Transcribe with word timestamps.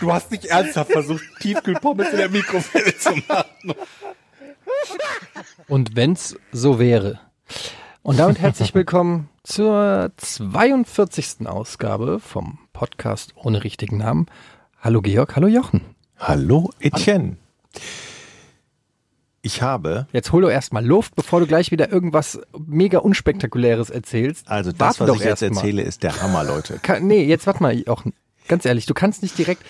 Du 0.00 0.12
hast 0.12 0.30
nicht 0.30 0.44
ernsthaft 0.46 0.92
versucht, 0.92 1.24
Tiefkühlpommes 1.40 2.10
in 2.10 2.18
der 2.18 2.28
Mikrowelle 2.28 2.96
zu 2.98 3.10
machen. 3.28 3.74
Und 5.68 5.96
wenn's 5.96 6.36
so 6.52 6.78
wäre. 6.78 7.20
Und 8.02 8.18
damit 8.18 8.38
herzlich 8.38 8.74
willkommen 8.74 9.28
zur 9.42 10.12
42. 10.16 11.46
Ausgabe 11.46 12.20
vom 12.20 12.58
Podcast 12.72 13.32
ohne 13.36 13.64
richtigen 13.64 13.98
Namen. 13.98 14.26
Hallo 14.80 15.00
Georg, 15.02 15.34
hallo 15.36 15.46
Jochen. 15.48 15.80
Hallo 16.18 16.70
Etienne. 16.80 17.36
Ich 19.42 19.62
habe, 19.62 20.08
Jetzt 20.12 20.32
hol 20.32 20.42
doch 20.42 20.50
erstmal 20.50 20.84
Luft, 20.84 21.14
bevor 21.14 21.38
du 21.40 21.46
gleich 21.46 21.70
wieder 21.70 21.90
irgendwas 21.92 22.40
mega 22.66 22.98
unspektakuläres 22.98 23.90
erzählst. 23.90 24.48
also 24.48 24.72
das, 24.72 24.80
Warte 24.80 25.00
was 25.00 25.06
doch 25.06 25.14
ich 25.16 25.20
jetzt 25.20 25.42
erst 25.42 25.54
mal. 25.54 25.60
erzähle, 25.60 25.82
ist 25.82 26.02
der 26.02 26.20
Hammer, 26.20 26.42
Leute. 26.42 26.80
Kann, 26.82 27.06
nee, 27.06 27.24
jetzt 27.24 27.46
warte 27.46 27.62
mal, 27.62 27.78
Jochen. 27.78 28.12
Ganz 28.48 28.64
ehrlich, 28.64 28.86
du 28.86 28.94
kannst 28.94 29.22
nicht 29.22 29.36
direkt. 29.38 29.62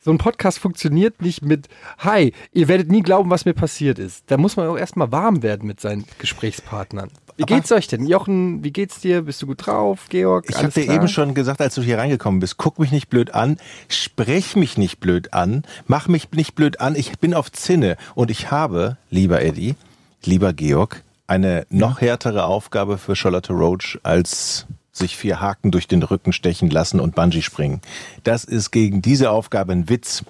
So, 0.00 0.10
ein 0.10 0.18
Podcast 0.18 0.58
funktioniert 0.58 1.22
nicht 1.22 1.42
mit 1.42 1.68
Hi, 1.98 2.34
ihr 2.52 2.68
werdet 2.68 2.90
nie 2.90 3.00
glauben, 3.00 3.30
was 3.30 3.46
mir 3.46 3.54
passiert 3.54 3.98
ist. 3.98 4.24
Da 4.26 4.36
muss 4.36 4.56
man 4.56 4.68
auch 4.68 4.76
erstmal 4.76 5.10
warm 5.12 5.42
werden 5.42 5.66
mit 5.66 5.80
seinen 5.80 6.04
Gesprächspartnern. 6.18 7.10
Wie 7.36 7.44
geht's 7.44 7.72
euch 7.72 7.88
denn? 7.88 8.06
Jochen, 8.06 8.62
wie 8.62 8.70
geht's 8.70 9.00
dir? 9.00 9.22
Bist 9.22 9.42
du 9.42 9.46
gut 9.46 9.66
drauf, 9.66 10.06
Georg? 10.08 10.44
Ich 10.48 10.56
habe 10.56 10.66
Alles 10.66 10.74
dir 10.74 10.84
klar? 10.84 10.96
eben 10.96 11.08
schon 11.08 11.34
gesagt, 11.34 11.60
als 11.60 11.74
du 11.74 11.82
hier 11.82 11.98
reingekommen 11.98 12.38
bist, 12.38 12.58
guck 12.58 12.78
mich 12.78 12.92
nicht 12.92 13.08
blöd 13.08 13.34
an, 13.34 13.56
sprech 13.88 14.54
mich 14.56 14.76
nicht 14.76 15.00
blöd 15.00 15.32
an, 15.32 15.64
mach 15.86 16.06
mich 16.06 16.30
nicht 16.32 16.54
blöd 16.54 16.80
an, 16.80 16.94
ich 16.94 17.18
bin 17.18 17.34
auf 17.34 17.50
Zinne 17.50 17.96
und 18.14 18.30
ich 18.30 18.50
habe, 18.50 18.98
lieber 19.10 19.42
Eddie, 19.42 19.74
lieber 20.22 20.52
Georg, 20.52 21.02
eine 21.26 21.66
noch 21.70 22.00
härtere 22.00 22.44
Aufgabe 22.44 22.98
für 22.98 23.16
Charlotte 23.16 23.52
Roach 23.52 23.98
als 24.02 24.66
sich 24.94 25.16
vier 25.16 25.40
Haken 25.40 25.70
durch 25.72 25.88
den 25.88 26.02
Rücken 26.02 26.32
stechen 26.32 26.70
lassen 26.70 27.00
und 27.00 27.14
Bungee 27.14 27.42
springen. 27.42 27.80
Das 28.22 28.44
ist 28.44 28.70
gegen 28.70 29.02
diese 29.02 29.30
Aufgabe 29.30 29.72
ein 29.72 29.88
Witz. 29.90 30.24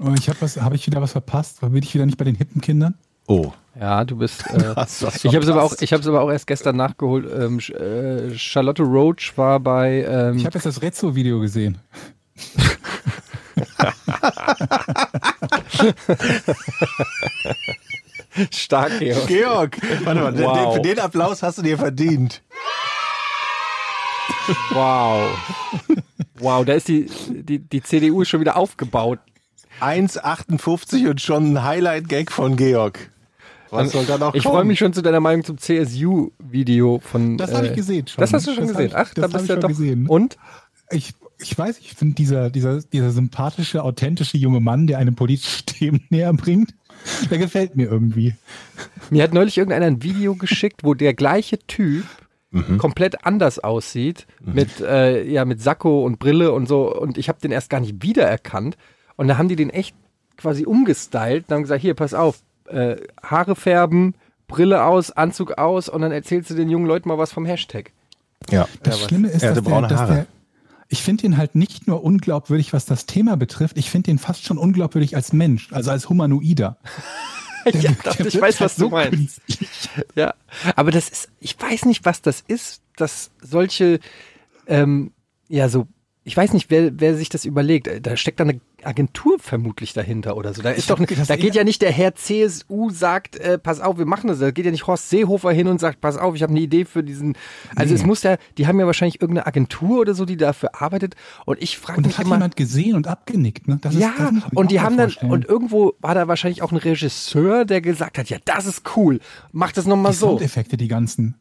Oh, 0.00 0.14
ich 0.16 0.28
habe 0.28 0.46
habe 0.62 0.76
ich 0.76 0.86
wieder 0.86 1.02
was 1.02 1.12
verpasst? 1.12 1.60
Bin 1.60 1.82
ich 1.82 1.92
wieder 1.94 2.06
nicht 2.06 2.16
bei 2.18 2.24
den 2.24 2.36
hippen 2.36 2.60
Kindern? 2.60 2.94
Oh, 3.26 3.52
Ja, 3.78 4.04
du 4.04 4.16
bist. 4.16 4.46
Äh, 4.46 4.56
ich 5.24 5.34
habe 5.34 5.44
es 5.44 5.48
aber 5.48 5.62
auch, 5.64 5.74
ich 5.80 5.92
habe 5.92 6.00
es 6.00 6.06
aber 6.08 6.20
auch 6.22 6.30
erst 6.30 6.46
gestern 6.46 6.76
nachgeholt. 6.76 7.26
Ähm, 7.30 7.58
äh, 7.58 8.38
Charlotte 8.38 8.82
Roach 8.84 9.32
war 9.36 9.58
bei. 9.60 10.04
Ähm, 10.08 10.38
Ich 10.38 10.46
habe 10.46 10.54
jetzt 10.54 10.64
das 10.66 10.80
Rezzo-Video 10.80 11.40
gesehen. 11.40 11.78
stark, 18.50 18.98
Georg. 18.98 19.26
Georg, 19.26 19.78
warte 20.04 20.20
mal, 20.20 20.38
Wow. 20.38 20.54
den, 20.54 20.72
für 20.74 20.80
den 20.94 20.98
Applaus 21.00 21.42
hast 21.42 21.58
du 21.58 21.62
dir 21.62 21.78
verdient. 21.78 22.42
Wow. 24.72 25.30
Wow, 26.38 26.64
da 26.64 26.74
ist 26.74 26.88
die, 26.88 27.06
die, 27.30 27.58
die 27.58 27.82
CDU 27.82 28.24
schon 28.24 28.40
wieder 28.40 28.56
aufgebaut. 28.56 29.18
1,58 29.80 31.08
und 31.10 31.20
schon 31.20 31.52
ein 31.54 31.64
Highlight-Gag 31.64 32.32
von 32.32 32.56
Georg. 32.56 33.10
Was 33.70 33.92
soll 33.92 34.06
da 34.06 34.16
noch 34.18 34.34
Ich 34.34 34.42
freue 34.44 34.64
mich 34.64 34.78
schon 34.78 34.92
zu 34.94 35.02
deiner 35.02 35.20
Meinung 35.20 35.44
zum 35.44 35.58
CSU-Video 35.58 37.00
von. 37.04 37.36
Das 37.36 37.52
habe 37.52 37.66
äh, 37.66 37.70
ich 37.70 37.76
gesehen 37.76 38.06
schon. 38.06 38.20
Das 38.20 38.32
hast 38.32 38.46
du 38.46 38.54
schon 38.54 38.62
Das 38.66 38.72
gesehen. 38.72 38.88
ich- 38.88 38.96
Ach, 38.96 39.12
das 39.14 39.22
da 39.22 39.26
bist 39.38 39.42
ich 39.42 39.46
du 39.48 39.52
schon 39.54 39.60
doch. 39.60 39.68
gesehen. 39.68 40.06
Und? 40.08 40.36
Ich, 40.90 41.12
ich 41.38 41.56
weiß, 41.56 41.78
ich 41.80 41.92
finde 41.92 42.14
dieser, 42.14 42.48
dieser, 42.48 42.80
dieser 42.80 43.10
sympathische, 43.10 43.84
authentische 43.84 44.38
junge 44.38 44.60
Mann, 44.60 44.86
der 44.86 44.98
einem 44.98 45.14
politische 45.14 45.62
Themen 45.66 46.00
näher 46.08 46.32
bringt, 46.32 46.74
der 47.30 47.36
gefällt 47.38 47.76
mir 47.76 47.90
irgendwie. 47.90 48.34
Mir 49.10 49.22
hat 49.22 49.34
neulich 49.34 49.58
irgendeiner 49.58 49.86
ein 49.86 50.02
Video 50.02 50.34
geschickt, 50.34 50.82
wo 50.84 50.94
der 50.94 51.12
gleiche 51.12 51.58
Typ 51.58 52.04
Mhm. 52.50 52.78
komplett 52.78 53.26
anders 53.26 53.58
aussieht, 53.58 54.26
mit, 54.42 54.80
äh, 54.80 55.22
ja, 55.24 55.44
mit 55.44 55.60
Sakko 55.60 56.04
und 56.04 56.18
Brille 56.18 56.52
und 56.52 56.66
so. 56.66 56.94
Und 56.94 57.18
ich 57.18 57.28
habe 57.28 57.40
den 57.40 57.50
erst 57.50 57.68
gar 57.68 57.80
nicht 57.80 58.02
wiedererkannt. 58.02 58.78
Und 59.16 59.28
da 59.28 59.36
haben 59.36 59.48
die 59.48 59.56
den 59.56 59.70
echt 59.70 59.94
quasi 60.38 60.64
umgestylt 60.64 61.44
und 61.48 61.54
haben 61.54 61.62
gesagt, 61.62 61.82
hier, 61.82 61.94
pass 61.94 62.14
auf, 62.14 62.38
äh, 62.66 62.96
Haare 63.22 63.54
färben, 63.54 64.14
Brille 64.46 64.82
aus, 64.84 65.10
Anzug 65.10 65.58
aus 65.58 65.88
und 65.90 66.00
dann 66.00 66.12
erzählst 66.12 66.48
du 66.50 66.54
den 66.54 66.70
jungen 66.70 66.86
Leuten 66.86 67.08
mal 67.08 67.18
was 67.18 67.32
vom 67.32 67.44
Hashtag. 67.44 67.92
Ja. 68.50 68.66
Das 68.82 69.00
Schlimme 69.02 69.28
ist, 69.28 69.42
dass, 69.42 69.54
der, 69.54 69.60
braune 69.60 69.88
dass 69.88 70.00
Haare. 70.00 70.14
der, 70.14 70.26
ich 70.88 71.02
finde 71.02 71.26
ihn 71.26 71.36
halt 71.36 71.54
nicht 71.54 71.86
nur 71.86 72.02
unglaubwürdig, 72.02 72.72
was 72.72 72.86
das 72.86 73.04
Thema 73.04 73.36
betrifft, 73.36 73.76
ich 73.76 73.90
finde 73.90 74.10
ihn 74.10 74.18
fast 74.18 74.44
schon 74.44 74.56
unglaubwürdig 74.56 75.16
als 75.16 75.34
Mensch, 75.34 75.70
also 75.72 75.90
als 75.90 76.08
Humanoider. 76.08 76.78
ja, 77.80 77.92
Der 78.18 78.26
ich 78.26 78.40
weiß, 78.40 78.60
halt 78.60 78.70
was 78.70 78.76
du 78.76 78.82
so 78.82 78.88
meinst. 78.90 79.40
Ja, 80.14 80.34
aber 80.76 80.90
das 80.90 81.08
ist, 81.08 81.28
ich 81.40 81.60
weiß 81.60 81.84
nicht, 81.84 82.04
was 82.04 82.22
das 82.22 82.42
ist, 82.46 82.82
dass 82.96 83.30
solche, 83.40 84.00
ähm, 84.66 85.12
ja, 85.48 85.68
so, 85.68 85.86
ich 86.28 86.36
weiß 86.36 86.52
nicht, 86.52 86.70
wer, 86.70 86.90
wer 87.00 87.16
sich 87.16 87.30
das 87.30 87.46
überlegt. 87.46 87.88
Da 88.06 88.16
steckt 88.16 88.38
da 88.38 88.44
eine 88.44 88.60
Agentur 88.84 89.38
vermutlich 89.40 89.94
dahinter 89.94 90.36
oder 90.36 90.52
so. 90.52 90.60
Da 90.62 90.70
ist 90.70 90.90
doch, 90.90 90.98
das 91.02 91.26
da 91.26 91.36
geht 91.36 91.54
ja 91.54 91.64
nicht 91.64 91.80
der 91.80 91.90
Herr 91.90 92.14
CSU 92.14 92.90
sagt, 92.90 93.36
äh, 93.36 93.58
pass 93.58 93.80
auf, 93.80 93.96
wir 93.96 94.04
machen 94.04 94.28
das. 94.28 94.38
Da 94.38 94.50
geht 94.50 94.66
ja 94.66 94.70
nicht 94.70 94.86
Horst 94.86 95.08
Seehofer 95.08 95.50
hin 95.52 95.66
und 95.68 95.80
sagt, 95.80 96.02
pass 96.02 96.18
auf, 96.18 96.34
ich 96.34 96.42
habe 96.42 96.50
eine 96.50 96.60
Idee 96.60 96.84
für 96.84 97.02
diesen. 97.02 97.34
Also 97.76 97.94
es 97.94 98.04
muss 98.04 98.22
ja, 98.22 98.36
die 98.58 98.66
haben 98.66 98.78
ja 98.78 98.84
wahrscheinlich 98.84 99.22
irgendeine 99.22 99.46
Agentur 99.46 100.00
oder 100.00 100.14
so, 100.14 100.26
die 100.26 100.36
dafür 100.36 100.80
arbeitet. 100.80 101.16
Und 101.46 101.62
ich 101.62 101.78
frage 101.78 101.98
Und 101.98 102.06
mich 102.06 102.12
das 102.12 102.18
hat 102.18 102.26
immer. 102.26 102.36
jemand 102.36 102.56
gesehen 102.56 102.94
und 102.94 103.06
abgenickt. 103.06 103.66
Ne? 103.66 103.78
Das 103.80 103.94
ist, 103.94 104.00
Ja, 104.00 104.12
das 104.18 104.30
man 104.30 104.34
sich 104.42 104.52
und 104.52 104.70
die 104.70 104.80
haben 104.80 104.96
dann, 104.98 105.12
und 105.30 105.46
irgendwo 105.46 105.94
war 106.00 106.14
da 106.14 106.28
wahrscheinlich 106.28 106.60
auch 106.62 106.70
ein 106.70 106.76
Regisseur, 106.76 107.64
der 107.64 107.80
gesagt 107.80 108.18
hat, 108.18 108.28
ja, 108.28 108.36
das 108.44 108.66
ist 108.66 108.82
cool, 108.96 109.18
mach 109.52 109.72
das 109.72 109.86
nochmal 109.86 110.12
die 110.12 110.18
so. 110.18 110.26
Soundeffekte, 110.28 110.76
die 110.76 110.88
ganzen. 110.88 111.36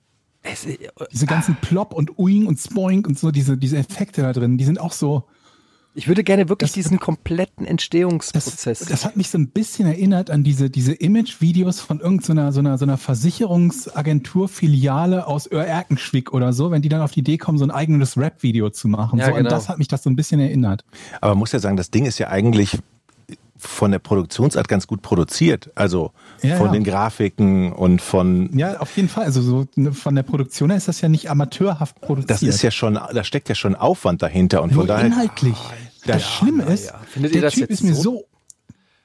Es, 0.52 0.66
äh, 0.66 0.78
Diese 1.12 1.26
ganzen 1.26 1.56
Plop 1.62 1.94
und 1.94 2.18
Uing 2.18 2.46
und 2.48 2.58
Spoink 2.60 3.08
und 3.08 3.18
so, 3.20 3.32
diese, 3.32 3.58
diese 3.58 3.78
Effekte 3.78 4.22
da 4.22 4.34
drin, 4.34 4.58
die 4.58 4.66
sind 4.66 4.80
auch 4.80 4.94
so. 4.94 5.24
Ich 5.94 6.08
würde 6.08 6.24
gerne 6.24 6.48
wirklich 6.48 6.70
Das- 6.70 6.76
diesen 6.76 7.00
kompletten 7.00 7.64
Das, 7.66 7.72
Entstehungsprozess. 7.72 8.80
das 8.88 9.04
hat 9.04 9.18
mich 9.18 9.30
so 9.32 9.38
ein 9.40 9.48
bisschen 9.50 9.88
erinnert 9.88 10.30
an 10.30 10.44
diese, 10.44 10.70
diese 10.70 10.94
Image-Videos 10.94 11.80
von 11.80 12.00
irgendeiner 12.00 12.52
so 12.52 12.60
einer, 12.60 12.78
so 12.78 12.86
einer 12.86 12.98
Versicherungsagentur-Filiale 14.08 15.26
aus 15.28 15.52
Öhr-Erkenschwick 15.52 16.34
oder 16.34 16.54
so, 16.54 16.72
wenn 16.72 16.82
die 16.82 16.90
dann 16.90 17.02
auf 17.02 17.12
die 17.12 17.22
Idee 17.22 17.38
kommen, 17.38 17.58
so 17.58 17.64
ein 17.66 17.72
eigenes 17.72 18.16
Rap-Video 18.18 18.70
zu 18.70 18.88
machen. 18.88 19.18
Ja, 19.20 19.26
so, 19.26 19.32
genau. 19.32 19.40
Und 19.46 19.52
das 19.52 19.70
hat 19.70 19.78
mich 19.80 19.88
das 19.88 20.04
so 20.04 20.10
ein 20.10 20.16
bisschen 20.16 20.40
erinnert. 20.40 20.86
Aber 21.22 21.32
man 21.32 21.40
muss 21.40 21.52
ja 21.52 21.60
sagen, 21.60 21.78
das 21.78 21.90
Ding 21.92 22.06
ist 22.06 22.20
ja 22.20 22.28
eigentlich 22.30 22.78
von 23.58 23.90
der 23.92 23.98
Produktionsart 24.00 24.68
ganz 24.68 24.86
gut 24.86 25.02
produziert. 25.02 25.72
Also 25.74 26.12
Ja, 26.42 26.58
von 26.58 26.68
ja. 26.68 26.72
den 26.74 26.84
Grafiken 26.84 27.72
und 27.74 28.02
von. 28.02 28.56
Ja, 28.58 28.80
auf 28.80 28.96
jeden 28.96 29.10
Fall. 29.10 29.26
Also 29.26 29.42
so 29.42 29.66
ne, 29.76 29.94
von 29.94 30.16
der 30.16 30.24
Produktion 30.24 30.70
her 30.70 30.78
ist 30.78 30.88
das 30.88 31.02
ja 31.02 31.10
nicht 31.10 31.30
amateurhaft 31.30 32.00
produziert. 32.02 32.30
Das 32.32 32.44
ist 32.44 32.62
ja 32.62 32.72
schon, 32.72 32.94
da 32.96 33.24
steckt 33.24 33.50
ja 33.50 33.56
schon 33.56 33.76
Aufwand 33.76 34.22
dahinter 34.22 34.62
und 34.62 34.72
nur 34.72 34.82
von 34.82 34.88
daher. 34.88 35.06
inhaltlich. 35.08 35.58
das 36.06 36.24
Schlimme 36.24 36.64
ist, 36.66 36.88
ja. 36.88 37.00
Findet 37.10 37.32
ihr 37.34 37.42
der 37.42 37.48
das 37.50 37.54
Typ 37.56 37.70
jetzt 37.70 37.80
ist 37.80 37.84
mir 37.84 37.96
so- 37.96 38.02
so, 38.02 38.24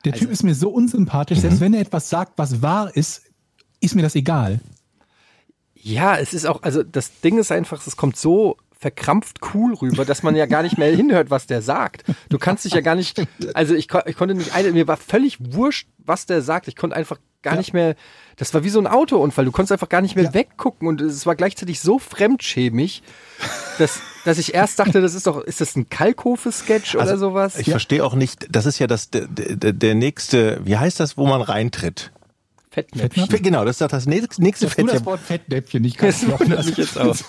der 0.05 0.13
Typ 0.15 0.31
ist 0.31 0.43
mir 0.43 0.55
so 0.55 0.71
unsympathisch, 0.71 1.39
selbst 1.39 1.61
wenn 1.61 1.75
er 1.75 1.81
etwas 1.81 2.09
sagt, 2.11 2.33
was 2.37 2.61
wahr 2.63 2.91
ist, 2.97 3.23
ist 3.81 3.95
mir 3.95 4.03
das 4.03 4.15
egal. 4.15 4.61
ja, 5.75 6.17
es 6.17 6.33
ist 6.35 6.47
auch, 6.47 6.63
also 6.63 6.83
das 6.83 7.21
Ding 7.21 7.39
ist 7.39 7.51
einfach, 7.53 7.85
es 7.87 7.97
kommt 7.97 8.17
so 8.17 8.57
verkrampft 8.79 9.39
cool 9.55 9.75
rüber, 9.75 10.05
dass 10.05 10.25
man 10.25 10.35
ja 10.35 10.47
gar 10.47 10.63
nicht 10.65 10.77
mehr 10.77 10.95
hinhört, 10.97 11.31
was 11.31 11.47
der 11.47 11.63
sagt. 11.63 12.05
Du 12.29 12.39
kannst 12.39 12.65
dich 12.65 12.73
ja 12.73 12.81
gar 12.81 12.97
nicht, 12.97 13.23
also 13.55 13.75
ich, 13.75 13.89
ich 14.07 14.17
konnte 14.17 14.35
nicht, 14.35 14.53
mir 14.73 14.89
war 14.89 14.97
völlig 14.97 15.39
wurscht, 15.41 15.89
was 15.99 16.27
der 16.27 16.43
sagt. 16.43 16.67
Ich 16.67 16.75
konnte 16.75 16.97
einfach 16.97 17.19
gar 17.43 17.55
Ja. 17.55 17.59
nicht 17.59 17.73
mehr, 17.75 17.95
das 18.37 18.55
war 18.55 18.65
wie 18.65 18.71
so 18.71 18.79
ein 18.79 18.87
Autounfall. 18.87 19.45
Du 19.45 19.53
konntest 19.53 19.73
einfach 19.73 19.89
gar 19.89 20.01
nicht 20.01 20.15
mehr 20.17 20.25
Ja. 20.27 20.35
weggucken 20.35 20.89
und 20.89 21.01
es 21.01 21.27
war 21.27 21.35
gleichzeitig 21.37 21.81
so 21.81 21.99
fremdschämig, 21.99 23.03
dass, 23.79 24.01
dass 24.25 24.39
ich 24.39 24.55
erst 24.55 24.79
dachte, 24.79 25.01
das 25.01 25.15
ist 25.15 25.27
doch, 25.27 25.41
ist 25.43 25.61
das 25.61 25.77
ein 25.77 25.89
Kalkofe-Sketch 25.89 26.95
oder 26.95 27.05
Also, 27.05 27.17
sowas? 27.17 27.59
Ich 27.59 27.71
verstehe 27.71 28.05
auch 28.05 28.15
nicht, 28.15 28.47
das 28.51 28.67
ist 28.67 28.79
ja 28.79 28.87
das, 28.87 29.11
der, 29.11 29.27
der, 29.29 29.73
der 29.73 29.95
nächste, 29.95 30.61
wie 30.65 30.77
heißt 30.77 31.01
das, 31.01 31.17
wo 31.19 31.27
man 31.27 31.43
reintritt? 31.43 32.13
Fettnäpfchen. 32.71 33.11
Fettnäpfchen? 33.11 33.43
Genau, 33.43 33.65
das 33.67 33.75
ist 33.75 33.81
doch 33.83 33.89
das 33.89 34.07
nächste, 34.07 34.43
nächste 34.43 34.65
Dass 34.67 34.77
du 34.77 34.87
das. 34.87 35.05
Wort 35.05 35.21
Fettnäpfchen 35.21 35.83
nicht 35.83 36.03
Das 36.03 36.21
kannst. 36.23 36.41
wundert 36.41 36.65
mich 36.65 36.77
jetzt 36.79 36.99
auch. 36.99 37.15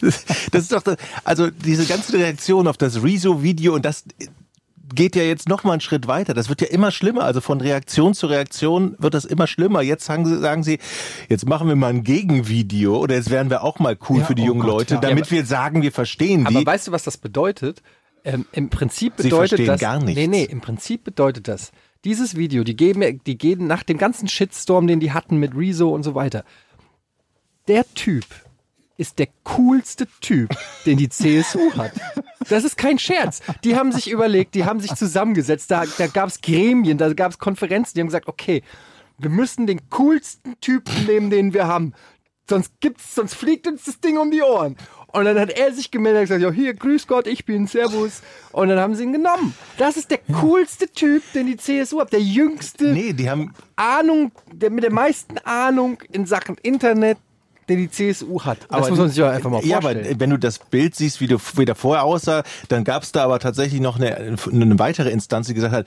Das 0.00 0.62
ist 0.62 0.72
doch, 0.72 0.82
das, 0.82 0.96
also 1.24 1.50
diese 1.50 1.84
ganze 1.86 2.12
Reaktion 2.14 2.68
auf 2.68 2.76
das 2.76 3.02
Rezo-Video 3.02 3.74
und 3.74 3.84
das 3.84 4.04
geht 4.94 5.16
ja 5.16 5.22
jetzt 5.22 5.48
noch 5.48 5.64
mal 5.64 5.72
einen 5.72 5.80
Schritt 5.80 6.06
weiter. 6.06 6.34
Das 6.34 6.48
wird 6.48 6.60
ja 6.60 6.68
immer 6.68 6.90
schlimmer. 6.90 7.24
Also 7.24 7.40
von 7.40 7.60
Reaktion 7.60 8.14
zu 8.14 8.26
Reaktion 8.26 8.94
wird 8.98 9.14
das 9.14 9.24
immer 9.24 9.46
schlimmer. 9.46 9.82
Jetzt 9.82 10.04
sagen 10.04 10.26
sie, 10.26 10.38
sagen 10.38 10.62
sie 10.62 10.78
jetzt 11.28 11.46
machen 11.46 11.68
wir 11.68 11.76
mal 11.76 11.88
ein 11.90 12.04
Gegenvideo 12.04 12.96
oder 12.98 13.14
jetzt 13.14 13.30
werden 13.30 13.50
wir 13.50 13.62
auch 13.62 13.78
mal 13.78 13.96
cool 14.08 14.20
Ja, 14.20 14.24
für 14.24 14.34
die 14.34 14.42
oh 14.42 14.46
jungen 14.46 14.60
Gott, 14.62 14.70
Leute, 14.70 14.94
ja. 14.94 15.00
damit 15.00 15.30
wir 15.30 15.44
sagen, 15.44 15.82
wir 15.82 15.92
verstehen 15.92 16.46
Aber 16.46 16.60
die. 16.60 16.66
weißt 16.66 16.88
du, 16.88 16.92
was 16.92 17.04
das 17.04 17.16
bedeutet? 17.18 17.82
Ähm, 18.24 18.46
Im 18.52 18.70
Prinzip 18.70 19.14
Sie 19.18 19.24
bedeutet 19.24 19.48
verstehen 19.50 19.66
das. 19.66 19.80
gar 19.80 19.98
nichts. 20.00 20.18
Nee, 20.20 20.26
nee, 20.26 20.44
im 20.44 20.60
Prinzip 20.60 21.04
bedeutet 21.04 21.46
das. 21.48 21.72
Dieses 22.04 22.36
Video, 22.36 22.64
die 22.64 22.76
geben, 22.76 23.20
die 23.26 23.38
gehen 23.38 23.66
nach 23.66 23.82
dem 23.82 23.98
ganzen 23.98 24.28
Shitstorm, 24.28 24.86
den 24.86 25.00
die 25.00 25.12
hatten 25.12 25.36
mit 25.38 25.54
Rezo 25.56 25.90
und 25.90 26.02
so 26.02 26.14
weiter. 26.14 26.44
Der 27.68 27.84
Typ 27.94 28.24
ist 28.96 29.18
der 29.18 29.28
coolste 29.42 30.06
Typ, 30.20 30.50
den 30.86 30.98
die 30.98 31.08
CSU 31.08 31.72
hat. 31.76 31.92
Das 32.48 32.64
ist 32.64 32.76
kein 32.76 32.98
Scherz. 32.98 33.40
Die 33.64 33.76
haben 33.76 33.92
sich 33.92 34.10
überlegt, 34.10 34.54
die 34.54 34.64
haben 34.64 34.80
sich 34.80 34.94
zusammengesetzt, 34.94 35.70
da, 35.70 35.84
da 35.98 36.06
gab 36.06 36.28
es 36.28 36.40
Gremien, 36.40 36.98
da 36.98 37.12
gab 37.12 37.32
es 37.32 37.38
Konferenzen, 37.38 37.94
die 37.94 38.00
haben 38.00 38.08
gesagt, 38.08 38.28
okay, 38.28 38.62
wir 39.18 39.30
müssen 39.30 39.66
den 39.66 39.88
coolsten 39.90 40.58
Typen 40.60 41.06
nehmen, 41.06 41.30
den 41.30 41.54
wir 41.54 41.66
haben. 41.66 41.94
Sonst 42.48 42.72
gibt's, 42.80 43.14
sonst 43.14 43.34
fliegt 43.34 43.66
uns 43.66 43.84
das 43.84 44.00
Ding 44.00 44.18
um 44.18 44.30
die 44.30 44.42
Ohren. 44.42 44.76
Und 45.14 45.24
dann 45.24 45.38
hat 45.38 45.50
er 45.50 45.72
sich 45.72 45.90
gemeldet 45.90 46.22
und 46.22 46.28
gesagt, 46.28 46.42
ja, 46.42 46.50
hier, 46.50 46.74
grüß 46.74 47.06
Gott, 47.06 47.26
ich 47.26 47.44
bin 47.44 47.68
Servus. 47.68 48.20
Und 48.50 48.68
dann 48.68 48.80
haben 48.80 48.96
sie 48.96 49.04
ihn 49.04 49.12
genommen. 49.12 49.54
Das 49.78 49.96
ist 49.96 50.10
der 50.10 50.18
coolste 50.40 50.88
Typ, 50.88 51.22
den 51.34 51.46
die 51.46 51.56
CSU 51.56 52.00
hat. 52.00 52.12
Der 52.12 52.20
jüngste, 52.20 52.92
Nee, 52.92 53.12
die 53.12 53.30
haben 53.30 53.54
Ahnung, 53.76 54.32
der 54.52 54.70
mit 54.70 54.82
der 54.82 54.92
meisten 54.92 55.38
Ahnung 55.38 55.98
in 56.10 56.26
Sachen 56.26 56.56
Internet, 56.62 57.18
den 57.68 57.78
die 57.78 57.90
CSU 57.90 58.42
hat. 58.42 58.58
das 58.70 58.90
muss 58.90 58.98
man 58.98 59.08
sich 59.08 59.18
ja 59.18 59.30
einfach 59.30 59.50
mal 59.50 59.64
Ja, 59.64 59.80
vorstellen. 59.80 60.06
aber 60.06 60.20
wenn 60.20 60.30
du 60.30 60.38
das 60.38 60.58
Bild 60.58 60.94
siehst, 60.94 61.20
wie, 61.20 61.26
du, 61.26 61.38
wie 61.56 61.64
der 61.64 61.74
vorher 61.74 62.04
aussah, 62.04 62.42
dann 62.68 62.84
gab 62.84 63.02
es 63.02 63.12
da 63.12 63.24
aber 63.24 63.38
tatsächlich 63.38 63.80
noch 63.80 63.96
eine, 63.96 64.16
eine 64.16 64.78
weitere 64.78 65.10
Instanz, 65.10 65.46
die 65.46 65.54
gesagt 65.54 65.74
hat, 65.74 65.86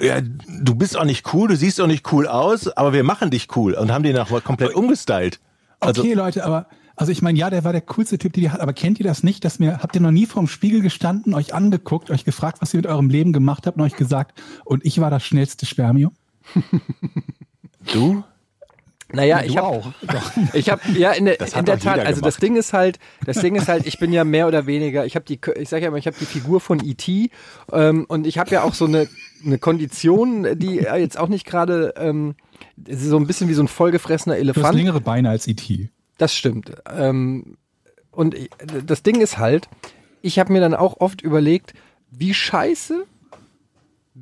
ja, 0.00 0.20
du 0.20 0.74
bist 0.74 0.96
auch 0.98 1.04
nicht 1.04 1.32
cool, 1.32 1.48
du 1.48 1.56
siehst 1.56 1.80
auch 1.80 1.86
nicht 1.86 2.12
cool 2.12 2.26
aus, 2.26 2.68
aber 2.68 2.92
wir 2.92 3.04
machen 3.04 3.30
dich 3.30 3.54
cool 3.56 3.74
und 3.74 3.92
haben 3.92 4.02
den 4.02 4.18
auch 4.18 4.30
mal 4.30 4.40
komplett 4.40 4.74
umgestylt. 4.74 5.40
Also, 5.80 6.02
Okay, 6.02 6.14
Leute, 6.14 6.44
aber 6.44 6.66
also 6.96 7.10
ich 7.10 7.22
meine, 7.22 7.38
ja, 7.38 7.50
der 7.50 7.64
war 7.64 7.72
der 7.72 7.80
coolste 7.80 8.18
Typ, 8.18 8.32
den 8.34 8.42
die 8.42 8.50
hat, 8.50 8.60
aber 8.60 8.72
kennt 8.72 9.00
ihr 9.00 9.04
das 9.04 9.22
nicht, 9.24 9.44
dass 9.44 9.58
mir, 9.58 9.78
habt 9.82 9.94
ihr 9.96 10.00
noch 10.00 10.12
nie 10.12 10.26
vorm 10.26 10.46
Spiegel 10.46 10.80
gestanden, 10.80 11.34
euch 11.34 11.52
angeguckt, 11.52 12.10
euch 12.10 12.24
gefragt, 12.24 12.58
was 12.60 12.72
ihr 12.72 12.78
mit 12.78 12.86
eurem 12.86 13.08
Leben 13.10 13.32
gemacht 13.32 13.66
habt 13.66 13.76
und 13.78 13.82
euch 13.82 13.96
gesagt, 13.96 14.40
und 14.64 14.84
ich 14.84 15.00
war 15.00 15.10
das 15.10 15.24
schnellste 15.24 15.66
Spermium? 15.66 16.12
du? 17.92 18.22
Naja, 19.14 19.42
ich 19.44 19.56
habe 19.56 19.66
auch. 19.68 19.92
Ich 20.52 20.70
habe 20.70 20.82
ja 20.96 21.12
in 21.12 21.24
der, 21.24 21.36
Das 21.36 21.54
in 21.54 21.64
der 21.64 21.78
Tat, 21.78 21.98
also 22.00 22.20
das 22.20 22.36
gemacht. 22.36 22.42
Ding 22.42 22.56
ist 22.56 22.72
halt, 22.72 22.98
das 23.26 23.38
Ding 23.40 23.54
ist 23.56 23.68
halt, 23.68 23.86
ich 23.86 23.98
bin 23.98 24.12
ja 24.12 24.24
mehr 24.24 24.46
oder 24.48 24.66
weniger, 24.66 25.04
ich 25.06 25.14
habe 25.16 25.24
die, 25.24 25.40
ich 25.56 25.68
sage 25.68 25.82
ja 25.82 25.88
immer, 25.88 25.96
ich 25.98 26.06
habe 26.06 26.16
die 26.18 26.26
Figur 26.26 26.60
von 26.60 26.84
E.T. 26.84 27.30
Ähm, 27.72 28.04
und 28.08 28.26
ich 28.26 28.38
habe 28.38 28.50
ja 28.50 28.62
auch 28.62 28.74
so 28.74 28.84
eine 28.86 29.08
eine 29.44 29.58
Kondition, 29.58 30.58
die 30.58 30.76
jetzt 30.76 31.18
auch 31.18 31.28
nicht 31.28 31.44
gerade 31.46 31.92
ähm, 31.98 32.34
so 32.88 33.18
ein 33.18 33.26
bisschen 33.26 33.48
wie 33.48 33.54
so 33.54 33.62
ein 33.62 33.68
vollgefressener 33.68 34.36
Du 34.36 34.40
hast 34.40 34.56
Elefant. 34.56 34.74
längere 34.76 35.00
Beine 35.02 35.28
als 35.28 35.46
E 35.46 35.50
IT. 35.50 35.90
Das 36.16 36.34
stimmt. 36.34 36.72
Ähm, 36.90 37.56
und 38.10 38.34
ich- 38.34 38.50
das 38.86 39.02
Ding 39.02 39.20
ist 39.20 39.36
halt, 39.38 39.68
ich 40.22 40.38
habe 40.38 40.52
mir 40.52 40.60
dann 40.60 40.74
auch 40.74 41.00
oft 41.00 41.20
überlegt, 41.20 41.74
wie 42.10 42.32
scheiße, 42.32 43.04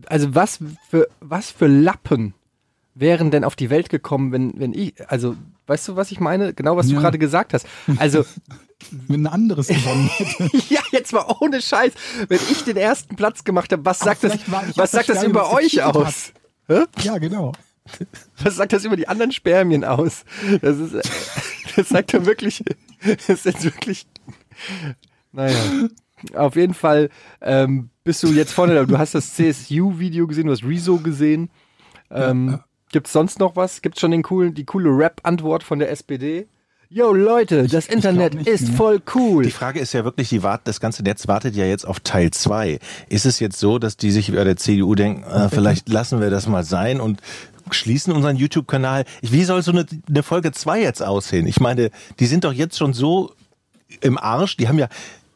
also 0.06 0.34
was 0.34 0.58
für, 0.88 1.06
was 1.20 1.50
für 1.50 1.66
Lappen 1.68 2.34
wären 2.94 3.30
denn 3.30 3.44
auf 3.44 3.56
die 3.56 3.70
Welt 3.70 3.88
gekommen, 3.88 4.32
wenn, 4.32 4.52
wenn 4.58 4.72
ich, 4.74 4.94
also, 5.10 5.34
weißt 5.66 5.88
du, 5.88 5.96
was 5.96 6.10
ich 6.10 6.20
meine? 6.20 6.52
Genau, 6.54 6.76
was 6.76 6.88
du 6.88 6.94
Ja. 6.94 7.00
gerade 7.00 7.18
gesagt 7.18 7.54
hast. 7.54 7.66
Also, 7.98 8.24
Wenn 8.90 9.22
ein 9.26 9.32
anderes 9.32 9.68
gewonnen 9.68 10.08
hätte. 10.08 10.50
ja, 10.68 10.80
jetzt 10.90 11.12
mal 11.12 11.24
ohne 11.40 11.62
Scheiß, 11.62 11.92
wenn 12.28 12.40
ich 12.50 12.64
den 12.64 12.76
ersten 12.76 13.14
Platz 13.14 13.44
gemacht 13.44 13.70
habe, 13.72 13.84
was 13.84 14.00
sagt 14.00 14.24
das, 14.24 14.36
was 14.76 14.90
sagt 14.90 15.08
das 15.08 15.18
das 15.18 15.24
über 15.24 15.52
euch 15.52 15.80
aus? 15.82 16.32
Ja, 17.02 17.18
genau. 17.18 17.52
Was 18.42 18.56
sagt 18.56 18.72
das 18.72 18.84
über 18.84 18.96
die 18.96 19.08
anderen 19.08 19.32
Spermien 19.32 19.84
aus? 19.84 20.24
Das 20.60 20.78
ist, 20.78 20.94
das 21.76 21.88
sagt 21.88 22.12
ja 22.12 22.24
wirklich, 22.24 22.62
das 23.04 23.28
ist 23.28 23.44
jetzt 23.44 23.64
wirklich, 23.64 24.06
naja. 25.32 25.58
Auf 26.34 26.54
jeden 26.54 26.74
Fall 26.74 27.10
ähm, 27.40 27.90
bist 28.04 28.22
du 28.22 28.28
jetzt 28.28 28.52
vorne, 28.52 28.74
da. 28.74 28.84
du 28.84 28.98
hast 28.98 29.14
das 29.16 29.34
CSU-Video 29.34 30.28
gesehen, 30.28 30.46
du 30.46 30.52
hast 30.52 30.62
Rezo 30.64 30.98
gesehen. 30.98 31.50
Ähm, 32.10 32.60
Gibt's 32.92 33.12
sonst 33.12 33.38
noch 33.38 33.56
was? 33.56 33.82
Gibt's 33.82 34.00
schon 34.00 34.10
den 34.10 34.22
coolen, 34.22 34.54
die 34.54 34.64
coole 34.64 34.90
Rap-Antwort 34.90 35.62
von 35.62 35.78
der 35.78 35.90
SPD? 35.90 36.46
Yo 36.90 37.14
Leute, 37.14 37.68
das 37.68 37.86
Internet 37.86 38.34
nicht, 38.34 38.46
ist 38.46 38.68
ne. 38.68 38.76
voll 38.76 39.00
cool. 39.14 39.44
Die 39.44 39.50
Frage 39.50 39.80
ist 39.80 39.94
ja 39.94 40.04
wirklich, 40.04 40.28
die 40.28 40.42
wart, 40.42 40.60
das 40.64 40.78
ganze 40.78 41.02
Netz 41.02 41.26
wartet 41.26 41.56
ja 41.56 41.64
jetzt 41.64 41.86
auf 41.86 42.00
Teil 42.00 42.30
zwei. 42.32 42.80
Ist 43.08 43.24
es 43.24 43.40
jetzt 43.40 43.58
so, 43.58 43.78
dass 43.78 43.96
die 43.96 44.10
sich 44.10 44.28
über 44.28 44.44
der 44.44 44.58
CDU 44.58 44.94
denken, 44.94 45.22
äh, 45.24 45.48
vielleicht 45.48 45.88
lassen 45.88 46.20
wir 46.20 46.28
das 46.28 46.46
mal 46.46 46.64
sein 46.64 47.00
und 47.00 47.22
schließen 47.70 48.12
unseren 48.12 48.36
YouTube-Kanal? 48.36 49.06
Wie 49.22 49.44
soll 49.44 49.62
so 49.62 49.72
eine, 49.72 49.86
eine 50.06 50.22
Folge 50.22 50.52
zwei 50.52 50.82
jetzt 50.82 51.02
aussehen? 51.02 51.46
Ich 51.46 51.60
meine, 51.60 51.90
die 52.20 52.26
sind 52.26 52.44
doch 52.44 52.52
jetzt 52.52 52.76
schon 52.76 52.92
so 52.92 53.32
im 54.02 54.18
Arsch. 54.18 54.58
Die 54.58 54.68
haben 54.68 54.78
ja, 54.78 54.88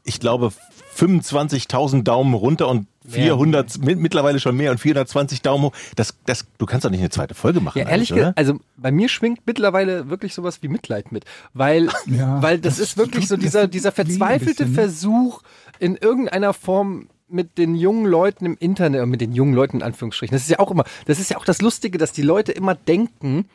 ich 0.04 0.20
glaube, 0.20 0.52
25.000 0.98 2.02
Daumen 2.02 2.34
runter 2.34 2.68
und 2.68 2.86
400, 3.08 3.78
mit, 3.78 3.98
mittlerweile 3.98 4.40
schon 4.40 4.56
mehr 4.56 4.70
und 4.70 4.78
420 4.78 5.42
Daumen 5.42 5.64
hoch. 5.64 5.72
Das, 5.94 6.14
das, 6.26 6.46
du 6.58 6.66
kannst 6.66 6.84
doch 6.84 6.90
nicht 6.90 7.00
eine 7.00 7.10
zweite 7.10 7.34
Folge 7.34 7.60
machen. 7.60 7.78
Ja, 7.78 7.88
ehrlich 7.88 8.10
gesagt, 8.10 8.38
also 8.38 8.58
bei 8.76 8.90
mir 8.90 9.08
schwingt 9.08 9.40
mittlerweile 9.46 10.10
wirklich 10.10 10.34
sowas 10.34 10.62
wie 10.62 10.68
Mitleid 10.68 11.12
mit, 11.12 11.24
weil, 11.54 11.88
Ja, 12.06 12.42
weil 12.42 12.58
das, 12.58 12.76
das 12.76 12.88
ist 12.88 12.96
wirklich 12.96 13.28
so 13.28 13.36
dieser, 13.36 13.68
dieser 13.68 13.92
verzweifelte 13.92 14.66
ne? 14.66 14.74
Versuch 14.74 15.42
in 15.78 15.96
irgendeiner 15.96 16.52
Form 16.52 17.08
mit 17.28 17.58
den 17.58 17.74
jungen 17.74 18.06
Leuten 18.06 18.46
im 18.46 18.56
Internet, 18.58 19.06
mit 19.06 19.20
den 19.20 19.32
jungen 19.32 19.54
Leuten 19.54 19.78
in 19.78 19.82
Anführungsstrichen. 19.82 20.34
Das 20.34 20.42
ist 20.42 20.50
ja 20.50 20.58
auch 20.58 20.70
immer, 20.70 20.84
das 21.06 21.18
ist 21.18 21.30
ja 21.30 21.38
auch 21.38 21.44
das 21.44 21.60
Lustige, 21.60 21.98
dass 21.98 22.12
die 22.12 22.22
Leute 22.22 22.52
immer 22.52 22.74
denken, 22.74 23.46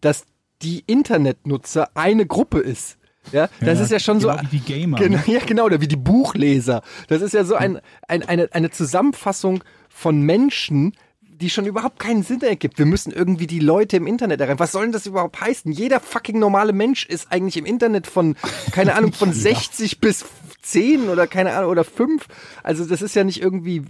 dass 0.00 0.24
die 0.62 0.82
Internetnutzer 0.86 1.90
eine 1.94 2.26
Gruppe 2.26 2.60
ist. 2.60 2.98
Ja, 3.32 3.48
das 3.60 3.78
Ja, 3.78 3.84
ist 3.84 3.92
ja 3.92 3.98
schon 4.00 4.20
so. 4.20 4.28
genau 4.28 4.42
wie 4.42 4.58
die 4.58 4.60
Gamer, 4.60 4.98
Genau, 4.98 5.18
ja, 5.26 5.40
genau, 5.40 5.64
oder 5.64 5.80
wie 5.80 5.88
die 5.88 5.96
Buchleser. 5.96 6.82
Das 7.08 7.22
ist 7.22 7.34
ja 7.34 7.44
so 7.44 7.54
ein, 7.54 7.80
ein, 8.08 8.22
eine, 8.22 8.48
eine 8.52 8.70
Zusammenfassung 8.70 9.62
von 9.88 10.22
Menschen, 10.22 10.94
die 11.22 11.48
schon 11.50 11.64
überhaupt 11.66 11.98
keinen 11.98 12.22
Sinn 12.22 12.42
ergibt. 12.42 12.78
Wir 12.78 12.86
müssen 12.86 13.12
irgendwie 13.12 13.46
die 13.46 13.60
Leute 13.60 13.96
im 13.96 14.06
Internet 14.06 14.40
erreichen. 14.40 14.58
Was 14.58 14.72
soll 14.72 14.82
denn 14.82 14.92
das 14.92 15.06
überhaupt 15.06 15.40
heißen? 15.40 15.72
Jeder 15.72 15.98
fucking 16.00 16.38
normale 16.38 16.72
Mensch 16.74 17.06
ist 17.06 17.32
eigentlich 17.32 17.56
im 17.56 17.64
Internet 17.66 18.06
von, 18.06 18.36
keine 18.72 18.94
Ahnung, 18.94 19.12
von 19.12 19.32
60 19.32 20.00
bis 20.00 20.26
10 20.62 21.08
oder 21.08 21.26
keine 21.26 21.54
Ahnung, 21.54 21.70
oder 21.70 21.84
5. 21.84 22.26
Also 22.62 22.84
das 22.84 23.00
ist 23.00 23.14
ja 23.14 23.24
nicht 23.24 23.40
irgendwie 23.40 23.82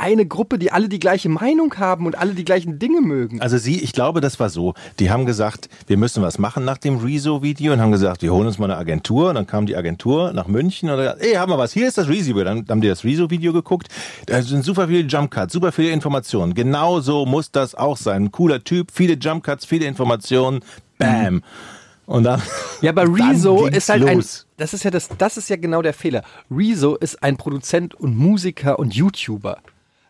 eine 0.00 0.26
Gruppe, 0.26 0.58
die 0.58 0.72
alle 0.72 0.88
die 0.88 0.98
gleiche 0.98 1.28
Meinung 1.28 1.76
haben 1.76 2.06
und 2.06 2.16
alle 2.16 2.32
die 2.32 2.44
gleichen 2.44 2.78
Dinge 2.78 3.02
mögen. 3.02 3.40
Also 3.40 3.58
sie, 3.58 3.80
ich 3.80 3.92
glaube, 3.92 4.20
das 4.20 4.40
war 4.40 4.48
so. 4.48 4.74
Die 4.98 5.10
haben 5.10 5.26
gesagt, 5.26 5.68
wir 5.86 5.98
müssen 5.98 6.22
was 6.22 6.38
machen 6.38 6.64
nach 6.64 6.78
dem 6.78 6.96
Rezo-Video 6.96 7.74
und 7.74 7.80
haben 7.80 7.92
gesagt, 7.92 8.22
wir 8.22 8.32
holen 8.32 8.46
uns 8.46 8.58
mal 8.58 8.70
eine 8.70 8.78
Agentur. 8.78 9.28
Und 9.28 9.34
dann 9.34 9.46
kam 9.46 9.66
die 9.66 9.76
Agentur 9.76 10.32
nach 10.32 10.48
München 10.48 10.88
und 10.88 10.96
hat 10.96 11.18
gesagt, 11.18 11.22
ey, 11.22 11.34
haben 11.34 11.52
wir 11.52 11.58
was, 11.58 11.72
hier 11.72 11.86
ist 11.86 11.98
das 11.98 12.08
Rezo-Video. 12.08 12.44
Dann 12.44 12.64
haben 12.68 12.80
die 12.80 12.88
das 12.88 13.04
Rezo-Video 13.04 13.52
geguckt. 13.52 13.88
Da 14.26 14.40
sind 14.42 14.64
super 14.64 14.88
viele 14.88 15.06
Jump-Cuts, 15.06 15.52
super 15.52 15.70
viele 15.70 15.90
Informationen. 15.90 16.54
Genau 16.54 17.00
so 17.00 17.26
muss 17.26 17.50
das 17.52 17.74
auch 17.74 17.96
sein. 17.96 18.24
Ein 18.24 18.32
cooler 18.32 18.64
Typ, 18.64 18.90
viele 18.92 19.14
Jump-Cuts, 19.14 19.66
viele 19.66 19.84
Informationen. 19.84 20.60
Bam. 20.98 21.42
Und 22.06 22.24
dann. 22.24 22.42
Ja, 22.80 22.90
aber 22.90 23.04
Rezo 23.14 23.66
ist 23.66 23.88
halt 23.88 24.04
ein, 24.04 24.16
los. 24.16 24.46
das 24.56 24.74
ist 24.74 24.82
ja 24.82 24.90
das, 24.90 25.08
das 25.16 25.36
ist 25.36 25.48
ja 25.48 25.56
genau 25.56 25.80
der 25.80 25.94
Fehler. 25.94 26.22
Rezo 26.50 26.96
ist 26.96 27.22
ein 27.22 27.36
Produzent 27.36 27.94
und 27.94 28.16
Musiker 28.16 28.78
und 28.78 28.94
YouTuber. 28.94 29.58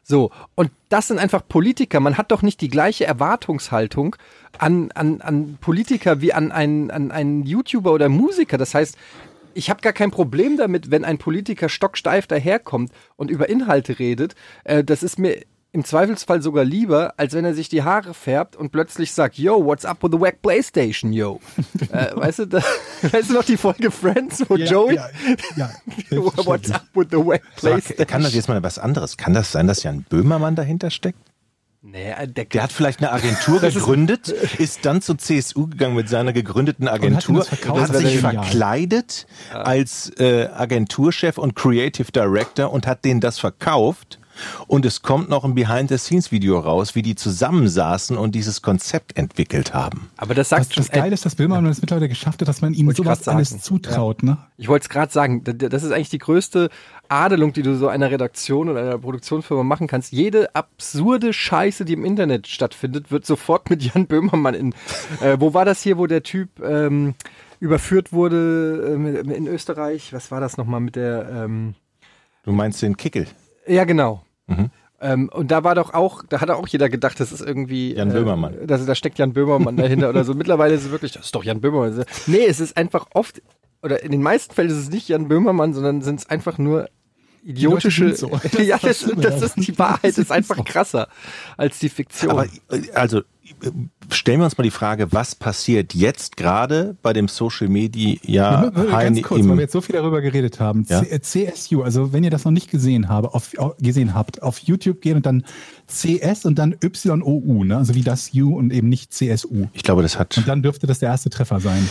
So. 0.03 0.31
Und 0.55 0.71
das 0.89 1.09
sind 1.09 1.19
einfach 1.19 1.47
Politiker. 1.47 2.01
Man 2.01 2.19
hat 2.19 2.33
doch 2.33 2.43
nicht 2.43 2.61
die 2.61 2.69
gleiche 2.69 3.07
Erwartungshaltung 3.07 4.17
an, 4.59 4.91
an, 4.93 5.21
an 5.21 5.59
Politiker 5.61 6.21
wie 6.21 6.33
an 6.33 6.53
einen, 6.53 6.91
an 6.91 7.11
einen 7.11 7.45
YouTuber 7.45 7.93
oder 7.93 8.09
Musiker. 8.09 8.59
Das 8.59 8.75
heißt, 8.75 8.97
ich 9.55 9.71
habe 9.71 9.81
gar 9.81 9.93
kein 9.93 10.11
Problem 10.11 10.57
damit, 10.57 10.91
wenn 10.91 11.05
ein 11.05 11.19
Politiker 11.19 11.69
stocksteif 11.69 12.27
daherkommt 12.27 12.93
und 13.17 13.31
über 13.31 13.49
Inhalte 13.49 13.99
redet. 13.99 14.35
Äh, 14.65 14.85
das 14.85 15.03
ist 15.03 15.19
mir 15.19 15.43
im 15.73 15.85
Zweifelsfall 15.85 16.43
sogar 16.43 16.65
lieber, 16.65 17.15
als 17.17 17.33
wenn 17.35 17.45
er 17.45 17.55
sich 17.55 17.69
die 17.69 17.83
Haare 17.83 18.13
färbt 18.13 18.57
und 18.57 18.73
plötzlich 18.73 19.13
sagt, 19.13 19.39
yo, 19.39 19.65
what's 19.65 19.85
up 19.85 20.03
with 20.03 20.11
the 20.13 20.21
wack 20.21 20.43
Playstation, 20.43 21.13
yo? 21.13 21.41
äh, 21.93 22.15
weißt, 22.17 22.41
du, 22.41 22.47
da, 22.47 22.63
weißt 23.03 23.31
du 23.31 23.35
noch 23.35 23.45
die 23.45 23.57
Folge 23.57 23.91
Friends, 23.91 24.45
wo 24.49 24.57
Ja, 24.57 24.67
Joey, 24.67 24.97
ja, 24.97 25.09
ja, 25.57 25.71
what's 26.45 26.71
up 26.71 26.87
with 26.95 27.09
the 27.11 27.19
wack 27.19 27.43
Sag, 27.57 27.73
Playstation? 27.73 28.07
kann 28.07 28.23
das 28.23 28.35
jetzt 28.35 28.49
mal 28.49 28.63
was 28.63 28.79
anderes? 28.79 29.17
Kann 29.17 29.33
das 29.33 29.53
sein, 29.53 29.67
dass 29.67 29.83
Jan 29.83 30.05
Böhmermann 30.09 30.57
dahinter 30.57 30.91
steckt? 30.91 31.19
Nee, 31.83 32.11
äh, 32.11 32.29
der, 32.29 32.45
Der 32.45 32.63
hat 32.65 32.73
vielleicht 32.73 32.99
eine 33.01 33.13
Agentur 33.13 33.61
gegründet, 33.61 34.29
ist 34.29 34.85
dann 34.85 35.01
zur 35.01 35.17
CSU 35.17 35.67
gegangen 35.69 35.95
mit 35.95 36.09
seiner 36.09 36.33
gegründeten 36.33 36.89
Agentur, 36.89 37.47
hat 37.47 37.91
Das 37.91 37.99
sich 37.99 38.19
verkleidet 38.19 39.27
als 39.53 40.11
äh, 40.19 40.49
Agenturchef 40.49 41.39
und 41.39 41.55
Creative 41.55 42.11
Director 42.13 42.71
und 42.71 42.87
hat 42.87 43.05
denen 43.05 43.21
das 43.21 43.39
verkauft. 43.39 44.19
Und 44.67 44.85
es 44.87 45.03
kommt 45.03 45.29
noch 45.29 45.45
ein 45.45 45.55
Behind-the-Scenes-Video 45.55 46.59
raus, 46.59 46.95
wie 46.95 47.03
die 47.03 47.15
zusammensaßen 47.15 48.17
und 48.17 48.35
dieses 48.35 48.63
Konzept 48.63 49.17
entwickelt 49.17 49.75
haben. 49.75 50.11
aber 50.17 50.35
das 50.35 50.49
Das, 50.51 50.59
sagt 50.61 50.75
schon, 50.75 50.85
das 50.85 50.93
Geile 50.93 51.15
ist, 51.15 51.25
dass 51.25 51.35
Böhmermann 51.35 51.71
es 51.71 51.81
mittlerweile 51.81 52.09
geschafft 52.09 52.41
hat, 52.41 52.49
dass 52.49 52.61
man 52.61 52.75
ihm 52.75 52.91
sowas 52.93 53.27
alles 53.29 53.61
zutraut, 53.61 54.23
ne? 54.23 54.39
Ich 54.57 54.69
wollte 54.69 54.85
es 54.85 54.89
gerade 54.89 55.13
sagen, 55.13 55.43
das 55.45 55.83
ist 55.83 55.93
eigentlich 55.93 56.11
die 56.11 56.19
größte 56.19 56.69
Adelung, 57.09 57.53
die 57.53 57.63
du 57.63 57.77
so 57.77 57.89
einer 57.89 58.11
Redaktion 58.11 58.69
oder 58.69 58.81
einer 58.81 58.99
Produktionsfirma 58.99 59.63
machen 59.65 59.87
kannst. 59.87 60.13
Jede 60.13 60.55
absurde 60.55 61.33
Scheiße, 61.33 61.85
die 61.85 61.95
im 61.95 62.05
Internet 62.05 62.47
stattfindet, 62.47 63.11
wird 63.11 63.27
sofort 63.27 63.71
mit 63.71 63.83
Jan 63.83 64.07
Böhmermann 64.07 64.55
in. 64.55 64.75
Äh, 65.21 65.37
wo 65.41 65.55
war 65.55 65.65
das 65.65 65.83
hier, 65.83 65.99
wo 65.99 66.07
der 66.07 66.23
Typ 66.23 66.49
ähm, 66.63 67.15
überführt 67.59 68.13
wurde 68.13 68.93
ähm, 68.95 69.31
in 69.31 69.47
Österreich? 69.47 70.13
Was 70.13 70.31
war 70.31 70.41
das 70.41 70.57
nochmal 70.57 70.81
mit 70.81 70.97
der? 70.97 71.29
Ähm, 71.31 71.75
Du 72.45 72.53
meinst 72.53 72.81
den 72.81 72.97
Kickel? 72.97 73.27
Ja, 73.67 73.85
genau. 73.85 74.23
Mhm. 74.51 74.71
Ähm, 75.01 75.31
und 75.33 75.51
da 75.51 75.65
war 75.65 75.75
doch 75.75 75.95
auch, 75.95 76.23
da 76.29 76.41
hat 76.41 76.51
auch 76.51 76.69
jeder 76.69 76.91
gedacht, 76.91 77.19
das 77.21 77.33
ist 77.33 77.41
irgendwie 77.41 77.95
Jan 77.95 78.11
äh, 78.11 78.15
Böhmermann. 78.15 78.55
Das, 78.67 78.85
da 78.85 78.95
steckt 78.95 79.19
Jan 79.19 79.33
Böhmermann 79.33 79.77
dahinter 79.77 80.11
oder 80.11 80.25
so. 80.25 80.35
Mittlerweile 80.35 80.75
ist 80.75 80.85
es 80.85 80.91
wirklich, 80.91 81.13
das 81.13 81.27
ist 81.27 81.35
doch 81.35 81.45
Jan 81.45 81.61
Böhmermann. 81.61 82.05
Nee, 82.27 82.45
es 82.47 82.61
ist 82.61 82.77
einfach 82.77 83.07
oft, 83.15 83.41
oder 83.83 84.03
in 84.03 84.13
den 84.13 84.23
meisten 84.23 84.55
Fällen 84.55 84.69
ist 84.69 84.77
es 84.77 84.91
nicht 84.91 85.09
Jan 85.09 85.29
Böhmermann, 85.29 85.73
sondern 85.73 86.03
sind 86.03 86.21
es 86.21 86.29
einfach 86.29 86.59
nur 86.59 86.89
idiotische. 87.45 88.15
So. 88.17 88.29
Das 88.43 88.67
ja, 88.67 88.77
ist 88.77 88.85
das 89.17 89.41
das, 89.41 89.43
ist 89.43 89.67
die 89.67 89.79
Wahrheit, 89.79 90.17
ist 90.19 90.31
einfach 90.33 90.57
so. 90.57 90.63
krasser 90.65 91.09
als 91.57 91.79
die 91.79 91.89
Fiktion. 91.89 92.31
Aber 92.33 92.47
also 92.95 93.23
stellen 94.13 94.39
wir 94.41 94.45
uns 94.45 94.57
mal 94.57 94.63
die 94.63 94.71
Frage, 94.71 95.13
was 95.13 95.35
passiert 95.35 95.93
jetzt 95.93 96.37
gerade 96.37 96.97
bei 97.03 97.13
dem 97.13 97.27
Social 97.27 97.69
Media 97.69 98.17
Ja, 98.23 98.71
ganz 98.71 99.23
kurz, 99.23 99.41
im- 99.41 99.49
weil 99.51 99.57
wir 99.57 99.63
jetzt 99.63 99.73
so 99.73 99.81
viel 99.81 99.95
darüber 99.97 100.21
geredet 100.21 100.61
haben. 100.61 100.87
Ja. 100.89 101.03
C- 101.03 101.11
äh, 101.11 101.21
CSU, 101.21 101.83
also 101.83 102.13
wenn 102.13 102.23
ihr 102.23 102.31
das 102.31 102.45
noch 102.45 102.53
nicht 102.53 102.71
gesehen, 102.71 103.09
habe, 103.09 103.35
auf, 103.35 103.51
au- 103.59 103.75
gesehen 103.81 104.15
habt, 104.15 104.43
auf 104.43 104.59
YouTube 104.59 105.01
gehen 105.01 105.17
und 105.17 105.27
dann 105.27 105.45
CS 105.89 106.45
und 106.45 106.59
dann 106.61 106.77
YOU, 106.81 107.65
ne? 107.65 107.77
also 107.77 107.95
wie 107.97 108.03
das 108.03 108.31
U 108.35 108.57
und 108.57 108.73
eben 108.73 108.89
nicht 108.89 109.13
CSU. 109.13 109.67
Ich 109.73 109.83
glaube, 109.83 110.03
das 110.03 110.17
hat 110.19 110.37
Und 110.39 110.47
dann 110.47 110.63
dürfte 110.63 110.87
das 110.87 111.01
der 111.01 111.09
erste 111.09 111.29
Treffer 111.31 111.59
sein. 111.61 111.89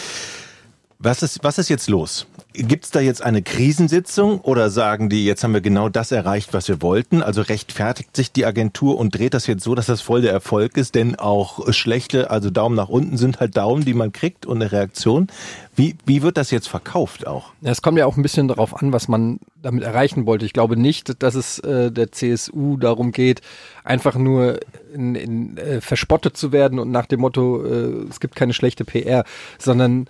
Was 1.02 1.24
ist, 1.24 1.46
was 1.46 1.58
ist 1.58 1.70
jetzt 1.70 1.88
los? 1.88 2.28
Gibt 2.52 2.84
es 2.84 2.92
da 2.92 3.00
jetzt 3.00 3.22
eine 3.22 3.42
Krisensitzung 3.42 4.42
oder 4.42 4.70
sagen 4.70 5.08
die, 5.08 5.24
jetzt 5.24 5.46
haben 5.46 5.54
wir 5.54 5.62
genau 5.62 5.88
das 5.88 6.12
erreicht, 6.12 6.54
was 6.54 6.68
wir 6.68 6.82
wollten? 6.82 7.24
Also 7.24 7.42
rechtfertigt 7.42 8.14
sich 8.18 8.34
die 8.34 8.46
Agentur 8.46 8.98
und 8.98 9.18
dreht 9.18 9.34
das 9.34 9.48
jetzt 9.48 9.64
so, 9.64 9.76
dass 9.76 9.86
das 9.86 10.02
voll 10.02 10.22
der 10.22 10.34
Erfolg 10.34 10.76
ist, 10.76 10.96
denn 10.96 11.16
auch 11.16 11.72
schlechte, 11.72 12.32
also 12.32 12.50
Daumen 12.50 12.76
nach 12.76 12.90
unten 12.90 13.16
sind 13.16 13.40
halt 13.40 13.56
Daumen, 13.56 13.86
die 13.86 13.94
man 13.94 14.12
kriegt 14.12 14.46
und 14.46 14.62
eine 14.62 14.74
Reaktion. 14.74 15.28
Wie, 15.74 15.96
wie 16.06 16.22
wird 16.22 16.36
das 16.36 16.52
jetzt 16.52 16.68
verkauft 16.68 17.26
auch? 17.26 17.54
Es 17.62 17.82
kommt 17.82 17.98
ja 17.98 18.06
auch 18.06 18.18
ein 18.18 18.24
bisschen 18.24 18.50
darauf 18.50 18.76
an, 18.76 18.92
was 18.92 19.08
man 19.08 19.40
damit 19.62 19.86
erreichen 19.86 20.26
wollte. 20.26 20.46
Ich 20.46 20.52
glaube 20.52 20.76
nicht, 20.76 21.24
dass 21.24 21.36
es 21.36 21.60
äh, 21.60 21.94
der 21.94 22.12
CSU 22.12 22.76
darum 22.76 23.14
geht, 23.14 23.40
einfach 23.86 24.16
nur 24.16 24.60
in, 24.94 25.16
in, 25.16 25.58
äh, 25.58 25.80
verspottet 25.80 26.36
zu 26.36 26.52
werden 26.52 26.78
und 26.78 26.92
nach 26.92 27.06
dem 27.06 27.22
Motto, 27.22 27.64
äh, 27.64 28.06
es 28.10 28.20
gibt 28.20 28.36
keine 28.36 28.54
schlechte 28.54 28.84
PR, 28.84 29.24
sondern 29.60 30.08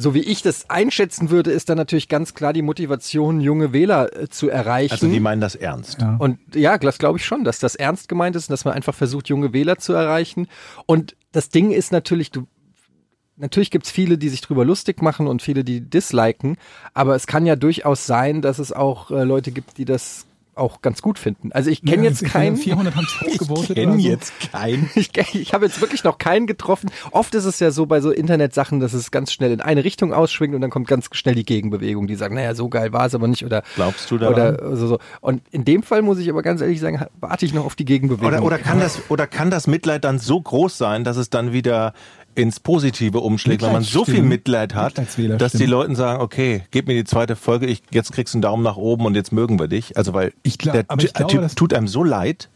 so 0.00 0.14
wie 0.14 0.20
ich 0.20 0.42
das 0.42 0.70
einschätzen 0.70 1.30
würde, 1.30 1.50
ist 1.50 1.68
da 1.68 1.74
natürlich 1.74 2.08
ganz 2.08 2.34
klar 2.34 2.52
die 2.52 2.62
Motivation, 2.62 3.40
junge 3.40 3.72
Wähler 3.72 4.14
äh, 4.16 4.28
zu 4.28 4.48
erreichen. 4.48 4.92
Also 4.92 5.08
die 5.08 5.20
meinen 5.20 5.40
das 5.40 5.54
ernst. 5.54 6.00
Ja. 6.00 6.16
Und 6.18 6.38
ja, 6.54 6.78
das 6.78 6.98
glaube 6.98 7.18
ich 7.18 7.24
schon, 7.24 7.44
dass 7.44 7.58
das 7.58 7.74
ernst 7.74 8.08
gemeint 8.08 8.36
ist 8.36 8.48
und 8.48 8.52
dass 8.52 8.64
man 8.64 8.74
einfach 8.74 8.94
versucht, 8.94 9.28
junge 9.28 9.52
Wähler 9.52 9.78
zu 9.78 9.92
erreichen. 9.92 10.48
Und 10.86 11.16
das 11.32 11.48
Ding 11.48 11.70
ist 11.70 11.92
natürlich, 11.92 12.30
du, 12.30 12.46
natürlich 13.36 13.70
gibt's 13.70 13.90
viele, 13.90 14.18
die 14.18 14.28
sich 14.28 14.40
drüber 14.40 14.64
lustig 14.64 15.02
machen 15.02 15.26
und 15.26 15.42
viele, 15.42 15.64
die 15.64 15.80
disliken, 15.80 16.56
aber 16.94 17.14
es 17.14 17.26
kann 17.26 17.46
ja 17.46 17.56
durchaus 17.56 18.06
sein, 18.06 18.42
dass 18.42 18.58
es 18.58 18.72
auch 18.72 19.10
äh, 19.10 19.24
Leute 19.24 19.50
gibt, 19.50 19.78
die 19.78 19.84
das 19.84 20.27
auch 20.58 20.82
ganz 20.82 21.02
gut 21.02 21.18
finden. 21.18 21.52
Also 21.52 21.70
ich 21.70 21.82
kenne 21.82 22.04
Ja, 22.04 22.10
jetzt 22.10 22.24
keinen. 22.24 22.56
400 22.56 22.94
haben 22.96 23.04
es 23.04 23.26
Ich 23.26 23.34
hochgevotet 23.40 23.76
kenne 23.76 23.92
so. 23.94 23.98
jetzt 23.98 24.32
keinen. 24.52 24.90
Ich, 24.98 25.10
ich 25.34 25.54
habe 25.54 25.66
jetzt 25.66 25.80
wirklich 25.80 26.04
noch 26.04 26.18
keinen 26.18 26.46
getroffen. 26.46 26.90
Oft 27.12 27.34
ist 27.34 27.44
es 27.44 27.60
ja 27.60 27.70
so 27.70 27.86
bei 27.86 28.00
so 28.00 28.10
Internetsachen, 28.10 28.80
dass 28.80 28.92
es 28.92 29.10
ganz 29.10 29.32
schnell 29.32 29.52
in 29.52 29.60
eine 29.60 29.84
Richtung 29.84 30.12
ausschwingt 30.12 30.54
und 30.54 30.60
dann 30.60 30.70
kommt 30.70 30.88
ganz 30.88 31.08
schnell 31.12 31.34
die 31.34 31.44
Gegenbewegung, 31.44 32.06
die 32.06 32.14
sagen, 32.16 32.34
naja, 32.34 32.54
so 32.54 32.68
geil 32.68 32.92
war 32.92 33.06
es 33.06 33.14
aber 33.14 33.28
nicht 33.28 33.44
oder 33.44 33.62
Glaubst 33.76 34.10
du 34.10 34.18
daran? 34.18 34.34
oder 34.56 34.76
so, 34.76 34.86
so. 34.88 34.98
Und 35.20 35.42
in 35.50 35.64
dem 35.64 35.82
Fall 35.82 36.02
muss 36.02 36.18
ich 36.18 36.28
aber 36.30 36.42
ganz 36.42 36.60
ehrlich 36.60 36.80
sagen, 36.80 37.04
warte 37.20 37.46
ich 37.46 37.54
noch 37.54 37.64
auf 37.64 37.76
die 37.76 37.84
Gegenbewegung. 37.84 38.26
Oder, 38.28 38.42
oder, 38.42 38.58
kann 38.58 38.80
das, 38.80 39.00
oder 39.08 39.26
kann 39.26 39.50
das 39.50 39.66
Mitleid 39.66 40.04
dann 40.04 40.18
so 40.18 40.40
groß 40.40 40.76
sein, 40.76 41.04
dass 41.04 41.16
es 41.16 41.30
dann 41.30 41.52
wieder 41.52 41.92
ins 42.38 42.60
Positive 42.60 43.20
umschlägt, 43.20 43.62
weil 43.62 43.72
man 43.72 43.82
so 43.82 44.04
viel. 44.04 44.22
Mitleid 44.22 44.74
hat, 44.74 44.96
dass 44.98 45.16
die 45.16 45.26
stimmen. 45.48 45.70
Leute 45.70 45.96
sagen, 45.96 46.22
okay, 46.22 46.62
gib 46.70 46.86
mir 46.86 46.94
die 46.94 47.04
zweite 47.04 47.34
Folge, 47.36 47.66
ich, 47.66 47.82
jetzt 47.90 48.12
kriegst 48.12 48.32
du 48.34 48.36
einen 48.38 48.42
Daumen 48.42 48.62
nach 48.62 48.76
oben 48.76 49.04
und 49.06 49.14
jetzt 49.14 49.32
mögen 49.32 49.58
wir 49.58 49.68
dich. 49.68 49.96
Also 49.96 50.14
weil 50.14 50.32
Ich 50.42 50.56
glaub- 50.58 50.74
der 50.74 50.86
Ty- 50.86 51.06
glaube, 51.08 51.32
Typ 51.32 51.40
das- 51.42 51.54
tut 51.54 51.74
einem 51.74 51.88
so 51.88 52.04
leid. 52.04 52.48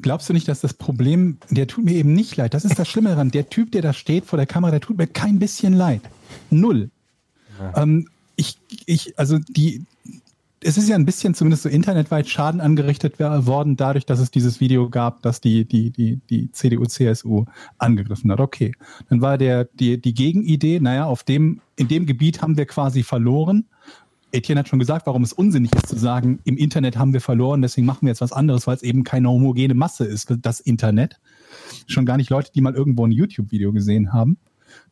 Glaubst 0.00 0.28
du 0.28 0.32
nicht, 0.34 0.46
dass 0.46 0.60
das 0.60 0.74
Problem, 0.74 1.38
der 1.50 1.66
tut 1.66 1.84
mir 1.84 1.94
eben 1.94 2.12
nicht 2.14 2.36
leid. 2.36 2.52
Das 2.54 2.64
ist 2.64 2.78
das 2.78 2.86
Schlimme 2.86 3.08
daran. 3.10 3.30
Der 3.30 3.48
Typ, 3.48 3.72
der 3.72 3.82
da 3.82 3.92
steht 3.92 4.26
vor 4.26 4.36
der 4.36 4.46
Kamera, 4.46 4.70
der 4.70 4.80
tut 4.80 4.98
mir 4.98 5.06
kein 5.06 5.38
bisschen 5.38 5.72
leid. 5.72 6.02
Null. 6.50 6.90
Ähm, 7.74 8.06
ich, 8.36 8.58
ich, 8.84 9.18
also 9.18 9.38
die, 9.48 9.84
es 10.66 10.76
ist 10.76 10.88
ja 10.88 10.96
ein 10.96 11.04
bisschen 11.04 11.32
zumindest 11.34 11.62
so 11.62 11.68
internetweit 11.68 12.28
Schaden 12.28 12.60
angerichtet 12.60 13.20
worden, 13.20 13.76
dadurch, 13.76 14.04
dass 14.04 14.18
es 14.18 14.32
dieses 14.32 14.60
Video 14.60 14.90
gab, 14.90 15.22
das 15.22 15.40
die, 15.40 15.64
die, 15.64 15.90
die, 15.90 16.16
die 16.28 16.50
CDU, 16.50 16.84
CSU 16.86 17.44
angegriffen 17.78 18.32
hat. 18.32 18.40
Okay. 18.40 18.72
Dann 19.08 19.20
war 19.20 19.38
der, 19.38 19.64
die, 19.64 20.00
die 20.00 20.12
Gegenidee, 20.12 20.80
naja, 20.80 21.04
auf 21.04 21.22
dem, 21.22 21.60
in 21.76 21.86
dem 21.86 22.04
Gebiet 22.04 22.42
haben 22.42 22.56
wir 22.56 22.66
quasi 22.66 23.04
verloren. 23.04 23.66
Etienne 24.32 24.58
hat 24.58 24.68
schon 24.68 24.80
gesagt, 24.80 25.06
warum 25.06 25.22
es 25.22 25.32
unsinnig 25.32 25.72
ist 25.72 25.86
zu 25.86 25.96
sagen, 25.96 26.40
im 26.42 26.56
Internet 26.56 26.98
haben 26.98 27.12
wir 27.12 27.20
verloren, 27.20 27.62
deswegen 27.62 27.86
machen 27.86 28.02
wir 28.02 28.08
jetzt 28.08 28.20
was 28.20 28.32
anderes, 28.32 28.66
weil 28.66 28.74
es 28.74 28.82
eben 28.82 29.04
keine 29.04 29.30
homogene 29.30 29.74
Masse 29.74 30.04
ist, 30.04 30.34
das 30.42 30.58
Internet. 30.58 31.20
Schon 31.86 32.06
gar 32.06 32.16
nicht 32.16 32.28
Leute, 32.28 32.50
die 32.52 32.60
mal 32.60 32.74
irgendwo 32.74 33.06
ein 33.06 33.12
YouTube-Video 33.12 33.72
gesehen 33.72 34.12
haben, 34.12 34.36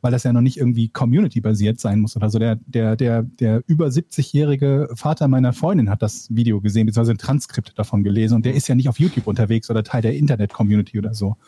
weil 0.05 0.13
das 0.13 0.23
ja 0.23 0.35
noch 0.35 0.43
nicht 0.43 0.59
irgendwie 0.59 0.91
community-basiert 0.91 1.81
sein 1.81 2.01
muss 2.01 2.15
oder 2.15 2.29
so. 2.29 2.39
Der, 2.39 2.57
der, 2.67 2.95
der, 2.95 3.23
der 3.23 3.63
über 3.67 3.87
70-jährige 3.87 4.91
Vater 4.95 5.29
meiner 5.29 5.55
Freundin 5.55 5.89
hat 5.89 6.03
das 6.03 6.29
Video 6.29 6.61
gesehen, 6.61 6.85
beziehungsweise 6.85 7.15
ein 7.15 7.19
Transkript 7.19 7.79
davon 7.79 8.05
gelesen 8.05 8.35
und 8.35 8.45
der 8.45 8.53
ist 8.53 8.69
ja 8.69 8.75
nicht 8.75 8.91
auf 8.91 9.01
YouTube 9.01 9.27
unterwegs 9.27 9.71
oder 9.71 9.83
Teil 9.83 10.03
der 10.03 10.15
Internet-Community 10.15 10.99
oder 10.99 11.15
so. 11.15 11.39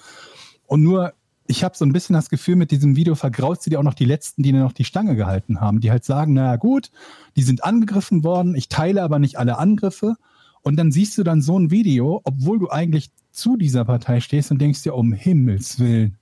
Und 0.65 0.83
nur, 0.83 1.13
ich 1.47 1.65
habe 1.65 1.77
so 1.77 1.85
ein 1.85 1.93
bisschen 1.93 2.15
das 2.15 2.31
Gefühl, 2.31 2.57
mit 2.57 2.71
diesem 2.71 2.97
Video 2.97 3.15
vergraust 3.15 3.63
sie 3.63 3.69
dir 3.69 3.79
auch 3.79 3.85
noch 3.85 3.93
die 3.93 4.07
Letzten, 4.07 4.43
die 4.43 4.53
dir 4.53 4.61
noch 4.61 4.73
die 4.73 4.85
Stange 4.85 5.17
gehalten 5.17 5.61
haben, 5.61 5.81
die 5.81 5.91
halt 5.91 6.07
sagen, 6.07 6.33
naja 6.33 6.57
gut, 6.57 6.91
die 7.37 7.43
sind 7.43 7.63
angegriffen 7.63 8.25
worden, 8.25 8.55
ich 8.55 8.71
teile 8.71 9.03
aber 9.03 9.19
nicht 9.19 9.39
alle 9.39 9.59
Angriffe. 9.59 10.15
Und 10.63 10.77
dann 10.77 10.93
siehst 10.93 11.19
du 11.19 11.25
dann 11.25 11.43
so 11.43 11.59
ein 11.59 11.71
Video, 11.71 12.23
obwohl 12.25 12.59
du 12.59 12.71
eigentlich 12.71 13.11
zu 13.33 13.59
dieser 13.59 13.85
Partei 13.85 14.21
stehst 14.21 14.51
und 14.51 14.63
denkst 14.63 14.83
dir, 14.83 14.95
um 14.95 15.13
Himmels 15.13 15.79
Willen. 15.79 16.17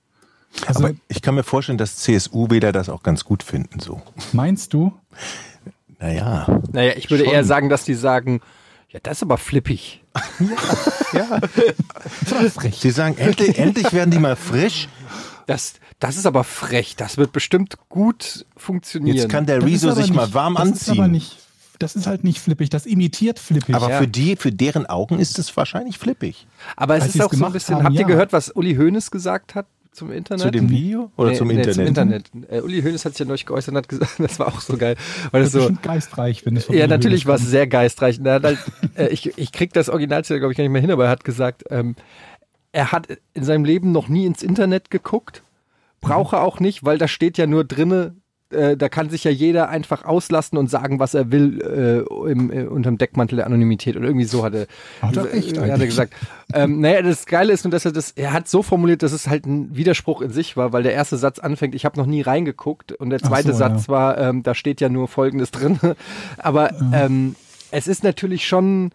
Also 0.65 0.85
Aber 0.85 0.93
ich 1.07 1.21
kann 1.21 1.35
mir 1.35 1.43
vorstellen, 1.43 1.77
dass 1.77 1.97
CSU-Wähler 1.97 2.71
das 2.71 2.89
auch 2.89 3.03
ganz 3.03 3.23
gut 3.25 3.43
finden, 3.43 3.79
so. 3.79 4.01
meinst 4.33 4.73
du? 4.73 4.93
Naja. 5.99 6.61
Naja, 6.71 6.93
ich 6.95 7.09
würde 7.09 7.25
Schon. 7.25 7.33
eher 7.33 7.43
sagen, 7.43 7.69
dass 7.69 7.83
die 7.85 7.93
sagen, 7.93 8.41
ja, 8.89 8.99
das 9.03 9.17
ist 9.17 9.23
aber 9.23 9.37
flippig. 9.37 10.03
Ja. 11.13 11.39
Das 12.21 12.31
war 12.31 12.49
frech. 12.49 12.75
Sie 12.79 12.91
sagen, 12.91 13.17
endlich, 13.17 13.57
endlich 13.57 13.91
werden 13.93 14.11
die 14.11 14.19
mal 14.19 14.35
frisch. 14.35 14.87
Das, 15.47 15.73
das 15.99 16.17
ist 16.17 16.25
aber 16.25 16.43
frech. 16.43 16.95
Das 16.95 17.17
wird 17.17 17.31
bestimmt 17.31 17.75
gut 17.89 18.45
funktionieren. 18.57 19.15
Jetzt 19.17 19.29
kann 19.29 19.45
der 19.45 19.59
Das 19.59 19.65
Rezo 19.69 19.91
sich 19.91 20.07
nicht- 20.07 20.15
mal 20.15 20.33
warm 20.33 20.55
das 20.55 20.69
Ist 20.69 20.89
aber 20.89 21.03
anziehen. 21.03 21.11
nicht, 21.11 21.37
das 21.79 21.95
ist 21.95 22.07
halt 22.07 22.23
nicht 22.23 22.39
flippig, 22.39 22.69
das 22.69 22.85
imitiert 22.85 23.39
flippig. 23.39 23.75
Aber 23.75 23.89
Ja. 23.89 23.97
für 23.99 24.07
die, 24.07 24.35
für 24.35 24.51
deren 24.51 24.85
Augen 24.85 25.19
ist 25.19 25.37
es 25.39 25.55
wahrscheinlich 25.57 25.97
flippig. 25.97 26.47
aber 26.75 26.95
es 26.97 27.03
als 27.03 27.15
ist 27.15 27.21
auch 27.21 27.33
so 27.33 27.45
ein 27.45 27.51
bisschen, 27.53 27.75
haben, 27.75 27.85
habt 27.85 27.95
ihr 27.95 28.01
ja. 28.01 28.07
gehört, 28.07 28.33
was 28.33 28.49
Uli 28.55 28.75
Hoeneß 28.75 29.11
gesagt 29.11 29.55
hat 29.55 29.65
zum 29.95 30.11
Internet? 30.11 30.43
Zu 30.43 30.51
dem 30.51 30.69
Video 30.69 31.11
oder 31.17 31.31
Nee, 31.31 31.37
zum 31.37 31.47
nee, 31.47 31.55
Internet? 31.55 31.75
Zum 31.75 31.85
Internet. 31.85 32.31
Äh, 32.49 32.61
Uli 32.61 32.81
Hoeneß 32.81 33.05
hat 33.05 33.13
sich 33.13 33.19
ja 33.19 33.25
neulich 33.25 33.45
geäußert 33.45 33.73
und 33.73 33.77
hat 33.77 33.89
gesagt, 33.89 34.13
das 34.19 34.39
war 34.39 34.47
auch 34.47 34.61
so 34.61 34.77
geil. 34.77 34.95
Weil 35.31 35.41
das 35.41 35.53
es 35.53 35.61
ist 35.61 35.67
so, 35.67 35.77
geistreich, 35.81 36.45
wenn 36.45 36.55
es 36.55 36.65
von 36.65 36.75
Ja, 36.75 36.83
Uli 36.83 36.89
natürlich 36.89 37.25
war 37.25 37.35
es 37.35 37.45
sehr 37.47 37.67
geistreich. 37.67 38.19
Er 38.23 38.33
hat 38.35 38.43
halt, 38.43 38.59
äh, 38.95 39.07
ich, 39.07 39.37
ich 39.37 39.51
krieg 39.51 39.73
das 39.73 39.89
Originalzitat, 39.89 40.39
glaube 40.39 40.51
ich, 40.51 40.57
gar 40.57 40.63
nicht 40.63 40.71
mehr 40.71 40.81
hin, 40.81 40.91
aber 40.91 41.05
er 41.05 41.09
hat 41.09 41.23
gesagt, 41.23 41.63
ähm, 41.69 41.95
er 42.71 42.91
hat 42.91 43.07
in 43.33 43.43
seinem 43.43 43.63
Leben 43.63 43.91
noch 43.91 44.09
nie 44.09 44.25
ins 44.25 44.43
Internet 44.43 44.91
geguckt, 44.91 45.43
brauche 46.01 46.41
auch 46.41 46.59
nicht, 46.59 46.83
weil 46.83 46.97
da 46.97 47.07
steht 47.07 47.37
ja 47.37 47.47
nur 47.47 47.63
drinne, 47.63 48.15
äh, 48.51 48.77
da 48.77 48.89
kann 48.89 49.09
sich 49.09 49.23
ja 49.23 49.31
jeder 49.31 49.69
einfach 49.69 50.05
auslassen 50.05 50.57
und 50.57 50.69
sagen, 50.69 50.99
was 50.99 51.13
er 51.13 51.31
will, 51.31 51.61
äh, 51.61 52.29
im, 52.31 52.51
äh, 52.51 52.63
unterm 52.63 52.97
Deckmantel 52.97 53.37
der 53.37 53.47
Anonymität 53.47 53.97
oder 53.97 54.05
irgendwie 54.07 54.25
so 54.25 54.43
hat 54.43 54.53
er, 54.53 54.67
Hat 55.01 55.17
er 55.17 55.31
recht 55.31 55.57
äh, 55.57 55.71
hat 55.71 55.79
er 55.79 55.85
gesagt. 55.85 56.13
Ähm, 56.53 56.79
naja, 56.79 57.01
das 57.01 57.25
Geile 57.25 57.53
ist 57.53 57.63
nur, 57.63 57.71
dass 57.71 57.85
er 57.85 57.91
das, 57.91 58.11
er 58.11 58.33
hat 58.33 58.47
so 58.47 58.61
formuliert, 58.61 59.03
dass 59.03 59.13
es 59.13 59.27
halt 59.27 59.45
ein 59.45 59.75
Widerspruch 59.75 60.21
in 60.21 60.31
sich 60.31 60.55
war, 60.57 60.73
weil 60.73 60.83
der 60.83 60.93
erste 60.93 61.17
Satz 61.17 61.39
anfängt, 61.39 61.75
ich 61.75 61.85
habe 61.85 61.97
noch 61.97 62.05
nie 62.05 62.21
reingeguckt 62.21 62.91
und 62.91 63.09
der 63.09 63.19
zweite 63.19 63.51
so, 63.51 63.57
Satz 63.57 63.87
ja. 63.87 63.93
war, 63.93 64.17
ähm, 64.17 64.43
da 64.43 64.53
steht 64.53 64.79
ja 64.81 64.89
nur 64.89 65.07
Folgendes 65.07 65.51
drin. 65.51 65.79
Aber 66.37 66.71
ähm, 66.93 67.35
es 67.71 67.87
ist 67.87 68.03
natürlich 68.03 68.47
schon, 68.47 68.91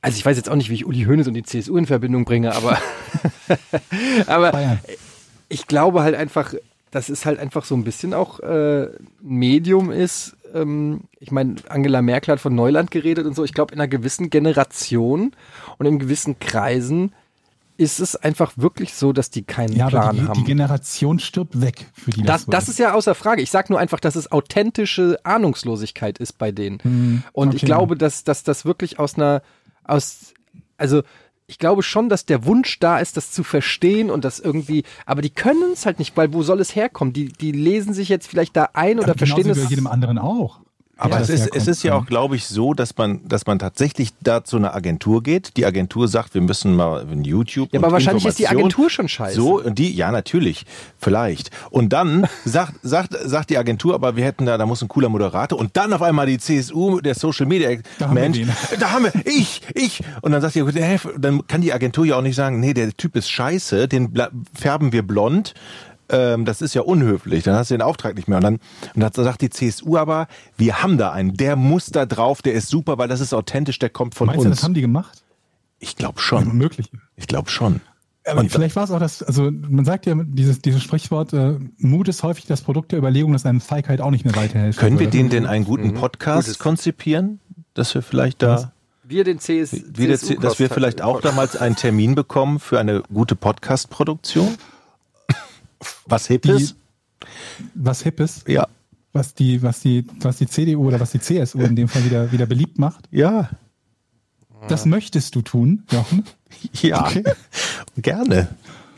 also 0.00 0.16
ich 0.16 0.24
weiß 0.24 0.36
jetzt 0.36 0.48
auch 0.48 0.56
nicht, 0.56 0.70
wie 0.70 0.74
ich 0.74 0.86
Uli 0.86 1.04
Hoeneß 1.04 1.28
und 1.28 1.34
die 1.34 1.42
CSU 1.42 1.76
in 1.76 1.86
Verbindung 1.86 2.24
bringe, 2.24 2.54
aber, 2.54 2.78
aber 4.26 4.52
Bayern. 4.52 4.80
ich 5.48 5.66
glaube 5.66 6.02
halt 6.02 6.14
einfach, 6.14 6.54
dass 6.90 7.08
es 7.08 7.24
halt 7.24 7.38
einfach 7.38 7.64
so 7.64 7.74
ein 7.74 7.84
bisschen 7.84 8.14
auch 8.14 8.40
äh, 8.40 8.88
Medium 9.22 9.90
ist. 9.90 10.36
Ähm, 10.54 11.02
ich 11.18 11.30
meine, 11.30 11.56
Angela 11.68 12.02
Merkel 12.02 12.32
hat 12.32 12.40
von 12.40 12.54
Neuland 12.54 12.90
geredet 12.90 13.26
und 13.26 13.34
so. 13.34 13.44
Ich 13.44 13.54
glaube, 13.54 13.74
in 13.74 13.80
einer 13.80 13.88
gewissen 13.88 14.30
Generation 14.30 15.32
und 15.78 15.86
in 15.86 15.98
gewissen 15.98 16.38
Kreisen 16.38 17.12
ist 17.76 17.98
es 17.98 18.14
einfach 18.14 18.52
wirklich 18.56 18.92
so, 18.94 19.14
dass 19.14 19.30
die 19.30 19.42
keinen 19.42 19.74
Ja, 19.74 19.88
Plan 19.88 20.14
die, 20.14 20.22
haben. 20.22 20.34
die 20.34 20.44
Generation 20.44 21.18
stirbt 21.18 21.62
weg, 21.62 21.86
für 21.94 22.10
die 22.10 22.22
Das, 22.22 22.44
das, 22.44 22.68
ist 22.68 22.78
ja 22.78 22.92
außer 22.92 23.14
Frage. 23.14 23.40
Ich 23.40 23.50
sage 23.50 23.72
nur 23.72 23.80
einfach, 23.80 24.00
dass 24.00 24.16
es 24.16 24.30
authentische 24.30 25.18
Ahnungslosigkeit 25.24 26.18
ist 26.18 26.36
bei 26.36 26.52
denen. 26.52 26.78
Hm, 26.82 27.22
Und 27.32 27.54
ich 27.54 27.62
okay. 27.62 27.66
glaube, 27.66 27.96
dass, 27.96 28.22
dass 28.22 28.42
das 28.42 28.66
wirklich 28.66 28.98
aus 28.98 29.14
einer, 29.14 29.40
aus, 29.84 30.34
also 30.76 31.02
ich 31.50 31.58
glaube 31.58 31.82
schon, 31.82 32.08
dass 32.08 32.24
der 32.24 32.46
Wunsch 32.46 32.78
da 32.78 33.00
ist, 33.00 33.16
das 33.16 33.32
zu 33.32 33.42
verstehen 33.42 34.08
und 34.08 34.24
das 34.24 34.38
irgendwie, 34.38 34.84
aber 35.04 35.20
die 35.20 35.30
können 35.30 35.72
es 35.72 35.84
halt 35.84 35.98
nicht, 35.98 36.16
weil 36.16 36.32
wo 36.32 36.44
soll 36.44 36.60
es 36.60 36.76
herkommen? 36.76 37.12
Die, 37.12 37.26
die 37.26 37.50
lesen 37.50 37.92
sich 37.92 38.08
jetzt 38.08 38.28
vielleicht 38.28 38.56
da 38.56 38.68
ein 38.72 39.00
oder 39.00 39.08
Aber 39.10 39.14
genauso 39.14 39.34
verstehen 39.34 39.56
wie 39.56 39.58
bei 39.58 39.64
es. 39.64 39.70
jedem 39.70 39.86
anderen 39.88 40.18
auch. 40.18 40.60
Aber 41.00 41.16
Ja, 41.16 41.22
es, 41.22 41.30
ist, 41.30 41.46
ja 41.46 41.50
es 41.54 41.66
ist 41.66 41.82
ja 41.82 41.94
auch, 41.94 42.04
glaube 42.04 42.36
ich, 42.36 42.46
so, 42.46 42.74
dass 42.74 42.96
man, 42.96 43.26
dass 43.26 43.46
man 43.46 43.58
tatsächlich 43.58 44.10
da 44.20 44.44
zu 44.44 44.58
einer 44.58 44.74
Agentur 44.74 45.22
geht. 45.22 45.56
Die 45.56 45.64
Agentur 45.64 46.08
sagt, 46.08 46.34
wir 46.34 46.42
müssen 46.42 46.76
mal 46.76 47.06
in 47.10 47.24
YouTube. 47.24 47.70
Ja, 47.72 47.80
aber 47.80 47.90
wahrscheinlich 47.90 48.26
ist 48.26 48.38
die 48.38 48.48
Agentur 48.48 48.90
schon 48.90 49.08
scheiße. 49.08 49.34
So, 49.34 49.60
die, 49.60 49.94
ja, 49.94 50.12
natürlich, 50.12 50.66
vielleicht. 50.98 51.50
Und 51.70 51.90
dann 51.94 52.26
sagt, 52.44 52.74
sagt, 52.82 53.16
sagt 53.18 53.48
die 53.48 53.56
Agentur, 53.56 53.94
aber 53.94 54.16
wir 54.16 54.24
hätten 54.24 54.44
da, 54.44 54.58
da 54.58 54.66
muss 54.66 54.82
ein 54.82 54.88
cooler 54.88 55.08
Moderator. 55.08 55.58
Und 55.58 55.74
dann 55.76 55.92
auf 55.94 56.02
einmal 56.02 56.26
die 56.26 56.38
CSU, 56.38 57.00
der 57.00 57.14
Social 57.14 57.46
Media 57.46 57.70
Da 57.98 58.08
haben 58.08 58.16
wir 58.16 58.22
Mensch, 58.22 58.38
den. 58.38 58.50
da 58.78 58.90
haben 58.90 59.04
wir, 59.04 59.12
ich, 59.24 59.62
ich. 59.74 60.02
Und 60.20 60.32
dann 60.32 60.42
sagt 60.42 60.54
die, 60.54 60.64
dann 61.18 61.46
kann 61.46 61.62
die 61.62 61.72
Agentur 61.72 62.04
ja 62.04 62.16
auch 62.16 62.22
nicht 62.22 62.36
sagen, 62.36 62.60
nee, 62.60 62.74
der 62.74 62.92
Typ 62.94 63.16
ist 63.16 63.30
scheiße, 63.30 63.88
den 63.88 64.12
färben 64.54 64.92
wir 64.92 65.02
blond. 65.02 65.54
Ähm, 66.10 66.44
das 66.44 66.60
ist 66.62 66.74
ja 66.74 66.82
unhöflich, 66.82 67.44
dann 67.44 67.54
hast 67.54 67.70
du 67.70 67.74
den 67.74 67.82
Auftrag 67.82 68.14
nicht 68.16 68.28
mehr. 68.28 68.38
Und 68.38 68.44
dann, 68.44 68.54
und 68.94 69.00
dann 69.00 69.12
sagt 69.12 69.40
die 69.42 69.50
CSU 69.50 69.96
aber, 69.96 70.26
wir 70.56 70.82
haben 70.82 70.98
da 70.98 71.12
einen, 71.12 71.34
der 71.34 71.56
muss 71.56 71.86
da 71.86 72.06
drauf, 72.06 72.42
der 72.42 72.54
ist 72.54 72.68
super, 72.68 72.98
weil 72.98 73.08
das 73.08 73.20
ist 73.20 73.32
authentisch, 73.32 73.78
der 73.78 73.90
kommt 73.90 74.14
von 74.14 74.26
Meinst 74.26 74.44
du, 74.44 74.48
uns. 74.48 74.56
das 74.58 74.64
haben 74.64 74.74
die 74.74 74.80
gemacht? 74.80 75.22
ich 75.78 75.96
glaube 75.96 76.16
Ja, 76.18 76.22
schon. 76.22 76.56
möglich. 76.58 76.90
Ich 77.16 77.26
glaube 77.26 77.48
schon. 77.50 77.80
Aber 78.26 78.40
Und- 78.40 78.52
vielleicht 78.52 78.76
war 78.76 78.84
es 78.84 78.90
auch 78.90 78.98
das, 79.00 79.22
also 79.22 79.50
man 79.50 79.86
sagt 79.86 80.04
ja 80.04 80.14
dieses, 80.14 80.60
dieses 80.60 80.82
Sprichwort, 80.82 81.32
äh, 81.32 81.58
Mut 81.78 82.06
ist 82.06 82.22
häufig 82.22 82.44
das 82.46 82.60
Produkt 82.60 82.92
der 82.92 82.98
Überlegung, 82.98 83.32
dass 83.32 83.46
einem 83.46 83.62
Feigheit 83.62 84.00
auch 84.02 84.10
nicht 84.10 84.26
mehr 84.26 84.36
weiterhilft. 84.36 84.78
Können 84.78 84.98
wir 84.98 85.08
denen 85.08 85.30
denn 85.30 85.46
einen 85.46 85.64
guten 85.64 85.94
Podcast 85.94 86.48
Gutes. 86.48 86.58
konzipieren, 86.58 87.40
dass 87.72 87.94
wir 87.94 88.02
vielleicht 88.02 88.42
da, 88.42 88.72
Wir 89.04 89.24
den 89.24 89.38
CS, 89.38 89.70
CSU 89.70 90.34
dass 90.38 90.58
wir 90.58 90.68
vielleicht 90.68 91.00
auch 91.00 91.22
damals 91.22 91.56
einen 91.56 91.76
Termin 91.76 92.14
bekommen 92.14 92.58
für 92.60 92.78
eine 92.78 93.02
gute 93.12 93.36
Podcast-Produktion? 93.36 94.54
Was 96.06 96.26
hip 96.26 96.42
Die- 96.42 96.50
ist? 96.50 96.76
was 97.74 98.02
hip 98.02 98.20
ist, 98.20 98.48
Ja. 98.48 98.66
was 99.12 99.34
die, 99.34 99.62
was 99.62 99.80
die, 99.80 100.06
was 100.20 100.38
die 100.38 100.46
CDU 100.46 100.86
oder 100.88 100.98
was 101.00 101.10
die 101.12 101.20
CSU 101.20 101.60
in 101.60 101.76
dem 101.76 101.88
Fall 101.88 102.04
wieder, 102.04 102.32
wieder 102.32 102.46
beliebt 102.46 102.78
macht. 102.78 103.06
Ja. 103.10 103.50
Das 104.68 104.84
möchtest 104.86 105.34
du 105.34 105.42
tun, 105.42 105.84
Jochen. 105.90 106.24
Ja. 106.82 107.06
Okay. 107.06 107.22
Gerne. 107.96 108.48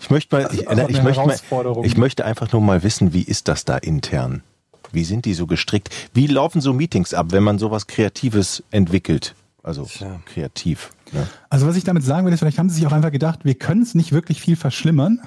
Ich 0.01 0.11
möchte 0.11 0.35
mal, 0.35 0.49
ich, 0.53 0.69
Also, 0.69 0.89
ich, 0.89 1.03
möchte 1.03 1.25
mal, 1.27 1.85
ich 1.85 1.97
möchte 1.97 2.25
einfach 2.25 2.51
nur 2.51 2.61
mal 2.61 2.83
wissen, 2.83 3.13
wie 3.13 3.23
ist 3.23 3.47
das 3.47 3.65
da 3.65 3.77
intern? 3.77 4.43
Wie 4.91 5.05
sind 5.05 5.25
die 5.27 5.35
so 5.35 5.47
gestrickt? 5.47 5.91
Wie 6.13 6.27
laufen 6.27 6.61
so 6.61 6.73
Meetings 6.73 7.15
ab, 7.15 7.27
wenn 7.31 7.43
man 7.45 7.59
sowas 7.59 7.87
Kreatives 7.87 8.63
entwickelt? 8.73 9.35
Also 9.63 9.89
kreativ. 10.27 10.91
Ne? 11.13 11.25
Also 11.51 11.69
was 11.69 11.77
ich 11.77 11.85
damit 11.85 12.03
sagen 12.03 12.27
will, 12.27 12.33
ist, 12.33 12.41
vielleicht 12.41 12.59
haben 12.59 12.69
sie 12.69 12.77
sich 12.77 12.87
auch 12.87 12.93
einfach 12.93 13.13
gedacht, 13.13 13.45
wir 13.45 13.55
können 13.55 13.83
es 13.83 13.95
nicht 13.95 14.11
wirklich 14.11 14.41
viel 14.41 14.57
verschlimmern. 14.57 15.21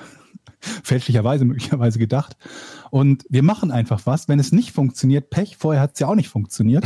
Fälschlicherweise 0.84 1.46
möglicherweise 1.46 2.00
gedacht. 2.00 2.38
Und 2.92 3.26
wir 3.30 3.44
machen 3.44 3.72
einfach 3.72 4.02
was. 4.06 4.28
Wenn 4.28 4.40
es 4.40 4.52
nicht 4.52 4.72
funktioniert, 4.72 5.30
Pech. 5.30 5.58
Vorher 5.58 5.82
hat 5.82 5.94
es 5.94 6.00
ja 6.00 6.08
auch 6.08 6.16
nicht 6.16 6.30
funktioniert. 6.30 6.86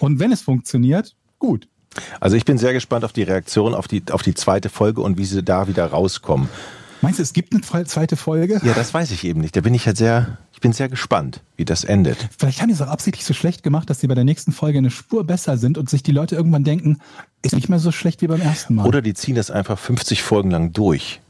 Und 0.00 0.18
wenn 0.18 0.32
es 0.32 0.42
funktioniert, 0.42 1.16
gut. 1.38 1.68
Also 2.20 2.36
ich 2.36 2.44
bin 2.44 2.58
sehr 2.58 2.72
gespannt 2.72 3.04
auf 3.04 3.12
die 3.12 3.22
Reaktion 3.22 3.74
auf 3.74 3.88
die, 3.88 4.02
auf 4.10 4.22
die 4.22 4.34
zweite 4.34 4.68
Folge 4.68 5.00
und 5.00 5.18
wie 5.18 5.24
sie 5.24 5.42
da 5.42 5.68
wieder 5.68 5.86
rauskommen. 5.86 6.48
Meinst 7.02 7.18
du, 7.18 7.22
es 7.22 7.32
gibt 7.32 7.52
eine 7.52 7.62
zweite 7.84 8.16
Folge? 8.16 8.60
Ja, 8.64 8.72
das 8.72 8.92
weiß 8.92 9.10
ich 9.10 9.24
eben 9.24 9.40
nicht. 9.40 9.54
Da 9.54 9.60
bin 9.60 9.74
ich 9.74 9.86
halt 9.86 9.96
sehr, 9.96 10.38
ich 10.52 10.60
bin 10.60 10.72
sehr 10.72 10.88
gespannt, 10.88 11.42
wie 11.56 11.64
das 11.64 11.84
endet. 11.84 12.16
Vielleicht 12.38 12.60
haben 12.60 12.68
die 12.68 12.74
es 12.74 12.80
auch 12.80 12.88
absichtlich 12.88 13.24
so 13.24 13.34
schlecht 13.34 13.62
gemacht, 13.62 13.90
dass 13.90 14.00
sie 14.00 14.06
bei 14.06 14.14
der 14.14 14.24
nächsten 14.24 14.52
Folge 14.52 14.78
eine 14.78 14.90
Spur 14.90 15.24
besser 15.24 15.58
sind 15.58 15.78
und 15.78 15.90
sich 15.90 16.02
die 16.02 16.12
Leute 16.12 16.36
irgendwann 16.36 16.64
denken, 16.64 16.98
ist 17.42 17.54
nicht 17.54 17.68
mehr 17.68 17.78
so 17.78 17.92
schlecht 17.92 18.22
wie 18.22 18.26
beim 18.26 18.40
ersten 18.40 18.74
Mal. 18.74 18.86
Oder 18.86 19.02
die 19.02 19.14
ziehen 19.14 19.34
das 19.34 19.50
einfach 19.50 19.78
50 19.78 20.22
Folgen 20.22 20.50
lang 20.50 20.72
durch. 20.72 21.20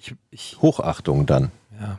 Ich, 0.00 0.14
ich, 0.30 0.58
Hochachtung 0.60 1.26
dann. 1.26 1.50
ja. 1.80 1.98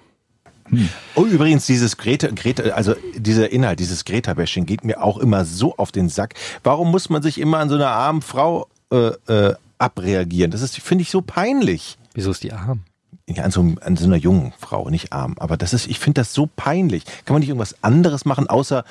Oh, 1.15 1.25
übrigens, 1.25 1.65
dieses 1.65 1.97
Greta, 1.97 2.27
Greta, 2.27 2.63
also 2.73 2.93
dieser 3.15 3.51
Inhalt, 3.51 3.79
dieses 3.79 4.05
Greta-Bashing 4.05 4.65
geht 4.65 4.83
mir 4.83 5.01
auch 5.01 5.17
immer 5.17 5.43
so 5.45 5.75
auf 5.77 5.91
den 5.91 6.09
Sack. 6.09 6.35
Warum 6.63 6.91
muss 6.91 7.09
man 7.09 7.23
sich 7.23 7.39
immer 7.39 7.57
an 7.57 7.69
so 7.69 7.75
einer 7.75 7.89
armen 7.89 8.21
Frau 8.21 8.67
äh, 8.91 9.07
äh, 9.27 9.55
abreagieren? 9.79 10.51
Das 10.51 10.61
ist, 10.61 10.79
finde 10.79 11.01
ich, 11.01 11.09
so 11.09 11.21
peinlich. 11.21 11.97
Wieso 12.13 12.31
ist 12.31 12.43
die 12.43 12.53
arm? 12.53 12.81
Ja, 13.27 13.43
an 13.43 13.51
so, 13.51 13.61
an 13.81 13.97
so 13.97 14.05
einer 14.05 14.15
jungen 14.15 14.53
Frau, 14.59 14.89
nicht 14.89 15.11
arm. 15.13 15.35
Aber 15.39 15.57
das 15.57 15.73
ist, 15.73 15.87
ich 15.87 15.99
finde 15.99 16.21
das 16.21 16.33
so 16.33 16.47
peinlich. 16.55 17.03
Kann 17.25 17.33
man 17.33 17.39
nicht 17.39 17.49
irgendwas 17.49 17.83
anderes 17.83 18.25
machen, 18.25 18.47
außer 18.47 18.83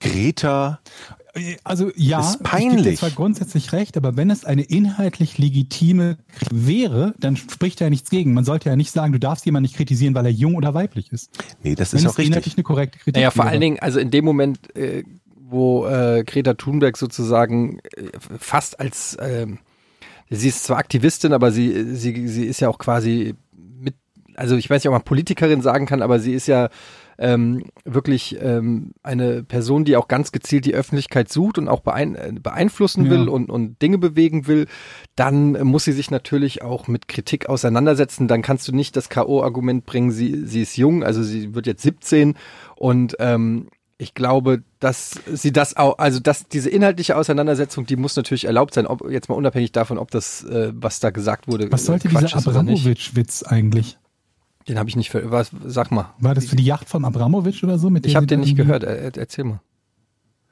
Greta? 0.00 0.80
Also 1.64 1.90
ja, 1.96 2.20
Ist 2.20 2.36
ich 2.36 2.42
peinlich. 2.42 2.98
zwar 2.98 3.10
grundsätzlich 3.10 3.72
recht, 3.72 3.96
aber 3.96 4.16
wenn 4.18 4.28
es 4.28 4.44
eine 4.44 4.62
inhaltlich 4.62 5.38
legitime 5.38 6.18
Kritik 6.36 6.48
wäre, 6.66 7.14
dann 7.18 7.36
spricht 7.36 7.80
ja 7.80 7.88
nichts 7.88 8.10
gegen. 8.10 8.34
Man 8.34 8.44
sollte 8.44 8.68
ja 8.68 8.76
nicht 8.76 8.92
sagen, 8.92 9.12
du 9.14 9.18
darfst 9.18 9.46
jemanden 9.46 9.62
nicht 9.62 9.76
kritisieren, 9.76 10.14
weil 10.14 10.26
er 10.26 10.32
jung 10.32 10.56
oder 10.56 10.74
weiblich 10.74 11.10
ist. 11.10 11.30
Nee, 11.62 11.74
das 11.74 11.92
Wenn 11.92 12.00
ist 12.00 12.06
auch 12.06 12.10
richtig. 12.10 12.26
inhaltlich 12.26 12.54
eine 12.56 12.64
korrekte 12.64 12.98
Kritik 12.98 13.14
Naja, 13.16 13.30
vor 13.30 13.44
wäre. 13.44 13.52
allen 13.52 13.60
Dingen, 13.62 13.78
also 13.80 13.98
in 13.98 14.10
dem 14.10 14.26
Moment, 14.26 14.76
äh, 14.76 15.04
wo 15.36 15.86
äh, 15.86 16.22
Greta 16.26 16.52
Thunberg 16.54 16.98
sozusagen 16.98 17.78
äh, 17.96 18.10
fast 18.38 18.78
als, 18.78 19.16
ähm, 19.20 19.58
sie 20.28 20.48
ist 20.48 20.64
zwar 20.64 20.76
Aktivistin, 20.78 21.32
aber 21.32 21.50
sie, 21.50 21.94
sie, 21.94 22.28
sie 22.28 22.44
ist 22.44 22.60
ja 22.60 22.68
auch 22.68 22.78
quasi 22.78 23.34
mit, 23.56 23.94
also 24.34 24.56
ich 24.56 24.68
weiß 24.68 24.82
nicht, 24.82 24.88
ob 24.88 24.94
man 24.94 25.02
Politikerin 25.02 25.62
sagen 25.62 25.86
kann, 25.86 26.02
aber 26.02 26.20
sie 26.20 26.34
ist 26.34 26.46
ja 26.46 26.68
ähm, 27.18 27.64
wirklich 27.84 28.38
ähm, 28.40 28.92
eine 29.02 29.42
Person, 29.42 29.84
die 29.84 29.96
auch 29.96 30.08
ganz 30.08 30.32
gezielt 30.32 30.64
die 30.64 30.74
Öffentlichkeit 30.74 31.30
sucht 31.30 31.58
und 31.58 31.68
auch 31.68 31.80
beein 31.80 32.14
äh, 32.14 32.32
beeinflussen 32.40 33.04
Ja. 33.04 33.10
will 33.10 33.28
und, 33.28 33.50
und 33.50 33.80
Dinge 33.82 33.98
bewegen 33.98 34.46
will, 34.46 34.66
dann 35.16 35.54
äh, 35.54 35.64
muss 35.64 35.84
sie 35.84 35.92
sich 35.92 36.10
natürlich 36.10 36.62
auch 36.62 36.88
mit 36.88 37.08
Kritik 37.08 37.48
auseinandersetzen. 37.48 38.28
Dann 38.28 38.42
kannst 38.42 38.66
du 38.68 38.72
nicht 38.72 38.96
das 38.96 39.08
K.O.-Argument 39.08 39.82
bringen, 39.84 40.10
sie, 40.10 40.46
sie 40.46 40.62
ist 40.62 40.76
jung, 40.76 41.04
also 41.04 41.22
sie 41.22 41.54
wird 41.54 41.66
jetzt 41.66 41.82
17 41.82 42.34
und 42.76 43.16
ähm, 43.20 43.68
ich 43.98 44.14
glaube, 44.14 44.64
dass 44.80 45.20
sie 45.32 45.52
das 45.52 45.76
auch, 45.76 45.98
also 45.98 46.18
dass 46.18 46.48
diese 46.48 46.68
inhaltliche 46.68 47.16
Auseinandersetzung, 47.16 47.86
die 47.86 47.94
muss 47.94 48.16
natürlich 48.16 48.46
erlaubt 48.46 48.74
sein, 48.74 48.88
ob 48.88 49.08
jetzt 49.08 49.28
mal 49.28 49.36
unabhängig 49.36 49.70
davon, 49.70 49.96
ob 49.96 50.10
das, 50.10 50.42
äh, 50.42 50.72
was 50.74 50.98
da 50.98 51.10
gesagt 51.10 51.46
wurde, 51.46 51.70
Was 51.70 51.84
sollte 51.84 52.08
Quatsch 52.08 52.34
dieser. 52.34 52.48
Abramowitsch-Witz 52.48 53.44
eigentlich? 53.44 53.98
Den 54.68 54.78
habe 54.78 54.88
ich 54.88 54.96
nicht 54.96 55.10
ver 55.10 55.30
was, 55.30 55.50
sag 55.66 55.90
mal. 55.90 56.12
War 56.18 56.34
das 56.34 56.46
für 56.46 56.56
die 56.56 56.64
Yacht 56.64 56.88
vom 56.88 57.04
Abramowitsch 57.04 57.62
oder 57.64 57.78
so? 57.78 57.90
Mit 57.90 58.06
Ich 58.06 58.16
habe 58.16 58.26
den 58.26 58.40
nicht 58.40 58.56
gehört. 58.56 58.84
Er, 58.84 58.96
er, 58.98 59.16
erzähl 59.16 59.44
mal. 59.44 59.60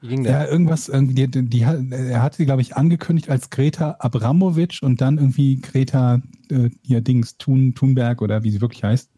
Wie 0.01 0.07
ging 0.07 0.23
der? 0.23 0.31
Ja, 0.33 0.47
irgendwas, 0.47 0.89
irgendwie, 0.89 1.27
die, 1.27 1.45
die, 1.47 1.65
hat- 1.65 1.79
er 1.91 2.23
hat 2.23 2.33
sie, 2.35 2.45
glaube 2.45 2.61
ich, 2.61 2.75
angekündigt 2.75 3.29
als 3.29 3.51
Greta 3.51 3.97
Abramowitsch 3.99 4.81
und 4.81 4.99
dann 4.99 5.17
irgendwie 5.17 5.61
Greta, 5.61 6.21
äh, 6.49 6.69
hier 6.83 7.01
Dings, 7.01 7.37
Thun, 7.37 7.75
Thunberg 7.75 8.21
oder 8.23 8.43
wie 8.43 8.49
sie 8.51 8.61
wirklich 8.61 8.83
heißt. 8.83 9.09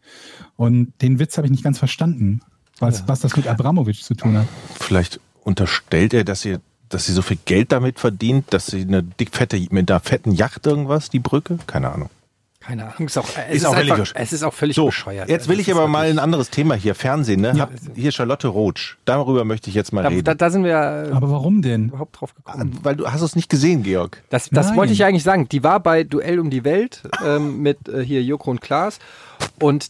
Und 0.56 0.92
den 1.00 1.18
Witz 1.18 1.36
habe 1.38 1.46
ich 1.46 1.50
nicht 1.50 1.64
ganz 1.64 1.78
verstanden, 1.78 2.40
was, 2.80 3.08
was 3.08 3.20
das 3.20 3.34
mit 3.36 3.46
Abramowitsch 3.46 4.02
zu 4.02 4.14
tun 4.14 4.36
hat. 4.36 4.46
Vielleicht 4.78 5.20
unterstellt 5.42 6.12
er, 6.12 6.22
dass 6.24 6.42
sie, 6.42 6.58
dass 6.90 7.06
sie 7.06 7.12
so 7.12 7.22
viel 7.22 7.38
Geld 7.46 7.72
damit 7.72 7.98
verdient, 7.98 8.52
dass 8.52 8.66
sie 8.66 8.82
eine 8.82 9.02
dickfette, 9.02 9.58
mit 9.70 9.90
einer 9.90 10.00
fetten 10.00 10.32
Yacht 10.32 10.66
irgendwas, 10.66 11.08
die 11.08 11.18
Brücke? 11.18 11.58
Keine 11.66 11.90
Ahnung. 11.90 12.10
Keine 12.66 12.84
Ahnung. 12.86 13.06
Ist 13.08 13.18
auch, 13.18 13.28
es 13.48 13.56
Ist 13.56 13.66
auch 13.66 13.74
völlig 13.74 13.92
einfach, 13.92 14.12
es 14.14 14.32
ist 14.32 14.42
auch 14.42 14.54
völlig 14.54 14.74
So, 14.76 14.86
bescheuert. 14.86 15.28
jetzt 15.28 15.48
will 15.48 15.56
Das 15.56 15.62
ich 15.62 15.68
ist 15.68 15.76
aber 15.76 15.86
mal 15.86 16.06
ein 16.08 16.18
anderes 16.18 16.50
Thema 16.50 16.74
hier, 16.74 16.94
Fernsehen, 16.94 17.40
ne? 17.42 17.52
Ja. 17.54 17.68
Hier 17.94 18.10
Charlotte 18.10 18.48
Roach, 18.48 18.96
darüber 19.04 19.44
möchte 19.44 19.68
ich 19.68 19.74
jetzt 19.76 19.92
mal 19.92 20.02
Da, 20.02 20.08
reden. 20.08 20.24
da, 20.24 20.34
da 20.34 20.50
sind 20.50 20.64
wir 20.64 20.70
ja 20.70 21.12
Aber 21.12 21.30
warum 21.30 21.60
denn? 21.62 21.88
überhaupt 21.88 22.20
drauf 22.20 22.34
gekommen. 22.34 22.78
Weil 22.82 22.96
du 22.96 23.06
hast 23.10 23.20
es 23.20 23.36
nicht 23.36 23.50
gesehen, 23.50 23.82
Georg. 23.82 24.22
Das, 24.30 24.48
das 24.50 24.68
Nein. 24.68 24.76
wollte 24.76 24.92
ich 24.94 25.04
eigentlich 25.04 25.24
sagen. 25.24 25.48
Die 25.48 25.62
war 25.62 25.80
bei 25.80 26.04
Duell 26.04 26.38
um 26.40 26.48
die 26.50 26.64
Welt 26.64 27.02
ähm, 27.24 27.58
mit 27.62 27.88
äh, 27.88 28.02
hier 28.02 28.22
Joko 28.22 28.50
und 28.50 28.60
Klaas 28.60 28.98
und 29.60 29.88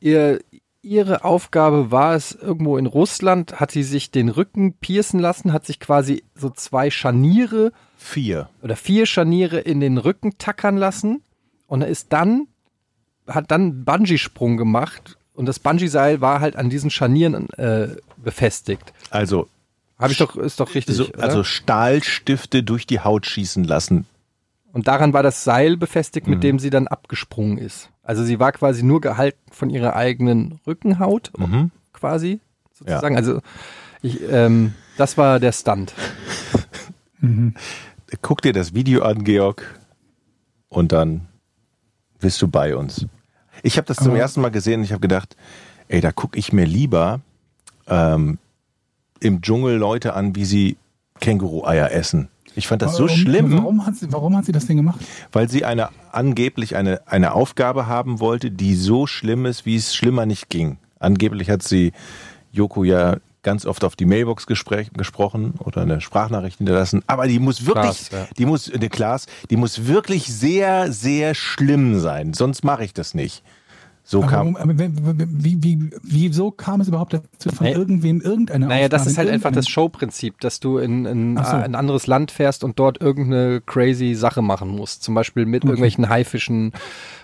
ihr, 0.00 0.40
ihre 0.82 1.24
Aufgabe 1.24 1.90
war 1.90 2.14
es, 2.14 2.32
irgendwo 2.32 2.76
in 2.76 2.86
Russland 2.86 3.60
hat 3.60 3.70
sie 3.70 3.82
sich 3.82 4.10
den 4.10 4.28
Rücken 4.28 4.72
piercen 4.74 5.20
lassen, 5.20 5.52
hat 5.52 5.64
sich 5.66 5.80
quasi 5.80 6.24
so 6.34 6.50
zwei 6.50 6.90
Scharniere 6.90 7.72
Vier. 7.98 8.48
oder 8.62 8.76
vier 8.76 9.06
Scharniere 9.06 9.58
in 9.58 9.80
den 9.80 9.98
Rücken 9.98 10.38
tackern 10.38 10.76
lassen 10.76 11.22
und 11.66 11.82
ist 11.82 12.12
dann, 12.12 12.46
hat 13.26 13.50
dann 13.50 13.84
Bungee-Sprung 13.84 14.56
gemacht 14.56 15.16
und 15.34 15.46
das 15.46 15.58
Bungee-Seil 15.58 16.20
war 16.20 16.40
halt 16.40 16.56
an 16.56 16.70
diesen 16.70 16.90
Scharnieren 16.90 17.50
äh, 17.50 17.96
befestigt. 18.16 18.92
Also, 19.10 19.48
Habe 19.98 20.12
ich 20.12 20.18
doch, 20.18 20.36
ist 20.36 20.60
doch 20.60 20.74
richtig. 20.74 20.96
so, 20.96 21.06
also 21.18 21.42
Stahlstifte 21.44 22.62
durch 22.62 22.86
die 22.86 23.00
Haut 23.00 23.26
schießen 23.26 23.64
lassen. 23.64 24.06
Und 24.72 24.88
daran 24.88 25.12
war 25.14 25.22
das 25.22 25.42
Seil 25.44 25.76
befestigt, 25.76 26.26
Mhm. 26.26 26.34
mit 26.34 26.42
dem 26.44 26.58
sie 26.58 26.70
dann 26.70 26.86
abgesprungen 26.86 27.56
ist. 27.58 27.88
Also 28.02 28.22
sie 28.24 28.38
war 28.38 28.52
quasi 28.52 28.82
nur 28.82 29.00
gehalten 29.00 29.38
von 29.50 29.70
ihrer 29.70 29.96
eigenen 29.96 30.60
Rückenhaut, 30.66 31.32
Mhm. 31.38 31.70
quasi, 31.92 32.40
sozusagen. 32.72 33.16
Also 33.16 33.40
ich, 34.02 34.20
ähm, 34.30 34.74
das 34.98 35.16
war 35.16 35.40
der 35.40 35.52
Stunt. 35.52 35.94
Guck 38.22 38.42
dir 38.42 38.52
das 38.52 38.74
Video 38.74 39.02
an, 39.02 39.24
Georg, 39.24 39.80
und 40.68 40.92
dann 40.92 41.26
bist 42.26 42.42
du 42.42 42.48
bei 42.48 42.74
uns. 42.74 43.06
Ich 43.62 43.76
habe 43.76 43.86
das 43.86 43.98
zum 43.98 44.16
ersten 44.16 44.40
Mal 44.40 44.50
gesehen 44.50 44.80
und 44.80 44.84
ich 44.84 44.90
habe 44.90 45.00
gedacht, 45.00 45.36
ey, 45.86 46.00
da 46.00 46.10
gucke 46.10 46.36
ich 46.36 46.52
mir 46.52 46.64
lieber 46.66 47.20
ähm, 47.86 48.38
im 49.20 49.40
Dschungel 49.42 49.76
Leute 49.76 50.14
an, 50.14 50.34
wie 50.34 50.44
sie 50.44 50.76
Känguru-Eier 51.20 51.92
essen. 51.92 52.28
Ich 52.56 52.66
fand 52.66 52.82
das 52.82 52.96
so 52.96 53.04
Warum- 53.04 53.16
schlimm. 53.16 53.52
Warum 53.52 53.86
hat, 53.86 53.94
sie, 53.94 54.12
warum 54.12 54.36
hat 54.36 54.44
sie 54.44 54.50
das 54.50 54.66
denn 54.66 54.76
gemacht? 54.76 54.98
weil 55.30 55.48
sie 55.48 55.64
eine 55.64 55.90
angeblich 56.10 56.74
eine, 56.74 57.00
eine 57.06 57.30
Aufgabe 57.32 57.86
haben 57.86 58.18
wollte, 58.18 58.50
die 58.50 58.74
so 58.74 59.06
schlimm 59.06 59.46
ist, 59.46 59.64
wie 59.64 59.76
es 59.76 59.94
schlimmer 59.94 60.26
nicht 60.26 60.48
ging. 60.48 60.78
Angeblich 60.98 61.48
hat 61.48 61.62
sie 61.62 61.92
Joko 62.50 62.82
ja 62.82 63.18
ganz 63.46 63.64
oft 63.64 63.84
auf 63.84 63.94
die 63.94 64.06
Mailbox 64.06 64.48
gespräch, 64.48 64.90
gesprochen 64.92 65.54
oder 65.60 65.82
eine 65.82 66.00
Sprachnachricht 66.00 66.58
hinterlassen. 66.58 67.04
Aber 67.06 67.28
die 67.28 67.38
muss 67.38 67.64
wirklich, 67.64 68.08
Klaas, 68.08 68.10
ja. 68.10 68.26
die 68.36 68.44
muss, 68.44 68.64
der 68.64 68.88
Klaas, 68.88 69.26
die 69.50 69.56
muss 69.56 69.86
wirklich 69.86 70.26
sehr, 70.26 70.90
sehr 70.90 71.32
schlimm 71.36 72.00
sein. 72.00 72.34
Sonst 72.34 72.64
mache 72.64 72.84
ich 72.84 72.92
das 72.92 73.14
nicht. 73.14 73.44
So 74.02 74.22
Aber, 74.22 74.30
kam. 74.30 74.56
aber 74.56 74.72
wie, 74.76 75.62
wie, 75.62 75.62
wie, 75.62 75.90
wieso 76.02 76.50
kam 76.50 76.80
es 76.80 76.88
überhaupt 76.88 77.12
dazu, 77.12 77.50
von 77.50 77.66
Nee. 77.66 77.72
irgendwem 77.72 78.20
irgendeine 78.20 78.66
Naja, 78.66 78.88
das 78.88 79.02
Aufgabe 79.02 79.10
ist 79.10 79.18
halt 79.18 79.28
in 79.28 79.34
einfach 79.34 79.52
das 79.52 79.68
Showprinzip, 79.68 80.40
dass 80.40 80.60
du 80.60 80.78
in, 80.78 81.06
in 81.06 81.36
so. 81.36 81.56
ein 81.56 81.74
anderes 81.76 82.06
Land 82.06 82.32
fährst 82.32 82.62
und 82.62 82.78
dort 82.78 83.00
irgendeine 83.00 83.60
crazy 83.60 84.14
Sache 84.14 84.42
machen 84.42 84.68
musst. 84.68 85.02
Zum 85.02 85.14
Beispiel 85.14 85.46
mit 85.46 85.64
irgendwelchen 85.64 86.08
Haifischen 86.08 86.72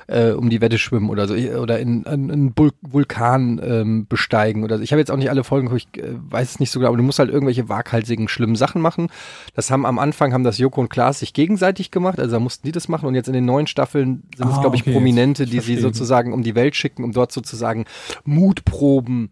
äh, 0.06 0.30
um 0.30 0.50
die 0.50 0.60
Wette 0.60 0.78
schwimmen 0.78 1.10
oder 1.10 1.26
so. 1.28 1.34
Oder 1.34 1.78
in, 1.78 2.02
in, 2.04 2.30
einen 2.30 2.54
Vulkan 2.82 3.60
ähm, 3.62 4.06
besteigen 4.08 4.64
oder 4.64 4.78
so. 4.78 4.82
Ich 4.84 4.92
habe 4.92 5.00
jetzt 5.00 5.10
auch 5.10 5.16
nicht 5.16 5.30
alle 5.30 5.44
Folgen, 5.44 5.74
ich 5.76 5.88
äh, 5.96 6.14
weiß 6.30 6.52
es 6.52 6.60
nicht 6.60 6.70
so 6.70 6.78
genau, 6.80 6.88
aber 6.88 6.96
du 6.96 7.02
musst 7.02 7.18
halt 7.18 7.30
irgendwelche 7.30 7.68
waghalsigen, 7.68 8.28
schlimmen 8.28 8.56
Sachen 8.56 8.82
machen. 8.82 9.08
Das 9.54 9.70
haben 9.70 9.86
am 9.86 9.98
Anfang 9.98 10.32
haben 10.32 10.44
das 10.44 10.58
Joko 10.58 10.80
und 10.80 10.88
Klaas 10.88 11.20
sich 11.20 11.32
gegenseitig 11.32 11.90
gemacht, 11.90 12.18
also 12.18 12.32
da 12.32 12.40
mussten 12.40 12.66
die 12.66 12.72
das 12.72 12.88
machen 12.88 13.06
und 13.06 13.14
jetzt 13.14 13.28
in 13.28 13.34
den 13.34 13.44
neuen 13.44 13.66
Staffeln 13.66 14.22
sind 14.36 14.48
es, 14.48 14.56
Ah, 14.56 14.60
glaube 14.60 14.76
ich, 14.76 14.82
okay, 14.82 14.92
Prominente, 14.92 15.44
die 15.44 15.52
sie 15.52 15.56
verstehe. 15.60 15.80
sozusagen 15.80 16.32
um 16.32 16.42
die 16.42 16.54
Welt 16.54 16.76
schicken, 16.76 17.04
um 17.04 17.12
dort 17.12 17.32
sozusagen 17.32 17.84
Mutproben 18.24 19.30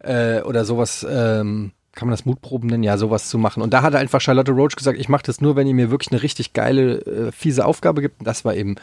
äh, 0.00 0.40
oder 0.42 0.64
sowas, 0.64 1.06
ähm, 1.08 1.72
kann 1.94 2.08
man 2.08 2.12
das 2.12 2.24
Mutproben 2.24 2.70
nennen? 2.70 2.82
Ja, 2.82 2.96
sowas 2.96 3.28
zu 3.28 3.36
machen. 3.38 3.62
Und 3.62 3.74
da 3.74 3.82
hat 3.82 3.94
einfach 3.94 4.20
Charlotte 4.20 4.52
Roach 4.52 4.76
gesagt, 4.76 4.98
ich 4.98 5.08
mache 5.10 5.24
das 5.26 5.40
nur, 5.42 5.56
wenn 5.56 5.66
ihr 5.66 5.74
mir 5.74 5.90
wirklich 5.90 6.10
eine 6.10 6.22
richtig 6.22 6.54
geile, 6.54 7.00
äh, 7.02 7.32
fiese 7.32 7.66
Aufgabe 7.66 8.00
gibt. 8.00 8.20
Und 8.20 8.26
das 8.26 8.44
war 8.44 8.54
eben 8.54 8.76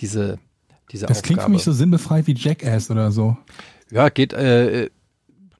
diese, 0.00 0.38
diese 0.90 1.06
Das 1.06 1.18
Aufgabe. 1.18 1.26
klingt 1.26 1.42
für 1.42 1.50
mich 1.50 1.62
so 1.64 1.72
sinnbefreit 1.72 2.26
wie 2.26 2.34
Jackass 2.34 2.90
oder 2.90 3.10
so. 3.12 3.36
Ja, 3.90 4.08
geht 4.08 4.32
äh, 4.32 4.90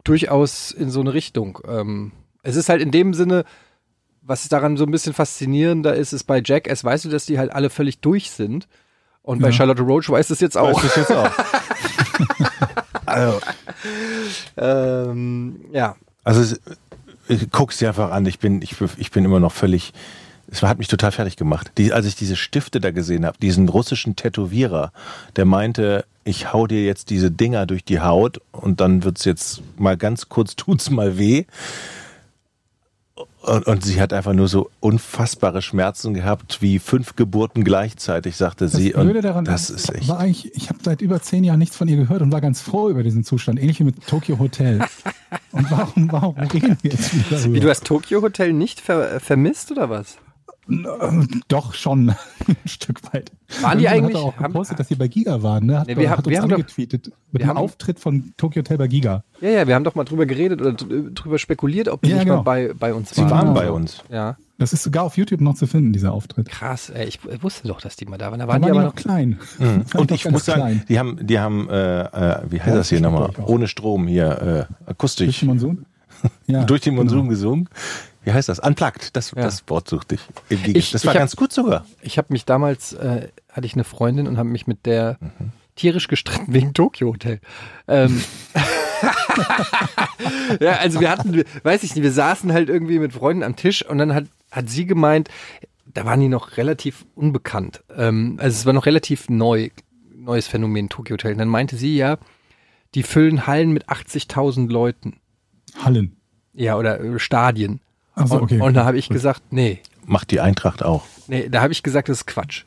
durchaus 0.04 0.70
in 0.70 0.90
so 0.90 1.00
eine 1.00 1.14
Richtung. 1.14 1.58
Ähm, 1.66 2.12
es 2.42 2.56
ist 2.56 2.68
halt 2.68 2.80
in 2.82 2.90
dem 2.90 3.14
Sinne, 3.14 3.44
was 4.22 4.48
daran 4.48 4.76
so 4.76 4.84
ein 4.84 4.90
bisschen 4.90 5.12
faszinierender 5.14 5.94
ist, 5.94 6.12
ist 6.12 6.24
bei 6.24 6.42
Jackass, 6.44 6.84
weißt 6.84 7.04
du, 7.06 7.08
dass 7.08 7.26
die 7.26 7.38
halt 7.38 7.52
alle 7.52 7.70
völlig 7.70 8.00
durch 8.00 8.30
sind. 8.30 8.68
Und 9.22 9.40
bei 9.40 9.48
Ja. 9.48 9.52
Charlotte 9.52 9.82
Roach 9.82 10.08
weiß 10.08 10.28
das 10.28 10.40
jetzt 10.40 10.56
auch. 10.56 10.82
Weißt 10.82 10.96
du 10.96 11.00
jetzt 11.00 11.12
auch? 11.12 11.30
also, 13.06 13.40
ähm, 14.56 15.60
ja. 15.72 15.96
also 16.24 16.40
es- 16.40 16.60
ich 17.28 17.50
guck's 17.50 17.76
dir 17.78 17.88
einfach 17.88 18.10
an. 18.10 18.24
Ich 18.24 18.38
bin, 18.38 18.62
ich, 18.62 18.76
ich 18.96 19.10
bin 19.10 19.24
immer 19.26 19.40
noch 19.40 19.52
völlig. 19.52 19.92
Es 20.50 20.62
hat 20.62 20.78
mich 20.78 20.88
total 20.88 21.12
fertig 21.12 21.36
gemacht. 21.36 21.72
Die, 21.76 21.92
als 21.92 22.06
ich 22.06 22.16
diese 22.16 22.36
Stifte 22.36 22.80
da 22.80 22.90
gesehen 22.90 23.26
habe, 23.26 23.36
diesen 23.38 23.68
russischen 23.68 24.16
Tätowierer, 24.16 24.92
der 25.36 25.44
meinte, 25.44 26.06
ich 26.24 26.52
hau 26.52 26.66
dir 26.66 26.84
jetzt 26.84 27.10
diese 27.10 27.30
Dinger 27.30 27.66
durch 27.66 27.84
die 27.84 28.00
Haut 28.00 28.40
und 28.52 28.80
dann 28.80 29.04
wird's 29.04 29.24
jetzt 29.24 29.62
mal 29.78 29.96
ganz 29.96 30.28
kurz 30.28 30.56
tut's 30.56 30.90
mal 30.90 31.18
weh. 31.18 31.44
Und, 33.42 33.66
und 33.66 33.84
sie 33.84 34.00
hat 34.00 34.12
einfach 34.12 34.32
nur 34.32 34.48
so 34.48 34.70
unfassbare 34.80 35.62
Schmerzen 35.62 36.12
gehabt, 36.12 36.60
wie 36.60 36.78
fünf 36.78 37.16
Geburten 37.16 37.64
gleichzeitig, 37.64 38.36
sagte 38.36 38.66
Das 38.66 38.74
sie. 38.74 38.90
Blöde 38.90 39.18
Und 39.18 39.24
daran 39.24 39.44
das 39.44 39.70
ist 39.70 39.94
echt. 39.94 40.08
war 40.08 40.18
eigentlich, 40.18 40.54
ich 40.54 40.68
habe 40.68 40.80
seit 40.82 41.00
über 41.00 41.20
zehn 41.22 41.44
Jahren 41.44 41.58
nichts 41.58 41.76
von 41.76 41.88
ihr 41.88 41.96
gehört 41.96 42.22
und 42.22 42.32
war 42.32 42.40
ganz 42.40 42.60
froh 42.60 42.88
über 42.88 43.02
diesen 43.02 43.24
Zustand, 43.24 43.60
ähnlich 43.60 43.80
wie 43.80 43.84
mit 43.84 44.06
Tokyo 44.06 44.38
Hotel. 44.38 44.80
Und 45.50 45.70
warum, 45.70 46.12
warum 46.12 46.36
reden 46.36 46.76
wir 46.82 46.92
jetzt 46.92 47.14
wieder 47.14 47.38
darüber? 47.38 47.54
Wie, 47.54 47.60
du 47.60 47.68
hast 47.68 47.84
Tokyo 47.84 48.22
Hotel 48.22 48.52
nicht 48.52 48.80
ver 48.80 49.18
vermisst 49.18 49.70
oder 49.70 49.90
was? 49.90 50.18
Doch 51.48 51.74
schon 51.74 52.10
ein 52.48 52.56
Stück 52.66 53.02
weit. 53.12 53.32
Waren 53.62 53.78
die 53.78 53.84
Irgendjemand 53.84 54.14
eigentlich- 54.14 54.16
Hat 54.16 54.22
auch 54.22 54.36
haben- 54.36 54.52
gepostet, 54.52 54.78
dass 54.78 54.88
sie 54.88 54.94
bei 54.96 55.08
Giga 55.08 55.42
waren. 55.42 55.66
Ne? 55.66 55.80
Hat, 55.80 55.86
Nee, 55.88 55.96
wir 55.96 56.10
hat 56.10 56.18
haben- 56.18 56.24
uns 56.26 56.30
wir 56.30 56.42
haben 56.42 56.48
doch- 56.50 56.56
angetweetet 56.56 57.06
mit 57.06 57.14
wir 57.32 57.38
dem 57.40 57.48
haben- 57.48 57.56
Auftritt 57.56 57.98
von 57.98 58.32
Tokyo 58.36 58.60
Hotel 58.60 58.76
bei 58.78 58.86
Giga. 58.88 59.24
Ja, 59.40 59.48
ja, 59.48 59.66
wir 59.66 59.74
haben 59.74 59.84
doch 59.84 59.94
mal 59.94 60.04
drüber 60.04 60.26
geredet 60.26 60.60
oder 60.60 60.72
dr- 60.72 61.10
drüber 61.14 61.38
spekuliert, 61.38 61.88
ob 61.88 62.02
die 62.02 62.10
Ja, 62.10 62.16
nicht 62.16 62.24
genau. 62.26 62.36
mal 62.38 62.42
bei, 62.42 62.72
bei 62.74 62.92
uns 62.94 63.10
Sie 63.10 63.22
waren. 63.22 63.30
waren 63.30 63.48
Ah. 63.48 63.52
bei 63.52 63.70
uns. 63.70 64.02
Ja, 64.10 64.36
Das 64.58 64.72
ist 64.72 64.82
sogar 64.82 65.04
auf 65.04 65.16
YouTube 65.16 65.40
noch 65.40 65.54
zu 65.54 65.66
finden, 65.66 65.92
dieser 65.92 66.12
Auftritt. 66.12 66.48
krass. 66.48 66.90
Ey, 66.90 67.06
ich 67.06 67.20
wusste 67.42 67.68
doch, 67.68 67.80
dass 67.80 67.96
die 67.96 68.06
mal 68.06 68.18
da 68.18 68.30
waren. 68.30 68.40
Da 68.40 68.46
Da 68.46 68.52
waren 68.52 68.62
waren 68.62 68.72
die 68.72 68.78
aber 68.78 68.86
noch 68.86 68.94
klein. 68.96 69.38
Mhm. 69.58 69.64
Waren 69.92 70.00
Und 70.00 70.10
ich 70.10 70.28
muss 70.30 70.44
sagen, 70.44 70.60
klein. 70.60 70.82
die 70.88 70.98
haben, 70.98 71.18
die 71.26 71.38
haben, 71.38 71.68
äh, 71.70 72.00
äh, 72.02 72.42
wie 72.50 72.58
heißt 72.60 72.68
Ja, 72.68 72.74
das 72.76 72.88
hier 72.88 73.00
nochmal? 73.00 73.30
Ohne 73.46 73.68
Strom 73.68 74.06
hier, 74.06 74.66
äh, 74.86 74.90
akustisch. 74.90 75.26
Durch 75.26 75.38
den 75.40 75.48
Monsun? 75.48 75.86
Ja, 76.48 76.64
Durch 76.64 76.80
den 76.80 76.96
Monsun 76.96 77.18
genau. 77.18 77.30
gesungen. 77.30 77.68
Wie 78.28 78.32
heißt 78.34 78.48
das? 78.48 78.58
Unplugged. 78.58 79.16
Das, 79.16 79.30
Ja. 79.30 79.42
das 79.42 79.64
Wort 79.68 79.88
suchte 79.88 80.16
ich. 80.16 80.20
Ich- 80.76 80.90
das 80.92 81.02
ich 81.02 81.06
war 81.06 81.14
hab- 81.14 81.20
ganz 81.20 81.34
gut 81.34 81.50
sogar. 81.52 81.86
Ich 82.02 82.18
habe 82.18 82.28
mich 82.30 82.44
damals, 82.44 82.92
äh, 82.92 83.28
hatte 83.50 83.66
ich 83.66 83.72
eine 83.72 83.84
Freundin 83.84 84.26
und 84.26 84.36
habe 84.36 84.50
mich 84.50 84.66
mit 84.66 84.84
der 84.84 85.18
tierisch 85.76 86.08
gestritten 86.08 86.52
wegen 86.52 86.74
Tokyo 86.74 87.08
Hotel. 87.12 87.40
Ähm, 87.86 88.20
ja, 90.60 90.72
also 90.72 91.00
wir 91.00 91.10
hatten, 91.10 91.42
weiß 91.62 91.82
ich 91.84 91.94
nicht, 91.94 92.02
wir 92.04 92.12
saßen 92.12 92.52
halt 92.52 92.68
irgendwie 92.68 92.98
mit 92.98 93.12
Freunden 93.12 93.42
am 93.42 93.56
Tisch 93.56 93.84
und 93.84 93.98
dann 93.98 94.14
hat, 94.14 94.24
hat 94.50 94.68
sie 94.68 94.86
gemeint, 94.86 95.28
da 95.86 96.04
waren 96.04 96.20
die 96.20 96.28
noch 96.28 96.56
relativ 96.56 97.04
unbekannt. 97.14 97.82
Ähm, 97.96 98.36
also 98.40 98.56
es 98.56 98.66
war 98.66 98.72
noch 98.72 98.86
relativ 98.86 99.28
neu, 99.28 99.70
neues 100.14 100.48
Phänomen 100.48 100.88
Tokyo 100.88 101.14
Hotel. 101.14 101.32
Und 101.32 101.38
dann 101.38 101.48
meinte 101.48 101.76
sie 101.76 101.96
ja, 101.96 102.18
die 102.94 103.02
füllen 103.02 103.46
Hallen 103.46 103.72
mit 103.72 103.88
80.000 103.88 104.70
Leuten. 104.70 105.20
Hallen. 105.82 106.16
Ja, 106.54 106.76
oder 106.76 107.00
äh, 107.00 107.18
Stadien. 107.18 107.80
Ach 108.18 108.26
so, 108.26 108.36
und, 108.36 108.42
okay. 108.42 108.60
und 108.60 108.74
da 108.74 108.84
habe 108.84 108.98
ich 108.98 109.08
gesagt, 109.08 109.42
nee, 109.50 109.80
Macht 110.08 110.30
die 110.30 110.40
Eintracht 110.40 110.82
auch. 110.82 111.04
Nee, 111.26 111.50
da 111.50 111.60
habe 111.60 111.72
ich 111.72 111.82
gesagt, 111.82 112.08
das 112.08 112.18
ist 112.18 112.26
Quatsch. 112.26 112.64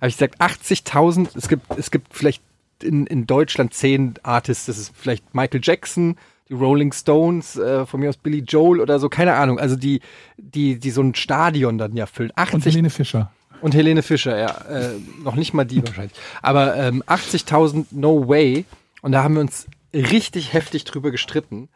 Habe 0.00 0.08
ich 0.08 0.16
gesagt, 0.16 0.40
80.000, 0.40 1.36
es 1.36 1.48
gibt, 1.48 1.78
es 1.78 1.92
gibt 1.92 2.08
vielleicht 2.12 2.42
in, 2.82 3.06
in 3.06 3.26
Deutschland 3.26 3.74
zehn 3.74 4.14
Artists, 4.24 4.66
das 4.66 4.76
ist 4.76 4.92
vielleicht 4.96 5.32
Michael 5.32 5.60
Jackson, 5.62 6.16
die 6.48 6.54
Rolling 6.54 6.92
Stones, 6.92 7.56
äh, 7.56 7.86
von 7.86 8.00
mir 8.00 8.08
aus 8.08 8.16
Billy 8.16 8.40
Joel 8.40 8.80
oder 8.80 8.98
so, 8.98 9.08
keine 9.08 9.34
Ahnung, 9.34 9.60
also 9.60 9.76
die, 9.76 10.00
die, 10.36 10.80
die 10.80 10.90
so 10.90 11.00
ein 11.02 11.14
Stadion 11.14 11.78
dann 11.78 11.96
ja 11.96 12.06
füllen. 12.06 12.32
80 12.34 12.54
Und 12.54 12.66
Helene 12.66 12.90
Fischer. 12.90 13.30
und 13.60 13.74
Helene 13.74 14.02
Fischer, 14.02 14.36
ja, 14.36 14.50
äh, 14.68 14.94
noch 15.22 15.36
nicht 15.36 15.54
mal 15.54 15.64
die 15.64 15.82
wahrscheinlich. 15.86 16.18
Aber 16.42 16.74
ähm, 16.74 17.04
80.000 17.06 17.86
No 17.92 18.28
Way. 18.28 18.64
Und 19.02 19.12
da 19.12 19.22
haben 19.22 19.34
wir 19.34 19.42
uns 19.42 19.66
richtig 19.94 20.52
heftig 20.52 20.84
drüber 20.84 21.12
gestritten. 21.12 21.68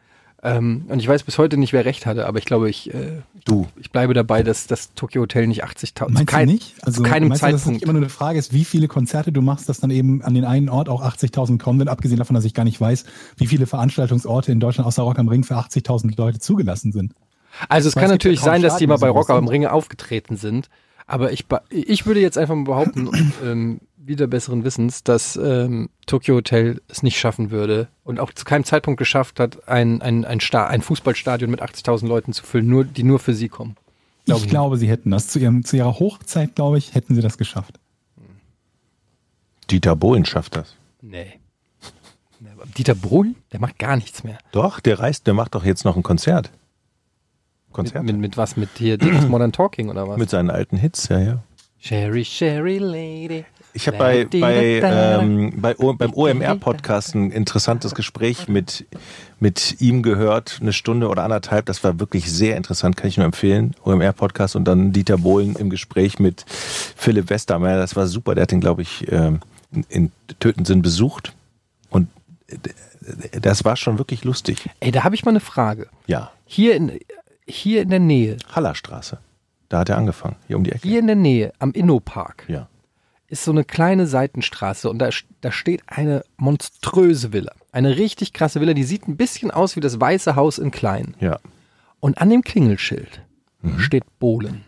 Ähm, 0.45 0.85
und 0.89 0.99
ich 0.99 1.07
weiß 1.07 1.23
bis 1.23 1.37
heute 1.37 1.57
nicht, 1.57 1.73
wer 1.73 1.85
recht 1.85 2.05
hatte, 2.05 2.27
aber 2.27 2.37
ich 2.37 2.45
glaube, 2.45 2.69
ich, 2.69 2.93
äh, 2.93 3.21
Du. 3.45 3.67
ich 3.79 3.91
bleibe 3.91 4.13
dabei, 4.13 4.43
dass 4.43 4.67
das 4.67 4.93
Tokyo 4.93 5.21
Hotel 5.23 5.47
nicht 5.47 5.63
80.000 5.63 6.13
Meinst 6.13 6.27
kein- 6.27 6.47
du 6.47 6.53
nicht? 6.53 6.75
Also 6.83 7.03
zu 7.03 7.09
keinem 7.09 7.29
meinst 7.29 7.43
du, 7.43 7.47
dass 7.51 7.61
Zeitpunkt. 7.63 7.83
immer 7.83 7.93
nur 7.93 8.01
eine 8.03 8.09
Frage 8.09 8.37
ist, 8.39 8.53
wie 8.53 8.63
viele 8.65 8.87
Konzerte 8.87 9.31
du 9.31 9.41
machst, 9.41 9.67
dass 9.69 9.79
dann 9.79 9.89
eben 9.91 10.21
an 10.23 10.33
den 10.35 10.45
einen 10.45 10.69
Ort 10.69 10.87
auch 10.89 11.01
80.000 11.01 11.57
kommen, 11.61 11.79
denn 11.79 11.87
abgesehen 11.87 12.19
davon, 12.19 12.33
dass 12.35 12.45
ich 12.45 12.53
gar 12.53 12.63
nicht 12.63 12.79
weiß, 12.79 13.05
wie 13.37 13.47
viele 13.47 13.65
Veranstaltungsorte 13.65 14.51
in 14.51 14.59
Deutschland 14.59 14.87
außer 14.87 15.03
Rock 15.03 15.17
am 15.19 15.27
Ring 15.27 15.43
für 15.43 15.55
80.000 15.57 16.15
Leute 16.17 16.39
zugelassen 16.39 16.91
sind. 16.91 17.13
Also 17.69 17.89
es 17.89 17.95
Weil 17.95 18.03
kann 18.03 18.11
natürlich 18.11 18.39
sein, 18.39 18.61
dass 18.61 18.77
die 18.77 18.85
mal 18.87 18.97
bei 18.97 19.09
Rock 19.09 19.29
am. 19.29 19.47
Ringe 19.47 19.71
aufgetreten 19.71 20.37
sind. 20.37 20.69
Aber 21.07 21.31
ich, 21.31 21.45
ich 21.69 22.05
würde 22.07 22.19
jetzt 22.19 22.37
einfach 22.37 22.55
mal 22.55 22.63
behaupten, 22.65 23.09
ähm, 23.45 23.79
wieder 24.07 24.27
besseren 24.27 24.63
Wissens, 24.63 25.03
dass 25.03 25.35
ähm, 25.35 25.89
Tokyo 26.05 26.35
Hotel 26.35 26.81
es 26.87 27.03
nicht 27.03 27.19
schaffen 27.19 27.51
würde 27.51 27.87
und 28.03 28.19
auch 28.19 28.31
zu 28.33 28.45
keinem 28.45 28.63
Zeitpunkt 28.63 28.97
geschafft 28.97 29.39
hat, 29.39 29.67
ein, 29.67 30.01
ein, 30.01 30.25
ein, 30.25 30.39
Sta 30.39 30.67
ein 30.67 30.81
Fußballstadion 30.81 31.49
mit 31.49 31.61
80.000 31.61 32.07
Leuten 32.07 32.33
zu 32.33 32.43
füllen, 32.43 32.67
nur, 32.67 32.83
die 32.83 33.03
nur 33.03 33.19
für 33.19 33.33
sie 33.33 33.49
kommen. 33.49 33.75
Glaub 34.25 34.39
ich 34.39 34.45
ich 34.45 34.49
glaube, 34.49 34.77
sie 34.77 34.87
hätten 34.87 35.11
das. 35.11 35.27
Zu, 35.27 35.39
ihrem, 35.39 35.63
zu 35.63 35.77
ihrer 35.77 35.99
Hochzeit, 35.99 36.55
glaube 36.55 36.77
ich, 36.77 36.95
hätten 36.95 37.15
sie 37.15 37.21
das 37.21 37.37
geschafft. 37.37 37.79
Dieter 39.69 39.95
Bohlen 39.95 40.25
schafft 40.25 40.55
das. 40.55 40.75
Nee. 41.01 41.39
Dieter 42.77 42.95
Bohlen, 42.95 43.35
der 43.51 43.59
macht 43.59 43.79
gar 43.79 43.95
nichts 43.95 44.23
mehr. 44.23 44.37
Doch, 44.51 44.79
der 44.79 44.99
reist, 44.99 45.27
der 45.27 45.33
macht 45.33 45.55
doch 45.55 45.63
jetzt 45.63 45.85
noch 45.85 45.95
ein 45.95 46.03
Konzert. 46.03 46.51
Mit, 47.67 47.73
Konzert? 47.73 48.03
mit, 48.03 48.17
mit 48.17 48.37
was? 48.37 48.57
Mit 48.57 48.69
hier 48.77 48.97
Modern 49.27 49.51
Talking 49.51 49.89
oder 49.89 50.07
was? 50.07 50.17
Mit 50.17 50.29
seinen 50.29 50.49
alten 50.49 50.77
Hits, 50.77 51.07
ja, 51.09 51.19
ja. 51.19 51.43
Sherry, 51.79 52.25
Sherry 52.25 52.79
Lady. 52.79 53.45
Ich 53.75 53.87
habe 53.87 53.97
bei, 53.97 54.23
bei, 54.25 54.79
ähm, 54.81 55.51
bei 55.57 55.75
o, 55.77 55.91
beim 55.93 56.13
OMR-Podcast 56.13 57.13
ein 57.13 57.29
interessantes 57.29 57.93
Gespräch 57.93 58.47
mit, 58.47 58.85
mit 59.41 59.81
ihm 59.81 60.01
gehört, 60.01 60.59
eine 60.61 60.71
Stunde 60.71 61.09
oder 61.09 61.23
anderthalb. 61.23 61.65
Das 61.65 61.83
war 61.83 61.99
wirklich 61.99 62.31
sehr 62.31 62.55
interessant, 62.55 62.95
kann 62.95 63.09
ich 63.09 63.17
nur 63.17 63.25
empfehlen. 63.25 63.75
OMR-Podcast 63.83 64.55
und 64.55 64.63
dann 64.63 64.93
Dieter 64.93 65.17
Bohlen 65.17 65.57
im 65.57 65.69
Gespräch 65.69 66.19
mit 66.19 66.45
Philipp 66.47 67.29
Westermeier. 67.29 67.77
Das 67.77 67.97
war 67.97 68.07
super. 68.07 68.33
Der 68.33 68.43
hat 68.43 68.53
ihn, 68.53 68.61
glaube 68.61 68.81
ich, 68.81 69.11
ähm, 69.11 69.41
in, 69.73 69.83
in 69.89 70.11
Tötensinn 70.39 70.81
besucht. 70.81 71.33
Und 71.89 72.07
äh, 72.47 73.41
das 73.41 73.65
war 73.65 73.75
schon 73.75 73.97
wirklich 73.97 74.23
lustig. 74.23 74.69
Ey, 74.79 74.91
da 74.91 75.03
habe 75.03 75.15
ich 75.15 75.25
mal 75.25 75.31
eine 75.31 75.41
Frage. 75.41 75.89
Ja, 76.07 76.31
Hier 76.45 76.75
in, 76.77 76.97
hier 77.45 77.81
in 77.81 77.89
der 77.89 77.99
Nähe, 77.99 78.37
Hallerstraße. 78.53 79.17
Da 79.67 79.79
hat 79.79 79.89
er 79.89 79.97
angefangen, 79.97 80.37
hier 80.47 80.55
um 80.55 80.63
die 80.63 80.71
Ecke. 80.71 80.87
hier 80.87 80.99
in 80.99 81.07
der 81.07 81.17
Nähe 81.17 81.51
am 81.59 81.71
Innopark 81.71 82.45
Ja. 82.47 82.69
Ist 83.27 83.43
so 83.43 83.51
eine 83.51 83.63
kleine 83.63 84.07
Seitenstraße 84.07 84.89
und 84.89 84.99
da, 84.99 85.09
da 85.41 85.51
steht 85.51 85.81
eine 85.87 86.23
monströse 86.37 87.33
Villa. 87.33 87.53
Eine 87.71 87.97
richtig 87.97 88.33
krasse 88.33 88.61
Villa, 88.61 88.73
die 88.73 88.83
sieht 88.83 89.07
ein 89.07 89.17
bisschen 89.17 89.51
aus 89.51 89.75
wie 89.75 89.79
das 89.79 89.99
Weiße 89.99 90.35
Haus 90.35 90.57
in 90.59 90.71
klein. 90.71 91.15
Ja. 91.19 91.39
Und 91.99 92.19
an 92.19 92.29
dem 92.29 92.41
Klingelschild 92.43 93.21
Mhm. 93.61 93.79
steht 93.79 94.03
Bohlen. 94.19 94.63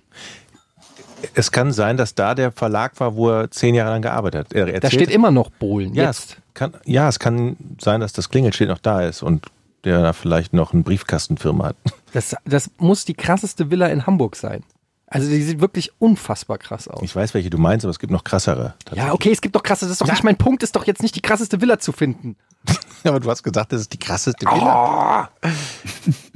Es 1.34 1.52
kann 1.52 1.72
sein, 1.72 1.98
dass 1.98 2.16
da 2.16 2.34
der 2.36 2.52
Verlag 2.52 3.00
war, 3.00 3.16
wo 3.16 3.30
er 3.30 3.52
zehn 3.52 3.76
Jahre 3.76 3.92
lang 3.92 4.02
gearbeitet 4.02 4.48
hat. 4.48 4.54
Er 4.54 4.80
Da 4.80 4.90
steht 4.90 5.10
immer 5.10 5.32
noch 5.32 5.50
Bohlen. 5.50 5.94
Ja, 5.94 6.06
Jetzt. 6.06 6.32
es 6.32 6.38
kann, 6.54 6.74
ja, 6.86 7.08
es 7.10 7.20
kann 7.20 7.58
sein, 7.80 8.02
dass 8.02 8.14
das 8.14 8.30
Klingelschild 8.30 8.70
noch 8.70 8.78
da 8.80 9.02
ist 9.02 9.22
und 9.24 9.46
der 9.84 10.02
da 10.02 10.14
vielleicht 10.14 10.54
noch 10.54 10.74
eine 10.74 10.84
Briefkastenfirma 10.84 11.66
hat. 11.68 11.76
Das, 12.14 12.36
das 12.46 12.72
muss 12.78 13.06
die 13.06 13.14
krasseste 13.14 13.70
Villa 13.72 13.88
in 13.88 14.06
Hamburg 14.08 14.36
sein. 14.36 14.64
Also 15.10 15.30
die 15.30 15.42
sieht 15.42 15.62
wirklich 15.62 15.92
unfassbar 16.00 16.58
krass 16.58 16.90
aus. 16.90 17.02
Ich 17.02 17.16
weiß, 17.16 17.34
welche 17.34 17.50
du 17.50 17.58
meinst, 17.58 17.86
aber 17.86 17.92
es 17.92 18.00
gibt 18.00 18.12
noch 18.12 18.26
krassere. 18.26 18.74
Ja, 18.94 19.14
okay, 19.14 19.32
es 19.32 19.40
gibt 19.40 19.56
doch 19.56 19.64
krasse, 19.64 19.86
das 19.86 19.94
ist 19.94 20.02
doch 20.02 20.10
nicht 20.10 20.24
mein 20.26 20.36
Punkt, 20.38 20.64
ist 20.64 20.76
doch 20.76 20.86
jetzt 20.86 21.02
nicht 21.02 21.16
die 21.16 21.22
krasseste 21.22 21.62
Villa 21.62 21.80
zu 21.80 21.94
finden. 21.94 22.36
Aber 23.06 23.22
du 23.22 23.30
hast 23.30 23.44
gesagt, 23.44 23.72
das 23.72 23.82
ist 23.82 23.94
die 23.94 24.00
krasseste 24.00 24.46
Villa. 24.46 25.30
Oh, 25.42 25.48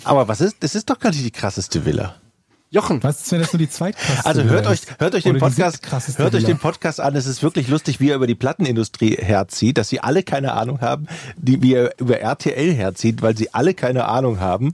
Aber 0.05 0.27
was 0.29 0.39
ist, 0.39 0.57
das 0.62 0.75
ist 0.75 0.89
doch 0.89 0.97
gar 0.99 1.10
nicht 1.10 1.25
die 1.25 1.31
krasseste 1.31 1.84
Villa. 1.84 2.15
Jochen, 2.73 3.03
Was 3.03 3.21
ist, 3.21 3.31
wenn 3.34 3.41
das 3.41 3.51
nur 3.51 3.57
die 3.57 3.69
zweitkrasseste 3.69 4.25
Also 4.25 4.43
hört 4.43 4.65
euch, 4.65 4.79
hört 4.97 5.13
euch 5.13 5.23
den 5.23 5.39
Podcast, 5.39 5.81
hört 6.17 6.36
euch 6.36 6.45
den 6.45 6.57
Podcast 6.57 7.01
an. 7.01 7.13
Es 7.17 7.25
ist 7.25 7.43
wirklich 7.43 7.67
lustig, 7.67 7.99
wie 7.99 8.12
er 8.12 8.15
über 8.15 8.27
die 8.27 8.36
Plattenindustrie 8.36 9.17
herzieht, 9.17 9.77
dass 9.77 9.89
sie 9.89 9.99
alle 9.99 10.23
keine 10.23 10.53
Ahnung 10.53 10.79
haben, 10.79 11.07
die, 11.36 11.62
wie 11.62 11.73
er 11.73 11.91
über 11.99 12.21
RTL 12.21 12.71
herzieht, 12.73 13.21
weil 13.21 13.36
sie 13.36 13.53
alle 13.53 13.73
keine 13.73 14.05
Ahnung 14.05 14.39
haben 14.39 14.71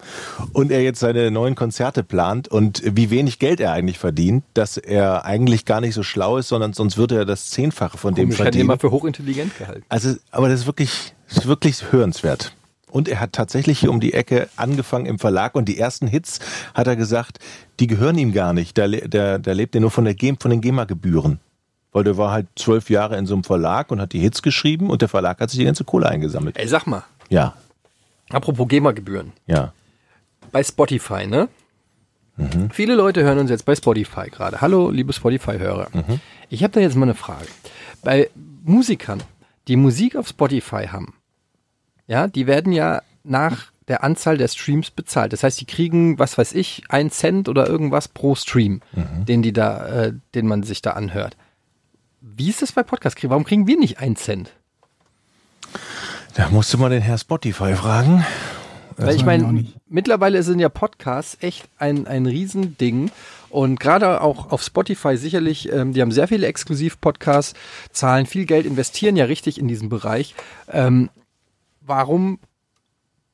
und 0.54 0.72
er 0.72 0.84
jetzt 0.84 1.00
seine 1.00 1.32
neuen 1.32 1.56
Konzerte 1.56 2.04
plant 2.04 2.48
und 2.48 2.84
wie 2.86 3.10
wenig 3.10 3.40
Geld 3.40 3.60
er 3.60 3.72
eigentlich 3.72 3.98
verdient, 3.98 4.44
dass 4.54 4.78
er 4.78 5.26
eigentlich 5.26 5.66
gar 5.66 5.82
nicht 5.82 5.96
so 5.96 6.04
schlau 6.04 6.38
ist, 6.38 6.50
sondern 6.50 6.74
sonst 6.74 6.98
würde 6.98 7.18
er 7.18 7.26
das 7.26 7.50
Zehnfache 7.50 7.98
von 7.98 8.14
dem 8.14 8.30
ich 8.30 8.36
hätte 8.36 8.42
ihn 8.42 8.44
verdienen. 8.44 8.66
immer 8.66 8.78
für 8.78 8.92
hochintelligent 8.92 9.58
gehalten. 9.58 9.86
Also, 9.90 10.14
aber 10.30 10.50
das 10.50 10.60
ist 10.60 10.66
wirklich, 10.68 11.16
das 11.30 11.40
ist 11.40 11.48
wirklich 11.48 11.92
hörenswert. 11.92 12.54
Und 12.90 13.08
er 13.10 13.20
hat 13.20 13.34
tatsächlich 13.34 13.80
hier 13.80 13.90
um 13.92 14.00
die 14.00 14.14
Ecke 14.14 14.48
angefangen 14.56 15.06
im 15.06 15.20
Verlag 15.20 15.56
und 15.56 15.66
die 15.66 15.78
ersten 15.78 16.08
Hits, 16.08 16.40
hat 16.74 16.88
er 16.88 16.96
gesagt, 16.96 17.40
die 17.80 17.88
gehören 17.88 18.18
ihm 18.18 18.32
gar 18.32 18.54
nicht. 18.54 18.78
Le- 18.78 19.10
der, 19.10 19.40
der 19.40 19.56
lebt 19.56 19.76
ja 19.76 19.82
nur 19.82 19.92
von, 19.92 20.06
der 20.06 20.16
von 20.40 20.52
den 20.52 20.62
GEMA-Gebühren. 20.62 21.40
Weil 21.92 22.04
der 22.04 22.18
war 22.18 22.32
halt 22.32 22.48
zwölf 22.56 22.90
Jahre 22.90 23.18
in 23.18 23.26
so 23.26 23.34
einem 23.34 23.44
Verlag 23.44 23.92
und 23.92 24.00
hat 24.00 24.14
die 24.14 24.20
Hits 24.20 24.42
geschrieben 24.42 24.90
und 24.90 25.02
der 25.02 25.10
Verlag 25.10 25.40
hat 25.42 25.50
sich 25.50 25.60
die 25.60 25.66
ganze 25.66 25.84
Kohle 25.84 26.08
eingesammelt. 26.08 26.58
Ey, 26.58 26.68
sag 26.68 26.86
mal, 26.88 27.04
Ja, 27.30 27.56
apropos 28.30 28.68
GEMA-Gebühren. 28.68 29.34
ja. 29.48 29.74
Bei 30.52 30.64
Spotify, 30.64 31.28
ne? 31.28 31.50
Viele 32.72 32.94
Leute 32.96 33.24
hören 33.24 33.40
uns 33.40 33.50
jetzt 33.50 33.66
bei 33.66 33.76
Spotify 33.76 34.30
gerade. 34.30 34.62
Hallo, 34.62 34.92
liebe 34.92 35.12
Spotify-Hörer. 35.12 35.88
Ich 36.50 36.64
habe 36.64 36.72
da 36.72 36.80
jetzt 36.80 36.96
mal 36.96 37.04
eine 37.08 37.16
Frage. 37.16 37.48
Bei 38.04 38.30
Musikern, 38.64 39.22
die 39.68 39.76
Musik 39.76 40.16
auf 40.16 40.28
Spotify 40.28 40.88
haben, 40.88 41.16
ja, 42.08 42.28
die 42.28 42.48
werden 42.48 42.72
ja 42.72 43.02
nach 43.24 43.72
der 43.88 44.04
Anzahl 44.04 44.38
der 44.38 44.48
Streams 44.48 44.92
bezahlt. 44.92 45.34
Das 45.34 45.44
heißt, 45.44 45.62
die 45.62 45.66
kriegen, 45.66 46.20
was 46.20 46.38
weiß 46.38 46.54
ich, 46.54 46.84
einen 46.90 47.10
Cent 47.10 47.48
oder 47.48 47.68
irgendwas 47.68 48.08
pro 48.08 48.36
Stream, 48.36 48.82
den 49.28 49.42
die 49.42 49.54
da, 49.54 49.88
äh, 49.88 50.14
den 50.36 50.48
man 50.48 50.64
sich 50.64 50.82
da 50.82 50.92
anhört. 50.92 51.38
Wie 52.20 52.50
ist 52.50 52.62
das 52.62 52.74
bei 52.74 52.84
Podcast? 52.84 53.18
Warum 53.24 53.46
kriegen 53.46 53.68
wir 53.68 53.78
nicht 53.78 54.00
einen 54.00 54.16
Cent? 54.16 54.52
Da 56.34 56.50
musst 56.50 56.74
du 56.74 56.78
mal 56.78 56.90
den 56.90 57.02
Herr 57.02 57.18
Spotify 57.18 57.74
fragen. 57.76 58.26
Weil 58.98 59.16
ich 59.16 59.26
meine, 59.26 59.66
mittlerweile 59.88 60.42
sind 60.44 60.60
ja 60.60 60.70
Podcasts 60.70 61.38
echt 61.42 61.66
ein, 61.78 62.08
ein 62.08 62.26
Riesending. 62.26 63.12
Und 63.50 63.80
gerade 63.80 64.22
auch 64.22 64.52
auf 64.52 64.64
Spotify 64.64 65.18
sicherlich, 65.18 65.72
ähm, 65.72 65.94
die 65.94 66.02
haben 66.02 66.12
sehr 66.12 66.28
viele 66.28 66.48
Exklusiv-Podcasts, 66.48 67.54
zahlen 67.92 68.26
viel 68.26 68.46
Geld, 68.46 68.66
investieren 68.66 69.16
ja 69.16 69.26
richtig 69.26 69.60
in 69.60 69.68
diesen 69.68 69.88
Bereich. 69.88 70.36
Ähm, 70.70 71.10
warum 71.88 72.40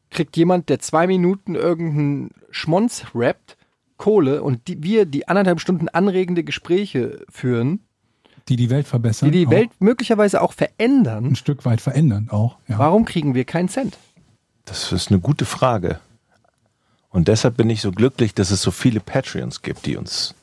kriegt 0.09 0.37
jemand, 0.37 0.69
der 0.69 0.79
zwei 0.79 1.07
Minuten 1.07 1.55
irgendeinen 1.55 2.31
Schmonz 2.51 3.05
rappt, 3.15 3.57
Kohle 3.97 4.43
und 4.43 4.67
die, 4.67 4.83
wir, 4.83 5.05
die 5.05 5.27
anderthalb 5.27 5.59
Stunden 5.59 5.87
anregende 5.89 6.43
Gespräche 6.43 7.25
führen, 7.29 7.79
Die 8.49 8.55
die 8.55 8.69
Welt 8.69 8.87
verbessern. 8.87 9.31
die 9.31 9.39
die 9.39 9.47
auch 9.47 9.51
Welt 9.51 9.69
möglicherweise 9.79 10.41
auch 10.41 10.53
verändern, 10.53 11.25
ein 11.27 11.35
Stück 11.35 11.65
weit 11.65 11.81
verändern 11.81 12.27
auch. 12.29 12.57
Ja. 12.67 12.77
warum 12.79 13.05
kriegen 13.05 13.33
wir 13.33 13.45
keinen 13.45 13.69
Cent? 13.69 13.97
Das 14.65 14.91
ist 14.91 15.09
eine 15.09 15.19
gute 15.19 15.45
Frage. 15.45 15.99
Und 17.09 17.27
deshalb 17.27 17.57
bin 17.57 17.69
ich 17.69 17.81
so 17.81 17.91
glücklich, 17.91 18.33
dass 18.33 18.49
es 18.51 18.61
so 18.61 18.71
viele 18.71 18.99
Patreons 18.99 19.61
gibt, 19.61 19.85
die 19.85 19.97
uns 19.97 20.33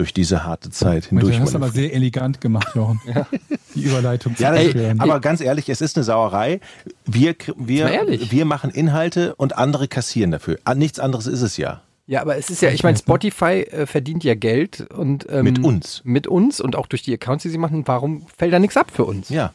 durch 0.00 0.14
diese 0.14 0.44
harte 0.44 0.70
Zeit 0.70 1.04
hindurch 1.06 1.36
du 1.36 1.42
hast 1.42 1.54
aber 1.54 1.68
sehr 1.68 1.92
elegant 1.92 2.40
gemacht, 2.40 2.74
Jochen. 2.74 3.00
Die 3.74 3.82
Überleitung 3.82 4.34
zu 4.34 4.42
Ja, 4.42 4.52
Patreon. 4.52 4.98
aber 4.98 5.20
ganz 5.20 5.42
ehrlich, 5.42 5.68
es 5.68 5.82
ist 5.82 5.96
eine 5.98 6.04
Sauerei. 6.04 6.60
Wir, 7.04 7.36
wir, 7.58 8.06
wir 8.08 8.44
machen 8.46 8.70
Inhalte 8.70 9.34
und 9.34 9.58
andere 9.58 9.88
kassieren 9.88 10.30
dafür. 10.30 10.58
Ah, 10.64 10.74
Nichts 10.74 10.98
anderes 10.98 11.26
ist 11.26 11.42
es 11.42 11.58
ja. 11.58 11.82
Ja, 12.06 12.22
aber 12.22 12.38
es 12.38 12.48
ist 12.48 12.62
ja, 12.62 12.70
ich 12.70 12.82
meine, 12.82 12.96
Spotify 12.96 13.60
äh, 13.60 13.84
verdient 13.84 14.24
ja 14.24 14.34
Geld 14.34 14.86
und 14.90 15.26
ähm, 15.30 15.44
Mit 15.44 15.62
uns. 15.62 16.00
Mit 16.02 16.26
uns 16.26 16.62
und 16.62 16.76
auch 16.76 16.86
durch 16.86 17.02
die 17.02 17.12
Accounts, 17.12 17.42
die 17.42 17.50
sie 17.50 17.58
machen. 17.58 17.82
Warum 17.86 18.26
fällt 18.38 18.54
da 18.54 18.58
nichts 18.58 18.78
ab 18.78 18.90
für 18.90 19.04
uns? 19.04 19.28
Ja. 19.28 19.52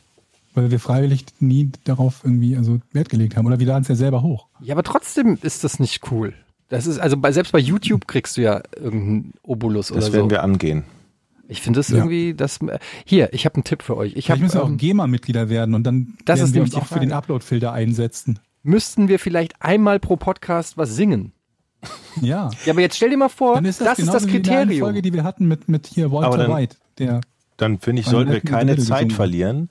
Weil 0.53 0.69
wir 0.69 0.79
freiwillig 0.79 1.25
nie 1.39 1.71
darauf 1.86 2.21
irgendwie 2.23 2.55
also 2.55 2.79
Wert 2.93 3.10
gelegt 3.10 3.36
haben. 3.36 3.47
Oder 3.47 3.60
wir 3.60 3.65
laden 3.65 3.81
es 3.81 3.88
ja 3.88 3.95
selber 3.95 4.21
hoch. 4.21 4.45
Ja, 4.62 4.75
aber 4.75 4.84
trotzdem 4.84 5.39
ist 5.41 5.63
das 5.63 5.79
nicht 5.79 6.12
cool. 6.12 6.34
Das 6.69 6.88
ist, 6.88 6.97
also 6.99 7.17
bei, 7.17 7.32
selbst 7.32 7.51
bei 7.51 7.60
YouTube 7.60 8.08
kriegst 8.08 8.38
du 8.38 8.41
ja 8.41 8.62
irgendeinen 8.75 9.34
Obolus 9.43 9.89
Das 9.89 9.97
oder 10.06 10.13
werden 10.13 10.25
so. 10.25 10.32
wir 10.32 10.43
angehen. 10.43 10.84
Ich 11.47 11.62
finde 11.62 11.80
das 11.80 11.89
Ja. 11.89 11.97
irgendwie, 11.97 12.34
das. 12.34 12.60
Hier, 13.06 13.32
ich 13.34 13.45
habe 13.45 13.56
einen 13.56 13.63
Tipp 13.65 13.84
für 13.84 13.95
euch. 13.97 14.13
Ich 14.15 14.32
hab, 14.32 14.39
müssen 14.39 14.56
wir 14.56 14.63
auch 14.63 14.67
ähm, 14.69 14.78
GEMA-Mitglieder 14.78 15.47
werden 15.49 15.75
und 15.75 15.84
dann 15.84 16.15
Das 16.25 16.39
werden 16.39 16.47
ist 16.47 16.54
wir 16.56 16.62
nämlich 16.62 16.62
uns 16.62 16.71
die 16.73 16.78
auch 16.93 16.93
für 16.95 16.99
den. 16.99 17.12
Upload-Filter 17.12 17.71
einsetzen. 17.71 18.39
müssten 18.63 19.08
wir 19.10 19.19
vielleicht 19.19 19.54
einmal 19.62 19.99
pro 19.99 20.15
Podcast 20.15 20.75
was 20.78 20.95
singen. 20.95 21.34
Ja. 22.19 22.49
Ja, 22.65 22.73
aber 22.73 22.82
jetzt 22.82 22.95
stell 22.95 23.12
dir 23.12 23.17
mal 23.17 23.30
vor, 23.30 23.56
Dann 23.56 23.65
ist 23.65 23.80
das, 23.80 23.89
das, 23.89 23.99
ist 23.99 24.12
das 24.13 24.25
Kriterium. 24.25 24.80
Folge, 24.80 25.04
die 25.04 25.13
wir 25.13 25.23
hatten 25.23 25.47
mit, 25.47 25.69
mit 25.69 25.86
hier 25.86 26.06
Aber 26.06 26.21
Walter 26.21 26.38
dann- 26.38 26.51
White. 26.56 26.78
Der, 26.97 27.21
Dann 27.58 27.78
finde 27.80 27.99
ich, 28.01 28.08
sollten 28.08 28.32
wir 28.32 28.41
keine 28.41 28.75
die 28.75 28.82
Zeit 28.82 29.13
verlieren. 29.13 29.69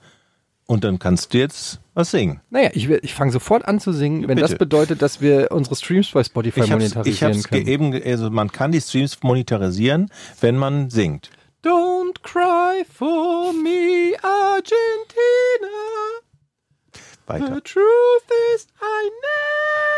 Und 0.67 0.83
dann 0.83 0.97
kannst 0.97 1.33
du 1.33 1.37
jetzt 1.37 1.79
was 1.93 2.09
singen. 2.11 2.41
Naja, 2.49 2.71
ich, 2.73 2.89
ich 2.89 3.13
fange 3.13 3.31
sofort 3.31 3.67
an 3.67 3.79
zu 3.79 3.93
singen, 3.93 4.23
Ja, 4.23 4.27
wenn 4.29 4.37
das 4.37 4.51
bitte. 4.51 4.65
bedeutet, 4.65 5.01
dass 5.03 5.21
wir 5.21 5.51
unsere 5.51 5.75
Streams 5.75 6.09
bei 6.11 6.23
Spotify 6.23 6.61
Ich 6.61 6.65
ich 6.65 6.71
monetarisieren 6.71 7.33
hab's 7.35 7.47
können. 7.47 7.65
ge- 7.65 7.73
eben, 7.73 8.03
also 8.03 8.29
man 8.31 8.51
kann 8.51 8.71
die 8.71 8.81
Streams 8.81 9.21
monetarisieren, 9.21 10.09
wenn 10.41 10.57
man 10.57 10.89
singt. 10.89 11.29
Don't 11.63 12.21
cry 12.23 12.83
for 12.91 13.53
me, 13.53 14.13
Argentina. 14.21 14.65
Weiter. 17.27 17.55
The 17.55 17.61
truth 17.61 17.83
is 18.55 18.67
I 18.81 19.09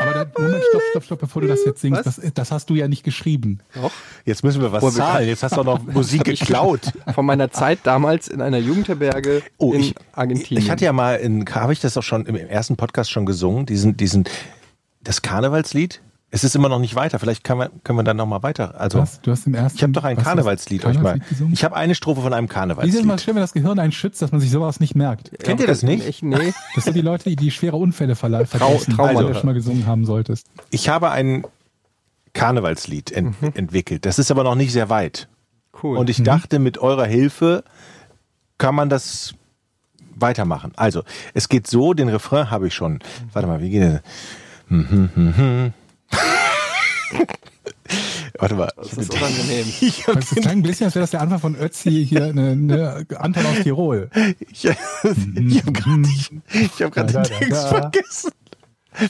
never. 0.01 0.17
aber 0.17 0.25
da, 0.25 0.41
Moment, 0.41 0.63
stopp, 0.69 0.81
stopp, 0.91 1.03
stopp, 1.03 1.19
bevor 1.19 1.41
du 1.41 1.47
das 1.49 1.65
jetzt 1.65 1.81
singst. 1.81 2.05
Was? 2.05 2.15
Das, 2.17 2.33
das 2.33 2.51
hast 2.51 2.69
du 2.69 2.75
ja 2.75 2.87
nicht 2.87 3.03
geschrieben. 3.03 3.59
Doch. 3.75 3.91
Jetzt 4.25 4.43
müssen 4.43 4.61
wir 4.61 4.71
was 4.71 4.81
Boah, 4.81 4.91
zahlen. 4.91 5.27
Jetzt 5.27 5.43
hast 5.43 5.55
du 5.57 5.61
auch 5.61 5.65
noch 5.65 5.83
Musik 5.85 6.23
geklaut. 6.23 6.81
Von 7.13 7.25
meiner 7.25 7.51
Zeit 7.51 7.79
damals 7.83 8.27
in 8.27 8.41
einer 8.41 8.59
Jugendherberge 8.59 9.41
Oh, 9.57 9.73
in 9.73 9.81
ich, 9.81 9.95
Argentinien. 10.13 10.63
ich 10.63 10.69
hatte 10.71 10.85
ja 10.85 10.93
mal, 10.93 11.19
habe 11.51 11.73
ich 11.73 11.79
das 11.81 11.97
auch 11.97 12.03
schon 12.03 12.25
im 12.25 12.35
ersten 12.35 12.77
Podcast 12.77 13.11
schon 13.11 13.25
gesungen, 13.25 13.65
diesen, 13.65 13.97
diesen, 13.97 14.23
das 15.01 15.21
Karnevalslied. 15.21 16.01
Es 16.29 16.43
ist 16.43 16.55
immer 16.57 16.67
noch 16.67 16.79
nicht 16.79 16.93
weiter. 16.95 17.19
Vielleicht 17.19 17.43
können 17.45 17.59
wir, 17.61 17.71
können 17.85 17.97
wir 17.99 18.03
dann 18.03 18.17
noch 18.17 18.25
mal 18.25 18.43
weiter. 18.43 18.79
Also, 18.79 18.97
Du 18.97 19.01
hast, 19.01 19.25
du 19.25 19.31
hast 19.31 19.47
im 19.47 19.53
ersten. 19.53 19.77
ich 19.77 19.83
habe 19.83 19.93
doch 19.93 20.03
ein 20.03 20.17
was 20.17 20.23
das? 20.23 20.33
Karnevalslied 20.33 20.83
euch 20.85 20.95
mal. 20.95 21.03
Karnevalslied 21.03 21.29
gesungen? 21.29 21.53
Ich 21.53 21.63
habe 21.63 21.75
eine 21.77 21.95
Strophe 21.95 22.21
von 22.21 22.33
einem 22.33 22.47
Wie 22.47 22.51
ist 22.51 22.55
es 22.57 22.59
mal 22.59 22.75
Karnevalslied. 22.75 23.19
schön, 23.21 23.35
wenn 23.35 23.41
das 23.41 23.53
Gehirn 23.53 23.79
einen 23.79 23.91
schützt, 23.93 24.21
dass 24.21 24.31
man 24.33 24.41
sich 24.41 24.51
sowas 24.51 24.81
nicht 24.81 24.93
merkt. 24.95 25.31
Kennt 25.39 25.61
ihr 25.61 25.67
das 25.67 25.83
nicht? 25.83 26.05
Ich, 26.05 26.21
nee. 26.23 26.53
Das 26.75 26.83
sind 26.83 26.95
die 26.95 27.01
Leute, 27.01 27.29
die, 27.29 27.37
die 27.37 27.49
schwere 27.51 27.77
Unfälle 27.77 28.13
verle- 28.15 28.45
vergessen, 28.45 28.93
Trauma- 28.93 29.21
die 29.21 29.27
du 29.27 29.33
schon 29.35 29.45
mal 29.45 29.53
gesungen 29.53 29.85
haben 29.87 30.05
solltest. 30.05 30.47
Ich 30.69 30.89
habe 30.89 31.11
ein 31.11 31.45
Karnevalslied 32.33 33.09
ent 33.11 33.41
Mhm. 33.41 33.51
entwickelt. 33.55 34.05
Das 34.05 34.19
ist 34.19 34.29
aber 34.29 34.43
noch 34.43 34.55
nicht 34.55 34.73
sehr 34.73 34.89
weit. 34.89 35.29
Cool. 35.81 35.97
Und 35.97 36.09
ich 36.09 36.23
dachte, 36.23 36.59
mit 36.59 36.77
eurer 36.77 37.05
Hilfe 37.05 37.63
kann 38.57 38.75
man 38.75 38.89
das 38.89 39.33
weitermachen. 40.15 40.73
Also, 40.75 41.03
es 41.33 41.47
geht 41.47 41.67
so, 41.67 41.93
den 41.93 42.09
Refrain 42.09 42.51
habe 42.51 42.67
ich 42.67 42.73
schon. 42.73 42.99
Warte 43.31 43.47
mal, 43.47 43.61
wie 43.61 43.69
geht 43.69 43.81
der? 43.81 44.01
Warte 48.39 48.55
mal. 48.55 48.71
das 48.75 48.93
ist 48.93 49.13
unangenehm. 49.13 49.65
Ich 49.81 50.07
habe 50.07 50.19
Das 50.19 50.29
klang 50.29 50.57
ein 50.57 50.63
bisschen, 50.63 50.85
als 50.85 50.95
wäre 50.95 51.03
das 51.03 51.11
der 51.11 51.21
Anfang 51.21 51.39
von 51.39 51.55
Ötzi 51.55 52.05
hier, 52.07 52.25
eine, 52.25 52.51
eine 52.51 53.05
Anton 53.17 53.45
aus 53.45 53.59
Tirol. 53.63 54.09
ich, 54.39 54.65
ich 54.65 54.69
hab 54.69 55.73
grad, 55.73 55.99
ich, 56.07 56.31
ich 56.53 56.81
hab 56.83 56.91
grad 56.91 57.13
Da, 57.13 57.21
den 57.21 57.37
Text 57.39 57.63
da. 57.63 57.67
vergessen. 57.67 58.31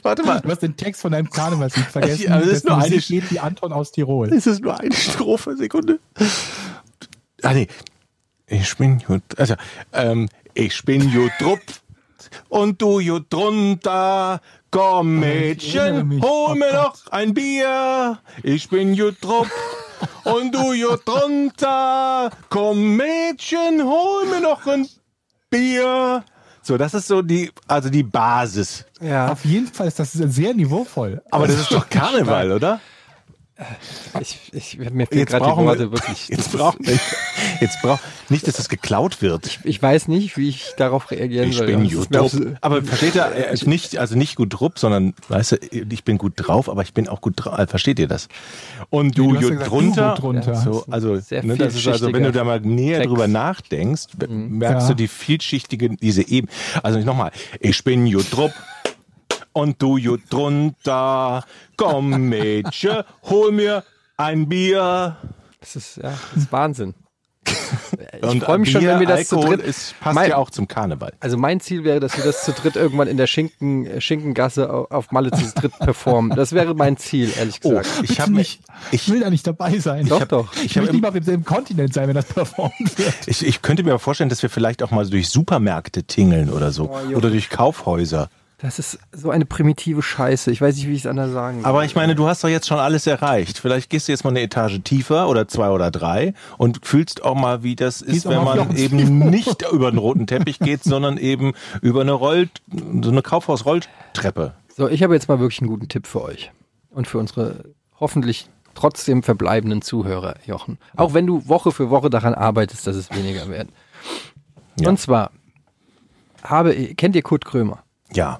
Warte 0.04 0.24
mal. 0.24 0.42
Du 0.42 0.50
hast 0.50 0.62
den 0.62 0.76
Text 0.76 1.02
von 1.02 1.12
deinem 1.12 1.30
Karnevalslied 1.30 1.86
vergessen. 1.86 2.32
Aber 2.32 2.46
das 2.46 2.58
ist 2.58 2.66
nur 2.68 2.78
eine 2.78 2.98
geht 2.98 3.32
wie 3.32 3.40
Anton 3.40 3.72
aus 3.72 3.92
Tirol. 3.92 4.34
Es 4.34 4.46
ist 4.48 4.62
nur 4.62 4.80
eine 4.80 4.94
Strophe, 4.94 5.56
Sekunde. 5.56 6.00
Ah 7.42 7.54
nee. 7.54 7.68
Ich 8.48 8.76
bin 8.78 9.00
gut. 9.00 9.24
Also, 9.38 9.56
ähm, 9.94 10.30
ich 10.54 10.84
bin 10.84 11.12
gut 11.12 11.32
drupp 11.40 11.62
und 12.50 12.82
du 12.82 13.00
gut 13.00 13.26
drunter. 13.30 14.42
Komm, 14.70 15.20
Mädchen, 15.22 16.22
hol 16.22 16.52
Oh 16.52 16.56
mir 16.56 16.74
noch 16.74 16.96
ein 17.12 17.34
Bier. 17.34 18.20
Ich 18.44 18.68
bin 18.70 18.98
gut 18.98 19.16
drupp 19.22 19.48
und 20.26 20.54
du 20.54 20.74
gut 20.74 21.08
drunter. 21.08 22.30
Komm, 22.50 22.98
Mädchen, 22.98 23.84
hol 23.84 24.26
mir 24.26 24.42
noch 24.42 24.68
ein 24.68 24.88
Bier. 25.50 26.24
So, 26.62 26.78
das 26.78 26.94
ist 26.94 27.08
so 27.08 27.22
die, 27.22 27.50
also 27.66 27.90
die 27.90 28.04
Basis. 28.04 28.86
Ja, 29.00 29.32
Auf 29.32 29.46
jeden 29.46 29.68
Fall 29.68 29.88
ist 29.88 30.00
das 30.00 30.12
sehr 30.12 30.54
niveauvoll. 30.54 31.22
Aber 31.32 31.48
das 31.48 31.60
ist 31.62 31.72
doch 31.72 31.90
Karneval, 31.90 32.52
oder? 32.52 32.82
Ich, 34.22 34.38
ich, 34.54 34.78
mir 34.78 35.08
fehlen 35.08 35.22
Jetzt 35.22 35.30
gerade 35.32 35.46
die 35.46 35.50
brauchen 35.50 35.66
Worte 35.66 35.80
wir, 35.80 35.92
wirklich. 35.92 36.28
jetzt 36.30 36.52
brauchen 36.52 36.86
wir, 36.86 37.00
Jetzt 37.60 37.82
brauch 37.82 38.00
nicht, 38.30 38.48
dass 38.48 38.56
das 38.58 38.70
geklaut 38.70 39.22
wird. 39.22 39.60
Ich 39.64 39.82
weiß 39.82 40.08
nicht, 40.10 40.38
wie 40.38 40.50
ich 40.50 40.74
darauf 40.78 41.10
reagieren 41.10 41.50
Ich 41.50 41.58
soll. 41.58 41.66
bin 41.68 41.84
Das 41.84 41.94
gut 41.94 42.16
drauf. 42.16 42.36
Aber 42.62 42.84
versteht 42.84 43.16
ihr, 43.16 43.24
er 43.24 43.50
ist 43.50 43.66
nicht, 43.66 43.98
also 43.98 44.16
nicht 44.16 44.36
gut 44.36 44.54
drupp, 44.54 44.78
sondern, 44.78 45.14
weißt 45.30 45.54
du, 45.54 45.56
ich 45.72 46.04
bin 46.04 46.18
gut 46.20 46.34
drauf, 46.36 46.70
aber 46.70 46.84
ich 46.84 46.94
bin 46.94 47.08
auch 47.08 47.22
gut 47.22 47.34
drauf. 47.38 47.58
Versteht 47.70 47.98
ihr 48.00 48.08
das? 48.08 48.28
Und 48.92 49.18
du, 49.18 49.34
Du 49.34 49.50
ja 49.50 49.56
drunter. 49.64 50.14
du 50.16 50.22
drunter. 50.22 50.56
So, 50.56 50.86
also, 50.90 51.14
ne, 51.16 51.56
das 51.58 51.76
ist 51.76 51.88
also, 51.88 52.14
wenn 52.14 52.24
du 52.24 52.32
da 52.32 52.44
mal 52.44 52.60
näher 52.60 53.00
Text. 53.00 53.10
drüber 53.12 53.28
nachdenkst, 53.28 54.06
merkst 54.30 54.84
Ja. 54.84 54.88
du 54.90 54.94
die 54.96 55.08
vielschichtige, 55.08 55.90
diese 55.96 56.28
Eben. 56.28 56.48
Also 56.84 57.00
nochmal, 57.00 57.32
ich 57.60 57.84
bin 57.84 58.12
gut 58.12 58.28
drupp. 58.32 58.52
Und 59.58 59.82
du 59.82 59.98
gut 60.00 60.22
drunter, 60.30 61.44
komm 61.78 62.10
Mädchen, 62.30 63.02
hol 63.24 63.52
mir 63.52 63.84
ein 64.16 64.48
Bier. 64.48 65.18
Das 65.60 65.76
ist, 65.76 65.98
ja, 65.98 66.12
das 66.34 66.44
ist 66.44 66.52
Wahnsinn. 66.52 66.94
Ich 68.18 68.24
Und 68.24 68.44
freue 68.44 68.58
mich 68.60 68.72
schon, 68.72 68.82
Bier, 68.82 68.92
wenn 68.92 69.00
wir 69.02 69.08
das 69.08 69.28
zu 69.28 69.36
Alkohol 69.38 69.58
dritt. 69.58 69.66
ist, 69.68 69.96
passt 70.00 70.16
Mein- 70.16 70.30
ja 70.30 70.38
auch 70.38 70.50
zum 70.50 70.68
Karneval. 70.68 71.14
Also 71.20 71.38
mein 71.38 71.60
Ziel 71.60 71.84
wäre, 71.84 72.00
dass 72.00 72.16
wir 72.18 72.24
das 72.24 72.44
zu 72.44 72.52
dritt 72.54 72.76
irgendwann 72.76 73.08
in 73.08 73.18
der 73.18 73.28
Schinken, 73.28 74.00
Schinkengasse 74.02 74.72
au- 74.74 74.88
auf 74.90 75.12
Malle 75.12 75.32
zu 75.32 75.46
dritt 75.54 75.78
performen. 75.80 76.36
Das 76.36 76.54
wäre 76.54 76.74
mein 76.76 76.98
Ziel, 76.98 77.32
ehrlich 77.38 77.60
Oh, 77.64 77.70
gesagt. 77.70 77.88
ich 78.04 78.10
Bitte 78.10 78.22
habe 78.22 78.32
nicht. 78.34 78.62
ich, 78.92 79.08
Ich 79.08 79.10
will 79.14 79.20
da 79.22 79.30
nicht 79.30 79.46
dabei 79.48 79.80
sein. 79.80 80.08
Doch, 80.08 80.22
ich 80.22 80.28
doch. 80.28 80.54
Ich, 80.56 80.66
Ich 80.66 80.78
hab 80.78 80.92
nicht 80.92 81.02
mal 81.02 81.10
auf 81.10 81.14
demselben 81.16 81.44
Kontinent 81.46 81.94
sein, 81.94 82.08
wenn 82.08 82.16
das 82.16 82.26
performt 82.26 82.98
wird. 82.98 83.14
Ich, 83.28 83.46
ich 83.46 83.62
könnte 83.62 83.84
mir 83.84 83.92
aber 83.92 84.00
vorstellen, 84.00 84.30
dass 84.30 84.42
wir 84.42 84.50
vielleicht 84.50 84.82
auch 84.84 84.92
mal 84.92 85.08
durch 85.10 85.30
Supermärkte 85.30 86.04
tingeln 86.04 86.50
oder 86.50 86.72
so. 86.72 86.92
Oh, 86.92 87.16
oder 87.16 87.30
durch 87.30 87.50
Kaufhäuser. 87.50 88.30
Das 88.60 88.80
ist 88.80 88.98
so 89.12 89.30
eine 89.30 89.46
primitive 89.46 90.02
Scheiße. 90.02 90.50
Ich 90.50 90.62
weiß 90.62 90.76
nicht, 90.78 90.88
wie 90.88 90.94
ich 90.94 91.02
es 91.02 91.06
anders 91.06 91.32
sagen 91.32 91.62
soll. 91.62 91.70
Aber 91.70 91.86
ich 91.86 91.94
meine, 91.94 92.16
du 92.16 92.28
hast 92.28 92.44
doch 92.44 92.50
jetzt 92.50 92.66
schon 92.66 92.80
alles 92.80 93.06
erreicht. 93.06 93.60
Vielleicht 93.60 93.92
gehst 93.92 94.08
du 94.08 94.12
jetzt 94.12 94.24
mal 94.24 94.32
eine 94.32 94.42
Etage 94.42 94.80
tiefer 94.84 95.30
oder 95.30 95.48
zwei 95.48 95.70
oder 95.70 95.92
drei 95.92 96.34
und 96.58 96.84
fühlst 96.84 97.24
auch 97.24 97.36
mal, 97.36 97.62
wie 97.62 97.76
das 97.76 98.02
ist, 98.02 98.28
wenn 98.28 98.44
man 98.44 98.76
eben 98.76 99.30
nicht 99.30 99.64
über 99.72 99.92
den 99.92 100.00
roten 100.00 100.26
Teppich 100.26 100.58
geht, 100.58 100.84
sondern 100.84 101.18
eben 101.18 101.54
über 101.84 102.02
eine 102.02 102.14
Roll, 102.14 102.50
so 103.04 103.12
eine 103.12 103.22
Kaufhaus-Rolltreppe. 103.22 104.56
So, 104.76 104.88
ich 104.88 105.04
habe 105.04 105.14
jetzt 105.14 105.28
mal 105.28 105.40
wirklich 105.40 105.62
einen 105.62 105.70
guten 105.70 105.88
Tipp 105.88 106.08
für 106.08 106.24
euch. 106.24 106.52
Und 106.90 107.08
für 107.08 107.20
unsere 107.20 107.76
hoffentlich 108.00 108.50
trotzdem 108.74 109.22
verbleibenden 109.22 109.84
Zuhörer, 109.84 110.36
Jochen. 110.48 110.80
Auch 110.96 111.14
wenn 111.14 111.28
du 111.28 111.48
Woche 111.48 111.72
für 111.72 111.92
Woche 111.92 112.10
daran 112.10 112.34
arbeitest, 112.34 112.88
dass 112.88 112.96
es 112.96 113.12
weniger 113.12 113.50
werden. 113.50 113.70
Ja. 114.80 114.90
Und 114.90 115.00
zwar, 115.00 115.30
habe, 116.44 116.74
kennt 116.96 117.16
ihr 117.16 117.22
Kurt 117.22 117.46
Krömer? 117.46 117.84
Ja. 118.14 118.40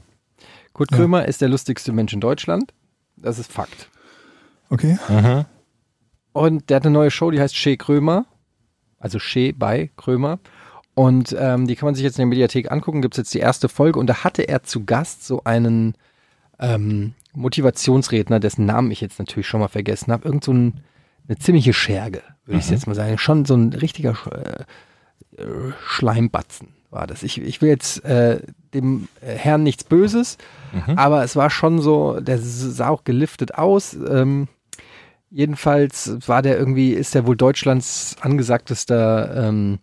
Kurt 0.78 0.92
Ja. 0.92 0.98
Krömer 0.98 1.26
ist 1.26 1.42
der 1.42 1.50
lustigste 1.50 1.92
Mensch 1.92 2.14
in 2.14 2.22
Deutschland. 2.22 2.72
Das 3.16 3.40
ist 3.40 3.52
Fakt. 3.52 3.90
Okay. 4.70 4.98
Und 6.34 6.70
der 6.70 6.76
hat 6.76 6.86
eine 6.86 6.94
neue 6.94 7.10
Show, 7.10 7.32
die 7.32 7.42
heißt 7.42 7.56
Shea 7.56 7.76
Krömer. 7.76 8.28
Also 9.00 9.18
Shea 9.18 9.54
bei 9.56 9.90
Krömer. 9.98 10.40
Und 10.94 11.36
ähm, 11.38 11.66
die 11.66 11.76
kann 11.76 11.88
man 11.88 11.96
sich 11.96 12.04
jetzt 12.04 12.20
in 12.20 12.22
der 12.22 12.28
Mediathek 12.28 12.72
angucken. 12.72 13.02
Gibt 13.02 13.16
es 13.16 13.18
jetzt 13.18 13.34
die 13.34 13.40
erste 13.40 13.70
Folge. 13.70 14.00
Und 14.00 14.06
da 14.06 14.24
hatte 14.24 14.44
er 14.44 14.62
zu 14.62 14.86
Gast 14.86 15.26
so 15.26 15.44
einen 15.44 15.96
ähm, 16.60 17.16
Motivationsredner, 17.34 18.40
dessen 18.40 18.66
Namen 18.68 18.92
ich 18.92 19.02
jetzt 19.02 19.18
natürlich 19.18 19.48
schon 19.48 19.62
mal 19.62 19.70
vergessen 19.70 20.12
habe. 20.12 20.28
Irgend 20.28 20.44
so 20.44 20.54
ein, 20.54 20.82
eine 21.28 21.40
ziemliche 21.40 21.74
Scherge, 21.74 22.22
würde 22.46 22.60
ich 22.60 22.70
jetzt 22.70 22.86
mal 22.86 22.94
sagen. 22.94 23.18
Schon 23.18 23.46
so 23.46 23.56
ein 23.56 23.74
richtiger 23.74 24.14
Sch 24.14 24.28
äh, 24.28 24.64
Schleimbatzen 25.88 26.70
war 26.92 27.08
das. 27.08 27.24
Ich, 27.24 27.42
ich 27.42 27.62
will 27.62 27.70
jetzt 27.70 28.04
äh, 28.06 28.42
dem 28.74 29.08
äh, 29.22 29.34
Herrn 29.36 29.64
nichts 29.64 29.84
Böses, 29.84 30.38
aber 30.96 31.24
es 31.24 31.36
war 31.36 31.50
schon 31.50 31.82
so, 31.82 32.20
der 32.20 32.38
sah 32.40 32.90
auch 32.90 33.04
geliftet 33.04 33.56
aus. 33.56 33.94
Ähm, 33.94 34.48
Jedenfalls 35.30 36.18
war 36.26 36.42
der 36.42 36.58
irgendwie, 36.58 36.94
ist 36.94 37.14
der 37.14 37.28
wohl 37.28 37.36
Deutschlands 37.36 38.16
angesagtester 38.22 39.50
ähm, 39.50 39.80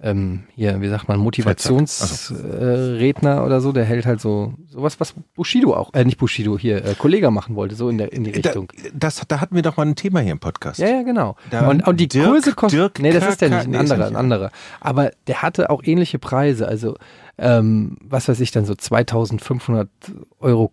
ähm, 0.00 0.44
hier, 0.54 0.80
wie 0.80 0.88
sagt 0.88 1.08
man, 1.08 1.18
Motivationsredner 1.20 3.44
oder 3.44 3.60
so. 3.60 3.72
Der 3.72 3.84
hält 3.84 4.06
halt 4.06 4.20
so 4.20 4.54
sowas, 4.68 5.00
was 5.00 5.14
Bushido 5.34 5.74
auch, 5.74 5.92
äh, 5.94 6.04
nicht 6.04 6.18
Bushido, 6.18 6.58
hier, 6.58 6.84
äh, 6.84 6.94
Kollega 6.94 7.30
machen 7.30 7.56
wollte, 7.56 7.74
so 7.74 7.88
in 7.88 7.98
der 7.98 8.12
in 8.12 8.24
die 8.24 8.32
Da, 8.32 8.50
Richtung. 8.50 8.72
das, 8.94 9.22
da 9.28 9.40
hatten 9.40 9.54
wir 9.54 9.62
doch 9.62 9.76
mal 9.76 9.86
ein 9.86 9.94
Thema 9.94 10.20
hier 10.20 10.32
im 10.32 10.38
Podcast. 10.38 10.78
Ja, 10.80 10.88
ja, 10.88 11.02
genau. 11.02 11.36
Da- 11.50 11.68
und, 11.68 11.86
und 11.86 11.98
die 11.98 12.08
Dirk- 12.08 12.26
Kurse 12.26 12.52
kosten. 12.52 12.90
Nee, 13.00 13.12
das 13.12 13.26
ist 13.28 13.40
der 13.40 13.50
nicht, 13.50 13.66
ein 13.66 13.74
er 13.74 13.80
anderer, 13.80 14.06
ein 14.06 14.16
anderer. 14.16 14.50
Aber 14.80 15.10
der 15.26 15.42
hatte 15.42 15.70
auch 15.70 15.82
ähnliche 15.84 16.18
Preise. 16.18 16.68
Also, 16.68 16.96
ähm, 17.38 17.96
was 18.00 18.28
weiß 18.28 18.40
ich 18.40 18.50
dann, 18.50 18.64
so 18.64 18.74
2500 18.74 19.88
Euro 20.40 20.72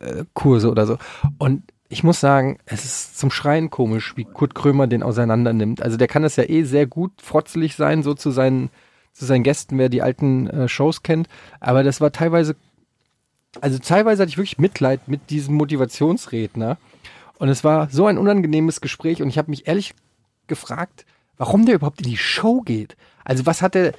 äh, 0.00 0.24
Kurse 0.34 0.70
oder 0.70 0.86
so. 0.86 0.98
Und 1.38 1.62
ich 1.88 2.02
muss 2.02 2.20
sagen, 2.20 2.58
es 2.66 2.84
ist 2.84 3.18
zum 3.18 3.30
Schreien 3.30 3.70
komisch, 3.70 4.16
wie 4.16 4.24
Kurt 4.24 4.54
Krömer 4.54 4.86
den 4.86 5.02
auseinander 5.02 5.52
nimmt. 5.52 5.82
Also 5.82 5.96
der 5.96 6.08
kann 6.08 6.22
das 6.22 6.36
ja 6.36 6.48
eh 6.48 6.64
sehr 6.64 6.86
gut 6.86 7.12
frotzelig 7.22 7.76
sein, 7.76 8.02
so 8.02 8.14
zu 8.14 8.30
seinen, 8.30 8.70
zu 9.12 9.24
seinen 9.24 9.44
Gästen, 9.44 9.78
wer 9.78 9.88
die 9.88 10.02
alten 10.02 10.48
äh, 10.48 10.68
Shows 10.68 11.02
kennt. 11.02 11.28
Aber 11.60 11.84
das 11.84 12.00
war 12.00 12.10
teilweise, 12.10 12.56
also 13.60 13.78
teilweise 13.78 14.22
hatte 14.22 14.30
ich 14.30 14.38
wirklich 14.38 14.58
Mitleid 14.58 15.06
mit 15.08 15.30
diesem 15.30 15.54
Motivationsredner. 15.54 16.78
Und 17.38 17.48
es 17.48 17.64
war 17.64 17.88
so 17.90 18.06
ein 18.06 18.18
unangenehmes 18.18 18.80
Gespräch 18.80 19.22
und 19.22 19.28
ich 19.28 19.38
habe 19.38 19.50
mich 19.50 19.68
ehrlich 19.68 19.94
gefragt, 20.46 21.04
warum 21.36 21.66
der 21.66 21.76
überhaupt 21.76 22.00
in 22.00 22.10
die 22.10 22.16
Show 22.16 22.62
geht. 22.62 22.96
Also 23.24 23.46
was 23.46 23.62
hat 23.62 23.76
er, 23.76 23.92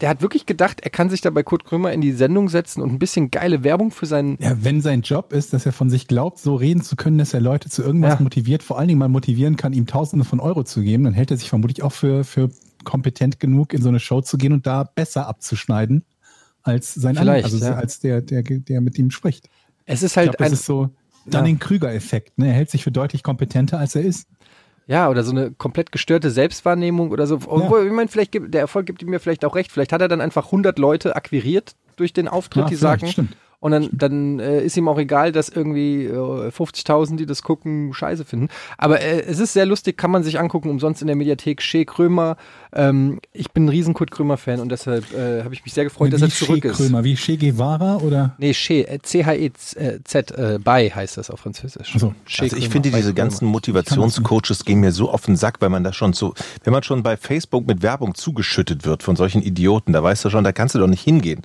der 0.00 0.08
hat 0.10 0.20
wirklich 0.22 0.46
gedacht, 0.46 0.80
er 0.82 0.90
kann 0.90 1.08
sich 1.10 1.20
da 1.20 1.30
bei 1.30 1.42
Kurt 1.42 1.64
Krömer 1.64 1.92
in 1.92 2.00
die 2.00 2.12
Sendung 2.12 2.48
setzen 2.48 2.82
und 2.82 2.90
ein 2.92 2.98
bisschen 2.98 3.30
geile 3.30 3.64
Werbung 3.64 3.90
für 3.90 4.06
seinen, 4.06 4.36
Ja, 4.40 4.56
wenn 4.62 4.80
sein 4.80 5.02
Job 5.02 5.32
ist, 5.32 5.52
dass 5.52 5.64
er 5.66 5.72
von 5.72 5.88
sich 5.90 6.06
glaubt, 6.06 6.38
so 6.38 6.54
reden 6.54 6.82
zu 6.82 6.96
können, 6.96 7.18
dass 7.18 7.32
er 7.34 7.40
Leute 7.40 7.70
zu 7.70 7.82
irgendwas 7.82 8.14
Ja. 8.18 8.22
motiviert, 8.22 8.62
vor 8.62 8.78
allen 8.78 8.88
Dingen 8.88 8.98
mal 8.98 9.08
motivieren 9.08 9.56
kann, 9.56 9.72
ihm 9.72 9.86
Tausende 9.86 10.24
von 10.24 10.40
Euro 10.40 10.64
zu 10.64 10.82
geben, 10.82 11.04
dann 11.04 11.14
hält 11.14 11.30
er 11.30 11.36
sich 11.36 11.48
vermutlich 11.48 11.82
auch 11.82 11.92
für, 11.92 12.24
für 12.24 12.50
kompetent 12.84 13.40
genug, 13.40 13.72
in 13.72 13.82
so 13.82 13.88
eine 13.88 13.98
Show 14.00 14.20
zu 14.20 14.36
gehen 14.38 14.52
und 14.52 14.66
da 14.66 14.84
besser 14.84 15.26
abzuschneiden 15.26 16.04
als 16.62 16.94
sein 16.94 17.16
Vielleicht, 17.16 17.44
also 17.44 17.58
ja. 17.64 17.74
als 17.74 18.00
der, 18.00 18.20
der, 18.20 18.42
der 18.42 18.80
mit 18.80 18.98
ihm 18.98 19.10
spricht. 19.10 19.48
es 19.86 20.02
ist 20.02 20.12
Ich 20.12 20.16
halt 20.16 20.26
glaube, 20.30 20.38
das 20.38 20.48
ein, 20.48 20.52
ist 20.54 20.66
so 20.66 20.90
Dunning-Krüger-Effekt. 21.26 22.38
Ne? 22.38 22.48
Er 22.48 22.52
hält 22.54 22.70
sich 22.70 22.84
für 22.84 22.90
deutlich 22.92 23.22
kompetenter, 23.22 23.78
als 23.78 23.94
er 23.94 24.02
ist. 24.02 24.28
Ja, 24.86 25.08
oder 25.08 25.24
so 25.24 25.32
eine 25.32 25.50
komplett 25.50 25.90
gestörte 25.90 26.30
Selbstwahrnehmung 26.30 27.10
oder 27.10 27.26
so. 27.26 27.36
Obwohl, 27.46 27.86
ich 27.86 27.92
meine, 27.92 28.08
vielleicht 28.08 28.32
gibt, 28.32 28.54
der 28.54 28.60
Erfolg 28.60 28.86
gibt 28.86 29.02
ihm 29.02 29.10
mir 29.10 29.18
vielleicht 29.18 29.44
auch 29.44 29.56
recht. 29.56 29.72
Vielleicht 29.72 29.92
hat 29.92 30.00
er 30.00 30.08
dann 30.08 30.20
einfach 30.20 30.46
100 30.46 30.78
Leute 30.78 31.16
akquiriert 31.16 31.74
durch 31.96 32.12
den 32.12 32.28
Auftritt, 32.28 32.64
Ja, 32.64 32.68
die 32.68 32.76
sagen, 32.76 33.06
stimmt. 33.08 33.36
Und 33.58 33.72
dann, 33.72 33.88
dann 33.92 34.38
äh, 34.38 34.62
ist 34.62 34.76
ihm 34.76 34.88
auch 34.88 34.98
egal, 34.98 35.32
dass 35.32 35.48
irgendwie 35.48 36.04
äh, 36.04 36.48
50.000, 36.48 37.16
die 37.16 37.26
das 37.26 37.42
gucken, 37.42 37.92
scheiße 37.92 38.24
finden. 38.24 38.48
Aber 38.78 39.00
äh, 39.00 39.22
es 39.22 39.38
ist 39.38 39.54
sehr 39.54 39.66
lustig, 39.66 39.96
kann 39.96 40.10
man 40.10 40.22
sich 40.22 40.38
angucken, 40.38 40.68
umsonst 40.68 41.00
in 41.00 41.06
der 41.06 41.16
Mediathek. 41.16 41.62
Shea 41.62 41.84
Krömer. 41.84 42.36
Ähm, 42.72 43.20
ich 43.32 43.50
bin 43.52 43.66
ein 43.66 43.68
riesen 43.68 43.94
Kurt 43.94 44.10
Krömer-Fan 44.10 44.60
und 44.60 44.70
deshalb 44.70 45.12
äh, 45.14 45.42
habe 45.42 45.54
ich 45.54 45.64
mich 45.64 45.72
sehr 45.72 45.84
gefreut, 45.84 46.12
dass 46.12 46.22
er 46.22 46.30
zurück 46.30 46.62
Che 46.62 46.68
ist. 46.68 46.76
Krömer, 46.76 47.02
wie 47.04 47.14
Che 47.14 47.36
Guevara 47.36 47.96
oder? 47.96 48.34
Nee, 48.38 48.52
Shea, 48.52 48.82
äh, 48.82 48.98
C-H-E-Z, 49.00 50.30
äh, 50.32 50.58
bei 50.62 50.90
heißt 50.90 51.16
das 51.16 51.30
auf 51.30 51.40
Französisch. 51.40 51.92
Ach 51.94 52.00
so. 52.00 52.14
Shea 52.26 52.44
Also 52.44 52.56
ich 52.56 52.68
finde, 52.68 52.90
diese 52.90 53.14
ganzen 53.14 53.46
Motivationscoaches 53.46 54.64
gehen 54.64 54.80
mir 54.80 54.92
so 54.92 55.10
auf 55.10 55.24
den 55.24 55.36
Sack, 55.36 55.60
weil 55.60 55.70
man 55.70 55.82
da 55.82 55.92
schon 55.92 56.12
so, 56.12 56.34
wenn 56.64 56.72
man 56.72 56.82
schon 56.82 57.02
bei 57.02 57.16
Facebook 57.16 57.66
mit 57.66 57.82
Werbung 57.82 58.14
zugeschüttet 58.14 58.84
wird 58.84 59.02
von 59.02 59.16
solchen 59.16 59.42
Idioten, 59.42 59.92
da 59.92 60.02
weißt 60.02 60.24
du 60.24 60.30
schon, 60.30 60.44
da 60.44 60.52
kannst 60.52 60.74
du 60.74 60.78
doch 60.78 60.88
nicht 60.88 61.02
hingehen. 61.02 61.42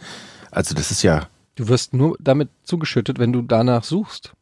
Also 0.51 0.75
das 0.75 0.91
ist 0.91 1.03
ja, 1.03 1.27
Du 1.61 1.67
wirst 1.67 1.93
nur 1.93 2.17
damit 2.19 2.49
zugeschüttet, 2.63 3.19
wenn 3.19 3.31
du 3.31 3.43
danach 3.43 3.83
suchst. 3.83 4.33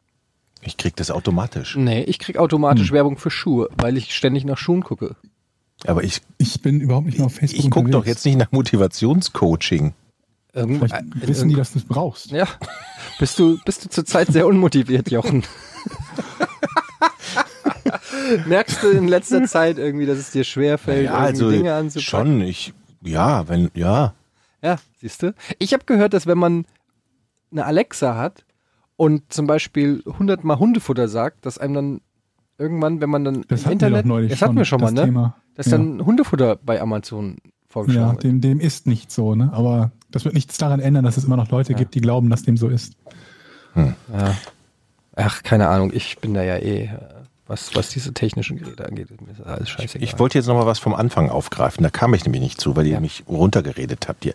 ich 0.61 0.77
krieg 0.77 0.95
das 0.95 1.11
automatisch. 1.11 1.75
Nee, 1.75 2.03
ich 2.03 2.17
krieg 2.17 2.37
automatisch 2.37 2.93
Werbung 2.93 3.17
für 3.17 3.29
Schuhe, 3.29 3.67
weil 3.75 3.97
ich 3.97 4.15
ständig 4.15 4.45
nach 4.45 4.57
Schuhen 4.57 4.83
gucke. 4.83 5.17
Aber 5.85 6.01
ich, 6.05 6.21
Ich 6.37 6.61
bin 6.61 6.79
überhaupt 6.79 7.07
nicht 7.07 7.17
mehr 7.17 7.25
auf 7.25 7.35
Facebook 7.35 7.65
ich 7.65 7.71
gucke 7.71 7.89
doch 7.89 8.05
jetzt 8.05 8.25
nicht 8.25 8.37
nach 8.37 8.53
Motivationscoaching. 8.53 9.93
Irgendwo, 10.53 10.87
Vielleicht 10.87 11.03
in 11.13 11.27
wissen 11.27 11.49
die, 11.49 11.55
dass 11.55 11.73
du 11.73 11.79
es 11.79 11.85
brauchst. 11.85 12.31
Ja. 12.31 12.47
Bist 13.19 13.37
du, 13.37 13.59
bist 13.65 13.83
du 13.83 13.89
zurzeit 13.89 14.29
sehr 14.29 14.47
unmotiviert, 14.47 15.11
Jochen? 15.11 15.43
Merkst 18.45 18.81
du 18.81 18.91
in 18.91 19.09
letzter 19.09 19.43
Zeit 19.43 19.77
irgendwie, 19.77 20.05
dass 20.05 20.19
es 20.19 20.31
dir 20.31 20.45
schwerfällt, 20.45 21.07
Ja, 21.07 21.15
also 21.15 21.51
Dinge 21.51 21.73
anzupacken? 21.73 22.39
schon, 22.39 22.41
ich, 22.43 22.71
ja, 23.03 23.49
wenn, 23.49 23.71
ja. 23.73 24.13
Ja, 24.61 24.77
siehst 25.01 25.21
du? 25.21 25.33
Ich 25.57 25.73
habe 25.73 25.83
gehört, 25.83 26.13
dass 26.13 26.25
wenn 26.25 26.37
man 26.37 26.65
eine 27.51 27.65
Alexa 27.65 28.15
hat 28.15 28.45
und 28.95 29.31
zum 29.31 29.47
Beispiel 29.47 30.03
100 30.05 30.43
Mal 30.43 30.59
Hundefutter 30.59 31.07
sagt, 31.07 31.45
dass 31.45 31.57
einem 31.57 31.73
dann 31.73 32.01
irgendwann, 32.57 33.01
wenn 33.01 33.09
man 33.09 33.23
dann 33.23 33.45
Das 33.47 33.61
im 33.61 33.65
hatten 33.65 33.73
Internet, 33.73 34.31
das 34.31 34.41
hatten 34.41 34.57
wir 34.57 34.65
schon 34.65 34.81
mal, 34.81 34.87
das 34.87 34.95
ne? 34.95 35.05
Thema. 35.05 35.35
Dass 35.55 35.67
ja. 35.67 35.77
dann 35.77 36.05
Hundefutter 36.05 36.57
bei 36.57 36.81
Amazon 36.81 37.37
vorgeschlagen 37.67 38.07
Ja, 38.07 38.11
wird. 38.13 38.23
dem, 38.23 38.41
dem 38.41 38.59
ist 38.59 38.87
nicht 38.87 39.11
so, 39.11 39.35
ne? 39.35 39.51
Aber 39.53 39.91
das 40.11 40.25
wird 40.25 40.33
nichts 40.33 40.57
daran 40.57 40.79
ändern, 40.79 41.05
dass 41.05 41.17
es 41.17 41.23
immer 41.25 41.37
noch 41.37 41.49
Leute 41.51 41.73
gibt, 41.75 41.95
die 41.95 42.01
glauben, 42.01 42.29
dass 42.29 42.43
dem 42.43 42.57
so 42.57 42.67
ist. 42.67 42.93
Ja. 43.75 44.35
Ach, 45.15 45.43
keine 45.43 45.67
Ahnung, 45.69 45.91
ich 45.93 46.17
bin 46.19 46.33
da 46.33 46.43
ja 46.43 46.57
eh, 46.57 46.89
was, 47.45 47.75
was 47.75 47.89
diese 47.89 48.13
technischen 48.13 48.57
Geräte 48.57 48.85
angeht, 48.87 49.09
ist 49.11 49.41
alles 49.45 49.69
scheißegal. 49.69 50.03
Ich 50.03 50.17
wollte 50.19 50.37
jetzt 50.37 50.47
noch 50.47 50.55
mal 50.55 50.65
was 50.65 50.79
vom 50.79 50.93
Anfang 50.93 51.29
aufgreifen. 51.29 51.83
Da 51.83 51.89
kam 51.89 52.13
ich 52.13 52.23
nämlich 52.23 52.41
nicht 52.41 52.61
zu, 52.61 52.75
weil 52.75 52.85
ihr 52.87 52.93
Ja. 52.93 52.99
mich 52.99 53.23
runtergeredet 53.27 54.07
habt 54.07 54.23
hier. 54.23 54.33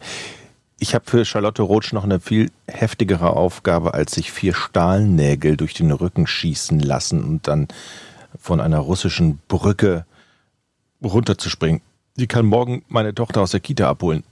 Ich 0.78 0.94
habe 0.94 1.08
für 1.08 1.24
Charlotte 1.24 1.62
Roach 1.62 1.92
noch 1.92 2.04
eine 2.04 2.20
viel 2.20 2.50
heftigere 2.66 3.30
Aufgabe, 3.30 3.94
als 3.94 4.12
sich 4.12 4.32
vier 4.32 4.54
Stahlnägel 4.54 5.56
durch 5.56 5.74
den 5.74 5.90
Rücken 5.90 6.26
schießen 6.26 6.80
lassen 6.80 7.24
und 7.24 7.48
dann 7.48 7.68
von 8.40 8.60
einer 8.60 8.78
russischen 8.78 9.38
Brücke 9.48 10.04
runterzuspringen. 11.02 11.80
Sie 12.16 12.26
kann 12.26 12.46
morgen 12.46 12.84
meine 12.88 13.14
Tochter 13.14 13.42
aus 13.42 13.52
der 13.52 13.60
Kita 13.60 13.88
abholen. 13.88 14.24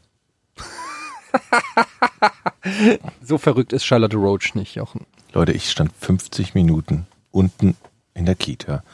So 3.22 3.38
verrückt 3.38 3.72
ist 3.72 3.84
Charlotte 3.84 4.16
Roach 4.16 4.55
nicht, 4.55 4.76
Jochen. 4.76 5.07
Leute, 5.32 5.53
ich 5.53 5.70
stand 5.70 5.93
50 6.01 6.55
Minuten 6.55 7.07
unten 7.32 7.76
in 8.14 8.26
der 8.26 8.34
Kita, 8.34 8.84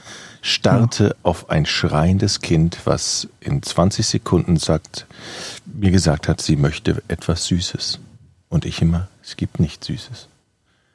starrte 0.49 1.17
auf 1.23 1.51
ein 1.51 1.67
schreiendes 1.67 2.41
Kind, 2.41 2.79
was 2.85 3.29
in 3.41 3.63
20 3.63 4.07
Sekunden 4.07 4.57
sagt, 4.57 5.07
mir 5.67 5.91
gesagt 5.91 6.29
hat, 6.29 6.41
sie 6.41 6.57
möchte 6.57 7.03
etwas 7.09 7.47
Süßes. 7.47 8.01
Und 8.49 8.65
ich 8.65 8.81
immer, 8.83 9.09
es 9.23 9.37
gibt 9.37 9.61
nichts 9.61 9.87
Süßes. 9.87 10.29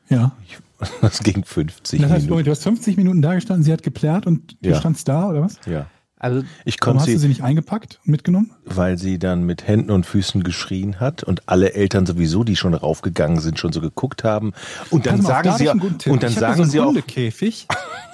Ja. 0.09 0.31
Ich, 0.47 0.57
das 1.01 1.19
ging 1.19 1.45
50 1.45 2.01
Das 2.01 2.11
heißt, 2.11 2.25
Minuten. 2.25 2.43
du 2.45 2.51
hast 2.51 2.63
50 2.63 2.97
Minuten 2.97 3.21
da 3.21 3.35
gestanden, 3.35 3.63
sie 3.63 3.71
hat 3.71 3.83
geplärt 3.83 4.25
und 4.27 4.57
du 4.61 4.69
Ja. 4.71 4.79
standst 4.79 5.07
da, 5.07 5.29
oder 5.29 5.41
was? 5.41 5.57
Ja. 5.65 5.85
Also, 6.23 6.43
Ich 6.65 6.77
Warum 6.81 6.93
konnte 6.97 6.99
hast 7.01 7.07
du 7.07 7.11
sie, 7.11 7.17
sie 7.19 7.27
nicht 7.27 7.43
eingepackt 7.43 7.99
und 8.05 8.11
mitgenommen? 8.11 8.51
weil 8.65 8.97
sie 8.97 9.19
dann 9.19 9.43
mit 9.43 9.67
Händen 9.67 9.91
und 9.91 10.05
Füßen 10.05 10.43
geschrien 10.43 10.99
hat 10.99 11.21
und 11.23 11.43
alle 11.49 11.73
Eltern 11.73 12.05
sowieso, 12.05 12.43
die 12.43 12.55
schon 12.55 12.73
raufgegangen 12.73 13.39
sind, 13.41 13.59
schon 13.59 13.73
so 13.73 13.81
geguckt 13.81 14.23
haben. 14.23 14.53
Und 14.89 15.05
dann 15.05 15.19
auf, 15.19 15.25
sagen 15.25 15.51
sie 15.57 15.65
ich 15.65 15.69
auch, 15.69 15.73
und 15.73 16.23
dann 16.23 16.31
ich 16.31 16.37
sagen 16.39 16.57
so 16.57 16.63
sie 16.63 16.79
einen 16.79 16.85
auch, 16.87 16.91
Hundekäfig. 16.93 17.67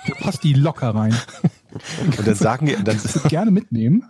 Da 0.08 0.14
passt 0.22 0.44
die 0.44 0.54
locker 0.54 0.90
rein. 0.96 1.16
und 2.18 2.28
dann 2.28 2.34
sagen, 2.36 2.66
die- 2.66 2.84
dann, 2.84 3.00
gerne 3.28 3.52
mitnehmen. 3.52 4.06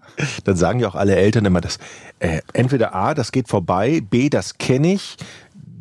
dann 0.46 0.56
sagen 0.56 0.80
ja 0.80 0.88
auch 0.88 0.96
alle 0.96 1.16
Eltern 1.18 1.44
immer, 1.46 1.60
dass 1.60 1.78
äh, 2.20 2.40
entweder 2.54 2.96
A, 2.96 3.14
das 3.14 3.32
geht 3.34 3.50
vorbei, 3.50 4.02
B, 4.10 4.30
das 4.30 4.58
kenne 4.58 4.94
ich, 4.94 5.18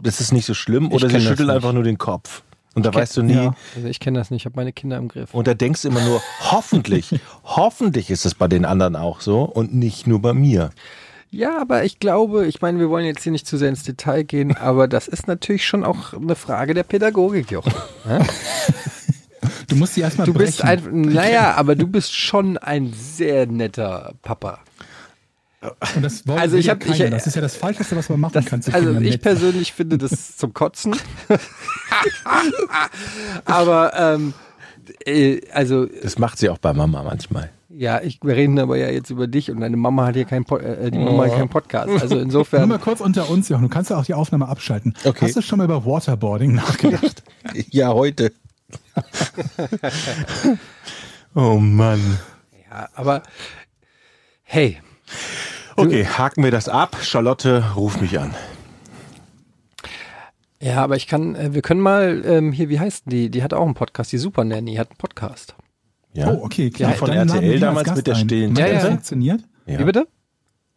das 0.02 0.20
ist 0.20 0.32
nicht 0.32 0.46
so 0.46 0.54
schlimm, 0.54 0.90
oder 0.90 1.08
sie 1.08 1.20
schütteln 1.20 1.50
einfach 1.50 1.72
nur 1.72 1.84
den 1.84 1.98
Kopf. 1.98 2.42
Und 2.78 2.86
da 2.86 2.90
kenn- 2.90 3.00
weißt 3.02 3.16
du 3.18 3.22
nie, 3.22 3.34
Ja. 3.34 3.54
also 3.76 3.86
ich 3.88 4.00
kenne 4.00 4.18
das 4.18 4.30
nicht, 4.30 4.42
ich 4.42 4.46
habe 4.46 4.56
meine 4.56 4.72
Kinder 4.72 4.96
im 4.96 5.08
Griff. 5.08 5.32
und 5.34 5.46
da 5.46 5.54
denkst 5.54 5.82
du 5.82 5.88
immer 5.88 6.00
nur, 6.02 6.22
hoffentlich, 6.50 7.10
hoffentlich 7.44 8.10
ist 8.10 8.24
es 8.26 8.34
bei 8.34 8.48
den 8.48 8.64
anderen 8.64 8.96
auch 8.96 9.20
so 9.20 9.42
und 9.42 9.74
nicht 9.74 10.06
nur 10.06 10.20
bei 10.22 10.32
mir. 10.34 10.70
Ja, 11.30 11.60
aber 11.60 11.84
ich 11.84 11.98
glaube, 11.98 12.46
ich 12.46 12.62
meine, 12.62 12.78
wir 12.78 12.88
wollen 12.88 13.04
jetzt 13.04 13.22
hier 13.22 13.32
nicht 13.32 13.46
zu 13.46 13.58
sehr 13.58 13.68
ins 13.68 13.82
Detail 13.82 14.22
gehen, 14.24 14.56
aber 14.60 14.88
das 14.88 15.08
ist 15.08 15.28
natürlich 15.28 15.66
schon 15.66 15.84
auch 15.84 16.14
eine 16.14 16.34
Frage 16.36 16.72
der 16.74 16.84
Pädagogik, 16.84 17.50
Jochen. 17.50 17.72
Ja? 18.08 18.20
Du 19.68 19.76
musst 19.76 19.94
sie 19.94 20.00
erstmal 20.00 20.26
Du 20.26 20.32
bist 20.32 20.62
brechen. 20.62 21.04
ein, 21.06 21.12
naja, 21.12 21.54
aber 21.54 21.76
du 21.76 21.86
bist 21.86 22.14
schon 22.14 22.56
ein 22.56 22.92
sehr 22.94 23.46
netter 23.46 24.14
Papa. 24.22 24.60
Und 25.60 26.02
das 26.02 26.26
wollen 26.26 26.38
Also 26.38 26.56
ich 26.56 26.66
ja 26.66 26.74
hab- 26.74 26.86
ich- 26.86 26.98
keiner. 26.98 27.10
das 27.10 27.26
ist 27.26 27.34
ja 27.34 27.40
das 27.42 27.56
Falscheste, 27.56 27.96
was 27.96 28.08
man 28.08 28.20
machen 28.20 28.34
Das, 28.34 28.44
kann. 28.46 28.62
also 28.72 28.92
ich 28.92 28.98
nett. 29.00 29.22
persönlich 29.22 29.72
finde 29.72 29.98
das 29.98 30.36
zum 30.36 30.54
Kotzen. 30.54 30.94
aber 33.44 33.92
ähm, 33.96 34.34
äh, 35.04 35.40
also 35.52 35.86
Das 35.86 36.18
macht 36.18 36.38
sie 36.38 36.48
auch 36.48 36.58
bei 36.58 36.72
Mama 36.72 37.02
manchmal. 37.02 37.50
ja, 37.70 38.00
ich 38.00 38.20
wir 38.22 38.36
reden 38.36 38.58
aber 38.60 38.76
ja 38.76 38.88
jetzt 38.90 39.10
über 39.10 39.26
dich 39.26 39.50
und 39.50 39.60
deine 39.60 39.76
Mama 39.76 40.06
hat 40.06 40.14
hier 40.14 40.24
keinen 40.26 40.44
Po- 40.44 40.58
äh, 40.58 40.90
die 40.92 40.98
Mama 40.98 41.24
hat 41.24 41.32
keinen 41.32 41.48
Podcast. 41.48 41.88
Also 41.90 42.14
Nur 42.14 42.22
insofern 42.22 42.68
mal 42.68 42.78
kurz 42.78 43.00
unter 43.00 43.28
uns, 43.28 43.48
Jochen. 43.48 43.62
Du 43.64 43.68
kannst 43.68 43.90
ja 43.90 43.96
auch 43.96 44.04
die 44.04 44.14
Aufnahme 44.14 44.46
abschalten. 44.48 44.94
Okay. 45.04 45.26
Hast 45.26 45.36
du 45.36 45.42
schon 45.42 45.58
mal 45.58 45.64
über 45.64 45.84
Waterboarding 45.84 46.54
nachgedacht? 46.54 47.22
Ja, 47.70 47.94
heute. 47.94 48.32
oh 51.34 51.56
Mann. 51.58 52.18
ja, 52.70 52.88
aber 52.94 53.22
hey, 54.42 54.78
Okay, 55.76 56.06
haken 56.06 56.42
wir 56.42 56.50
das 56.50 56.68
ab. 56.68 56.96
Charlotte, 57.02 57.64
ruf 57.76 58.00
mich 58.00 58.18
an. 58.18 58.34
ja, 60.60 60.82
aber 60.82 60.96
ich 60.96 61.06
kann, 61.06 61.34
äh, 61.36 61.54
wir 61.54 61.62
können 61.62 61.80
mal 61.80 62.22
ähm, 62.24 62.52
hier, 62.52 62.68
wie 62.68 62.80
heißt 62.80 63.04
die? 63.06 63.30
Die 63.30 63.42
hat 63.42 63.54
auch 63.54 63.64
einen 63.64 63.74
Podcast, 63.74 64.10
die 64.12 64.18
Super 64.18 64.44
Nanny 64.44 64.74
hat 64.74 64.90
einen 64.90 64.98
Podcast. 64.98 65.54
Ja? 66.14 66.30
Oh, 66.32 66.44
okay, 66.44 66.70
klar. 66.70 66.90
Ja, 66.90 66.96
von 66.96 67.10
RTL 67.10 67.60
damals 67.60 67.94
mit 67.94 68.06
der 68.06 68.14
stillen 68.16 68.56
Ja, 68.56 68.66
ja. 68.66 68.80
funktioniert? 68.80 69.42
Ja. 69.66 69.78
Wie 69.78 69.84
bitte? 69.84 70.08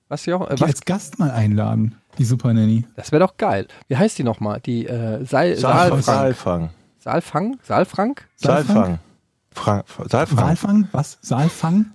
Was, 0.08 0.26
Jochen? 0.26 0.48
Äh, 0.48 0.56
Die 0.56 0.62
was? 0.62 0.70
als 0.70 0.82
Gast 0.82 1.18
mal 1.20 1.32
einladen, 1.32 1.96
die 2.20 2.26
Super 2.26 2.54
Nanny. 2.54 2.86
Das 2.96 3.12
wäre 3.12 3.22
doch 3.26 3.38
geil. 3.38 3.68
Wie 3.88 3.98
heißt 3.98 4.20
die 4.20 4.24
nochmal? 4.24 4.60
Die 4.60 4.86
äh, 4.86 5.26
Saal, 5.26 5.56
Saalfang. 5.56 6.02
Saalfang. 6.02 6.70
Saalfang? 7.00 7.58
Saalfrank? 7.64 8.28
Saalfang. 8.36 9.00
Saalfang. 9.56 10.38
Walfang? 10.38 10.88
Was? 10.92 11.18
Saalfang? 11.22 11.88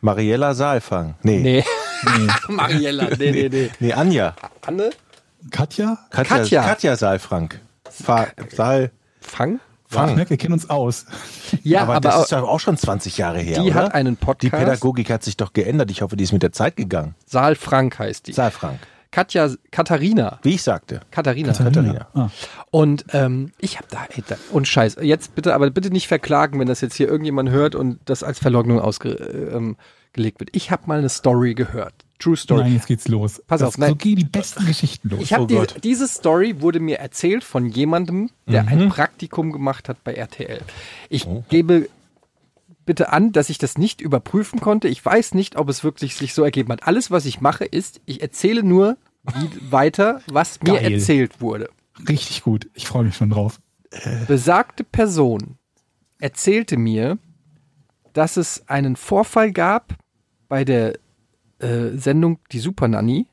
Mariella 0.00 0.54
Saalfang. 0.54 1.14
Nee. 1.22 1.40
Nee. 1.40 1.64
Nee. 2.16 2.28
Mariella, 2.54 3.08
nee, 3.18 3.32
nee, 3.32 3.48
nee. 3.48 3.70
Nee, 3.80 3.92
Anja. 3.92 4.36
Anne? 4.64 4.90
Katja? 5.50 5.98
Katja. 6.10 6.36
Katja. 6.36 6.62
Katja 6.62 6.96
Saalfrank. 6.96 7.60
Fa 7.90 8.28
Saal. 8.54 8.92
Fang? 9.20 9.58
Ich 9.90 9.94
Fang. 9.94 10.14
merke, 10.14 10.30
wir 10.30 10.36
kennen 10.36 10.52
uns 10.52 10.70
aus. 10.70 11.06
Ja, 11.64 11.82
aber, 11.82 11.94
aber, 11.96 12.08
das 12.08 12.22
ist 12.22 12.32
doch 12.32 12.46
auch 12.46 12.60
schon 12.60 12.76
20 12.76 13.18
Jahre 13.18 13.40
her. 13.40 13.62
die 13.62 13.70
oder? 13.70 13.74
hat 13.74 13.94
einen 13.94 14.16
Podcast. 14.16 14.42
Die 14.42 14.50
Pädagogik 14.50 15.10
hat 15.10 15.24
sich 15.24 15.36
doch 15.36 15.52
geändert. 15.52 15.90
Ich 15.90 16.02
hoffe, 16.02 16.16
die 16.16 16.22
ist 16.22 16.32
mit 16.32 16.44
der 16.44 16.52
Zeit 16.52 16.76
gegangen. 16.76 17.16
Saalfrank 17.26 17.98
heißt 17.98 18.28
die. 18.28 18.32
Saalfrank. 18.32 18.78
Katja, 19.10 19.50
Katharina. 19.70 20.38
Wie 20.42 20.54
ich 20.54 20.62
sagte. 20.62 21.00
Katharina. 21.10 21.52
Katharina. 21.52 22.08
Ah. 22.14 22.28
Und 22.70 23.06
ähm, 23.12 23.52
ich 23.58 23.76
habe 23.78 23.88
da, 23.90 24.06
ey, 24.14 24.22
da, 24.26 24.36
und 24.52 24.68
Scheiß, 24.68 24.96
jetzt 25.00 25.34
bitte, 25.34 25.54
aber 25.54 25.70
bitte 25.70 25.90
nicht 25.90 26.08
verklagen, 26.08 26.60
wenn 26.60 26.68
das 26.68 26.80
jetzt 26.80 26.94
hier 26.94 27.08
irgendjemand 27.08 27.50
hört 27.50 27.74
und 27.74 27.98
das 28.04 28.22
als 28.22 28.38
Verleugnung 28.38 28.80
ausgelegt 28.80 29.22
ähm, 29.52 29.76
gelegt 30.12 30.40
wird. 30.40 30.50
Ich 30.52 30.70
habe 30.70 30.82
mal 30.86 30.98
eine 30.98 31.08
Story 31.08 31.54
gehört. 31.54 31.94
True 32.18 32.36
Story. 32.36 32.62
Nein, 32.62 32.74
jetzt 32.74 32.86
geht's 32.88 33.06
los. 33.08 33.42
Pass 33.46 33.60
das, 33.60 33.68
auf, 33.68 33.78
nein. 33.78 33.90
So 33.90 33.96
gehen 33.96 34.16
die 34.16 34.24
besten 34.24 34.66
Geschichten 34.66 35.08
los. 35.10 35.20
Ich 35.20 35.32
habe 35.32 35.44
Oh 35.44 35.46
diese, 35.46 35.60
Gott. 35.60 35.76
diese 35.84 36.08
Story 36.08 36.60
wurde 36.60 36.80
mir 36.80 36.98
erzählt 36.98 37.44
von 37.44 37.66
jemandem, 37.66 38.30
der 38.46 38.66
ein 38.66 38.88
Praktikum 38.88 39.52
gemacht 39.52 39.88
hat 39.88 40.02
bei 40.02 40.14
RTL. 40.14 40.60
Ich 41.08 41.26
gebe 41.48 41.88
bitte 42.88 43.12
an, 43.12 43.32
dass 43.32 43.50
ich 43.50 43.58
das 43.58 43.76
nicht 43.76 44.00
überprüfen 44.00 44.60
konnte. 44.60 44.88
Ich 44.88 45.04
weiß 45.04 45.34
nicht, 45.34 45.56
ob 45.56 45.68
es 45.68 45.84
wirklich 45.84 46.16
sich 46.16 46.32
so 46.32 46.42
ergeben 46.42 46.72
hat. 46.72 46.86
Alles, 46.86 47.10
was 47.10 47.26
ich 47.26 47.42
mache, 47.42 47.66
ist, 47.66 48.00
ich 48.06 48.22
erzähle 48.22 48.62
nur 48.62 48.96
weiter, 49.70 50.22
was 50.26 50.58
mir 50.62 50.80
Geil. 50.80 50.94
erzählt 50.94 51.42
wurde. 51.42 51.68
Richtig 52.08 52.42
gut. 52.42 52.70
Ich 52.72 52.88
freue 52.88 53.04
mich 53.04 53.14
schon 53.14 53.28
drauf. 53.28 53.60
Besagte 54.26 54.84
Person 54.84 55.58
erzählte 56.18 56.78
mir, 56.78 57.18
dass 58.14 58.38
es 58.38 58.66
einen 58.70 58.96
Vorfall 58.96 59.52
gab 59.52 59.94
bei 60.48 60.64
der 60.64 60.94
äh, 61.58 61.90
Sendung 61.94 62.38
Die 62.52 62.58
Super 62.58 62.88
Nanny, 62.88 63.26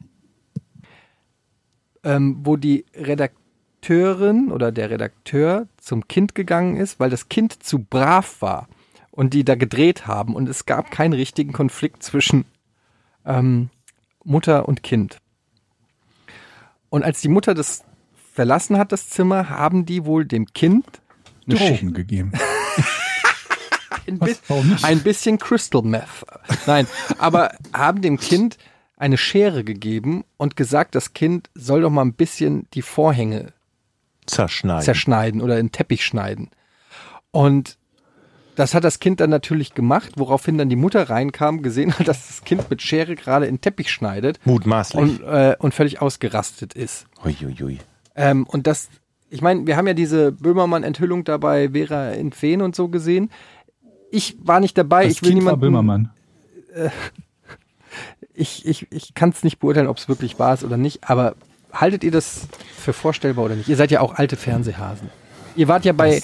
ähm, 2.03 2.41
wo 2.43 2.58
die 2.58 2.84
Redakteurin 2.93 4.51
oder 4.51 4.74
der 4.74 4.89
Redakteur 4.89 5.70
zum 5.78 6.10
Kind 6.10 6.36
gegangen 6.36 6.76
ist, 6.76 6.99
weil 6.99 7.10
das 7.10 7.30
Kind 7.30 7.64
zu 7.64 7.80
brav 7.80 8.41
war 8.41 8.68
und 9.16 9.34
die 9.34 9.43
da 9.45 9.55
gedreht 9.55 10.07
haben 10.07 10.36
und 10.36 10.47
es 10.49 10.66
gab 10.66 10.91
keinen 10.91 11.13
richtigen 11.13 11.53
Konflikt 11.53 12.03
zwischen 12.03 12.45
ähm, 13.26 13.70
Mutter 14.24 14.68
und 14.68 14.84
Kind. 14.84 15.18
Und 16.89 17.03
als 17.03 17.22
die 17.22 17.30
Mutter 17.30 17.53
das 17.53 17.84
verlassen 18.34 18.78
hat, 18.78 18.91
das 18.91 19.09
Zimmer, 19.09 19.49
haben 19.49 19.86
die 19.86 20.05
wohl 20.05 20.26
dem 20.26 20.45
Kind 20.53 20.86
eine 21.47 21.55
Drogen 21.57 21.93
gegeben. 21.93 22.32
ein, 24.07 24.20
bi- 24.20 24.36
ein 24.84 25.01
bisschen 25.03 25.38
Crystal 25.38 25.82
Meth. 25.82 26.26
Nein, 26.66 26.88
aber 27.18 27.55
haben 27.74 28.01
dem 28.01 28.18
Kind 28.18 28.57
eine 28.97 29.18
Schere 29.18 29.63
gegeben 29.63 30.24
und 30.38 30.55
gesagt, 30.55 30.95
das 30.95 31.13
Kind 31.13 31.49
soll 31.53 31.82
doch 31.82 31.89
mal 31.89 32.03
ein 32.03 32.13
bisschen 32.13 32.68
die 32.74 32.82
Vorhänge 32.82 33.51
Zerschneiden. 34.26 34.84
zerschneiden 34.84 35.41
oder 35.41 35.59
in 35.59 35.68
den 35.68 35.72
Teppich 35.72 36.05
schneiden. 36.05 36.49
Und 37.32 37.78
das 38.56 38.74
hat 38.74 38.84
das 38.84 38.99
Kind 38.99 39.20
dann 39.20 39.30
natürlich 39.30 39.74
gemacht, 39.74 40.14
woraufhin 40.16 40.58
dann 40.58 40.70
die 40.70 40.76
Mutter 40.76 41.10
reinkam, 41.10 41.62
gesehen 41.62 41.97
hat, 41.97 42.08
dass 42.08 42.28
das 42.28 42.43
Kind 42.43 42.70
mit 42.70 42.82
Schere 42.82 43.16
gerade 43.16 43.45
in 43.45 43.56
den 43.56 43.62
Teppich 43.62 43.91
schneidet 43.91 44.39
Mutmaßlich. 44.45 45.01
und, 45.01 45.22
äh, 45.24 45.56
und 45.60 45.74
völlig 45.74 46.01
ausgerastet 46.01 46.74
ist. 46.74 47.06
Uiuiui. 47.24 47.80
Ähm, 48.16 48.45
und 48.47 48.68
das, 48.68 48.89
ich 49.30 49.41
meine, 49.41 49.68
wir 49.68 49.78
haben 49.78 49.88
ja 49.88 49.93
diese 49.93 50.32
Böhmermann-Enthüllung 50.32 51.24
dabei 51.24 51.72
Vera 51.72 52.12
in 52.12 52.32
Feen 52.32 52.62
und 52.62 52.76
so 52.76 52.88
gesehen. 52.88 53.30
Ich 54.12 54.38
war 54.41 54.60
nicht 54.60 54.78
dabei. 54.78 55.03
Das 55.03 55.14
ich 55.14 55.22
will 55.22 55.30
kind 55.32 55.45
war 55.45 55.53
niemanden, 55.53 55.62
Böhmermann. 55.62 56.10
Ich, 58.38 58.66
ich, 58.66 58.91
ich 58.91 59.14
kann 59.14 59.30
es 59.30 59.45
nicht 59.45 59.60
beurteilen, 59.60 59.88
ob 59.88 59.95
es 59.97 60.10
wirklich 60.10 60.38
war 60.39 60.62
oder 60.62 60.76
nicht. 60.76 61.10
Aber 61.10 61.36
haltet 61.72 62.03
ihr 62.03 62.12
das 62.12 62.49
für 62.76 62.91
vorstellbar 62.91 63.45
oder 63.45 63.56
nicht? 63.56 63.70
Ihr 63.70 63.78
seid 63.78 63.91
ja 63.91 64.01
auch 64.01 64.16
alte 64.16 64.36
Fernsehhasen. 64.36 65.10
Ihr 65.56 65.68
wart 65.68 65.86
ja 65.86 65.93
bei, 65.93 66.22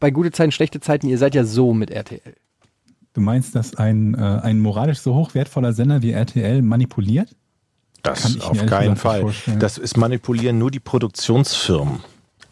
bei 0.00 0.10
gute 0.10 0.30
Zeiten, 0.32 0.52
schlechte 0.52 0.80
Zeiten. 0.80 1.08
Ihr 1.08 1.18
seid 1.18 1.34
ja 1.34 1.44
so 1.44 1.72
mit 1.74 1.90
RTL. 1.90 2.34
Du 3.14 3.20
meinst, 3.20 3.54
dass 3.54 3.76
ein, 3.76 4.14
äh, 4.14 4.18
ein 4.18 4.58
moralisch 4.58 5.00
so 5.00 5.14
hochwertvoller 5.14 5.72
Sender 5.72 6.02
wie 6.02 6.12
RTL 6.12 6.62
manipuliert? 6.62 7.34
Kann 8.02 8.14
Das 8.14 8.40
auf 8.40 8.66
keinen 8.66 8.96
Fall. 8.96 9.32
Das 9.58 9.78
ist 9.78 9.96
manipulieren 9.96 10.58
nur 10.58 10.70
die 10.70 10.80
Produktionsfirmen. 10.80 12.00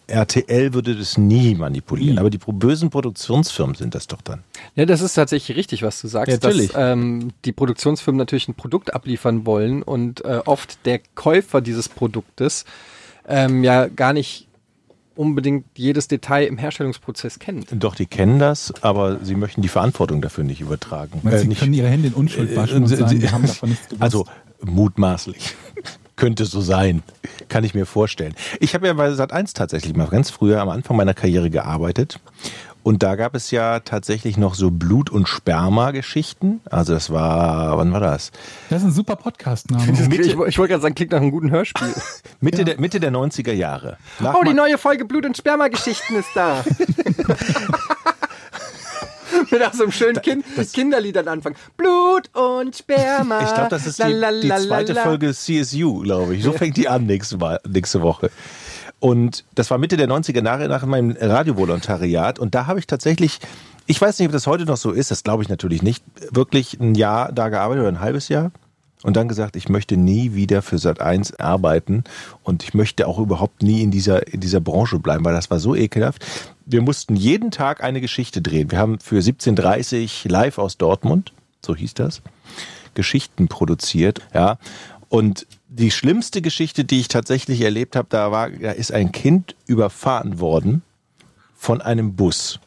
RTL 0.07 0.75
würde 0.75 0.97
das 0.97 1.17
nie 1.17 1.55
manipulieren, 1.55 2.15
Nie. 2.15 2.21
aber 2.21 2.31
die 2.31 2.39
bösen 2.39 2.91
Produktionsfirmen 2.91 3.77
sind 3.77 3.95
das 3.95 4.09
doch 4.09 4.21
dann. 4.23 4.43
Ja, 4.75 4.85
das 4.85 5.01
ist 5.03 5.15
tatsächlich 5.15 5.57
richtig, 5.57 5.83
was 5.83 6.01
du 6.01 6.09
sagst, 6.09 6.29
Ja, 6.29 6.35
natürlich. 6.35 6.73
dass 6.73 6.93
ähm, 6.93 7.31
die 7.45 7.53
Produktionsfirmen 7.53 8.19
natürlich 8.19 8.49
ein 8.49 8.55
Produkt 8.55 8.93
abliefern 8.93 9.47
wollen 9.47 9.83
und 9.83 10.25
äh, 10.25 10.41
oft 10.45 10.85
der 10.85 11.01
Käufer 11.15 11.61
dieses 11.61 11.89
Produktes 11.89 12.65
ähm, 13.29 13.63
ja 13.63 13.87
gar 13.87 14.13
nicht 14.13 14.49
unbedingt 15.21 15.67
jedes 15.77 16.09
Detail 16.09 16.47
im 16.47 16.57
Herstellungsprozess 16.57 17.39
kennt. 17.39 17.67
Doch, 17.73 17.95
die 17.95 18.07
kennen 18.07 18.39
das, 18.39 18.73
aber 18.83 19.19
sie 19.23 19.35
möchten 19.35 19.61
die 19.61 19.69
Verantwortung 19.69 20.23
dafür 20.23 20.45
nicht 20.45 20.61
übertragen. 20.63 21.21
Weil 21.23 21.35
Äh, 21.35 21.39
sie 21.41 21.49
nicht- 21.49 21.61
können 21.61 21.75
ihre 21.75 21.89
Hände 21.89 22.09
in 22.09 22.15
Unschuld 22.15 22.51
Äh, 22.53 22.57
waschen 22.57 22.79
und 22.79 22.87
sie- 22.89 22.97
sagen, 22.97 23.21
sie- 23.21 23.29
haben 23.31 23.47
davon 23.47 23.69
nichts 23.69 23.87
gewusst. 23.89 24.03
Also 24.03 24.25
mutmaßlich. 24.65 25.55
Könnte 26.17 26.45
so 26.45 26.61
sein. 26.61 27.03
Kann 27.49 27.65
ich 27.65 27.75
mir 27.75 27.87
vorstellen. 27.87 28.35
Ich 28.61 28.75
habe 28.75 28.87
ja 28.87 28.93
bei 28.95 29.09
Sat1 29.11 29.55
tatsächlich 29.55 29.95
mal 29.97 30.07
ganz 30.09 30.31
früher 30.31 30.61
am 30.61 30.69
Anfang 30.69 30.97
meiner 30.97 31.15
Karriere 31.15 31.49
gearbeitet. 31.51 32.19
Und 32.83 33.03
da 33.03 33.15
gab 33.17 33.35
es 33.35 33.51
ja 33.51 33.81
tatsächlich 33.81 34.37
noch 34.39 34.55
so 34.55 34.71
Blut- 34.71 35.11
und 35.11 35.29
Sperma-Geschichten. 35.29 36.61
Also 36.71 36.95
das 36.95 37.11
war, 37.11 37.77
wann 37.77 37.93
war 37.93 38.01
das? 38.01 38.33
das 38.71 38.81
ist 38.83 38.89
ein 38.89 38.93
super 38.93 39.17
Podcast-Name. 39.17 39.93
Ich, 39.93 40.29
ich 40.29 40.37
wollte 40.37 40.69
gerade 40.69 40.81
sagen, 40.81 40.95
klingt 40.95 41.13
nach 41.13 41.21
einem 41.21 41.31
guten 41.31 41.51
Hörspiel. 41.51 41.89
Mitte, 42.41 42.65
der, 42.65 42.81
Mitte 42.81 42.99
der 42.99 43.13
90er 43.13 43.53
Jahre. 43.53 43.99
Nach 44.19 44.35
Oh, 44.35 44.45
die 44.45 44.55
neue 44.55 44.79
Folge 44.79 45.05
Blut- 45.05 45.27
und 45.27 45.37
Sperma-Geschichten 45.37 46.17
ist 46.17 46.31
da. 46.35 46.65
Mit 49.51 49.63
auch 49.63 49.73
so 49.73 49.85
einem 49.85 49.93
schönen 49.93 50.21
kind 50.23 50.45
Kinderlied 50.73 51.17
am 51.19 51.29
Anfang. 51.29 51.55
Blut 51.77 52.31
und 52.35 52.77
Sperma. 52.77 53.43
Ich 53.43 53.55
glaube, 53.55 53.69
das 53.71 53.87
ist 53.87 53.99
die, 53.99 54.41
die 54.43 54.49
zweite. 54.49 54.95
Folge 54.95 55.33
CSU, 55.35 56.01
glaube 56.01 56.35
ich. 56.37 56.43
So 56.45 56.53
fängt 56.53 56.77
die 56.77 56.89
an 56.89 57.07
nächste, 57.07 57.37
Mal, 57.37 57.61
nächste 57.67 58.01
Woche. 58.03 58.31
Und 59.01 59.45
das 59.55 59.71
war 59.71 59.79
Mitte 59.79 59.97
der 59.97 60.09
90er 60.09 60.45
Jahre 60.45 60.69
nach 60.69 60.85
meinem 60.85 61.17
Radiovolontariat. 61.19 62.39
Und 62.39 62.55
da 62.55 62.67
habe 62.67 62.79
ich 62.79 62.87
tatsächlich, 62.87 63.41
ich 63.87 64.01
weiß 64.01 64.19
nicht, 64.19 64.29
ob 64.29 64.33
das 64.33 64.47
heute 64.47 64.67
noch 64.67 64.77
so 64.77 64.93
ist, 64.93 65.11
das 65.11 65.25
glaube 65.25 65.43
ich 65.43 65.49
natürlich 65.49 65.83
nicht, 65.83 66.05
wirklich 66.31 66.79
ein 66.79 66.95
Jahr 66.95 67.33
da 67.33 67.49
gearbeitet 67.49 67.81
oder 67.81 67.93
ein 67.93 68.01
halbes 68.01 68.29
Jahr. 68.29 68.53
Und 69.03 69.17
dann 69.17 69.29
gesagt, 69.29 69.57
ich 69.57 69.71
möchte 69.71 69.97
nie 69.97 70.35
wieder 70.35 70.61
für 70.61 70.77
Sat1 70.77 71.41
arbeiten 71.41 72.05
und 72.43 72.63
ich 72.63 72.75
möchte 72.75 73.07
auch 73.09 73.19
überhaupt 73.19 73.63
nie 73.63 73.83
in 73.83 73.91
dieser, 73.91 74.31
in 74.31 74.41
dieser 74.41 74.61
Branche 74.61 74.99
bleiben, 74.99 75.25
weil 75.25 75.33
das 75.33 75.51
war 75.51 75.59
so 75.59 75.75
ekelhaft. 75.75 76.23
Wir 76.67 76.83
mussten 76.83 77.17
jeden 77.17 77.51
Tag 77.51 77.83
eine 77.83 78.03
Geschichte 78.03 78.43
drehen. 78.43 78.71
Wir 78.71 78.79
haben 78.79 78.99
für 78.99 79.19
17.30 79.19 80.31
live 80.31 80.59
aus 80.59 80.77
Dortmund, 80.77 81.33
so 81.65 81.75
hieß 81.75 81.95
das, 81.95 82.21
Geschichten 82.93 83.49
produziert, 83.49 84.21
ja. 84.35 84.59
Und 85.09 85.47
die 85.73 85.91
schlimmste 85.91 86.43
Geschichte, 86.43 86.85
die 86.85 87.01
ich 87.01 87.09
tatsächlich 87.09 87.61
erlebt 87.61 87.95
habe, 87.97 88.09
da 88.11 88.33
war, 88.33 88.51
da 88.51 88.73
ist 88.73 88.93
ein 88.93 89.13
Kind 89.13 89.55
überfahren 89.67 90.41
worden 90.41 90.83
von 91.57 91.81
einem 91.81 92.15
Bus. 92.17 92.59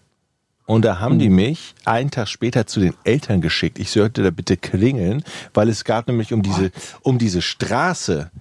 Und 0.66 0.86
da 0.86 1.00
haben 1.00 1.20
die 1.20 1.28
mich 1.30 1.76
einen 1.84 2.10
Tag 2.10 2.30
später 2.30 2.66
zu 2.66 2.80
den 2.80 2.94
Eltern 3.04 3.42
geschickt. 3.42 3.80
Ich 3.80 3.92
sollte 3.92 4.24
da 4.24 4.30
bitte 4.30 4.56
klingeln, 4.56 5.24
weil 5.54 5.68
es 5.68 5.84
gab 5.84 6.08
nämlich 6.08 6.32
um 6.32 6.42
diese, 6.42 6.72
um 7.02 7.18
diese 7.18 7.42
Straße 7.42 8.32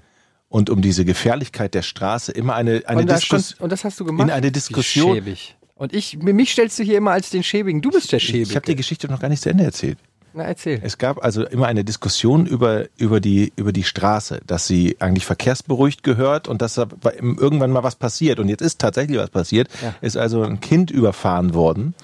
und 0.49 0.71
um 0.71 0.81
diese 0.83 1.05
Gefährlichkeit 1.05 1.75
der 1.75 1.83
Straße 1.83 2.31
immer 2.31 2.55
eine, 2.55 2.83
eine 2.87 3.05
Diskussion. 3.07 3.59
und 3.65 3.71
das 3.71 3.83
hast 3.85 3.99
du 3.99 4.05
gemacht? 4.05 4.29
in 4.29 4.33
eine 4.33 4.53
Diskussion- 4.53 5.13
Wie 5.17 5.19
schäbig. 5.19 5.57
Und 5.75 5.93
ich, 5.93 6.17
mich 6.19 6.53
stellst 6.53 6.79
du 6.79 6.85
hier 6.85 6.99
immer 6.99 7.11
als 7.11 7.31
den 7.31 7.43
Schäbigen. 7.43 7.83
Du 7.83 7.91
bist 7.91 8.13
der 8.13 8.21
Schäbige. 8.21 8.51
Ich 8.51 8.55
habe 8.57 8.67
die 8.67 8.77
Geschichte 8.77 9.09
noch 9.09 9.19
gar 9.19 9.29
nicht 9.29 9.43
zu 9.43 9.51
Ende 9.51 9.65
erzählt. 9.65 9.99
Na, 10.35 10.45
erzähl. 10.45 10.81
Es 10.83 10.97
gab 10.99 11.23
also 11.23 11.45
immer 11.47 11.67
eine 11.67 11.85
Diskussion 11.85 12.47
über, 12.47 12.85
über, 12.97 13.21
die, 13.21 13.53
über 13.57 13.73
die 13.73 13.85
Straße, 13.85 14.41
dass 14.47 14.67
sie 14.67 14.97
eigentlich 14.99 15.27
verkehrsberuhigt 15.27 16.03
gehört 16.03 16.49
und 16.49 16.63
dass 16.63 16.75
da 16.75 16.87
irgendwann 17.21 17.71
mal 17.71 17.83
was 17.83 17.97
passiert. 17.97 18.39
Und 18.41 18.49
jetzt 18.49 18.63
ist 18.63 18.79
tatsächlich 18.81 19.19
was 19.19 19.31
passiert. 19.31 19.69
Ja. 19.83 19.95
Ist 20.01 20.17
also 20.17 20.43
ein 20.43 20.61
Kind 20.61 20.91
überfahren 20.91 21.53
worden. 21.53 21.95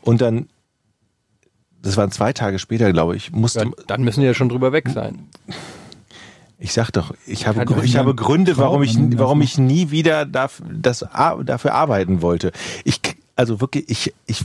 Und 0.00 0.20
dann, 0.20 0.48
das 1.82 1.96
waren 1.96 2.12
zwei 2.12 2.32
Tage 2.32 2.58
später, 2.60 2.92
glaube 2.92 3.16
ich, 3.16 3.32
musste, 3.32 3.60
Ja, 3.64 3.70
dann 3.88 4.02
müssen 4.04 4.20
die 4.20 4.26
ja 4.26 4.34
schon 4.34 4.48
drüber 4.48 4.70
weg 4.72 4.88
sein. 4.88 5.26
ich 6.58 6.72
sag 6.72 6.90
doch, 6.92 7.14
ich 7.26 7.46
habe, 7.48 7.58
Kann 7.58 7.68
Grü- 7.68 7.76
doch 7.78 7.84
ich 7.84 7.96
habe 7.96 8.14
Gründe, 8.14 8.56
warum 8.58 8.82
ich, 8.84 8.96
warum 9.18 9.42
ich 9.42 9.58
nie 9.58 9.90
wieder 9.90 10.24
das, 10.24 10.62
dafür 10.70 11.74
arbeiten 11.74 12.22
wollte. 12.22 12.52
Ich, 12.84 13.00
also 13.34 13.60
wirklich, 13.60 13.88
ich, 13.88 14.14
ich, 14.26 14.44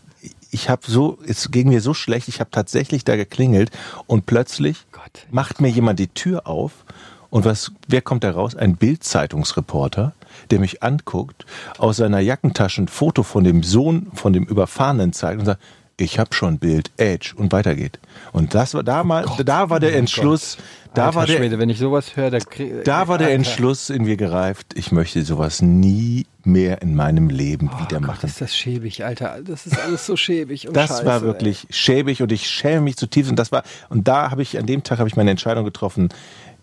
ich 0.51 0.69
habe 0.69 0.81
so, 0.85 1.17
es 1.25 1.49
ging 1.49 1.69
mir 1.69 1.81
so 1.81 1.93
schlecht, 1.93 2.27
ich 2.27 2.39
habe 2.39 2.51
tatsächlich 2.51 3.03
da 3.03 3.15
geklingelt 3.15 3.71
und 4.05 4.25
plötzlich 4.25 4.85
Gott. 4.91 5.25
macht 5.31 5.61
mir 5.61 5.69
jemand 5.69 5.99
die 5.99 6.09
Tür 6.09 6.45
auf 6.45 6.85
und 7.29 7.45
was, 7.45 7.71
wer 7.87 8.01
kommt 8.01 8.25
da 8.25 8.31
raus? 8.31 8.55
Ein 8.55 8.75
Bild-Zeitungsreporter, 8.75 10.13
der 10.51 10.59
mich 10.59 10.83
anguckt, 10.83 11.45
aus 11.77 11.97
seiner 11.97 12.19
Jackentasche 12.19 12.83
ein 12.83 12.87
Foto 12.89 13.23
von 13.23 13.45
dem 13.45 13.63
Sohn, 13.63 14.11
von 14.13 14.33
dem 14.33 14.43
Überfahrenen 14.43 15.13
zeigt 15.13 15.39
und 15.39 15.45
sagt, 15.45 15.61
ich 15.97 16.17
habe 16.19 16.33
schon 16.33 16.57
Bild, 16.57 16.91
Edge 16.97 17.33
und 17.35 17.51
weitergeht. 17.51 17.99
Und 18.31 18.55
das 18.55 18.73
war 18.73 18.83
da 18.83 19.03
mal, 19.03 19.25
da 19.45 19.69
war 19.69 19.79
der 19.79 19.95
Entschluss, 19.95 20.57
da 20.93 21.05
Alter 21.07 21.15
war 21.15 21.25
der, 21.27 21.37
Schwede, 21.37 21.59
wenn 21.59 21.69
ich 21.69 21.77
sowas 21.79 22.15
höre, 22.15 22.31
da 22.31 22.39
krieg, 22.39 22.83
da 22.85 23.07
war 23.07 23.17
der. 23.17 23.31
Entschluss 23.33 23.89
in 23.89 24.03
mir 24.03 24.17
gereift, 24.17 24.73
ich 24.75 24.91
möchte 24.91 25.23
sowas 25.23 25.61
nie 25.61 26.25
mehr 26.43 26.81
in 26.81 26.95
meinem 26.95 27.29
Leben 27.29 27.67
wieder 27.67 27.97
Oh 27.97 27.99
Gott, 27.99 28.01
machen. 28.01 28.25
ist 28.27 28.41
das 28.41 28.55
schäbig, 28.55 29.05
Alter. 29.05 29.41
Das 29.43 29.67
ist 29.67 29.79
alles 29.79 30.05
so 30.05 30.15
schäbig 30.17 30.67
und 30.67 30.75
Das 30.75 30.89
scheiße, 30.89 31.05
war 31.05 31.21
wirklich 31.21 31.67
schäbig 31.69 32.21
und 32.23 32.31
ich 32.31 32.49
schäme 32.49 32.81
mich 32.81 32.97
zutiefst 32.97 33.29
und 33.29 33.37
das 33.37 33.51
war 33.51 33.63
und 33.89 34.07
da 34.07 34.31
habe 34.31 34.41
ich 34.41 34.57
an 34.57 34.65
dem 34.65 34.83
Tag 34.83 34.97
habe 34.99 35.07
ich 35.07 35.15
meine 35.15 35.31
Entscheidung 35.31 35.65
getroffen, 35.65 36.09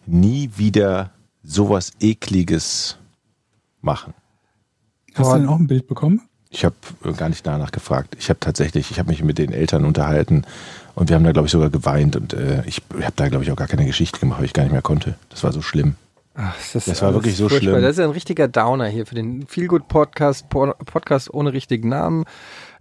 nie 0.06 0.50
wieder 0.56 1.10
sowas 1.44 1.92
ekliges 2.00 2.98
machen. 3.80 4.14
Hast 5.14 5.32
du 5.32 5.36
denn 5.38 5.48
auch 5.48 5.58
ein 5.58 5.66
Bild 5.68 5.86
bekommen? 5.86 6.22
Ich 6.50 6.64
habe 6.64 6.74
gar 7.16 7.28
nicht 7.28 7.46
danach 7.46 7.72
gefragt. 7.72 8.16
Ich 8.18 8.30
habe 8.30 8.40
tatsächlich, 8.40 8.90
ich 8.90 8.98
habe 8.98 9.10
mich 9.10 9.22
mit 9.22 9.38
den 9.38 9.52
Eltern 9.52 9.84
unterhalten 9.84 10.44
und 10.94 11.08
wir 11.10 11.16
haben 11.16 11.24
da 11.24 11.32
glaube 11.32 11.46
ich 11.46 11.52
sogar 11.52 11.68
geweint 11.70 12.16
und 12.16 12.32
äh, 12.32 12.62
ich 12.66 12.82
habe 13.02 13.12
da 13.16 13.28
glaube 13.28 13.44
ich 13.44 13.52
auch 13.52 13.56
gar 13.56 13.68
keine 13.68 13.84
Geschichte 13.86 14.18
gemacht, 14.18 14.38
weil 14.38 14.46
ich 14.46 14.54
gar 14.54 14.62
nicht 14.62 14.72
mehr 14.72 14.82
konnte. 14.82 15.16
Das 15.28 15.44
war 15.44 15.52
so 15.52 15.60
schlimm. 15.62 15.96
Ach, 16.34 16.54
das, 16.72 16.84
Das 16.86 17.02
war 17.02 17.12
wirklich 17.14 17.36
so 17.36 17.48
furchtbar. 17.48 17.72
schlimm. 17.72 17.82
Das 17.82 17.98
ist 17.98 18.04
ein 18.04 18.10
richtiger 18.10 18.46
Downer 18.48 18.86
hier 18.86 19.04
für 19.06 19.16
den 19.16 19.46
Feelgood 19.48 19.88
Podcast, 19.88 20.48
Podcast 20.48 21.34
ohne 21.34 21.52
richtigen 21.52 21.88
Namen. 21.88 22.24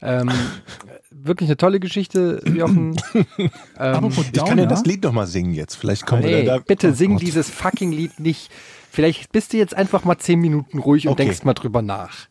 Ähm, 0.01 0.29
wirklich 1.11 1.49
eine 1.49 1.57
tolle 1.57 1.79
Geschichte, 1.79 2.39
Jochen. 2.45 2.95
ähm, 3.37 3.49
Apropos 3.77 4.25
Ich 4.31 4.45
kann 4.45 4.59
ja 4.59 4.67
das 4.67 4.85
Lied 4.85 5.03
noch 5.03 5.11
mal 5.11 5.25
singen 5.27 5.53
jetzt. 5.55 5.75
Vielleicht 5.75 6.05
kommen 6.05 6.23
wir 6.23 6.29
nee, 6.37 6.45
da. 6.45 6.59
bitte 6.59 6.89
Oh 6.91 6.93
sing 6.93 7.13
Gott. 7.13 7.21
dieses 7.23 7.49
fucking 7.49 7.91
Lied 7.91 8.19
nicht. 8.19 8.51
Vielleicht 8.91 9.31
bist 9.31 9.53
du 9.53 9.57
jetzt 9.57 9.75
einfach 9.75 10.05
mal 10.05 10.17
zehn 10.19 10.39
Minuten 10.39 10.77
ruhig 10.77 11.07
und 11.07 11.13
Okay. 11.13 11.23
denkst 11.25 11.43
mal 11.43 11.53
drüber 11.55 11.81
nach, 11.81 12.27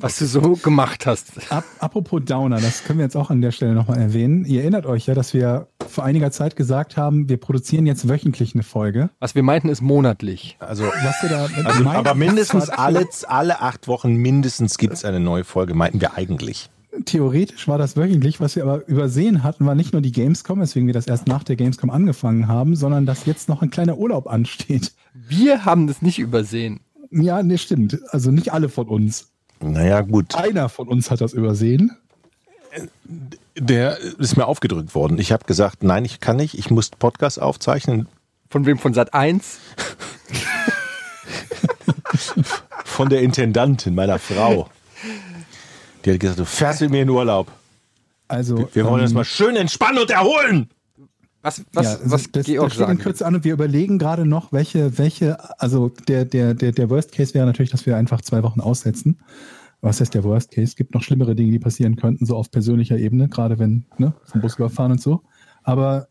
was 0.00 0.18
du 0.18 0.26
so 0.26 0.40
gemacht 0.56 1.06
hast. 1.06 1.32
Ap 1.50 1.64
apropos 1.80 2.22
Downer, 2.24 2.60
das 2.60 2.84
können 2.84 2.98
wir 2.98 3.04
jetzt 3.04 3.16
auch 3.16 3.30
an 3.30 3.40
der 3.40 3.50
Stelle 3.52 3.74
nochmal 3.74 3.98
erwähnen. 3.98 4.44
Ihr 4.44 4.60
erinnert 4.62 4.86
euch 4.86 5.06
ja, 5.06 5.14
dass 5.14 5.34
wir 5.34 5.68
vor 5.88 6.04
einiger 6.04 6.30
Zeit 6.30 6.56
gesagt 6.56 6.96
haben, 6.96 7.28
wir 7.28 7.36
produzieren 7.38 7.86
jetzt 7.86 8.08
wöchentlich 8.08 8.54
eine 8.54 8.62
Folge. 8.62 9.10
Was 9.20 9.34
wir 9.34 9.42
meinten, 9.42 9.68
ist 9.68 9.80
monatlich. 9.80 10.56
Also 10.60 10.84
Was 10.84 11.22
wir 11.22 11.28
da 11.30 11.48
Also, 11.64 11.82
meinen- 11.84 11.96
aber 11.96 12.14
mindestens 12.14 12.68
alle, 12.68 13.06
alle 13.26 13.60
acht 13.60 13.88
Wochen 13.88 14.14
mindestens 14.16 14.78
gibt 14.78 14.94
es 14.94 15.04
eine 15.04 15.20
neue 15.20 15.44
Folge, 15.44 15.74
meinten 15.74 16.00
wir 16.00 16.14
eigentlich. 16.14 16.70
Theoretisch 17.04 17.68
war 17.68 17.78
das 17.78 17.96
wöchentlich, 17.96 18.40
was 18.40 18.56
wir 18.56 18.64
aber 18.64 18.86
übersehen 18.88 19.42
hatten, 19.42 19.66
war 19.66 19.74
nicht 19.74 19.92
nur 19.92 20.02
die 20.02 20.10
Gamescom, 20.12 20.60
weswegen 20.60 20.86
wir 20.86 20.94
das 20.94 21.06
erst 21.06 21.26
nach 21.28 21.44
der 21.44 21.54
Gamescom 21.56 21.90
angefangen 21.90 22.48
haben, 22.48 22.74
sondern 22.76 23.06
dass 23.06 23.26
jetzt 23.26 23.48
noch 23.48 23.62
ein 23.62 23.70
kleiner 23.70 23.98
Urlaub 23.98 24.26
ansteht. 24.26 24.92
Wir 25.14 25.64
haben 25.64 25.86
das 25.86 26.02
nicht 26.02 26.18
übersehen. 26.18 26.80
Ja, 27.10 27.42
nee, 27.42 27.58
stimmt. 27.58 27.98
Also 28.10 28.30
nicht 28.30 28.52
alle 28.52 28.68
von 28.68 28.88
uns. 28.88 29.28
Naja, 29.60 30.00
gut. 30.02 30.34
Einer 30.34 30.68
von 30.68 30.88
uns 30.88 31.10
hat 31.10 31.20
das 31.20 31.32
übersehen. 31.32 31.96
Der 33.56 33.98
ist 33.98 34.36
mir 34.36 34.46
aufgedrückt 34.46 34.94
worden. 34.94 35.18
Ich 35.18 35.32
habe 35.32 35.44
gesagt, 35.44 35.82
nein, 35.82 36.04
ich 36.04 36.20
kann 36.20 36.36
nicht. 36.36 36.54
Ich 36.54 36.70
muss 36.70 36.90
Podcast 36.90 37.40
aufzeichnen 37.40 38.06
Von 38.50 38.66
wem? 38.66 38.78
Von 38.78 38.94
Sat 38.94 39.14
1? 39.14 39.58
von 42.84 43.08
der 43.08 43.22
Intendantin, 43.22 43.94
meiner 43.94 44.18
Frau. 44.18 44.68
Die 46.04 46.12
hat 46.12 46.20
gesagt, 46.20 46.38
du 46.38 46.44
fährst 46.44 46.80
mit 46.82 46.90
mir 46.90 47.02
in 47.02 47.10
Urlaub. 47.10 47.50
Also 48.28 48.68
Wir 48.74 48.84
wollen 48.84 48.98
ähm, 48.98 49.04
uns 49.04 49.14
mal 49.14 49.24
schön 49.24 49.56
entspannen 49.56 49.98
und 49.98 50.10
erholen. 50.10 50.70
Was, 51.42 51.64
was, 51.72 51.86
ja, 51.86 51.98
was 52.04 52.32
das, 52.32 52.46
Georg 52.46 52.68
das 52.68 52.74
steht 52.74 52.88
in 52.88 52.98
Kürze 52.98 53.24
an 53.24 53.36
und 53.36 53.44
wir 53.44 53.52
überlegen 53.52 53.98
gerade 53.98 54.26
noch, 54.26 54.52
welche, 54.52 54.98
welche, 54.98 55.38
also 55.60 55.88
der, 56.08 56.24
der, 56.24 56.54
der, 56.54 56.72
der 56.72 56.90
Worst 56.90 57.12
Case 57.12 57.32
wäre 57.32 57.46
natürlich, 57.46 57.70
dass 57.70 57.86
wir 57.86 57.96
einfach 57.96 58.20
zwei 58.22 58.42
Wochen 58.42 58.60
aussetzen. 58.60 59.20
Was 59.80 60.00
heißt 60.00 60.14
der 60.14 60.24
Worst 60.24 60.50
Case? 60.50 60.64
Es 60.64 60.76
gibt 60.76 60.94
noch 60.94 61.02
schlimmere 61.02 61.36
Dinge, 61.36 61.52
die 61.52 61.60
passieren 61.60 61.94
könnten, 61.94 62.26
so 62.26 62.36
auf 62.36 62.50
persönlicher 62.50 62.98
Ebene, 62.98 63.28
gerade 63.28 63.60
wenn, 63.60 63.84
ne, 63.98 64.12
vom 64.24 64.40
Bus 64.40 64.56
überfahren 64.56 64.90
und 64.92 65.00
so. 65.00 65.22
Aber 65.62 66.08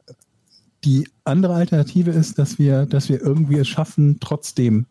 die 0.85 1.09
andere 1.25 1.55
Alternative 1.55 2.11
ist, 2.11 2.39
dass 2.39 2.57
wir, 2.57 2.85
dass 2.85 3.09
wir 3.09 3.21
irgendwie 3.21 3.57
es 3.57 3.67
schaffen, 3.67 4.19
trotzdem 4.21 4.85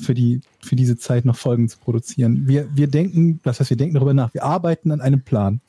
für 0.00 0.14
die, 0.14 0.40
für 0.60 0.74
diese 0.74 0.96
Zeit 0.96 1.24
noch 1.24 1.36
Folgen 1.36 1.68
zu 1.68 1.78
produzieren. 1.78 2.48
Wir, 2.48 2.66
wir 2.74 2.88
denken, 2.88 3.40
das 3.44 3.60
heißt, 3.60 3.70
wir 3.70 3.76
denken 3.76 3.94
darüber 3.94 4.14
nach. 4.14 4.34
Wir 4.34 4.42
arbeiten 4.42 4.90
an 4.90 5.00
einem 5.00 5.22
Plan. 5.22 5.60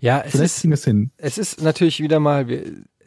Ja, 0.00 0.20
es 0.20 0.30
Vielleicht 0.32 0.64
ist, 0.64 0.72
es 0.72 0.84
hin. 0.84 1.10
es 1.16 1.38
ist 1.38 1.62
natürlich 1.62 2.00
wieder 2.00 2.20
mal, 2.20 2.46
wir- 2.46 2.62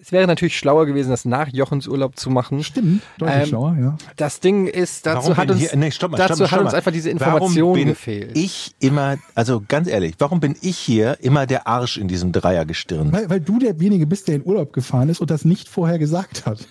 es 0.09 0.13
wäre 0.13 0.25
natürlich 0.25 0.57
schlauer 0.57 0.87
gewesen, 0.87 1.11
das 1.11 1.23
nach 1.23 1.49
Jochens 1.49 1.87
Urlaub 1.87 2.17
zu 2.17 2.31
machen. 2.31 2.63
Stimmt, 2.63 3.03
deutlich 3.19 3.41
Ähm, 3.43 3.45
schlauer, 3.45 3.77
ja. 3.79 3.97
Das 4.15 4.39
Ding 4.39 4.65
ist, 4.65 5.05
dazu 5.05 5.37
hat 5.37 5.45
bin 5.45 5.57
uns, 5.57 5.69
hier, 5.69 5.77
nee, 5.77 5.91
stopp 5.91 6.09
mal, 6.09 6.17
dazu 6.17 6.33
stopp 6.33 6.49
mal, 6.49 6.51
hat 6.51 6.61
uns 6.61 6.73
einfach 6.73 6.91
diese 6.91 7.09
Warum 7.19 7.43
Information 7.43 7.73
bin 7.73 7.87
gefehlt. 7.89 8.35
Ich 8.35 8.73
immer, 8.79 9.17
also 9.35 9.61
ganz 9.67 9.87
ehrlich, 9.87 10.15
warum 10.17 10.39
bin 10.39 10.55
ich 10.61 10.79
hier 10.79 11.17
immer 11.21 11.45
der 11.45 11.67
Arsch 11.67 11.97
in 11.97 12.07
diesem 12.07 12.31
Dreiergestirn? 12.31 13.11
Weil, 13.11 13.29
weil 13.29 13.39
du 13.39 13.59
derjenige 13.59 14.07
bist, 14.07 14.27
der 14.27 14.37
in 14.37 14.45
Urlaub 14.47 14.73
gefahren 14.73 15.09
ist 15.09 15.21
und 15.21 15.29
das 15.29 15.45
nicht 15.45 15.69
vorher 15.69 15.99
gesagt 15.99 16.47
hat. 16.47 16.67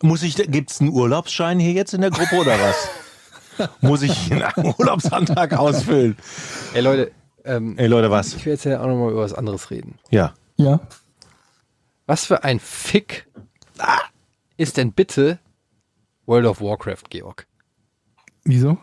Muss 0.00 0.22
ich, 0.22 0.36
gibt's 0.36 0.80
einen 0.80 0.88
Urlaubsschein 0.88 1.58
hier 1.58 1.72
jetzt 1.72 1.92
in 1.92 2.00
der 2.00 2.10
Gruppe 2.10 2.36
oder 2.36 2.56
was? 2.58 3.68
muss 3.82 4.00
ich 4.00 4.32
einen 4.32 4.74
Urlaubsantrag 4.78 5.52
ausfüllen. 5.58 6.16
Ey 6.72 6.80
Leute, 6.80 7.10
ähm, 7.44 7.76
Ey 7.76 7.86
Leute, 7.86 8.10
was? 8.10 8.32
ich 8.32 8.46
will 8.46 8.54
jetzt 8.54 8.64
ja 8.64 8.80
auch 8.80 8.86
nochmal 8.86 9.10
über 9.10 9.20
was 9.20 9.34
anderes 9.34 9.70
reden. 9.70 9.98
Ja. 10.08 10.32
Ja. 10.56 10.80
Was 12.06 12.24
für 12.26 12.44
ein 12.44 12.60
Fick 12.60 13.26
ist 14.56 14.76
denn 14.76 14.92
bitte 14.92 15.38
World 16.26 16.46
of 16.46 16.60
Warcraft, 16.60 17.04
Georg? 17.10 17.46
Wieso? 18.44 18.78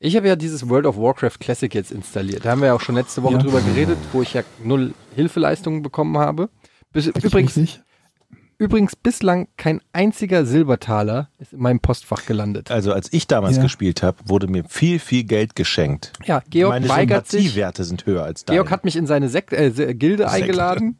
Ich 0.00 0.16
habe 0.16 0.28
ja 0.28 0.36
dieses 0.36 0.68
World 0.68 0.86
of 0.86 0.96
Warcraft 0.96 1.38
Classic 1.40 1.74
jetzt 1.74 1.90
installiert. 1.90 2.44
Da 2.44 2.50
haben 2.52 2.60
wir 2.60 2.68
ja 2.68 2.74
auch 2.74 2.80
schon 2.80 2.94
letzte 2.94 3.22
Woche 3.22 3.34
Ja. 3.34 3.38
drüber 3.40 3.60
geredet, 3.60 3.98
wo 4.12 4.22
ich 4.22 4.32
ja 4.34 4.42
null 4.62 4.94
Hilfeleistungen 5.14 5.82
bekommen 5.82 6.16
habe. 6.18 6.48
Bis, 6.92 7.06
übrigens, 7.08 7.56
Richtig? 7.56 7.80
übrigens 8.58 8.96
bislang 8.96 9.48
kein 9.56 9.82
einziger 9.92 10.46
Silbertaler 10.46 11.30
ist 11.38 11.52
in 11.52 11.60
meinem 11.60 11.80
Postfach 11.80 12.24
gelandet. 12.26 12.70
Also 12.70 12.92
als 12.92 13.12
ich 13.12 13.26
damals 13.26 13.56
Ja. 13.56 13.62
gespielt 13.64 14.02
habe, 14.02 14.18
wurde 14.26 14.46
mir 14.46 14.64
viel, 14.64 14.98
viel 15.00 15.24
Geld 15.24 15.54
geschenkt. 15.56 16.12
Ja, 16.24 16.42
Georg 16.48 16.70
Meine 16.74 16.88
weigert 16.88 17.26
sich. 17.28 17.42
Sympathiewerte 17.42 17.84
sind 17.84 18.06
höher 18.06 18.22
als 18.22 18.44
deine. 18.44 18.56
Georg 18.58 18.70
hat 18.70 18.84
mich 18.84 18.96
in 18.96 19.06
seine 19.06 19.28
Sek 19.28 19.52
äh, 19.52 19.94
Gilde 19.94 20.30
eingeladen. 20.30 20.98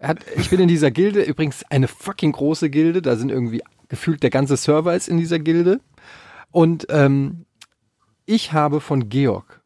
Hat, 0.00 0.18
ich 0.36 0.50
bin 0.50 0.60
in 0.60 0.68
dieser 0.68 0.90
Gilde, 0.90 1.22
übrigens 1.22 1.64
eine 1.70 1.88
fucking 1.88 2.32
große 2.32 2.70
Gilde. 2.70 3.02
Da 3.02 3.16
sind 3.16 3.30
irgendwie 3.30 3.62
gefühlt 3.88 4.22
der 4.22 4.30
ganze 4.30 4.56
Server 4.56 4.94
ist 4.94 5.08
in 5.08 5.18
dieser 5.18 5.38
Gilde. 5.38 5.80
Und 6.50 6.86
ähm, 6.90 7.46
ich 8.26 8.52
habe 8.52 8.80
von 8.80 9.08
Georg, 9.08 9.62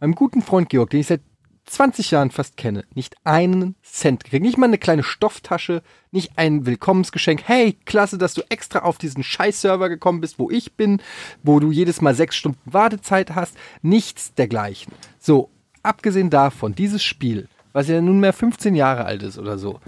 meinem 0.00 0.14
guten 0.14 0.42
Freund 0.42 0.68
Georg, 0.68 0.90
den 0.90 1.00
ich 1.00 1.06
seit 1.06 1.20
20 1.66 2.10
Jahren 2.10 2.30
fast 2.30 2.56
kenne, 2.56 2.84
nicht 2.94 3.14
einen 3.24 3.76
Cent 3.82 4.24
gekriegt. 4.24 4.42
Nicht 4.42 4.56
mal 4.56 4.66
eine 4.66 4.78
kleine 4.78 5.02
Stofftasche, 5.02 5.82
nicht 6.10 6.32
ein 6.36 6.66
Willkommensgeschenk. 6.66 7.42
Hey, 7.44 7.76
klasse, 7.84 8.16
dass 8.18 8.34
du 8.34 8.42
extra 8.48 8.80
auf 8.80 8.98
diesen 8.98 9.22
Scheiß-Server 9.22 9.88
gekommen 9.88 10.20
bist, 10.20 10.38
wo 10.38 10.50
ich 10.50 10.74
bin, 10.74 11.02
wo 11.42 11.60
du 11.60 11.70
jedes 11.70 12.00
Mal 12.00 12.14
sechs 12.14 12.36
Stunden 12.36 12.60
Wartezeit 12.64 13.34
hast. 13.34 13.56
Nichts 13.82 14.34
dergleichen. 14.34 14.92
So, 15.18 15.50
abgesehen 15.82 16.30
davon, 16.30 16.74
dieses 16.74 17.02
Spiel, 17.02 17.48
was 17.72 17.88
ja 17.88 18.00
nunmehr 18.00 18.32
15 18.32 18.74
Jahre 18.74 19.04
alt 19.04 19.22
ist 19.22 19.38
oder 19.38 19.58
so, 19.58 19.80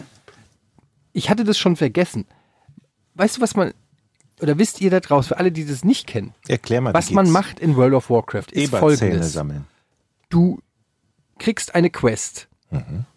ich 1.12 1.30
hatte 1.30 1.44
das 1.44 1.58
schon 1.58 1.76
vergessen. 1.76 2.26
Weißt 3.14 3.36
du, 3.38 3.40
was 3.40 3.56
man, 3.56 3.72
oder 4.40 4.58
wisst 4.58 4.80
ihr 4.80 4.90
da 4.90 5.00
draußen, 5.00 5.28
für 5.28 5.38
alle, 5.38 5.52
die 5.52 5.66
das 5.66 5.84
nicht 5.84 6.06
kennen, 6.06 6.34
Erklär 6.48 6.80
mal, 6.80 6.94
was 6.94 7.10
man 7.10 7.24
geht's? 7.26 7.32
macht 7.32 7.60
in 7.60 7.76
World 7.76 7.94
of 7.94 8.10
Warcraft, 8.10 8.52
ist 8.52 8.68
Eberzähne 8.68 8.78
folgendes 8.80 9.32
sammeln. 9.32 9.66
du 10.28 10.60
kriegst 11.38 11.74
eine 11.74 11.90
Quest. 11.90 12.48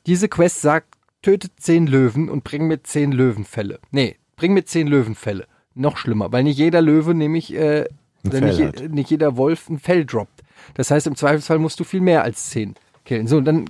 Diese 0.07 0.27
Quest 0.29 0.61
sagt, 0.61 0.95
töte 1.21 1.49
zehn 1.57 1.85
Löwen 1.85 2.27
und 2.29 2.43
bring 2.43 2.65
mir 2.67 2.81
zehn 2.81 3.11
Löwenfälle. 3.11 3.79
Nee, 3.91 4.15
bring 4.35 4.53
mir 4.53 4.65
zehn 4.65 4.87
Löwenfälle. 4.87 5.45
Noch 5.75 5.97
schlimmer, 5.97 6.31
weil 6.31 6.43
nicht 6.43 6.57
jeder 6.57 6.81
Löwe, 6.81 7.13
nämlich 7.13 7.53
äh, 7.53 7.85
oder 8.25 8.41
nicht, 8.41 8.57
je- 8.59 8.87
nicht 8.89 9.09
jeder 9.11 9.37
Wolf 9.37 9.69
ein 9.69 9.77
Fell 9.79 10.05
droppt. 10.05 10.41
Das 10.73 10.89
heißt, 10.89 11.05
im 11.07 11.15
Zweifelsfall 11.15 11.59
musst 11.59 11.79
du 11.79 11.83
viel 11.83 12.01
mehr 12.01 12.23
als 12.23 12.49
zehn 12.49 12.73
killen. 13.05 13.27
So, 13.27 13.37
und 13.37 13.45
dann 13.45 13.69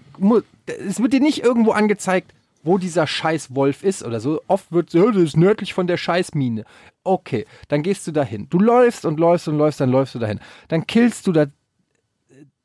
es 0.65 1.01
wird 1.01 1.13
dir 1.13 1.19
nicht 1.19 1.43
irgendwo 1.43 1.71
angezeigt, 1.71 2.33
wo 2.63 2.77
dieser 2.77 3.05
scheiß 3.05 3.53
Wolf 3.55 3.83
ist 3.83 4.03
oder 4.03 4.19
so. 4.19 4.41
Oft 4.47 4.71
wird 4.71 4.93
ja, 4.93 5.05
das 5.11 5.21
ist 5.21 5.37
nördlich 5.37 5.73
von 5.73 5.87
der 5.87 5.97
Scheißmine. 5.97 6.63
Okay, 7.03 7.45
dann 7.67 7.83
gehst 7.83 8.07
du 8.07 8.11
dahin. 8.11 8.47
Du 8.49 8.59
läufst 8.59 9.05
und 9.05 9.19
läufst 9.19 9.47
und 9.47 9.57
läufst, 9.57 9.81
dann 9.81 9.89
läufst 9.89 10.15
du 10.15 10.19
dahin. 10.19 10.39
Dann 10.69 10.87
killst 10.87 11.27
du 11.27 11.33
da 11.33 11.47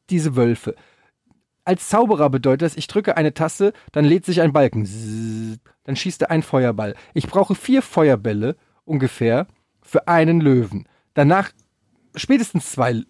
diese 0.09 0.37
Wölfe. 0.37 0.75
Als 1.65 1.89
Zauberer 1.89 2.31
bedeutet 2.31 2.63
das, 2.63 2.77
ich 2.77 2.87
drücke 2.87 3.17
eine 3.17 3.35
Taste, 3.35 3.75
dann 3.93 4.05
lädt 4.05 4.25
sich 4.25 4.41
ein 4.41 4.53
Balken. 4.53 5.61
Dann 5.85 5.97
schießt 5.97 6.23
er 6.23 6.31
ein 6.31 6.43
Feuerball. 6.43 6.95
Ich 7.13 7.27
brauche 7.27 7.55
vier 7.55 7.83
Feuerbälle 7.83 8.57
ungefähr 8.85 9.47
für 9.83 10.09
einen 10.09 10.41
Löwen. 10.41 10.89
Danach, 11.13 11.51
spätestens 12.15 12.73
zwei, 12.73 13.03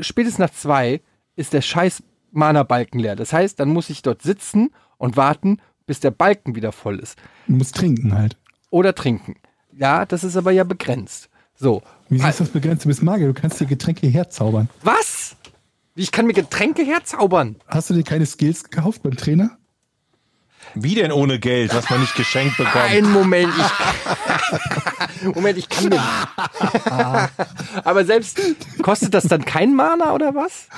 spätestens 0.00 0.38
nach 0.38 0.50
zwei 0.50 1.00
ist 1.34 1.54
der 1.54 1.62
scheiß 1.62 2.02
Mana-Balken 2.34 2.98
leer. 2.98 3.16
Das 3.16 3.32
heißt, 3.32 3.58
dann 3.60 3.68
muss 3.68 3.90
ich 3.90 4.02
dort 4.02 4.22
sitzen 4.22 4.70
und 4.98 5.16
warten, 5.16 5.58
bis 5.86 6.00
der 6.00 6.10
Balken 6.10 6.54
wieder 6.54 6.72
voll 6.72 6.98
ist. 6.98 7.18
Du 7.46 7.54
musst 7.54 7.76
trinken 7.76 8.14
halt. 8.14 8.36
Oder 8.70 8.94
trinken. 8.94 9.36
Ja, 9.72 10.06
das 10.06 10.24
ist 10.24 10.36
aber 10.36 10.50
ja 10.52 10.64
begrenzt. 10.64 11.28
So. 11.54 11.82
Wieso 12.08 12.26
ist 12.26 12.40
das 12.40 12.48
begrenzt? 12.48 12.84
Du 12.84 12.88
bist 12.88 13.02
Magier, 13.02 13.26
du 13.26 13.34
kannst 13.34 13.60
dir 13.60 13.66
Getränke 13.66 14.06
herzaubern. 14.06 14.68
Was? 14.82 15.36
Ich 15.94 16.10
kann 16.10 16.26
mir 16.26 16.32
Getränke 16.32 16.82
herzaubern. 16.82 17.56
Hast 17.68 17.90
du 17.90 17.94
dir 17.94 18.02
keine 18.02 18.26
Skills 18.26 18.64
gekauft 18.64 19.02
beim 19.02 19.16
Trainer? 19.16 19.56
Wie 20.74 20.94
denn 20.94 21.12
ohne 21.12 21.38
Geld, 21.38 21.74
was 21.74 21.88
man 21.88 22.00
nicht 22.00 22.16
geschenkt 22.16 22.56
bekommt? 22.56 22.76
Ein 22.76 23.10
Moment, 23.12 23.52
ich. 23.56 23.64
Moment, 25.32 25.58
ich 25.58 25.68
kann 25.68 25.88
mir. 25.88 26.00
Aber 27.84 28.04
selbst. 28.04 28.40
Kostet 28.82 29.14
das 29.14 29.24
dann 29.24 29.44
kein 29.44 29.74
Mana 29.74 30.12
oder 30.12 30.34
was? 30.34 30.68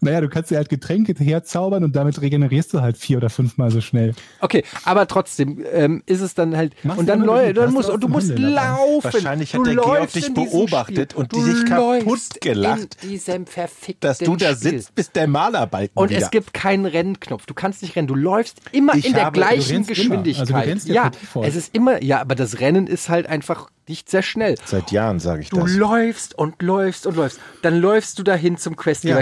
Naja, 0.00 0.20
du 0.20 0.28
kannst 0.28 0.50
dir 0.50 0.56
halt 0.56 0.68
Getränke 0.68 1.14
herzaubern 1.22 1.84
und 1.84 1.94
damit 1.96 2.20
regenerierst 2.20 2.72
du 2.74 2.80
halt 2.80 2.96
vier 2.96 3.18
oder 3.18 3.30
fünfmal 3.30 3.70
so 3.70 3.80
schnell. 3.80 4.14
Okay, 4.40 4.64
aber 4.84 5.06
trotzdem 5.06 5.64
ähm, 5.72 6.02
ist 6.06 6.20
es 6.20 6.34
dann 6.34 6.56
halt. 6.56 6.72
Machst 6.84 7.00
und 7.00 7.06
du 7.06 7.12
dann, 7.12 7.22
immer 7.22 7.32
leu- 7.34 7.46
mit, 7.48 7.56
dann 7.56 7.72
musst 7.72 7.88
du 7.88 7.92
und 7.94 8.00
du 8.02 8.08
musst 8.08 8.30
dabei. 8.30 8.42
laufen. 8.42 9.12
Wahrscheinlich 9.12 9.52
hat 9.54 9.58
du 9.60 9.64
der 9.64 9.74
Georg 9.74 10.12
dich 10.12 10.32
beobachtet 10.32 11.12
Spiel. 11.12 11.20
und 11.22 11.32
Du 11.32 11.44
dich 11.44 11.66
kaputt 11.66 12.20
gelacht. 12.40 12.96
In 13.02 13.08
diesem 13.10 13.46
verfickten 13.46 14.08
Dass 14.08 14.18
du 14.18 14.36
da 14.36 14.54
Spiel. 14.54 14.72
sitzt, 14.72 14.94
bis 14.94 15.10
der 15.12 15.26
Malerbalken 15.26 15.92
Und 15.94 16.10
wieder. 16.10 16.20
es 16.20 16.30
gibt 16.30 16.54
keinen 16.54 16.86
Rennknopf. 16.86 17.46
Du 17.46 17.54
kannst 17.54 17.82
nicht 17.82 17.96
rennen. 17.96 18.08
Du 18.08 18.14
läufst 18.14 18.58
immer 18.72 18.94
Ich 18.94 19.06
in 19.06 19.14
der 19.14 19.26
habe- 19.26 19.38
du 19.38 19.44
gleichen 19.46 19.76
immer. 19.76 19.86
Geschwindigkeit. 19.86 20.68
Also 20.68 20.88
ja 20.92 21.10
es 21.42 21.56
ist 21.56 21.74
immer, 21.74 22.02
ja, 22.02 22.20
aber 22.20 22.34
das 22.34 22.60
Rennen 22.60 22.86
ist 22.86 23.08
halt 23.08 23.26
einfach 23.26 23.68
nicht 23.90 24.08
sehr 24.08 24.22
schnell. 24.22 24.54
Seit 24.64 24.90
Jahren 24.90 25.18
sage 25.20 25.42
ich 25.42 25.50
Du 25.50 25.58
das. 25.60 25.74
läufst 25.76 26.38
und 26.38 26.62
läufst 26.62 27.06
und 27.06 27.16
läufst. 27.16 27.38
Dann 27.60 27.76
läufst 27.78 28.18
du 28.18 28.22
dahin 28.22 28.56
zum 28.56 28.74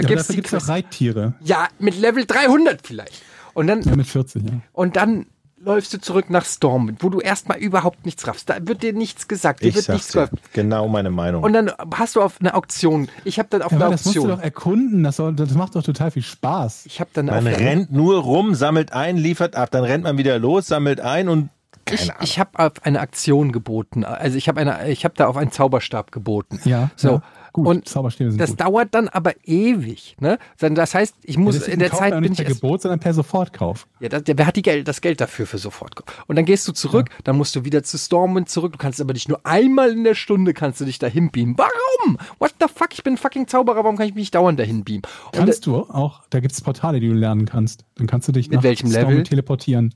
gibst 0.07 0.29
dafür 0.29 0.35
die 0.35 0.41
gibt 0.41 0.47
es 0.47 0.53
auch 0.53 0.57
Quest. 0.59 0.69
Reittiere. 0.69 1.33
Ja, 1.41 1.67
mit 1.79 1.99
Level 1.99 2.25
300 2.25 2.79
vielleicht. 2.87 3.21
Und 3.53 3.67
dann, 3.67 3.81
Ja, 3.81 3.95
mit 3.97 4.07
40, 4.07 4.43
ja. 4.43 4.51
und 4.71 4.95
dann 4.95 5.25
läufst 5.61 5.93
du 5.93 5.99
zurück 5.99 6.29
nach 6.29 6.45
Stormwind, 6.45 7.03
wo 7.03 7.09
du 7.09 7.19
erstmal 7.19 7.57
überhaupt 7.57 8.05
nichts 8.05 8.25
raffst. 8.25 8.49
Da 8.49 8.55
wird 8.61 8.81
dir 8.81 8.93
nichts 8.93 9.27
gesagt. 9.27 9.61
Dir 9.61 9.67
Ich 9.67 9.75
wird 9.75 9.85
sag's 9.85 9.95
nichts 9.97 10.11
dir. 10.13 10.29
Genau 10.53 10.87
meine 10.87 11.09
Meinung. 11.09 11.43
Und 11.43 11.51
dann 11.51 11.69
hast 11.95 12.15
du 12.15 12.21
auf 12.21 12.39
eine 12.39 12.53
Auktion. 12.53 13.09
Ich 13.25 13.39
habe 13.39 13.49
dann 13.51 13.61
auf 13.63 13.71
Ja, 13.73 13.77
eine 13.77 13.85
aber 13.87 13.95
das 13.95 14.05
musst 14.05 14.15
du 14.15 14.21
Auktion. 14.21 14.37
doch 14.37 14.43
erkunden. 14.43 15.03
Das, 15.03 15.17
soll, 15.17 15.33
das 15.35 15.53
macht 15.55 15.75
doch 15.75 15.83
total 15.83 16.11
viel 16.11 16.21
Spaß. 16.23 16.85
Ich 16.85 17.01
habe 17.01 17.09
dann 17.13 17.25
man 17.25 17.45
auf 17.45 17.59
rennt 17.59 17.91
nur 17.91 18.19
rum, 18.21 18.55
sammelt 18.55 18.93
ein, 18.93 19.17
liefert 19.17 19.57
ab, 19.57 19.69
dann 19.71 19.83
rennt 19.83 20.05
man 20.05 20.17
wieder 20.17 20.39
los, 20.39 20.67
sammelt 20.67 21.01
ein 21.01 21.27
und 21.27 21.49
keine 21.89 22.01
ich, 22.01 22.09
Ahnung. 22.11 22.23
ich 22.23 22.39
habe 22.39 22.59
auf 22.59 22.71
eine 22.83 22.99
Aktion 22.99 23.51
geboten. 23.51 24.03
Also 24.03 24.37
ich 24.37 24.47
habe 24.47 24.59
eine, 24.61 24.89
ich 24.89 25.03
habe 25.05 25.15
da 25.17 25.27
auf 25.27 25.37
einen 25.37 25.51
Zauberstab 25.51 26.11
geboten. 26.11 26.59
Ja, 26.65 26.89
So. 26.95 27.09
ja. 27.09 27.21
Gut, 27.51 27.65
und 27.65 27.89
Zauberstäbe 27.89 28.29
sind 28.29 28.39
das 28.39 28.51
gut. 28.51 28.61
dauert 28.61 28.89
dann 28.93 29.07
aber 29.07 29.33
ewig. 29.43 30.15
Ne? 30.19 30.37
Das 30.59 30.93
heißt, 30.93 31.15
ich 31.23 31.35
muss 31.39 31.55
Deswegen 31.55 31.73
in 31.73 31.79
der 31.79 31.89
kauft 31.89 32.01
Zeit 32.03 32.13
bin 32.13 32.21
nicht 32.21 32.31
ich 32.33 32.37
per 32.37 32.45
erst, 32.45 32.61
Gebot, 32.61 32.81
sondern 32.83 32.99
per 32.99 33.11
Sofortkauf. 33.15 33.87
ja, 33.99 34.07
das, 34.07 34.23
der, 34.23 34.37
wer 34.37 34.45
hat 34.45 34.55
die 34.55 34.61
Geld, 34.61 34.87
das 34.87 35.01
Geld 35.01 35.19
dafür 35.19 35.47
für 35.47 35.57
sofort? 35.57 35.95
Und 36.27 36.35
dann 36.35 36.45
gehst 36.45 36.67
du 36.67 36.73
zurück, 36.73 37.09
dann 37.23 37.37
musst 37.37 37.55
du 37.55 37.65
wieder 37.65 37.81
zu 37.81 37.97
Stormwind 37.97 38.49
zurück. 38.49 38.73
Du 38.73 38.77
kannst 38.77 39.01
aber 39.01 39.13
nicht 39.13 39.29
nur 39.29 39.43
einmal 39.47 39.89
in 39.89 40.03
der 40.03 40.13
Stunde 40.13 40.53
kannst 40.53 40.79
du 40.79 40.85
dich 40.85 40.99
dahin 40.99 41.31
beamen. 41.31 41.55
Warum? 41.57 42.19
What 42.37 42.53
the 42.59 42.67
fuck? 42.73 42.89
Ich 42.93 43.01
bin 43.03 43.13
ein 43.13 43.17
fucking 43.17 43.47
Zauberer. 43.47 43.77
Warum 43.83 43.97
kann 43.97 44.05
ich 44.05 44.13
mich 44.13 44.21
nicht 44.21 44.35
dauernd 44.35 44.59
dahin 44.59 44.83
beamen? 44.83 45.01
Und 45.25 45.31
Kannst 45.33 45.65
du 45.65 45.75
auch, 45.77 46.21
da 46.29 46.41
gibt 46.41 46.51
es 46.53 46.61
Portale, 46.61 46.99
die 46.99 47.07
du 47.07 47.15
lernen 47.15 47.45
kannst. 47.47 47.83
Dann 47.95 48.05
kannst 48.05 48.27
du 48.27 48.31
dich 48.31 48.49
Mit 48.49 48.57
nach 48.57 48.63
welchem 48.63 48.91
Stormwind 48.91 49.11
Level? 49.11 49.23
teleportieren. 49.23 49.95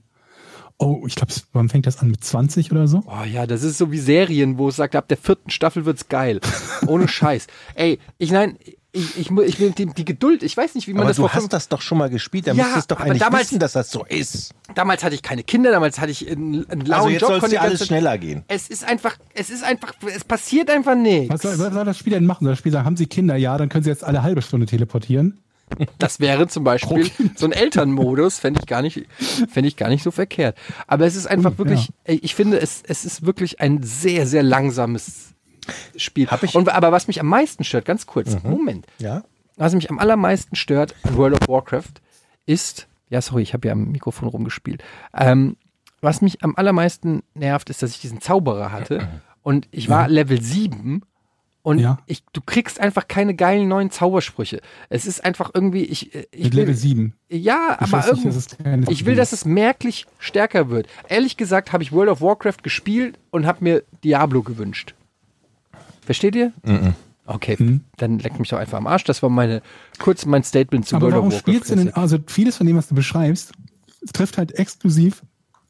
Oh, 0.80 1.04
ich 1.08 1.16
glaube, 1.16 1.32
wann 1.54 1.70
fängt 1.70 1.86
das 1.88 2.00
an? 2.00 2.10
Mit 2.12 2.24
20 2.24 2.72
oder 2.72 2.88
so? 2.88 3.04
Oh 3.08 3.24
ja, 3.24 3.46
das 3.48 3.64
ist 3.64 3.78
so 3.78 3.92
wie 3.92 4.00
Serien, 4.00 4.58
wo 4.58 4.68
es 4.70 4.76
sagt, 4.76 4.96
ab 4.96 5.08
der 5.08 5.18
vierten 5.18 5.50
Staffel 5.50 5.86
wird's 5.86 6.10
geil. 6.10 6.42
Ohne 6.88 7.08
Scheiß. 7.08 7.48
Ey, 7.76 8.00
ich 8.18 8.32
nein, 8.32 8.58
ich, 8.96 9.18
ich, 9.18 9.32
ich 9.32 9.60
will 9.60 9.72
die, 9.72 9.88
die 9.88 10.06
Geduld, 10.06 10.44
ich 10.44 10.56
weiß 10.56 10.76
nicht, 10.76 10.88
wie 10.88 10.94
man 10.94 11.02
Aber 11.02 11.10
das 11.10 11.18
du 11.18 11.28
hast 11.30 11.52
das 11.54 11.68
doch 11.70 11.82
schon 11.82 11.98
mal 11.98 12.10
gespielt, 12.12 12.46
da 12.48 12.54
Ja, 12.54 12.66
müsstest 12.66 12.92
du 12.92 12.96
doch 12.96 13.02
eigentlich 13.02 13.20
damals- 13.22 13.46
wissen, 13.48 13.60
dass 13.60 13.72
das 13.74 13.90
so 13.92 14.04
ist. 14.06 14.54
Damals 14.76 15.04
hatte 15.04 15.16
ich 15.16 15.22
keine 15.24 15.44
Kinder, 15.44 15.72
damals 15.72 16.00
hatte 16.00 16.12
ich 16.12 16.30
einen, 16.30 16.70
einen 16.70 16.82
lauen 16.82 16.94
Also 17.00 17.10
jetzt 17.10 17.22
Job. 17.22 17.50
die 17.50 17.58
alles 17.58 17.88
schneller 17.88 18.18
gehen. 18.18 18.44
Es 18.48 18.68
ist 18.68 18.84
einfach, 18.84 19.18
es 19.34 19.50
ist 19.50 19.64
einfach, 19.64 19.94
es 20.14 20.24
passiert 20.24 20.70
einfach 20.70 20.96
nichts. 20.96 21.34
Was 21.34 21.42
soll, 21.42 21.58
was 21.60 21.74
soll 21.74 21.86
das 21.86 21.98
Spiel 21.98 22.14
denn 22.14 22.26
machen? 22.26 22.46
Soll 22.46 22.52
das 22.52 22.60
Spiel 22.60 22.72
sagen, 22.72 22.86
haben 22.86 22.98
sie 22.98 23.08
Kinder? 23.08 23.36
Ja, 23.36 23.58
dann 23.58 23.70
können 23.70 23.84
sie 23.84 23.90
jetzt 23.90 24.04
alle 24.04 24.22
halbe 24.22 24.42
Stunde 24.42 24.66
teleportieren. 24.68 25.40
Das 25.98 26.20
wäre 26.20 26.48
zum 26.48 26.64
Beispiel 26.64 27.10
so 27.36 27.46
ein 27.46 27.52
Elternmodus, 27.52 28.38
fände 28.40 28.60
ich 28.62 28.68
gar 28.68 28.82
nicht, 28.82 29.06
fände 29.50 29.68
ich 29.68 29.76
gar 29.76 29.90
nicht 29.90 30.04
so 30.04 30.12
verkehrt. 30.12 30.56
Aber 30.88 31.06
es 31.06 31.16
ist 31.16 31.26
einfach 31.28 31.52
Hm, 31.52 31.58
wirklich, 31.58 31.88
ja. 32.08 32.16
ich 32.22 32.36
finde, 32.36 32.60
es, 32.60 32.84
es 32.88 33.06
ist 33.06 33.26
wirklich 33.26 33.60
ein 33.60 33.82
sehr, 33.82 34.28
sehr 34.28 34.44
langsames 34.44 35.34
Spiel. 35.96 36.28
Hab 36.28 36.44
ich- 36.44 36.56
Und, 36.56 36.70
aber 36.70 36.92
was 36.92 37.08
mich 37.08 37.20
am 37.20 37.28
meisten 37.28 37.64
stört, 37.64 37.86
ganz 37.86 38.06
kurz, 38.06 38.38
Moment. 38.44 38.86
Ja? 39.00 39.24
Was 39.56 39.74
mich 39.74 39.90
am 39.90 39.98
allermeisten 40.00 40.56
stört 40.56 40.94
an 41.04 41.16
World 41.18 41.42
of 41.42 41.48
Warcraft 41.48 41.94
ist, 42.46 42.88
ja, 43.10 43.22
sorry, 43.22 43.42
ich 43.44 43.54
habe 43.54 43.68
ja 43.68 43.72
am 43.74 43.92
Mikrofon 43.92 44.28
rumgespielt. 44.28 44.84
Ähm, 45.18 45.56
was 46.02 46.22
mich 46.22 46.44
am 46.44 46.56
allermeisten 46.56 47.24
nervt, 47.34 47.70
ist, 47.70 47.82
dass 47.82 47.92
ich 47.92 48.02
diesen 48.02 48.20
Zauberer 48.22 48.72
hatte 48.72 49.08
und 49.42 49.68
ich 49.72 49.88
war 49.90 50.08
Level 50.10 50.42
7 50.42 51.04
und 51.64 51.80
Ja. 51.80 51.98
ich, 52.06 52.24
du 52.34 52.42
kriegst 52.46 52.80
einfach 52.80 53.08
keine 53.08 53.34
geilen 53.36 53.68
neuen 53.68 53.90
Zaubersprüche. 53.90 54.62
Es 54.90 55.06
ist 55.08 55.24
einfach 55.26 55.50
irgendwie, 55.54 55.84
ich, 55.86 56.14
ich 56.14 56.44
Mit 56.44 56.54
will, 56.54 56.60
Level 56.62 56.76
7. 56.76 57.14
ja, 57.30 57.78
Du 57.80 57.86
aber 57.86 57.98
nicht, 57.98 58.08
irgendwie, 58.26 58.64
keine 58.64 58.86
ich 58.92 59.06
will, 59.06 59.16
dass 59.16 59.32
es 59.34 59.46
merklich 59.46 60.06
stärker 60.20 60.70
wird. 60.70 60.88
Ehrlich 61.10 61.38
gesagt 61.38 61.74
habe 61.74 61.82
ich 61.82 61.92
World 61.92 62.10
of 62.10 62.22
Warcraft 62.22 62.62
gespielt 62.64 63.18
und 63.32 63.48
habe 63.48 63.64
mir 63.64 63.84
Diablo 64.04 64.44
gewünscht. 64.44 64.94
Versteht 66.02 66.36
ihr? 66.36 66.52
Okay, 67.26 67.56
Mhm. 67.58 67.82
dann 67.98 68.20
leck 68.20 68.38
mich 68.38 68.50
doch 68.50 68.58
einfach 68.58 68.78
am 68.78 68.86
Arsch. 68.88 69.06
Das 69.06 69.24
war 69.24 69.30
meine, 69.30 69.62
kurz 70.00 70.26
mein 70.26 70.44
Statement 70.44 70.86
zu 70.86 70.98
Aber 70.98 71.04
World 71.06 71.16
warum 71.16 71.28
of 71.30 71.34
Warcraft 71.36 71.50
spielst 71.52 71.72
du 71.72 71.76
denn, 71.78 71.94
also 71.94 72.18
vieles 72.28 72.58
von 72.58 72.68
dem, 72.68 72.76
was 72.76 72.90
du 72.90 72.96
beschreibst, 72.96 73.54
trifft 74.12 74.38
halt 74.38 74.52
exklusiv 74.60 75.24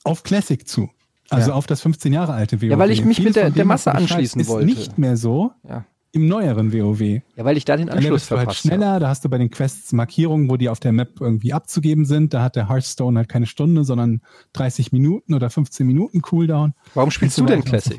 auf 0.04 0.24
Classic 0.24 0.68
zu. 0.68 0.90
Also 1.34 1.52
Ja. 1.52 1.56
auf 1.56 1.66
das 1.68 1.82
15 1.82 2.14
Jahre 2.14 2.34
alte 2.34 2.62
WoW. 2.62 2.70
Ja, 2.70 2.78
weil 2.78 2.92
ich 2.92 3.04
mich 3.04 3.18
Vieles 3.18 3.30
mit 3.32 3.36
der- 3.36 3.50
der 3.52 3.66
Masse 3.66 3.94
anschließen 3.94 4.40
ist 4.42 4.48
wollte. 4.48 4.66
nicht 4.66 4.98
mehr 4.98 5.18
so 5.18 5.52
Ja. 5.68 5.86
im 6.12 6.28
neueren 6.28 6.72
WoW. 6.74 7.02
ja, 7.36 7.44
weil 7.46 7.58
ich 7.58 7.66
da 7.66 7.76
den 7.78 7.88
Da 7.88 7.94
Anschluss 7.94 8.22
bist 8.22 8.32
du 8.32 8.36
halt 8.38 8.46
verpasst 8.46 8.60
schneller, 8.62 9.00
da 9.00 9.08
hast 9.10 9.26
du 9.26 9.30
bei 9.30 9.38
den 9.38 9.50
Quests 9.50 9.92
Markierungen, 9.94 10.50
wo 10.50 10.58
die 10.58 10.70
auf 10.70 10.80
der 10.80 10.92
Map 10.92 11.20
irgendwie 11.20 11.54
abzugeben 11.54 12.06
sind. 12.06 12.34
Da 12.34 12.44
hat 12.44 12.56
der 12.56 12.70
Hearthstone 12.70 13.18
halt 13.18 13.30
keine 13.30 13.46
Stunde, 13.48 13.84
sondern 13.84 14.22
30 14.54 14.92
Minuten 14.92 15.34
oder 15.34 15.50
15 15.50 15.88
Minuten 15.88 16.22
Cooldown. 16.22 16.74
Warum 16.94 17.10
spielst 17.12 17.38
du 17.40 17.46
denn 17.46 17.64
Classic? 17.64 17.98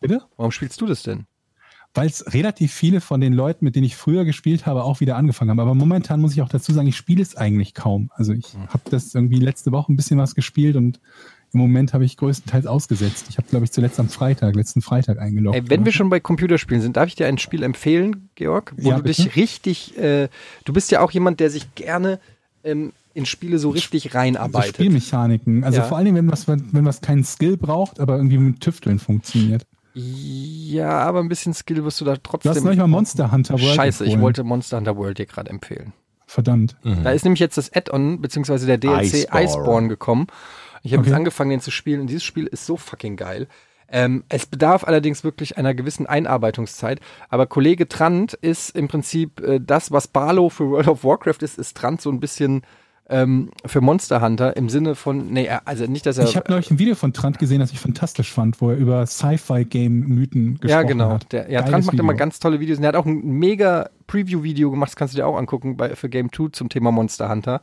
Bitte? 0.00 0.22
Warum 0.36 0.50
spielst 0.52 0.80
du 0.80 0.86
das 0.86 1.02
denn? 1.02 1.26
Weil 1.92 2.06
es 2.06 2.32
relativ 2.32 2.72
viele 2.72 3.00
von 3.00 3.20
den 3.20 3.32
Leuten, 3.32 3.64
mit 3.64 3.74
denen 3.74 3.84
ich 3.84 3.96
früher 3.96 4.24
gespielt 4.24 4.64
habe, 4.64 4.84
auch 4.84 5.00
wieder 5.00 5.16
angefangen 5.16 5.50
haben. 5.50 5.58
Aber 5.58 5.74
momentan 5.74 6.20
muss 6.20 6.32
ich 6.34 6.40
auch 6.40 6.48
dazu 6.48 6.72
sagen, 6.72 6.86
ich 6.86 6.96
spiele 6.96 7.20
es 7.20 7.34
eigentlich 7.36 7.74
kaum. 7.74 8.10
Also 8.14 8.32
ich 8.32 8.54
Hm. 8.54 8.68
habe 8.68 8.82
das 8.90 9.12
irgendwie 9.12 9.40
letzte 9.40 9.72
Woche 9.72 9.92
ein 9.92 9.96
bisschen 9.96 10.16
was 10.16 10.36
gespielt 10.36 10.76
und 10.76 11.00
im 11.52 11.60
Moment 11.60 11.92
habe 11.94 12.04
ich 12.04 12.16
größtenteils 12.16 12.66
ausgesetzt. 12.66 13.26
Ich 13.28 13.36
habe, 13.38 13.46
glaube 13.48 13.64
ich, 13.64 13.72
zuletzt 13.72 13.98
am 13.98 14.08
Freitag, 14.08 14.54
letzten 14.54 14.82
Freitag 14.82 15.18
eingeloggt. 15.18 15.56
Ey, 15.56 15.68
wenn 15.70 15.80
oder 15.80 15.86
wir 15.86 15.92
schon 15.92 16.08
bei 16.10 16.20
Computerspielen 16.20 16.82
sind, 16.82 16.96
darf 16.96 17.08
ich 17.08 17.14
dir 17.16 17.26
ein 17.26 17.38
Spiel 17.38 17.62
empfehlen, 17.62 18.30
Georg, 18.36 18.72
wo 18.76 18.90
Ja, 18.90 18.96
du 18.96 19.02
bitte. 19.02 19.22
dich 19.24 19.36
richtig, 19.36 19.98
äh, 19.98 20.28
du 20.64 20.72
bist 20.72 20.90
ja 20.90 21.00
auch 21.00 21.10
jemand, 21.10 21.40
der 21.40 21.50
sich 21.50 21.74
gerne 21.74 22.20
ähm, 22.62 22.92
in 23.14 23.26
Spiele 23.26 23.58
so 23.58 23.70
richtig 23.70 24.14
reinarbeitet. 24.14 24.76
Spielmechaniken. 24.76 25.64
Also 25.64 25.78
Ja. 25.78 25.84
vor 25.84 25.98
allem, 25.98 26.14
wenn 26.14 26.30
was, 26.30 26.46
wenn 26.46 26.84
was 26.84 27.00
keinen 27.00 27.24
Skill 27.24 27.56
braucht, 27.56 27.98
aber 28.00 28.16
irgendwie 28.16 28.38
mit 28.38 28.60
Tüfteln 28.60 28.98
funktioniert. 28.98 29.64
ja, 29.94 31.00
aber 31.00 31.20
ein 31.20 31.28
bisschen 31.28 31.52
Skill 31.54 31.84
wirst 31.84 32.00
du 32.00 32.04
da 32.04 32.14
Du 32.14 32.20
trotzdem. 32.22 32.50
hast 32.52 32.62
neulich 32.62 32.78
mal 32.78 32.86
Monster 32.86 33.32
Hunter 33.32 33.54
World 33.60 33.74
Scheiße, 33.74 34.04
ich 34.04 34.10
empfohlen. 34.10 34.22
wollte 34.22 34.44
Monster 34.44 34.76
Hunter 34.76 34.96
World 34.96 35.18
dir 35.18 35.26
gerade 35.26 35.50
empfehlen. 35.50 35.92
Verdammt. 36.26 36.76
Da 36.84 37.10
ist 37.10 37.24
nämlich 37.24 37.40
jetzt 37.40 37.58
das 37.58 37.72
Add-on, 37.74 38.20
beziehungsweise 38.20 38.64
der 38.66 38.78
DLC 38.78 39.02
Iceborne. 39.24 39.44
Iceborne, 39.44 39.88
gekommen. 39.88 40.26
Ich 40.82 40.92
habe 40.92 41.00
Okay. 41.00 41.10
jetzt 41.10 41.16
angefangen, 41.16 41.50
den 41.50 41.60
zu 41.60 41.70
spielen 41.70 42.00
und 42.00 42.06
dieses 42.06 42.24
Spiel 42.24 42.46
ist 42.46 42.66
so 42.66 42.76
fucking 42.76 43.16
geil. 43.16 43.48
Ähm, 43.92 44.24
es 44.28 44.46
bedarf 44.46 44.84
allerdings 44.84 45.24
wirklich 45.24 45.58
einer 45.58 45.74
gewissen 45.74 46.06
Einarbeitungszeit. 46.06 47.00
Aber 47.28 47.46
Kollege 47.46 47.88
Trant 47.88 48.34
ist 48.34 48.76
im 48.76 48.88
Prinzip 48.88 49.40
äh, 49.40 49.60
das, 49.60 49.90
was 49.90 50.06
Barlow 50.08 50.48
für 50.48 50.70
World 50.70 50.88
of 50.88 51.02
Warcraft 51.04 51.38
ist, 51.42 51.58
ist 51.58 51.76
Trant 51.76 52.00
so 52.00 52.10
ein 52.10 52.20
bisschen 52.20 52.62
ähm, 53.08 53.50
für 53.66 53.80
Monster 53.80 54.20
Hunter 54.22 54.56
im 54.56 54.68
Sinne 54.68 54.94
von, 54.94 55.32
nee, 55.32 55.50
also 55.64 55.86
nicht, 55.86 56.06
dass 56.06 56.16
er. 56.16 56.24
Ich 56.24 56.36
habe 56.36 56.50
neulich 56.50 56.70
ein 56.70 56.78
Video 56.78 56.94
von 56.94 57.12
Trant 57.12 57.40
gesehen, 57.40 57.58
das 57.58 57.72
ich 57.72 57.80
fantastisch 57.80 58.32
fand, 58.32 58.60
wo 58.60 58.70
er 58.70 58.76
über 58.76 59.04
Sci-Fi-Game-Mythen 59.04 60.60
gesprochen 60.60 60.70
ja, 60.70 60.82
genau. 60.84 61.10
hat. 61.10 61.32
Der, 61.32 61.50
ja, 61.50 61.60
Geiles 61.60 61.70
Trant 61.70 61.86
macht 61.86 61.98
immer 61.98 62.12
Video. 62.12 62.18
ganz 62.18 62.38
tolle 62.38 62.60
Videos. 62.60 62.78
Und 62.78 62.84
er 62.84 62.88
hat 62.88 62.96
auch 62.96 63.06
ein 63.06 63.22
mega 63.24 63.90
Preview-Video 64.06 64.70
gemacht, 64.70 64.90
das 64.90 64.96
kannst 64.96 65.14
du 65.14 65.16
dir 65.16 65.26
auch 65.26 65.36
angucken 65.36 65.76
bei, 65.76 65.96
für 65.96 66.08
Game 66.08 66.32
2 66.32 66.50
zum 66.52 66.68
Thema 66.68 66.92
Monster 66.92 67.28
Hunter. 67.28 67.60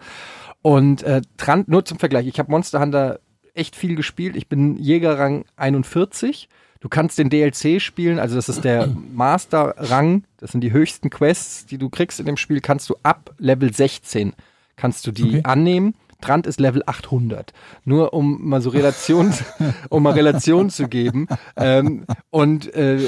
Und 0.61 1.03
äh, 1.03 1.21
Trant, 1.37 1.67
nur 1.67 1.85
zum 1.85 1.99
Vergleich, 1.99 2.27
ich 2.27 2.39
habe 2.39 2.51
Monster 2.51 2.79
Hunter 2.79 3.19
echt 3.53 3.75
viel 3.75 3.95
gespielt. 3.95 4.35
Ich 4.35 4.47
bin 4.47 4.77
Jägerrang 4.77 5.45
41. 5.55 6.49
Du 6.79 6.89
kannst 6.89 7.17
den 7.17 7.29
DLC 7.29 7.81
spielen, 7.81 8.19
also 8.19 8.35
das 8.35 8.49
ist 8.49 8.63
der 8.63 8.87
Master-Rang, 9.13 10.23
das 10.37 10.51
sind 10.51 10.61
die 10.61 10.71
höchsten 10.71 11.09
Quests, 11.09 11.65
die 11.65 11.77
du 11.77 11.89
kriegst 11.89 12.19
in 12.19 12.25
dem 12.27 12.37
Spiel, 12.37 12.61
kannst 12.61 12.89
du 12.89 12.95
ab 13.03 13.33
Level 13.39 13.73
16 13.73 14.33
kannst 14.75 15.07
du 15.07 15.11
die 15.11 15.23
Okay. 15.23 15.41
annehmen. 15.43 15.95
Trant 16.21 16.45
ist 16.47 16.59
Level 16.59 16.83
800. 16.85 17.51
Nur 17.83 18.13
um 18.13 18.47
mal 18.47 18.61
so 18.61 18.69
Relation, 18.69 19.33
um 19.89 20.03
mal 20.03 20.13
Relation 20.13 20.69
zu 20.69 20.87
geben. 20.87 21.27
Ähm, 21.55 22.05
und 22.29 22.73
äh, 22.75 22.99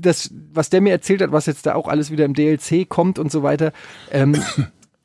das, 0.00 0.30
was 0.52 0.70
der 0.70 0.80
mir 0.80 0.90
erzählt 0.90 1.20
hat, 1.22 1.32
was 1.32 1.46
jetzt 1.46 1.66
da 1.66 1.74
auch 1.74 1.88
alles 1.88 2.10
wieder 2.10 2.24
im 2.24 2.34
DLC 2.34 2.88
kommt 2.88 3.18
und 3.18 3.30
so 3.32 3.42
weiter, 3.42 3.72
ähm, 4.12 4.40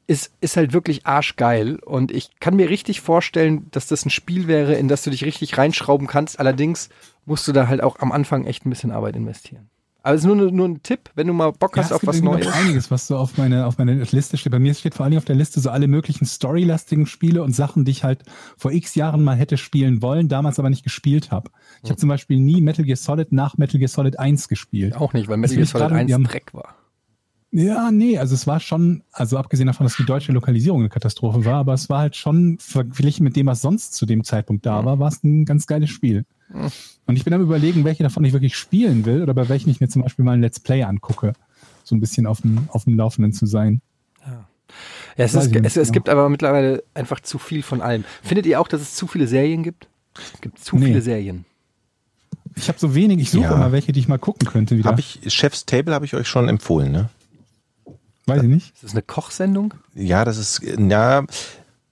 ist, 0.07 0.31
ist 0.41 0.57
halt 0.57 0.73
wirklich 0.73 1.05
arschgeil. 1.05 1.77
Und 1.77 2.11
ich 2.11 2.29
kann 2.39 2.55
mir 2.55 2.69
richtig 2.69 3.01
vorstellen, 3.01 3.67
dass 3.71 3.87
das 3.87 4.05
ein 4.05 4.09
Spiel 4.11 4.47
wäre, 4.47 4.75
in 4.75 4.87
das 4.87 5.03
du 5.03 5.09
dich 5.09 5.23
richtig 5.25 5.57
reinschrauben 5.57 6.07
kannst. 6.07 6.39
Allerdings 6.39 6.89
musst 7.25 7.47
du 7.47 7.51
da 7.51 7.67
halt 7.67 7.81
auch 7.81 7.99
am 7.99 8.11
Anfang 8.11 8.45
echt 8.45 8.65
ein 8.65 8.69
bisschen 8.69 8.91
Arbeit 8.91 9.15
investieren. 9.15 9.69
Aber 10.03 10.13
es 10.13 10.21
ist 10.21 10.27
nur, 10.27 10.35
nur 10.51 10.67
ein 10.67 10.83
Tipp, 10.83 11.09
wenn 11.15 11.25
du 11.25 11.33
mal 11.33 11.51
Bock 11.51 11.75
Ja, 11.75 11.81
hast 11.81 11.89
es 11.89 11.95
auf 11.95 12.05
was 12.05 12.21
Neues. 12.21 12.45
einiges, 12.45 12.91
was 12.91 13.07
so 13.07 13.17
auf 13.17 13.39
meine, 13.39 13.65
auf 13.65 13.79
meine 13.79 13.95
Liste 14.03 14.37
steht. 14.37 14.51
Bei 14.51 14.59
mir 14.59 14.75
steht 14.75 14.93
vor 14.93 15.03
allem 15.03 15.17
auf 15.17 15.25
der 15.25 15.35
Liste 15.35 15.59
so 15.59 15.71
alle 15.71 15.87
möglichen 15.87 16.25
storylastigen 16.27 17.07
Spiele 17.07 17.41
und 17.41 17.53
Sachen, 17.53 17.85
die 17.85 17.91
ich 17.91 18.03
halt 18.03 18.21
vor 18.55 18.71
x 18.71 18.93
Jahren 18.93 19.23
mal 19.23 19.35
hätte 19.35 19.57
spielen 19.57 20.03
wollen, 20.03 20.29
damals 20.29 20.59
aber 20.59 20.69
nicht 20.69 20.83
gespielt 20.83 21.31
habe. 21.31 21.49
Ich 21.81 21.89
habe 21.89 21.99
zum 21.99 22.09
Beispiel 22.09 22.39
nie 22.39 22.61
Metal 22.61 22.85
Gear 22.85 22.97
Solid 22.97 23.31
nach 23.31 23.57
Metal 23.57 23.79
Gear 23.79 23.87
Solid 23.89 24.19
1 24.19 24.47
gespielt. 24.47 24.95
Auch 24.95 25.13
nicht, 25.13 25.27
weil 25.27 25.37
Metal 25.37 25.55
Gear 25.55 25.65
Solid 25.65 25.87
gerade- 25.87 25.95
1 26.01 26.07
wir 26.09 26.13
haben- 26.13 26.23
Dreck 26.25 26.53
war. 26.53 26.75
Ja, 27.51 27.89
nee, 27.91 28.17
also 28.17 28.35
es 28.35 28.47
war 28.47 28.59
schon, 28.59 29.01
also 29.13 29.37
abgesehen 29.37 29.67
davon, 29.67 29.85
dass 29.85 29.95
die 29.95 30.05
deutsche 30.05 30.31
Lokalisierung 30.33 30.81
eine 30.81 30.89
Katastrophe 30.89 31.45
war, 31.45 31.55
aber 31.55 31.73
es 31.73 31.89
war 31.89 31.99
halt 31.99 32.15
schon 32.17 32.57
verglichen 32.59 33.23
mit 33.23 33.35
dem, 33.37 33.45
was 33.45 33.61
sonst 33.61 33.93
zu 33.93 34.05
dem 34.05 34.23
Zeitpunkt 34.25 34.65
da 34.65 34.83
war, 34.83 34.99
war 34.99 35.07
es 35.07 35.23
ein 35.23 35.45
ganz 35.45 35.65
geiles 35.65 35.89
Spiel. 35.89 36.25
Und 37.05 37.15
ich 37.15 37.23
bin 37.23 37.33
am 37.33 37.41
überlegen, 37.41 37.85
welche 37.85 38.03
davon 38.03 38.25
ich 38.25 38.33
wirklich 38.33 38.57
spielen 38.57 39.05
will 39.05 39.21
oder 39.21 39.33
bei 39.33 39.47
welchen 39.47 39.69
ich 39.69 39.79
mir 39.79 39.87
zum 39.87 40.01
Beispiel 40.01 40.25
mal 40.25 40.33
ein 40.33 40.41
Let's 40.41 40.59
Play 40.59 40.83
angucke, 40.83 41.33
so 41.83 41.95
ein 41.95 42.01
bisschen 42.01 42.27
auf 42.27 42.41
dem, 42.41 42.67
auf 42.71 42.83
dem 42.83 42.97
Laufenden 42.97 43.31
zu 43.31 43.45
sein. 43.45 43.81
Ja, 44.25 44.45
es, 45.25 45.33
Weiß 45.33 45.45
ist, 45.47 45.55
es, 45.55 45.65
es 45.65 45.73
genau. 45.87 45.91
gibt 45.93 46.09
aber 46.09 46.27
mittlerweile 46.27 46.83
einfach 46.93 47.21
zu 47.21 47.37
viel 47.37 47.63
von 47.63 47.81
allem. 47.81 48.03
Findet 48.21 48.45
ihr 48.47 48.59
auch, 48.59 48.67
dass 48.67 48.81
es 48.81 48.95
zu 48.95 49.07
viele 49.07 49.27
Serien 49.27 49.63
gibt? 49.63 49.87
Es 50.33 50.41
gibt 50.41 50.59
zu 50.59 50.75
Nee. 50.75 50.87
viele 50.87 51.01
Serien. 51.01 51.45
Ich 52.57 52.67
habe 52.67 52.79
so 52.79 52.93
wenig, 52.95 53.19
ich 53.19 53.31
suche 53.31 53.43
Ja. 53.45 53.55
immer 53.55 53.71
welche, 53.71 53.91
die 53.93 53.99
ich 54.01 54.07
mal 54.09 54.19
gucken 54.19 54.47
könnte 54.47 54.77
wieder. 54.77 54.89
Habe 54.89 54.99
ich, 54.99 55.19
Chef's 55.33 55.65
Table 55.65 55.93
habe 55.93 56.05
ich 56.05 56.15
euch 56.15 56.27
schon 56.27 56.49
empfohlen, 56.49 56.91
ne? 56.91 57.09
Weiß 58.27 58.41
ich 58.41 58.49
nicht. 58.49 58.73
Ist 58.73 58.83
das 58.83 58.91
eine 58.91 59.01
Kochsendung? 59.01 59.73
Ja, 59.93 60.25
das 60.25 60.37
ist, 60.37 60.61
ja, 60.63 61.25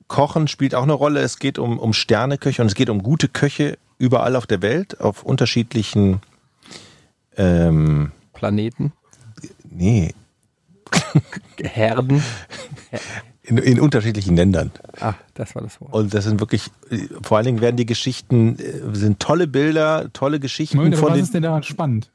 Kochen 0.07 0.47
spielt 0.47 0.75
auch 0.75 0.83
eine 0.83 0.93
Rolle. 0.93 1.21
Es 1.21 1.39
geht 1.39 1.59
um, 1.59 1.79
um 1.79 1.93
Sterneköche 1.93 2.61
und 2.61 2.67
es 2.67 2.75
geht 2.75 2.89
um 2.89 3.03
gute 3.03 3.27
Köche 3.27 3.77
überall 3.97 4.35
auf 4.35 4.47
der 4.47 4.61
Welt, 4.61 4.99
auf 4.99 5.23
unterschiedlichen, 5.23 6.21
ähm, 7.37 8.11
Planeten? 8.33 8.93
nee, 9.69 10.13
Herden? 11.61 12.23
in, 13.43 13.57
in 13.57 13.79
unterschiedlichen 13.79 14.35
Ländern. 14.35 14.71
Ah, 14.99 15.13
das 15.33 15.53
war 15.55 15.61
das 15.61 15.79
Wort. 15.81 15.93
Und 15.93 16.13
das 16.13 16.23
sind 16.23 16.39
wirklich, 16.39 16.71
vor 17.21 17.37
allen 17.37 17.45
Dingen 17.45 17.61
werden 17.61 17.75
die 17.75 17.85
Geschichten, 17.85 18.57
äh, 18.57 18.95
sind 18.95 19.19
tolle 19.19 19.47
Bilder, 19.47 20.11
tolle 20.13 20.39
Geschichten 20.39 20.77
Moment, 20.77 20.95
von 20.95 21.09
was 21.09 21.15
den, 21.15 21.23
ist 21.23 21.33
denn 21.33 21.43
daran 21.43 21.63
spannend? 21.63 22.09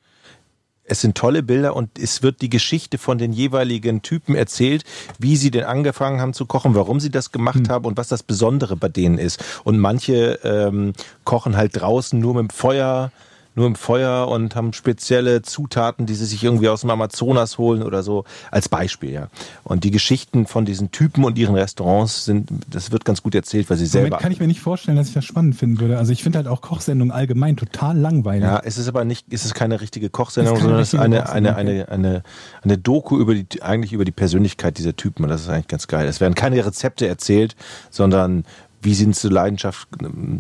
Es 0.89 1.01
sind 1.01 1.17
tolle 1.17 1.43
Bilder 1.43 1.77
und 1.77 1.99
es 1.99 2.23
wird 2.23 2.41
die 2.41 2.51
Geschichte 2.51 2.99
von 2.99 3.19
den 3.19 3.33
jeweiligen 3.33 4.03
Typen 4.03 4.35
erzählt, 4.35 4.85
wie 5.19 5.37
sie 5.37 5.51
denn 5.51 5.65
angefangen 5.65 6.21
haben 6.21 6.33
zu 6.33 6.47
kochen, 6.47 6.75
warum 6.75 6.99
sie 6.99 7.11
das 7.11 7.31
gemacht 7.31 7.69
haben 7.69 7.85
und 7.85 7.97
was 7.97 8.09
das 8.09 8.23
Besondere 8.23 8.77
bei 8.77 8.89
denen 8.89 9.19
ist. 9.19 9.45
Und 9.65 9.79
manche 9.79 10.41
ähm, 10.43 10.95
kochen 11.25 11.57
halt 11.57 11.81
draußen 11.81 12.19
nur 12.19 12.35
mit 12.35 12.43
dem 12.43 12.51
Feuer, 12.51 13.13
nur 13.59 13.67
im 13.67 13.75
Feuer 13.75 14.29
und 14.29 14.55
haben 14.57 14.73
spezielle 14.73 15.43
Zutaten, 15.43 16.07
die 16.07 16.15
sie 16.15 16.25
sich 16.25 16.43
irgendwie 16.43 16.69
aus 16.69 16.83
dem 16.83 16.91
Amazonas 16.91 17.59
holen 17.59 17.83
oder 17.83 18.03
so, 18.03 18.25
als 18.51 18.69
Beispiel, 18.69 19.11
ja. 19.11 19.29
Und 19.65 19.85
die 19.85 19.91
Geschichten 19.91 20.47
von 20.47 20.65
diesen 20.65 20.93
Typen 20.93 21.25
und 21.25 21.37
ihren 21.37 21.55
Restaurants 21.55 22.25
sind, 22.25 22.49
das 22.71 22.93
wird 22.93 23.05
ganz 23.05 23.23
gut 23.23 23.35
erzählt, 23.35 23.69
weil 23.69 23.77
sie 23.77 23.85
Im 23.85 23.91
selber 23.91 24.07
Moment 24.09 24.23
kann 24.23 24.33
ich 24.33 24.41
mir 24.41 24.47
nicht 24.47 24.61
vorstellen, 24.61 24.97
dass 24.97 25.09
ich 25.09 25.15
das 25.15 25.25
spannend 25.25 25.57
finden 25.57 25.81
würde. 25.81 25.99
Also 25.99 26.13
ich 26.13 26.23
finde 26.23 26.39
halt 26.39 26.47
auch 26.47 26.61
Kochsendungen 26.61 27.13
allgemein 27.13 27.57
total 27.57 27.99
langweilig. 27.99 28.45
Ja, 28.45 28.63
es 28.65 28.79
ist 28.79 28.89
aber 28.89 29.05
nicht, 29.05 29.27
es 29.31 29.45
ist 29.45 29.55
keine 29.55 29.81
richtige 29.81 30.09
Kochsendung, 30.09 30.59
sondern 30.59 30.81
es 30.81 30.95
ist 30.95 31.01
eine, 31.01 31.29
eine, 31.29 31.57
eine, 31.57 31.89
eine, 31.89 32.23
eine 32.63 32.79
Doku 32.79 33.19
über 33.19 33.35
die, 33.35 33.63
eigentlich 33.63 33.93
über 33.93 34.05
die 34.05 34.13
Persönlichkeit 34.13 34.79
dieser 34.79 34.95
Typen. 34.95 35.25
Und 35.25 35.31
das 35.31 35.43
ist 35.43 35.49
eigentlich 35.49 35.69
ganz 35.69 35.89
geil. 35.89 36.07
Es 36.07 36.21
werden 36.21 36.35
keine 36.35 36.65
Rezepte 36.65 37.09
erzählt, 37.09 37.57
sondern 37.91 38.45
wie 38.81 38.95
sind 38.95 39.15
sie 39.15 39.23
zur 39.23 39.33
Leidenschaft 39.33 39.89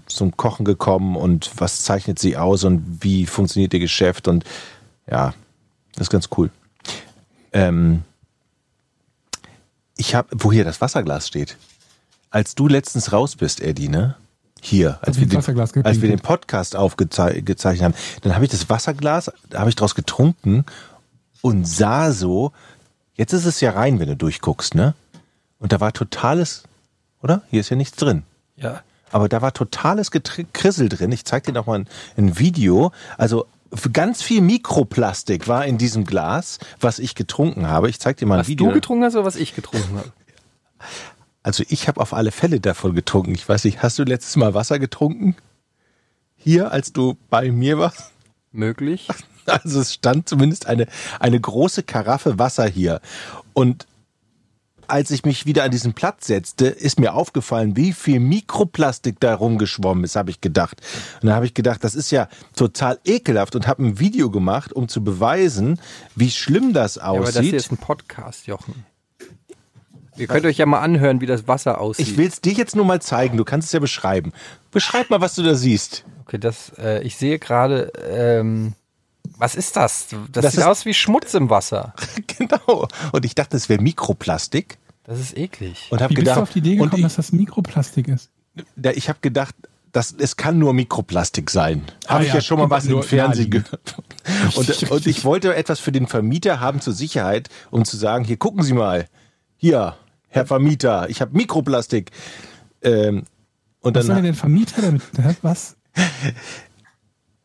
zum 0.06 0.36
Kochen 0.36 0.64
gekommen 0.64 1.16
und 1.16 1.50
was 1.56 1.82
zeichnet 1.82 2.18
sie 2.18 2.36
aus 2.36 2.64
und 2.64 3.02
wie 3.02 3.26
funktioniert 3.26 3.74
ihr 3.74 3.80
Geschäft 3.80 4.28
und 4.28 4.44
ja, 5.10 5.34
das 5.94 6.02
ist 6.02 6.10
ganz 6.10 6.28
cool. 6.36 6.50
Ähm, 7.52 8.02
ich 9.96 10.14
habe, 10.14 10.28
wo 10.32 10.52
hier 10.52 10.64
das 10.64 10.80
Wasserglas 10.80 11.26
steht. 11.26 11.56
Als 12.30 12.54
du 12.54 12.68
letztens 12.68 13.12
raus 13.12 13.36
bist, 13.36 13.60
Eddie, 13.60 13.88
ne? 13.88 14.16
Hier, 14.60 14.98
als 15.02 15.18
wir, 15.20 15.26
den, 15.26 15.38
als 15.84 16.02
wir 16.02 16.08
den. 16.08 16.18
Podcast 16.18 16.74
aufgezeichnet 16.74 17.82
haben, 17.82 17.94
dann 18.22 18.34
habe 18.34 18.44
ich 18.44 18.50
das 18.50 18.68
Wasserglas, 18.68 19.30
da 19.48 19.60
habe 19.60 19.70
ich 19.70 19.76
draus 19.76 19.94
getrunken 19.94 20.64
und 21.42 21.66
sah 21.66 22.10
so, 22.10 22.52
jetzt 23.14 23.32
ist 23.32 23.44
es 23.44 23.60
ja 23.60 23.70
rein, 23.70 24.00
wenn 24.00 24.08
du 24.08 24.16
durchguckst, 24.16 24.74
ne? 24.74 24.94
Und 25.60 25.72
da 25.72 25.80
war 25.80 25.92
totales, 25.92 26.64
oder? 27.22 27.42
Hier 27.50 27.60
ist 27.60 27.68
ja 27.68 27.76
nichts 27.76 27.96
drin. 27.96 28.24
Ja. 28.56 28.82
Aber 29.10 29.28
da 29.28 29.40
war 29.40 29.52
totales 29.54 30.10
Krissel 30.10 30.88
drin. 30.88 31.12
Ich 31.12 31.24
zeig 31.24 31.44
dir 31.44 31.52
noch 31.52 31.66
mal 31.66 31.80
ein, 31.80 31.88
ein 32.16 32.38
Video. 32.38 32.92
Also 33.16 33.46
ganz 33.92 34.22
viel 34.22 34.40
Mikroplastik 34.40 35.48
war 35.48 35.64
in 35.66 35.78
diesem 35.78 36.04
Glas, 36.04 36.58
was 36.80 36.98
ich 36.98 37.14
getrunken 37.14 37.68
habe. 37.68 37.88
Ich 37.88 38.00
zeig 38.00 38.16
dir 38.16 38.26
mal 38.26 38.36
ein 38.36 38.40
Was 38.40 38.48
Video. 38.48 38.68
du 38.68 38.74
getrunken 38.74 39.04
hast 39.04 39.14
oder 39.14 39.24
was 39.24 39.36
ich 39.36 39.54
getrunken 39.54 39.98
habe? 39.98 40.12
Also 41.44 41.64
ich 41.68 41.88
habe 41.88 42.00
auf 42.00 42.12
alle 42.12 42.30
Fälle 42.30 42.60
davon 42.60 42.94
getrunken. 42.94 43.32
Ich 43.34 43.48
weiß 43.48 43.64
nicht, 43.64 43.82
hast 43.82 43.98
du 43.98 44.02
letztes 44.02 44.36
Mal 44.36 44.52
Wasser 44.52 44.78
getrunken? 44.78 45.34
Hier, 46.36 46.72
als 46.72 46.92
du 46.92 47.16
bei 47.30 47.50
mir 47.50 47.78
warst? 47.78 48.12
Möglich. 48.52 49.08
Also 49.46 49.80
es 49.80 49.94
stand 49.94 50.28
zumindest 50.28 50.66
eine, 50.66 50.86
eine 51.20 51.40
große 51.40 51.82
Karaffe 51.82 52.38
Wasser 52.38 52.66
hier. 52.66 53.00
Und 53.54 53.86
als 54.88 55.10
ich 55.10 55.24
mich 55.24 55.46
wieder 55.46 55.64
an 55.64 55.70
diesen 55.70 55.92
Platz 55.92 56.26
setzte, 56.26 56.66
ist 56.66 56.98
mir 56.98 57.14
aufgefallen, 57.14 57.76
wie 57.76 57.92
viel 57.92 58.20
Mikroplastik 58.20 59.20
da 59.20 59.34
rumgeschwommen 59.34 60.04
ist, 60.04 60.16
habe 60.16 60.30
ich 60.30 60.40
gedacht. 60.40 60.80
Und 61.20 61.26
dann 61.28 61.36
habe 61.36 61.46
ich 61.46 61.54
gedacht, 61.54 61.84
das 61.84 61.94
ist 61.94 62.10
ja 62.10 62.28
total 62.56 62.98
ekelhaft 63.04 63.54
und 63.54 63.66
habe 63.66 63.84
ein 63.84 64.00
Video 64.00 64.30
gemacht, 64.30 64.72
um 64.72 64.88
zu 64.88 65.04
beweisen, 65.04 65.80
wie 66.16 66.30
schlimm 66.30 66.72
das 66.72 66.96
Ja, 66.96 67.02
aber 67.02 67.20
das 67.20 67.32
hier 67.32 67.40
aussieht. 67.40 67.54
ist 67.54 67.72
ein 67.72 67.76
Podcast, 67.76 68.46
Jochen. 68.46 68.86
Ihr 70.16 70.26
könnt 70.26 70.46
euch 70.46 70.56
ja 70.58 70.66
mal 70.66 70.80
anhören, 70.80 71.20
wie 71.20 71.26
das 71.26 71.46
Wasser 71.46 71.80
aussieht. 71.80 72.08
ich 72.08 72.16
will 72.16 72.26
es 72.26 72.40
dir 72.40 72.52
jetzt 72.52 72.74
nur 72.74 72.84
mal 72.84 73.00
zeigen, 73.00 73.36
du 73.36 73.44
kannst 73.44 73.66
es 73.66 73.72
ja 73.72 73.78
beschreiben. 73.78 74.32
Beschreib 74.72 75.10
mal, 75.10 75.20
was 75.20 75.36
du 75.36 75.42
da 75.42 75.54
siehst. 75.54 76.04
Okay, 76.24 76.38
das, 76.38 76.72
äh, 76.78 77.02
ich 77.02 77.16
sehe 77.16 77.38
gerade, 77.38 77.92
ähm, 78.10 78.74
was 79.38 79.54
ist 79.54 79.76
das? 79.76 80.08
Das, 80.32 80.44
Das 80.44 80.52
sieht 80.52 80.60
ist- 80.60 80.66
aus 80.66 80.84
wie 80.84 80.94
Schmutz 80.94 81.34
im 81.34 81.48
Wasser. 81.50 81.94
genau. 82.38 82.88
Und 83.12 83.24
ich 83.24 83.34
dachte, 83.34 83.56
es 83.56 83.68
wäre 83.68 83.80
Mikroplastik. 83.82 84.78
Das 85.04 85.18
ist 85.18 85.36
eklig. 85.36 85.86
Und 85.90 86.00
habe 86.02 86.10
Wie 86.10 86.14
bist 86.16 86.24
gedacht, 86.24 86.36
du 86.38 86.42
auf 86.42 86.50
die 86.50 86.58
Idee 86.58 86.74
gekommen, 86.76 86.92
ich, 86.96 87.02
dass 87.02 87.16
das 87.16 87.32
Mikroplastik 87.32 88.08
ist? 88.08 88.30
da- 88.76 88.90
ich 88.90 89.08
habe 89.08 89.18
gedacht, 89.22 89.54
das, 89.92 90.14
es 90.18 90.36
kann 90.36 90.58
nur 90.58 90.74
Mikroplastik 90.74 91.48
sein. 91.48 91.82
Ah 92.06 92.14
Habe 92.14 92.24
ich 92.24 92.28
ja, 92.28 92.34
ja 92.36 92.40
schon 92.42 92.58
mal 92.58 92.68
was 92.68 92.84
im 92.84 93.02
Fernsehen 93.02 93.50
gehört. 93.50 93.96
Und, 94.54 94.90
und 94.90 95.06
ich 95.06 95.24
wollte 95.24 95.54
etwas 95.54 95.80
für 95.80 95.92
den 95.92 96.06
Vermieter 96.06 96.60
haben 96.60 96.82
zur 96.82 96.92
Sicherheit, 96.92 97.48
um 97.70 97.86
zu 97.86 97.96
sagen, 97.96 98.24
hier 98.24 98.36
gucken 98.36 98.62
Sie 98.62 98.74
mal, 98.74 99.06
hier, 99.56 99.96
Herr 100.28 100.44
Vermieter, 100.44 101.08
ich 101.08 101.22
habe 101.22 101.34
Mikroplastik. 101.34 102.10
Ähm, 102.82 103.24
und 103.80 103.96
Was 103.96 104.04
soll 104.06 104.16
denn 104.16 104.24
dann, 104.24 104.32
der 104.32 104.34
Vermieter 104.34 104.82
damit? 104.82 105.02
Was? 105.42 105.76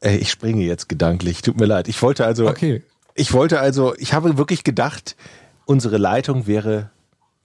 äh, 0.04 0.16
ich 0.18 0.30
springe 0.30 0.64
jetzt 0.64 0.90
gedanklich, 0.90 1.42
tut 1.42 1.58
mir 1.60 1.66
leid. 1.66 1.88
Ich 1.88 2.02
wollte 2.02 2.26
also, 2.26 2.48
Okay. 2.48 2.84
ich 3.16 3.34
wollte 3.34 3.60
also, 3.60 3.96
ich 3.98 4.14
habe 4.14 4.38
wirklich 4.38 4.64
gedacht, 4.64 5.16
unsere 5.66 5.98
Leitung 5.98 6.46
wäre 6.48 6.90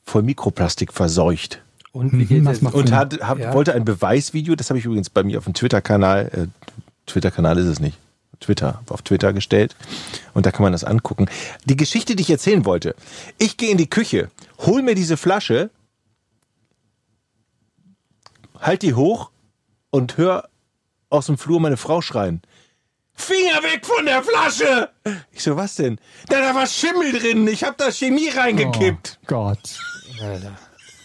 voll 0.05 0.23
Mikroplastik 0.23 0.93
verseucht. 0.93 1.63
Und 1.93 2.13
wie 2.13 2.35
Mhm, 2.41 2.47
Und 2.73 2.93
hat, 2.93 3.21
hab, 3.21 3.39
Ja. 3.39 3.55
wollte 3.55 3.75
ein 3.75 3.85
Beweisvideo, 3.85 4.55
das 4.55 4.71
habe 4.71 4.79
ich 4.79 4.85
übrigens 4.85 5.11
bei 5.11 5.23
mir 5.23 5.39
auf 5.39 5.45
dem 5.45 5.55
Twitter-Kanal, 5.55 6.31
äh, 6.33 6.47
Twitter-Kanal 7.07 7.59
ist 7.59 7.67
es 7.67 7.81
nicht, 7.81 7.99
Twitter, 8.41 8.83
auf 8.89 9.03
Twitter 9.03 9.33
gestellt. 9.33 9.75
Und 10.35 10.47
da 10.47 10.51
kann 10.53 10.63
man 10.63 10.73
das 10.73 10.85
angucken. 10.85 11.27
Die 11.65 11.77
Geschichte, 11.77 12.15
die 12.15 12.23
ich 12.23 12.31
erzählen 12.31 12.65
wollte. 12.65 12.95
Ich 13.39 13.57
gehe 13.57 13.71
in 13.71 13.79
die 13.79 13.89
Küche, 13.91 14.31
hol 14.59 14.83
mir 14.83 14.95
diese 14.95 15.17
Flasche, 15.17 15.71
halt 18.61 18.83
die 18.83 18.95
hoch 18.95 19.31
und 19.91 20.17
hör 20.19 20.49
aus 21.11 21.27
dem 21.27 21.39
Flur 21.39 21.61
meine 21.61 21.77
Frau 21.77 22.01
schreien. 22.03 22.43
Finger 23.19 23.63
weg 23.63 23.85
von 23.85 24.07
der 24.07 24.23
Flasche! 24.23 24.91
Ich 25.33 25.43
so, 25.43 25.57
was 25.57 25.75
denn? 25.75 25.99
Da, 26.29 26.41
da 26.41 26.55
war 26.55 26.67
Schimmel 26.67 27.13
drin, 27.13 27.47
ich 27.49 27.65
habe 27.65 27.75
da 27.77 27.91
Chemie 27.91 28.29
reingekippt. 28.29 29.19
Oh 29.23 29.27
Gott. 29.27 29.79
Alter. 30.23 30.57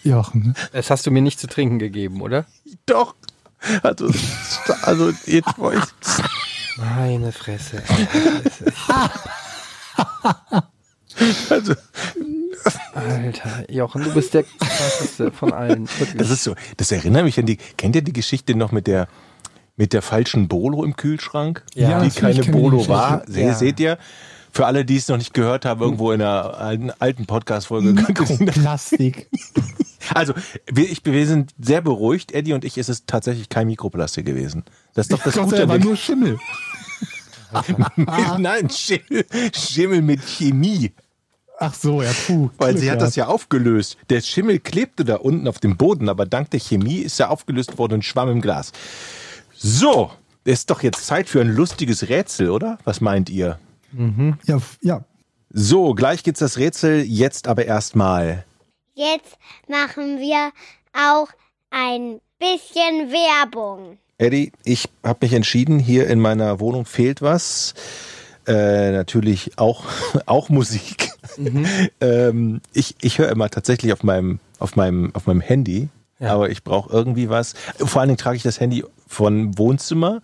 Jochen. 0.03 0.55
Das 0.71 0.89
hast 0.89 1.05
du 1.05 1.11
mir 1.11 1.21
nicht 1.21 1.39
zu 1.39 1.47
trinken 1.47 1.79
gegeben, 1.79 2.21
oder? 2.21 2.45
Doch. 2.85 3.15
Also, 3.81 4.09
also 4.81 5.11
jetzt 5.25 5.57
wollte 5.57 5.87
ich. 6.01 6.77
Meine 6.77 7.31
Fresse. 7.31 7.81
Also, 11.49 11.75
Alter, 12.93 13.71
Jochen, 13.71 14.03
du 14.03 14.13
bist 14.13 14.33
der 14.33 14.43
krasseste 14.43 15.31
von 15.31 15.53
allen. 15.53 15.87
Wirklich. 15.99 16.17
das 16.17 16.29
ist 16.29 16.43
so, 16.43 16.55
das 16.77 16.91
erinnert 16.91 17.23
mich 17.23 17.37
an 17.39 17.45
die, 17.45 17.57
kennt 17.77 17.95
ihr 17.95 18.01
die 18.01 18.13
Geschichte 18.13 18.55
noch 18.55 18.71
mit 18.71 18.87
der, 18.87 19.07
mit 19.75 19.93
der 19.93 20.01
falschen 20.01 20.47
Bolo 20.47 20.83
im 20.83 20.95
Kühlschrank? 20.95 21.63
Ja, 21.73 22.01
die 22.03 22.09
keine 22.09 22.43
Bolo 22.43 22.87
war. 22.87 23.23
Se- 23.27 23.41
Ja. 23.41 23.53
Seht 23.53 23.79
ihr? 23.79 23.97
Für 24.51 24.67
alle, 24.67 24.85
die 24.85 24.97
es 24.97 25.07
noch 25.07 25.17
nicht 25.17 25.33
gehört 25.33 25.65
haben, 25.65 25.81
irgendwo 25.81 26.11
in 26.11 26.21
einer 26.21 26.91
alten, 26.99 27.25
Podcast-Folge. 27.25 27.93
Mikroplastik. 27.93 29.29
Also, 30.13 30.33
wir, 30.69 30.91
ich, 30.91 30.99
wir 31.05 31.25
sind 31.25 31.51
sehr 31.57 31.79
beruhigt, 31.79 32.33
Eddie 32.33 32.51
und 32.51 32.65
ich, 32.65 32.77
ist 32.77 32.89
es 32.89 33.05
tatsächlich 33.05 33.47
kein 33.47 33.67
Mikroplastik 33.67 34.25
gewesen. 34.25 34.65
Das 34.93 35.05
ist 35.05 35.13
doch 35.13 35.23
das 35.23 35.33
Das 35.35 35.45
Gute. 35.45 35.63
an 35.63 35.69
war 35.69 35.77
nur 35.77 35.95
Schimmel. 35.95 36.37
Nein, 38.37 38.69
Schimmel, 38.69 39.25
Schimmel 39.55 40.01
mit 40.01 40.21
Chemie. 40.21 40.91
Ach 41.57 41.73
so, 41.73 42.01
ja, 42.01 42.11
puh. 42.27 42.49
Weil 42.57 42.71
Glück 42.73 42.83
sie 42.83 42.91
hat 42.91 43.01
das 43.01 43.15
ja 43.15 43.27
aufgelöst. 43.27 43.97
Der 44.09 44.21
Schimmel 44.21 44.59
klebte 44.59 45.05
da 45.05 45.15
unten 45.15 45.47
auf 45.47 45.59
dem 45.59 45.77
Boden, 45.77 46.09
aber 46.09 46.25
dank 46.25 46.49
der 46.51 46.59
Chemie 46.59 46.97
ist 46.97 47.19
er 47.19 47.29
aufgelöst 47.31 47.77
worden 47.77 47.93
und 47.95 48.05
schwamm 48.05 48.29
im 48.29 48.41
Glas. 48.41 48.71
So, 49.65 50.11
ist 50.43 50.69
doch 50.69 50.83
jetzt 50.83 51.05
Zeit 51.07 51.29
für 51.29 51.39
ein 51.39 51.47
lustiges 51.47 52.09
Rätsel, 52.09 52.49
oder? 52.49 52.77
Was 52.83 52.99
meint 52.99 53.29
ihr? 53.29 53.59
Ja, 54.45 54.57
f- 54.57 54.77
ja. 54.81 55.05
So, 55.51 55.93
gleich 55.93 56.23
geht's 56.23 56.39
das 56.39 56.57
Rätsel, 56.57 57.01
jetzt 57.03 57.47
aber 57.47 57.65
erstmal. 57.65 58.43
Jetzt 58.93 59.37
machen 59.69 60.19
wir 60.19 60.51
auch 60.91 61.29
ein 61.69 62.19
bisschen 62.39 63.09
Werbung. 63.11 63.99
Eddie, 64.17 64.51
ich 64.65 64.89
habe 65.03 65.19
mich 65.21 65.33
entschieden, 65.33 65.79
hier 65.79 66.07
in 66.07 66.19
meiner 66.19 66.59
Wohnung 66.59 66.85
fehlt 66.85 67.21
was. 67.21 67.73
Äh, 68.45 68.91
natürlich 68.91 69.57
auch, 69.57 69.85
auch 70.25 70.49
Musik. 70.49 71.09
ähm, 72.01 72.59
ich 72.73 72.95
ich 73.01 73.17
höre 73.17 73.29
immer 73.29 73.49
tatsächlich 73.49 73.93
auf 73.93 74.03
meinem, 74.03 74.39
auf 74.59 74.75
meinem, 74.75 75.15
auf 75.15 75.25
meinem 75.27 75.39
Handy, 75.41 75.87
Aber 76.23 76.49
ich 76.49 76.63
brauche 76.63 76.91
irgendwie 76.91 77.29
was. 77.29 77.53
Vor 77.77 78.01
allen 78.01 78.09
Dingen 78.09 78.17
trage 78.17 78.37
ich 78.37 78.43
das 78.43 78.59
Handy 78.59 78.83
von 79.07 79.57
Wohnzimmer 79.57 80.21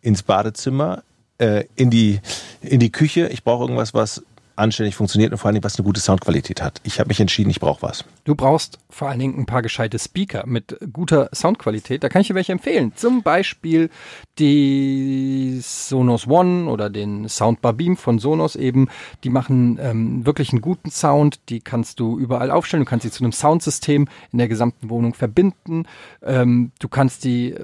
ins 0.00 0.22
Badezimmer, 0.22 1.02
äh, 1.38 1.64
in, 1.74 1.90
die, 1.90 2.20
in 2.62 2.80
die 2.80 2.92
Küche. 2.92 3.28
Ich 3.28 3.44
brauche 3.44 3.62
irgendwas, 3.62 3.94
was 3.94 4.22
anständig 4.58 4.96
funktioniert 4.96 5.32
und 5.32 5.38
vor 5.38 5.48
allen 5.48 5.54
Dingen, 5.54 5.64
was 5.64 5.76
eine 5.76 5.84
gute 5.84 6.00
Soundqualität 6.00 6.62
hat. 6.62 6.80
Ich 6.84 6.98
habe 6.98 7.08
mich 7.08 7.20
entschieden, 7.20 7.50
ich 7.50 7.60
brauche 7.60 7.82
was. 7.82 8.04
Du 8.24 8.34
brauchst 8.34 8.78
vor 8.90 9.08
allen 9.08 9.18
Dingen 9.18 9.38
ein 9.38 9.46
paar 9.46 9.62
gescheite 9.62 9.98
Speaker 9.98 10.44
mit 10.46 10.78
guter 10.92 11.30
Soundqualität. 11.34 12.02
Da 12.02 12.08
kann 12.08 12.22
ich 12.22 12.28
dir 12.28 12.34
welche 12.34 12.52
empfehlen. 12.52 12.92
Zum 12.94 13.22
Beispiel 13.22 13.90
die 14.38 15.60
Sonos 15.62 16.26
One 16.26 16.70
oder 16.70 16.90
den 16.90 17.28
Soundbar 17.28 17.72
Beam 17.72 17.96
von 17.96 18.18
Sonos 18.18 18.56
eben. 18.56 18.88
Die 19.24 19.30
machen 19.30 19.78
ähm, 19.80 20.26
wirklich 20.26 20.52
einen 20.52 20.60
guten 20.60 20.90
Sound. 20.90 21.40
Die 21.48 21.60
kannst 21.60 22.00
du 22.00 22.18
überall 22.18 22.50
aufstellen. 22.50 22.84
Du 22.84 22.90
kannst 22.90 23.04
sie 23.04 23.10
zu 23.10 23.24
einem 23.24 23.32
Soundsystem 23.32 24.06
in 24.32 24.38
der 24.38 24.48
gesamten 24.48 24.90
Wohnung 24.90 25.14
verbinden. 25.14 25.84
Ähm, 26.22 26.72
du 26.78 26.88
kannst 26.88 27.24
die 27.24 27.54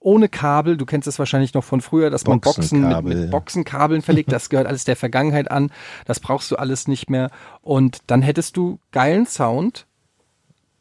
ohne 0.00 0.28
Kabel, 0.28 0.76
du 0.78 0.86
kennst 0.86 1.06
es 1.06 1.18
wahrscheinlich 1.18 1.52
noch 1.54 1.62
von 1.62 1.82
früher, 1.82 2.10
dass 2.10 2.26
man 2.26 2.40
Boxen 2.40 2.88
mit, 2.88 3.04
mit 3.04 3.30
Boxenkabeln 3.30 4.00
verlegt, 4.00 4.32
das 4.32 4.48
gehört 4.48 4.66
alles 4.66 4.84
der 4.84 4.96
Vergangenheit 4.96 5.50
an, 5.50 5.70
das 6.06 6.20
brauchst 6.20 6.50
du 6.50 6.56
alles 6.56 6.88
nicht 6.88 7.10
mehr 7.10 7.30
und 7.60 7.98
dann 8.06 8.22
hättest 8.22 8.56
du 8.56 8.80
geilen 8.92 9.26
Sound, 9.26 9.86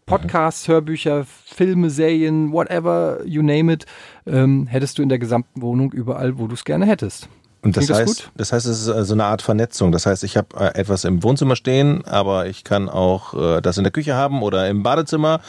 Podcasts, 0.05 0.67
Hörbücher, 0.67 1.25
Filme, 1.25 1.91
Serien, 1.91 2.51
whatever, 2.51 3.19
you 3.25 3.43
name 3.43 3.71
it, 3.71 3.85
ähm, 4.25 4.65
hättest 4.65 4.97
du 4.97 5.03
in 5.03 5.09
der 5.09 5.19
gesamten 5.19 5.61
Wohnung 5.61 5.91
überall, 5.91 6.39
wo 6.39 6.47
du 6.47 6.55
es 6.55 6.65
gerne 6.65 6.87
hättest. 6.87 7.29
Und 7.61 7.75
das 7.75 7.87
das 7.87 7.99
heißt, 7.99 8.23
gut? 8.23 8.31
das 8.35 8.53
heißt, 8.53 8.65
es 8.65 8.81
ist 8.81 8.87
äh, 8.87 9.03
so 9.03 9.13
eine 9.13 9.25
Art 9.25 9.41
Vernetzung. 9.41 9.91
Das 9.91 10.05
heißt, 10.05 10.23
ich 10.23 10.37
habe 10.37 10.47
äh, 10.57 10.79
etwas 10.79 11.03
im 11.03 11.23
Wohnzimmer 11.23 11.55
stehen, 11.55 12.05
aber 12.05 12.47
ich 12.47 12.63
kann 12.63 12.87
auch 12.87 13.33
äh, 13.33 13.61
das 13.61 13.77
in 13.77 13.83
der 13.83 13.91
Küche 13.91 14.15
haben 14.15 14.41
oder 14.43 14.69
im 14.69 14.83
Badezimmer. 14.83 15.41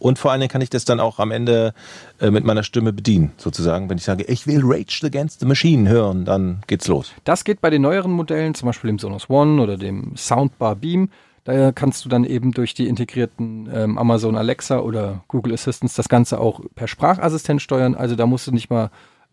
Und 0.00 0.18
vor 0.18 0.32
allen 0.32 0.40
Dingen 0.40 0.50
kann 0.50 0.60
ich 0.60 0.70
das 0.70 0.84
dann 0.84 0.98
auch 0.98 1.20
am 1.20 1.30
Ende 1.30 1.74
äh, 2.20 2.30
mit 2.30 2.44
meiner 2.44 2.64
Stimme 2.64 2.92
bedienen, 2.92 3.32
sozusagen. 3.36 3.88
Wenn 3.88 3.98
ich 3.98 4.04
sage, 4.04 4.24
ich 4.24 4.46
will 4.48 4.60
Rage 4.64 5.06
Against 5.06 5.38
the 5.40 5.46
Machine 5.46 5.88
hören, 5.88 6.24
dann 6.24 6.62
geht's 6.66 6.88
los. 6.88 7.12
Das 7.22 7.44
geht 7.44 7.60
bei 7.60 7.70
den 7.70 7.82
neueren 7.82 8.10
Modellen, 8.10 8.54
zum 8.54 8.66
Beispiel 8.66 8.88
dem 8.88 8.98
Sonos 8.98 9.30
One 9.30 9.62
oder 9.62 9.76
dem 9.76 10.16
Soundbar 10.16 10.74
Beam. 10.74 11.10
Da 11.44 11.72
kannst 11.72 12.04
du 12.04 12.08
dann 12.08 12.24
eben 12.24 12.52
durch 12.52 12.74
die 12.74 12.88
integrierten 12.88 13.68
ähm, 13.72 13.98
Amazon 13.98 14.36
Alexa 14.36 14.78
oder 14.78 15.24
Google 15.26 15.54
Assistants 15.54 15.94
das 15.94 16.08
Ganze 16.08 16.40
auch 16.40 16.60
per 16.74 16.86
Sprachassistent 16.86 17.60
steuern. 17.62 17.94
Also 17.94 18.14
da 18.14 18.26
musst 18.26 18.46
du 18.46 18.52
nicht 18.52 18.70
mal 18.70 18.90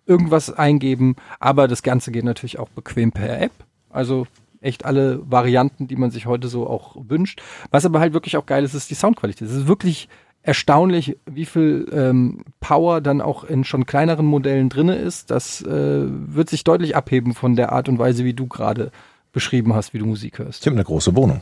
irgendwas 0.10 0.51
eingeben, 0.51 1.16
aber 1.39 1.68
das 1.68 1.84
Ganze 1.84 2.12
geht 2.12 2.26
natürlich 2.26 2.60
auch 2.60 2.70
bequem 2.70 3.12
per 3.12 3.41
App. 3.41 3.53
Also 3.89 4.28
echt 4.62 4.86
alle 4.86 5.22
Varianten, 5.30 5.88
die 5.88 5.95
man 5.95 6.12
sich 6.12 6.26
heute 6.26 6.47
so 6.47 6.68
auch 6.68 6.97
wünscht. 7.07 7.41
Was 7.72 7.86
aber 7.86 7.99
halt 7.99 8.14
wirklich 8.14 8.36
auch 8.36 8.45
geil 8.45 8.64
ist, 8.64 8.74
ist 8.74 8.89
die 8.89 8.95
Soundqualität. 8.95 9.47
Es 9.47 9.55
ist 9.55 9.68
wirklich 9.68 10.10
erstaunlich, 10.41 11.18
wie 11.26 11.45
viel 11.45 11.88
ähm, 11.91 12.43
Power 12.60 13.01
dann 13.01 13.22
auch 13.22 13.43
in 13.43 13.64
schon 13.64 13.86
kleineren 13.86 14.26
Modellen 14.26 14.70
drinne 14.70 14.95
ist. 14.95 15.32
Das 15.32 15.62
äh, 15.62 15.68
wird 16.05 16.49
sich 16.49 16.64
deutlich 16.64 16.95
abheben 16.95 17.34
von 17.34 17.55
der 17.55 17.72
Art 17.72 17.89
und 17.89 17.99
Weise, 17.99 18.26
wie 18.26 18.34
du 18.34 18.47
gerade 18.47 18.91
beschrieben 19.32 19.74
hast, 19.76 19.93
wie 19.93 19.99
du 19.99 20.05
Musik 20.05 20.39
hörst. 20.39 20.62
Ich 20.62 20.68
habe 20.68 20.76
eine 20.76 20.86
große 20.86 21.16
Wohnung. 21.16 21.41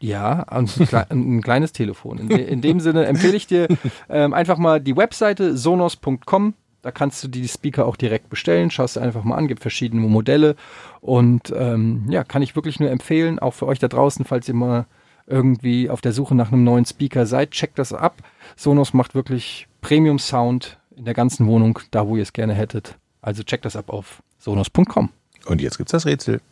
Ja, 0.00 0.42
ein, 0.48 0.68
ein 1.10 1.42
kleines 1.42 1.72
Telefon. 1.72 2.18
In, 2.18 2.28
de 2.28 2.44
in 2.44 2.60
dem 2.60 2.80
Sinne 2.80 3.06
empfehle 3.06 3.36
ich 3.36 3.46
dir 3.46 3.68
ähm, 4.08 4.34
einfach 4.34 4.58
mal 4.58 4.80
die 4.80 4.96
Webseite 4.96 5.56
sonos.com. 5.56 6.54
Da 6.84 6.90
kannst 6.90 7.24
du 7.24 7.28
die 7.28 7.48
Speaker 7.48 7.86
auch 7.86 7.96
direkt 7.96 8.28
bestellen. 8.28 8.70
Schaust 8.70 8.96
dir 8.96 9.00
einfach 9.00 9.24
mal 9.24 9.36
an, 9.36 9.48
gibt 9.48 9.62
verschiedene 9.62 10.06
Modelle. 10.06 10.54
Und 11.00 11.50
ähm, 11.56 12.04
ja, 12.10 12.24
kann 12.24 12.42
ich 12.42 12.56
wirklich 12.56 12.78
nur 12.78 12.90
empfehlen, 12.90 13.38
auch 13.38 13.54
für 13.54 13.66
euch 13.66 13.78
da 13.78 13.88
draußen, 13.88 14.26
falls 14.26 14.48
ihr 14.48 14.54
mal 14.54 14.84
irgendwie 15.26 15.88
auf 15.88 16.02
der 16.02 16.12
Suche 16.12 16.34
nach 16.34 16.52
einem 16.52 16.62
neuen 16.62 16.84
Speaker 16.84 17.24
seid, 17.24 17.52
checkt 17.52 17.78
das 17.78 17.94
ab. 17.94 18.18
Sonos 18.54 18.92
macht 18.92 19.14
wirklich 19.14 19.66
Premium 19.80 20.18
Sound 20.18 20.78
in 20.94 21.06
der 21.06 21.14
ganzen 21.14 21.46
Wohnung, 21.46 21.78
da 21.90 22.06
wo 22.06 22.16
ihr 22.16 22.22
es 22.22 22.34
gerne 22.34 22.52
hättet. 22.52 22.98
Also 23.22 23.44
checkt 23.44 23.64
das 23.64 23.76
ab 23.76 23.88
auf 23.88 24.22
sonos.com. 24.36 25.08
Und 25.46 25.62
jetzt 25.62 25.78
gibt's 25.78 25.92
das 25.92 26.04
Rätsel. 26.04 26.42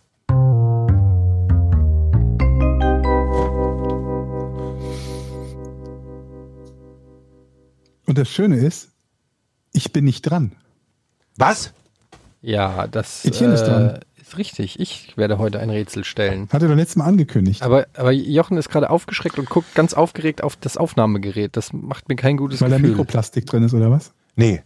Und 8.07 8.17
das 8.17 8.31
Schöne 8.31 8.57
ist, 8.57 8.92
ich 9.73 9.93
bin 9.93 10.05
nicht 10.05 10.23
dran. 10.23 10.53
Was? 11.37 11.73
Ja, 12.41 12.87
das 12.87 13.25
Etienne 13.25 13.55
ist 13.55 13.65
dran. 13.65 13.89
äh, 13.91 14.01
ist 14.21 14.37
richtig. 14.39 14.79
Ich 14.81 15.17
werde 15.17 15.39
heute 15.39 15.61
ein 15.61 15.71
Rätsel 15.71 16.05
stellen. 16.05 16.49
Hat 16.53 16.63
er 16.63 16.69
doch 16.69 16.75
letztes 16.77 16.97
Mal 16.97 17.05
angekündigt. 17.07 17.63
Aber, 17.63 17.87
aber 17.97 18.13
Jochen 18.13 18.57
ist 18.59 18.69
gerade 18.69 18.91
aufgeschreckt 18.91 19.39
und 19.39 19.49
guckt 19.49 19.75
ganz 19.75 19.95
aufgeregt 19.95 20.43
auf 20.43 20.57
das 20.57 20.77
Aufnahmegerät. 20.77 21.57
Das 21.57 21.73
macht 21.73 22.09
mir 22.09 22.17
kein 22.17 22.37
gutes 22.37 22.61
weil 22.61 22.71
da 22.71 22.77
Gefühl. 22.77 22.91
Mikroplastik 22.91 23.47
drin 23.47 23.63
ist, 23.65 23.75
oder 23.75 23.91
was? 23.91 24.13
Nee, 24.37 24.63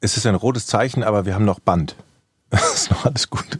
es 0.00 0.16
ist 0.16 0.26
ein 0.26 0.34
rotes 0.34 0.66
Zeichen, 0.66 1.02
aber 1.02 1.26
wir 1.26 1.34
haben 1.34 1.44
noch 1.44 1.60
Band. 1.60 1.96
Das 2.50 2.74
ist 2.74 2.90
noch 2.92 3.04
alles 3.06 3.28
gut. 3.28 3.58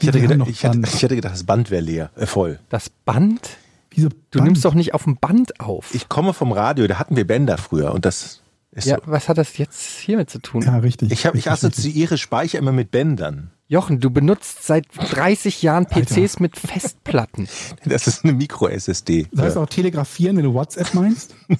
Ich 0.00 0.08
hatte, 0.08 0.18
haben 0.18 0.22
gedacht, 0.22 0.38
noch 0.38 0.48
ich, 0.48 0.64
hatte, 0.64 0.78
Band. 0.78 0.94
ich 0.94 1.04
hatte 1.04 1.14
gedacht, 1.14 1.34
das 1.34 1.44
Band 1.44 1.70
wäre 1.70 1.82
leer, 1.82 2.10
äh, 2.16 2.26
voll. 2.26 2.58
Das 2.70 2.88
Band? 2.88 3.50
Wieso 3.90 4.08
Du 4.30 4.38
Band? 4.38 4.44
nimmst 4.46 4.64
doch 4.64 4.74
nicht 4.74 4.94
auf 4.94 5.04
dem 5.04 5.18
Band 5.18 5.60
auf. 5.60 5.94
Ich 5.94 6.08
komme 6.08 6.32
vom 6.32 6.52
Radio, 6.52 6.86
da 6.86 6.98
hatten 6.98 7.16
wir 7.16 7.26
Bänder 7.26 7.58
früher 7.58 7.92
und 7.92 8.04
das 8.06 8.40
ist 8.72 8.86
ja, 8.86 8.96
so. 8.96 9.02
was 9.06 9.28
hat 9.28 9.38
das 9.38 9.56
jetzt 9.58 10.00
hiermit 10.00 10.30
zu 10.30 10.38
tun? 10.40 10.62
Ja, 10.62 10.78
richtig. 10.78 11.12
Ich, 11.12 11.26
hab, 11.26 11.34
ich 11.34 11.50
assoziiere 11.50 12.16
Speicher 12.18 12.58
immer 12.58 12.72
mit 12.72 12.90
Bändern. 12.90 13.50
Jochen, 13.68 14.00
du 14.00 14.10
benutzt 14.10 14.64
seit 14.64 14.86
30 15.12 15.62
Jahren 15.62 15.86
PCs 15.86 16.16
Alter. 16.16 16.42
mit 16.42 16.58
Festplatten. 16.58 17.48
Das 17.84 18.06
ist 18.06 18.24
eine 18.24 18.32
Micro-SSD. 18.34 19.28
Das 19.32 19.44
heißt 19.46 19.56
auch 19.56 19.68
telegrafieren, 19.68 20.36
wenn 20.36 20.44
du 20.44 20.54
WhatsApp 20.54 20.92
meinst? 20.94 21.34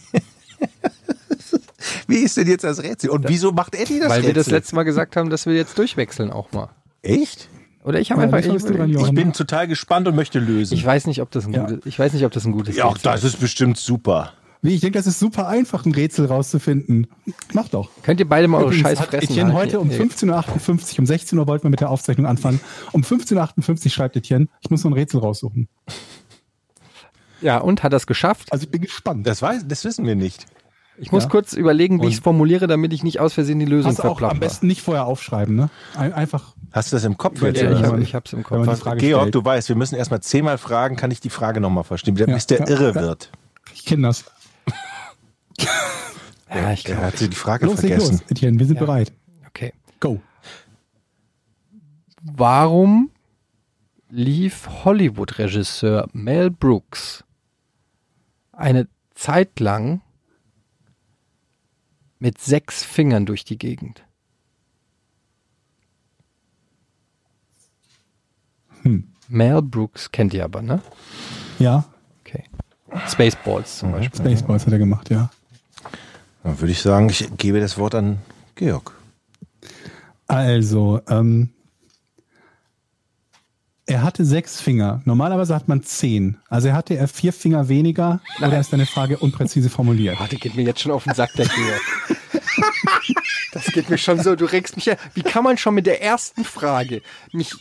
Wie 2.07 2.17
ist 2.19 2.37
denn 2.37 2.47
jetzt 2.49 2.65
das 2.65 2.83
Rätsel? 2.83 3.11
Und 3.11 3.29
wieso 3.29 3.53
macht 3.53 3.75
Eddie 3.75 3.99
das 3.99 4.09
Weil 4.11 4.17
Rätsel? 4.21 4.27
wir 4.29 4.35
das 4.35 4.47
letzte 4.49 4.75
Mal 4.75 4.85
gesagt 4.85 5.17
haben, 5.17 5.31
dass 5.31 5.47
wir 5.47 5.55
jetzt 5.55 5.77
durchwechseln 5.79 6.31
auch 6.31 6.53
mal. 6.53 6.69
Echt? 7.03 7.49
Oder 7.85 7.99
ich 7.99 8.13
habe 8.13 8.23
Ja, 8.23 8.29
einfach. 8.33 8.41
du 8.67 8.73
dran, 8.75 8.91
Ich. 8.91 9.03
Ich 9.03 9.13
bin 9.15 9.33
total 9.33 9.67
gespannt 9.67 10.07
und 10.07 10.15
möchte 10.15 10.39
lösen. 10.39 10.75
ich 10.75 10.85
weiß 10.85 11.07
nicht, 11.07 11.21
ob 11.21 11.31
das 11.33 11.47
ein 11.47 11.53
Ja. 11.53 11.65
gutes. 11.67 11.85
Ich 11.87 11.99
weiß 11.99 12.13
nicht, 12.13 12.25
ob 12.25 12.31
das 12.33 12.45
ein 12.45 12.53
gutes 12.53 12.77
ja, 12.77 12.85
auch 12.85 12.97
das 12.99 13.25
ist 13.25 13.41
bestimmt 13.41 13.77
super. 13.79 14.33
Wie, 14.65 14.75
ich 14.75 14.81
denke, 14.81 14.97
das 14.99 15.09
ist 15.09 15.19
super 15.19 15.49
einfach, 15.49 15.85
ein 15.87 15.93
Rätsel 15.93 16.27
rauszufinden. 16.27 17.09
Mach 17.53 17.69
doch. 17.69 17.91
Könnt 18.05 18.21
ihr 18.21 18.29
beide 18.29 18.47
mal 18.47 18.59
eure 18.59 18.67
Übrigens 18.67 18.83
Scheiß 18.89 19.01
hat 19.01 19.09
fressen? 19.09 19.31
Etienne 19.33 19.53
heute 19.55 19.81
um 19.81 19.89
nee. 19.89 19.99
15.58 19.99 20.93
Uhr, 20.95 20.99
um 21.01 21.07
16 21.07 21.39
Uhr 21.41 21.47
wollten 21.49 21.65
wir 21.65 21.71
mit 21.71 21.81
der 21.81 21.91
Aufzeichnung 21.91 22.27
anfangen. 22.27 22.61
Um 22.93 23.03
15.58 23.03 23.85
Uhr 23.87 23.91
schreibt 23.91 24.17
Etienne, 24.17 24.47
ich 24.61 24.71
muss 24.71 24.85
noch 24.85 24.93
ein 24.93 24.95
Rätsel 24.95 25.19
raussuchen. 25.19 25.69
Ja, 27.41 27.59
und 27.59 27.83
hat 27.83 27.93
das 27.93 28.07
geschafft? 28.07 28.53
Also 28.53 28.65
ich 28.65 28.71
bin 28.71 28.83
gespannt. 28.83 29.27
Das, 29.27 29.43
weiß, 29.43 29.67
das 29.67 29.85
wissen 29.85 30.07
wir 30.07 30.15
nicht. 30.15 30.47
Ich 30.99 31.11
muss 31.11 31.25
Ja. 31.25 31.31
kurz 31.31 31.55
überlegen, 31.55 32.01
wie 32.01 32.07
ich 32.07 32.15
es 32.15 32.21
formuliere, 32.21 32.69
damit 32.69 32.93
ich 32.93 33.03
nicht 33.03 33.19
aus 33.19 33.33
Versehen 33.33 33.59
die 33.59 33.65
Lösung 33.65 33.99
auch 33.99 34.21
am 34.23 34.39
besten 34.39 34.69
nicht 34.69 34.83
vorher 34.83 35.07
aufschreiben, 35.07 35.57
ne? 35.57 35.71
Ein, 35.97 36.13
einfach. 36.13 36.55
Hast 36.71 36.93
du 36.93 36.97
das 36.97 37.05
im 37.05 37.19
Kopf? 37.19 37.43
Jetzt, 37.43 37.61
Ja, 37.61 37.73
ich, 37.73 37.81
was? 37.83 37.91
hab, 37.91 37.99
ich 37.99 38.15
hab's 38.15 38.33
im 38.33 38.45
Kopf. 38.45 38.79
Frage 38.79 39.01
Georg, 39.01 39.23
stellt. 39.23 39.35
du 39.35 39.45
weißt, 39.45 39.69
wir 39.71 39.77
müssen 39.77 39.97
erstmal 39.97 40.21
zehnmal 40.21 40.59
fragen, 40.59 40.95
kann 40.97 41.11
ich 41.11 41.21
die 41.21 41.31
Frage 41.31 41.61
nochmal 41.61 41.83
verstehen, 41.83 42.15
bis 42.15 42.27
Ja, 42.29 42.57
der 42.59 42.69
irre 42.69 42.95
wird. 42.95 43.33
Ich 43.75 43.85
kenne 43.87 44.07
das. 44.07 44.25
Ja, 46.49 46.73
ich 46.73 46.85
glaube. 46.85 47.03
hat 47.03 47.21
die 47.21 47.29
Frage 47.35 47.67
Los, 47.67 47.81
vergessen. 47.81 48.19
los, 48.19 48.31
Etienne, 48.31 48.59
wir 48.59 48.67
sind 48.67 48.77
Ja. 48.77 48.85
bereit. 48.85 49.13
Okay. 49.49 49.73
Go. 50.01 50.21
Warum 52.23 53.11
lief 54.11 54.69
Hollywood-Regisseur 54.85 56.09
Mel 56.13 56.51
Brooks 56.51 57.25
eine 58.53 58.87
Zeit 59.15 59.59
lang 59.61 60.03
mit 62.19 62.39
sechs 62.39 62.85
Fingern 62.85 63.27
durch 63.27 63.45
die 63.45 63.59
Gegend? 63.59 64.05
Hm. 68.83 69.09
Mel 69.29 69.63
Brooks 69.63 70.11
kennt 70.11 70.35
ihr 70.35 70.45
aber, 70.45 70.63
ne? 70.63 70.83
Ja, 71.59 71.85
Okay. 72.25 72.45
Spaceballs 73.09 73.79
zum 73.79 73.93
Beispiel. 73.93 74.21
Spaceballs 74.21 74.67
hat 74.67 74.73
er 74.73 74.79
gemacht, 74.79 75.11
ja. 75.11 75.31
Dann 76.43 76.61
würde 76.61 76.73
ich 76.73 76.83
sagen, 76.83 77.09
ich 77.09 77.29
gebe 77.37 77.61
das 77.61 77.79
Wort 77.79 77.95
an 77.95 78.19
Georg. 78.55 78.93
Also, 80.27 81.01
ähm, 81.09 81.51
er 83.87 84.03
hatte 84.03 84.25
sechs 84.25 84.61
Finger. 84.61 85.03
Normalerweise 85.05 85.55
hat 85.55 85.69
man 85.69 85.83
zehn. 85.83 86.39
Also 86.49 86.69
er 86.69 86.75
hatte 86.75 86.97
er 86.97 87.09
vier 87.09 87.33
Finger 87.33 87.69
weniger 87.69 88.21
oder 88.39 88.59
ist 88.59 88.73
deine 88.73 88.87
Frage 88.87 89.19
unpräzise 89.19 89.69
formuliert? 89.69 90.19
Warte, 90.21 90.37
geht 90.37 90.55
mir 90.55 90.63
jetzt 90.63 90.81
schon 90.81 90.93
auf 90.93 91.05
den 91.05 91.15
Sack, 91.15 91.33
der 91.35 91.47
Georg. 91.47 91.83
Das 93.53 93.67
geht 93.67 93.91
mir 93.91 93.99
schon 93.99 94.19
so, 94.23 94.35
du 94.35 94.47
regst 94.47 94.77
mich 94.77 94.87
ja. 94.87 94.95
Wie 95.13 95.23
kann 95.23 95.45
man 95.45 95.59
schon 95.59 95.75
mit 95.75 95.87
der 95.87 96.01
ersten 96.01 96.45
Frage 96.45 97.03
mich. 97.33 97.53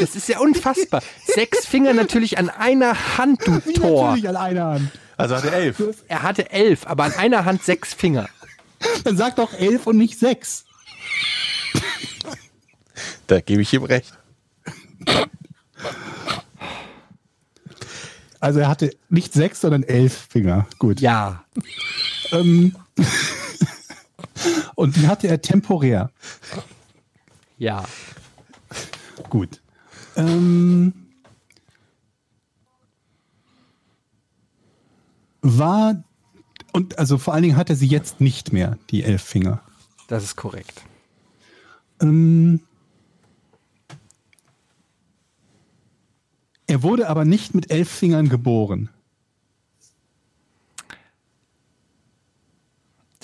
Das 0.00 0.16
ist 0.16 0.28
ja 0.28 0.40
unfassbar. 0.40 1.02
Sechs 1.24 1.66
Finger 1.66 1.92
natürlich 1.92 2.36
an 2.38 2.50
einer 2.50 3.16
Hand, 3.16 3.46
du 3.46 3.60
Tor. 3.74 4.08
Natürlich 4.08 4.28
an 4.28 4.36
einer 4.36 4.64
Hand. 4.64 4.90
Also 5.20 5.36
hat 5.36 5.44
er 5.44 5.52
elf. 5.52 5.82
Er 6.08 6.22
hatte 6.22 6.50
elf, 6.50 6.86
aber 6.86 7.04
an 7.04 7.12
einer 7.12 7.44
Hand 7.44 7.62
sechs 7.62 7.92
Finger. 7.92 8.28
Dann 9.04 9.18
sag 9.18 9.36
doch 9.36 9.52
elf 9.52 9.86
und 9.86 9.98
nicht 9.98 10.18
sechs. 10.18 10.64
Da 13.26 13.40
gebe 13.40 13.60
ich 13.60 13.72
ihm 13.74 13.84
recht. 13.84 14.14
Also 18.40 18.60
er 18.60 18.68
hatte 18.68 18.96
nicht 19.10 19.34
sechs, 19.34 19.60
sondern 19.60 19.82
elf 19.82 20.28
Finger. 20.30 20.66
Gut. 20.78 21.00
Ja. 21.00 21.44
Ähm, 22.32 22.74
und 24.74 24.96
die 24.96 25.06
hatte 25.06 25.28
er 25.28 25.42
temporär. 25.42 26.10
Ja. 27.58 27.84
Gut. 29.28 29.60
Ähm, 30.16 30.99
war 35.42 36.02
und 36.72 36.98
also 36.98 37.18
vor 37.18 37.34
allen 37.34 37.42
Dingen 37.42 37.56
hat 37.56 37.70
er 37.70 37.76
sie 37.76 37.86
jetzt 37.86 38.20
nicht 38.20 38.52
mehr, 38.52 38.78
die 38.90 39.02
elf 39.02 39.22
Finger. 39.22 39.60
Das 40.08 40.24
ist 40.24 40.36
korrekt. 40.36 40.82
Ähm, 42.00 42.60
er 46.66 46.82
wurde 46.82 47.08
aber 47.08 47.24
nicht 47.24 47.54
mit 47.54 47.70
elf 47.70 47.90
Fingern 47.90 48.28
geboren. 48.28 48.88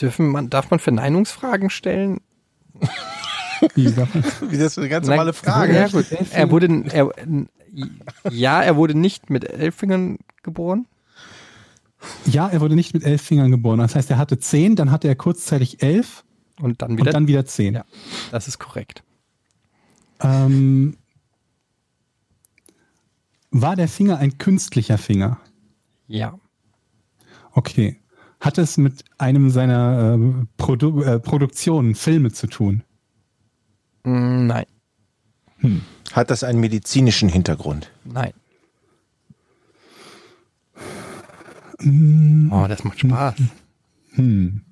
Dürfen 0.00 0.28
man, 0.28 0.50
darf 0.50 0.70
man 0.70 0.78
Verneinungsfragen 0.78 1.70
stellen? 1.70 2.20
Wie 3.74 3.84
das 3.92 4.72
ist 4.72 4.78
eine 4.78 4.88
ganz 4.88 5.06
normale 5.06 5.32
Frage. 5.32 5.74
Ja, 5.74 5.88
gut. 5.88 6.06
Er 6.30 6.50
wurde, 6.50 6.84
er, 6.90 7.10
ja, 8.30 8.62
er 8.62 8.76
wurde 8.76 8.94
nicht 8.94 9.30
mit 9.30 9.48
elf 9.48 9.76
Fingern 9.76 10.18
geboren. 10.42 10.86
Ja, 12.26 12.48
er 12.48 12.60
wurde 12.60 12.74
nicht 12.74 12.92
mit 12.94 13.04
elf 13.04 13.22
Fingern 13.22 13.50
geboren. 13.50 13.78
Das 13.78 13.94
heißt, 13.94 14.10
er 14.10 14.18
hatte 14.18 14.38
zehn, 14.38 14.76
dann 14.76 14.90
hatte 14.90 15.08
er 15.08 15.14
kurzzeitig 15.16 15.82
elf 15.82 16.24
Und 16.60 16.82
dann 16.82 16.92
wieder. 16.92 17.02
und 17.10 17.12
dann 17.14 17.26
wieder 17.28 17.44
zehn. 17.46 17.74
ja, 17.74 17.84
das 18.30 18.48
ist 18.48 18.58
korrekt. 18.58 19.02
Ähm, 20.20 20.96
war 23.50 23.76
der 23.76 23.88
Finger 23.88 24.18
ein 24.18 24.38
künstlicher 24.38 24.98
Finger? 24.98 25.38
Ja. 26.08 26.38
Okay. 27.52 28.00
Hat 28.40 28.58
es 28.58 28.76
mit 28.76 29.04
einem 29.18 29.50
seiner 29.50 30.18
äh, 30.18 30.44
Produ 30.56 31.02
äh, 31.02 31.18
Produktionen, 31.20 31.94
Filme 31.94 32.32
zu 32.32 32.46
tun? 32.48 32.82
Mm, 34.04 34.46
Nein. 34.46 34.66
Hat 36.12 36.30
das 36.30 36.44
einen 36.44 36.60
medizinischen 36.60 37.28
Hintergrund? 37.30 37.90
Nein. 38.04 38.32
Mm. 40.74 40.78
Oh, 41.78 42.66
das 42.68 42.84
macht 42.84 43.00
Spaß. 43.00 43.34
Hm. 44.12 44.62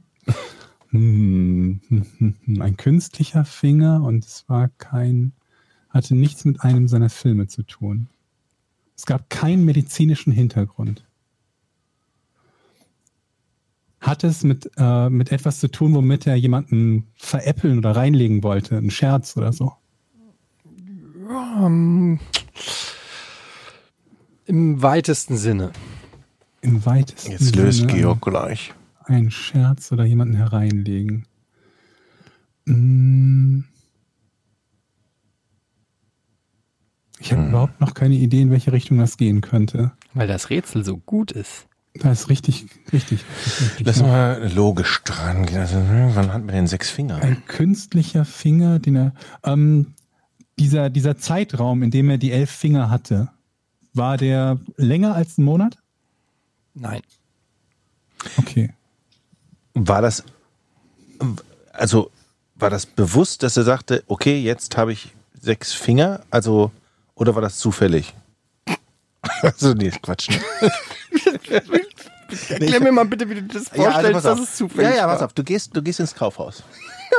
Hm. 0.90 1.80
Ein 2.60 2.76
künstlicher 2.76 3.44
Finger 3.44 4.02
und 4.02 4.24
es 4.24 4.44
war 4.48 4.68
kein, 4.78 5.32
hatte 5.90 6.14
nichts 6.14 6.44
mit 6.44 6.60
einem 6.62 6.88
seiner 6.88 7.10
Filme 7.10 7.46
zu 7.46 7.62
tun. 7.62 8.08
Es 8.96 9.06
gab 9.06 9.28
keinen 9.28 9.64
medizinischen 9.64 10.32
Hintergrund. 10.32 11.04
Hat 14.00 14.22
es 14.22 14.44
mit, 14.44 14.70
äh, 14.76 15.08
mit 15.08 15.32
etwas 15.32 15.60
zu 15.60 15.68
tun, 15.68 15.94
womit 15.94 16.26
er 16.26 16.36
jemanden 16.36 17.06
veräppeln 17.14 17.78
oder 17.78 17.96
reinlegen 17.96 18.42
wollte? 18.42 18.76
Ein 18.76 18.90
Scherz 18.90 19.36
oder 19.36 19.52
so? 19.52 19.72
Ähm, 21.28 22.20
Im 24.46 24.82
weitesten 24.82 25.36
Sinne. 25.36 25.72
Im 26.64 26.86
weitesten 26.86 27.32
Jetzt 27.32 27.54
löst 27.56 27.80
Sinne 27.80 27.92
Georg 27.92 28.22
gleich. 28.22 28.72
Ein 29.04 29.30
Scherz 29.30 29.92
oder 29.92 30.04
jemanden 30.04 30.34
hereinlegen. 30.34 31.26
Ich 37.18 37.32
habe 37.32 37.48
überhaupt 37.48 37.82
noch 37.82 37.92
keine 37.92 38.14
Idee, 38.14 38.40
in 38.40 38.50
welche 38.50 38.72
Richtung 38.72 38.96
das 38.96 39.18
gehen 39.18 39.42
könnte. 39.42 39.92
Weil 40.14 40.26
das 40.26 40.48
Rätsel 40.48 40.86
so 40.86 40.96
gut 40.96 41.32
ist. 41.32 41.66
Das 41.96 42.22
ist 42.22 42.28
richtig, 42.30 42.66
richtig. 42.94 43.20
richtig 43.60 43.86
Lass 43.86 44.00
mal 44.00 44.50
logisch 44.54 45.02
dran 45.04 45.44
gehen. 45.44 45.58
Also, 45.58 45.76
hm, 45.76 46.12
wann 46.14 46.32
hat 46.32 46.44
man 46.44 46.54
denn 46.54 46.66
sechs 46.66 46.90
Finger? 46.90 47.16
Ein 47.22 47.44
künstlicher 47.46 48.24
Finger, 48.24 48.78
den 48.78 48.96
er. 48.96 49.14
Ähm, 49.44 49.92
dieser, 50.58 50.88
dieser 50.88 51.18
Zeitraum, 51.18 51.82
in 51.82 51.90
dem 51.90 52.08
er 52.08 52.16
die 52.16 52.32
elf 52.32 52.50
Finger 52.50 52.88
hatte, 52.88 53.28
war 53.92 54.16
der 54.16 54.58
länger 54.76 55.14
als 55.14 55.36
ein 55.36 55.44
Monat? 55.44 55.83
Nein. 56.74 57.02
Okay. 58.38 58.72
War 59.74 60.02
das, 60.02 60.24
also 61.72 62.10
war 62.54 62.70
das 62.70 62.86
bewusst, 62.86 63.42
dass 63.42 63.56
er 63.56 63.64
sagte, 63.64 64.02
okay, 64.06 64.38
jetzt 64.40 64.76
habe 64.76 64.92
ich 64.92 65.12
sechs 65.40 65.72
Finger, 65.72 66.20
also, 66.30 66.70
oder 67.14 67.34
war 67.34 67.42
das 67.42 67.58
zufällig? 67.58 68.14
Also, 69.40 69.72
nee, 69.72 69.90
Quatsch. 70.02 70.28
Erklär 72.48 72.80
mir 72.80 72.92
mal 72.92 73.04
bitte, 73.06 73.28
wie 73.28 73.36
du 73.36 73.42
das 73.42 73.64
Ja, 73.68 73.70
also 73.72 73.82
vorstellst, 73.84 74.24
dass 74.26 74.38
auf. 74.38 74.40
es 74.48 74.56
zufällig 74.56 74.90
Ja, 74.90 74.96
ja, 74.96 75.06
pass 75.06 75.22
auf, 75.22 75.32
du 75.32 75.42
gehst, 75.44 75.74
du 75.76 75.82
gehst 75.82 76.00
ins 76.00 76.14
Kaufhaus. 76.14 76.62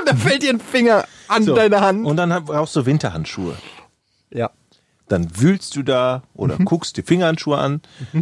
Da 0.06 0.14
fällt 0.16 0.44
dir 0.44 0.50
ein 0.52 0.60
Finger 0.60 1.06
an 1.28 1.44
So. 1.44 1.56
deine 1.56 1.80
Hand. 1.82 2.06
Und 2.06 2.18
dann 2.18 2.46
brauchst 2.46 2.76
du 2.76 2.86
Winterhandschuhe. 2.86 3.56
ja. 4.30 4.52
Dann 5.08 5.40
wühlst 5.40 5.76
du 5.76 5.84
da 5.84 6.24
oder 6.34 6.60
Mhm. 6.60 6.66
guckst 6.66 6.98
die 6.98 7.04
Fingerhandschuhe 7.04 7.58
an, 7.58 7.82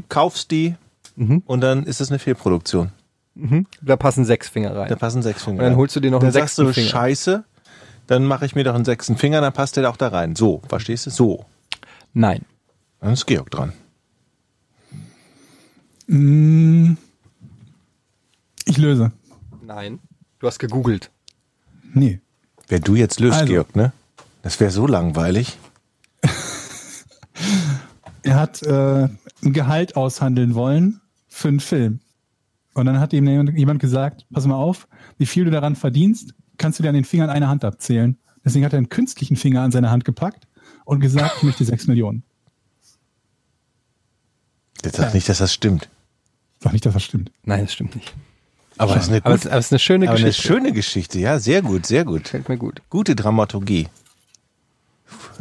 kaufst 0.10 0.52
die 0.52 0.76
und 1.16 1.62
dann 1.62 1.84
ist 1.84 2.00
das 2.02 2.10
eine 2.10 2.20
Fehlproduktion. 2.20 2.92
Da 3.82 3.96
passen 3.98 4.26
sechs 4.26 4.48
Finger 4.50 4.76
rein. 4.76 4.90
Da 4.90 4.96
passen 4.96 5.22
sechs 5.24 5.44
Finger. 5.44 5.58
Und 5.60 5.64
dann 5.64 5.74
rein. 5.74 5.78
holst 5.78 5.96
du 5.96 6.00
dir 6.00 6.12
noch 6.12 6.20
dann 6.20 6.28
einen 6.28 6.34
sagst 6.34 6.58
du, 6.58 6.66
sechsten 6.66 6.82
Finger. 6.82 6.90
Scheiße, 6.92 7.44
dann 8.08 8.26
mache 8.26 8.46
ich 8.46 8.56
mir 8.56 8.64
doch 8.64 8.76
einen 8.76 8.86
sechsten 8.86 9.18
Finger, 9.18 9.42
dann 9.42 9.54
passt 9.54 9.76
der 9.78 9.90
auch 9.90 9.98
da 9.98 10.10
rein. 10.10 10.36
So, 10.36 10.62
verstehst 10.68 11.06
du? 11.08 11.10
So. 11.10 11.46
Nein. 12.14 12.44
Dann 13.00 13.14
ist 13.14 13.26
Georg 13.26 13.50
dran. 13.52 13.74
Mm, 16.08 16.94
Ich 18.66 18.78
löse. 18.78 19.12
Nein. 19.66 20.00
Du 20.40 20.48
hast 20.48 20.60
gegoogelt. 20.60 21.10
Nee. 21.94 22.20
Wer 22.68 22.80
du 22.80 22.96
jetzt 22.96 23.20
löst, 23.20 23.40
Also. 23.42 23.52
Georg, 23.54 23.76
ne? 23.76 23.94
Das 24.42 24.60
wäre 24.60 24.72
so 24.72 24.88
langweilig. 24.88 25.58
Er 28.26 28.40
hat 28.40 28.64
äh, 28.64 29.04
ein 29.44 29.52
Gehalt 29.54 29.98
aushandeln 29.98 30.56
wollen 30.56 31.02
für 31.34 31.48
einen 31.48 31.60
Film. 31.60 32.00
Und 32.76 32.86
dann 32.86 33.00
hat 33.00 33.12
ihm 33.12 33.28
jemand, 33.56 33.80
gesagt, 33.80 34.26
pass 34.32 34.46
mal 34.46 34.56
auf, 34.56 34.88
wie 35.18 35.26
viel 35.26 35.46
du 35.46 35.52
daran 35.52 35.76
verdienst, 35.76 36.34
kannst 36.58 36.78
du 36.78 36.84
dir 36.84 36.90
an 36.90 36.96
den 36.96 37.06
Fingern 37.06 37.30
einer 37.30 37.48
Hand 37.48 37.66
abzählen. 37.66 38.18
Deswegen 38.46 38.66
hat 38.66 38.74
er 38.74 38.78
einen 38.78 38.90
künstlichen 38.90 39.36
Finger 39.36 39.62
an 39.62 39.72
seine 39.72 39.90
Hand 39.90 40.06
gepackt 40.06 40.48
und 40.86 41.00
gesagt, 41.00 41.38
ich 41.38 41.44
möchte 41.44 41.66
sechs 41.66 41.88
Millionen. 41.88 42.24
Jetzt 44.84 44.98
sag 44.98 45.14
nicht, 45.14 45.28
dass 45.28 45.40
das 45.40 45.54
stimmt. 45.54 45.90
Sag 46.60 46.74
nicht, 46.74 46.86
dass 46.86 46.94
das 46.94 47.04
stimmt. 47.04 47.32
Nein, 47.44 47.62
das 47.62 47.74
stimmt 47.74 47.96
nicht. 47.96 48.14
Aber 48.78 48.96
es 48.96 49.04
ist 49.04 49.10
eine, 49.10 49.18
Aber 49.26 49.32
gut, 49.36 49.46
es, 49.46 49.48
aber 49.48 49.58
es 49.58 49.66
ist 49.68 49.72
eine 49.72 49.80
schöne 49.80 50.08
aber 50.08 50.18
eine 50.18 50.26
Geschichte. 50.28 50.48
schöne 50.48 50.72
Geschichte. 50.72 51.20
Ja, 51.20 51.40
sehr 51.40 51.62
gut, 51.62 51.86
sehr 51.86 52.06
gut. 52.06 52.26
Gefällt 52.26 52.50
mir 52.50 52.58
gut. 52.58 52.82
Gute 52.90 53.16
Dramaturgie. 53.16 53.88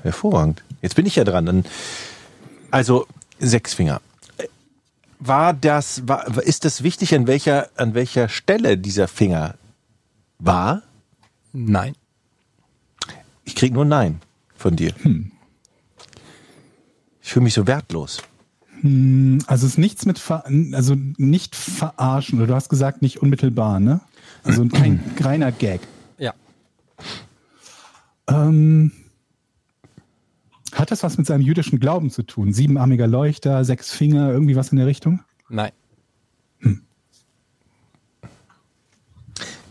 Hervorragend. 0.03 0.63
Jetzt 0.81 0.97
bin 0.97 1.07
ich 1.07 1.17
ja 1.17 1.25
dran. 1.25 1.47
Dann, 1.47 1.65
also, 2.71 3.07
sechs 3.39 3.75
Finger. 3.75 4.01
War 5.25 5.55
das, 5.55 6.09
war, 6.09 6.43
ist 6.43 6.65
das 6.65 6.83
wichtig, 6.83 7.15
an 7.15 7.29
welcher, 7.29 7.69
an 7.77 7.95
welcher 7.95 8.29
Stelle 8.29 8.77
dieser 8.77 9.07
Finger 9.07 9.55
war? 10.41 10.83
Nein. 11.53 11.95
Ich 13.45 13.55
krieg 13.55 13.73
nur 13.73 13.85
Nein 13.85 14.21
von 14.57 14.75
dir. 14.75 14.93
Ich 17.23 17.33
fühle 17.33 17.45
mich 17.45 17.55
so 17.55 17.69
wertlos. 17.69 18.21
Also 18.83 19.67
es 19.67 19.73
ist 19.75 19.79
nichts 19.79 20.07
mit, 20.07 20.19
ver 20.19 20.45
also 20.73 20.97
nicht 21.17 21.55
verarschen, 21.55 22.41
oder 22.41 22.49
du 22.49 22.55
hast 22.57 22.69
gesagt, 22.69 23.01
nicht 23.01 23.23
unmittelbar, 23.23 23.79
ne? 23.79 24.01
Also 24.43 24.67
kein 24.67 24.99
reiner 25.21 25.53
Gag. 25.53 25.83
Ja. 26.19 26.35
Ähm, 28.27 28.91
hat 30.73 30.91
das 30.91 31.03
was 31.03 31.19
mit 31.19 31.27
seinem 31.27 31.43
jüdischen 31.43 31.81
Glauben 31.81 32.11
zu 32.11 32.23
tun? 32.23 32.53
Siebenarmiger 32.53 33.07
Leuchter, 33.07 33.65
sechs 33.65 33.93
Finger, 33.93 34.31
irgendwie 34.31 34.57
was 34.57 34.71
in 34.71 34.79
der 34.79 34.87
Richtung? 34.87 35.21
Nein. 35.49 35.73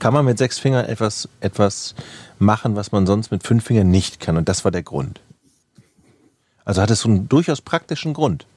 Kann 0.01 0.15
man 0.15 0.25
mit 0.25 0.39
sechs 0.39 0.57
Fingern 0.57 0.85
etwas, 0.85 1.29
etwas 1.41 1.93
machen, 2.39 2.75
was 2.75 2.91
man 2.91 3.05
sonst 3.05 3.29
mit 3.29 3.43
fünf 3.45 3.65
Fingern 3.65 3.91
nicht 3.91 4.19
kann? 4.19 4.35
Und 4.35 4.49
das 4.49 4.63
war 4.65 4.71
der 4.71 4.81
Grund. 4.81 5.21
Also 6.65 6.81
hat 6.81 6.89
es 6.89 7.01
so 7.01 7.09
einen 7.09 7.29
durchaus 7.29 7.61
praktischen 7.61 8.13
Grund. 8.13 8.47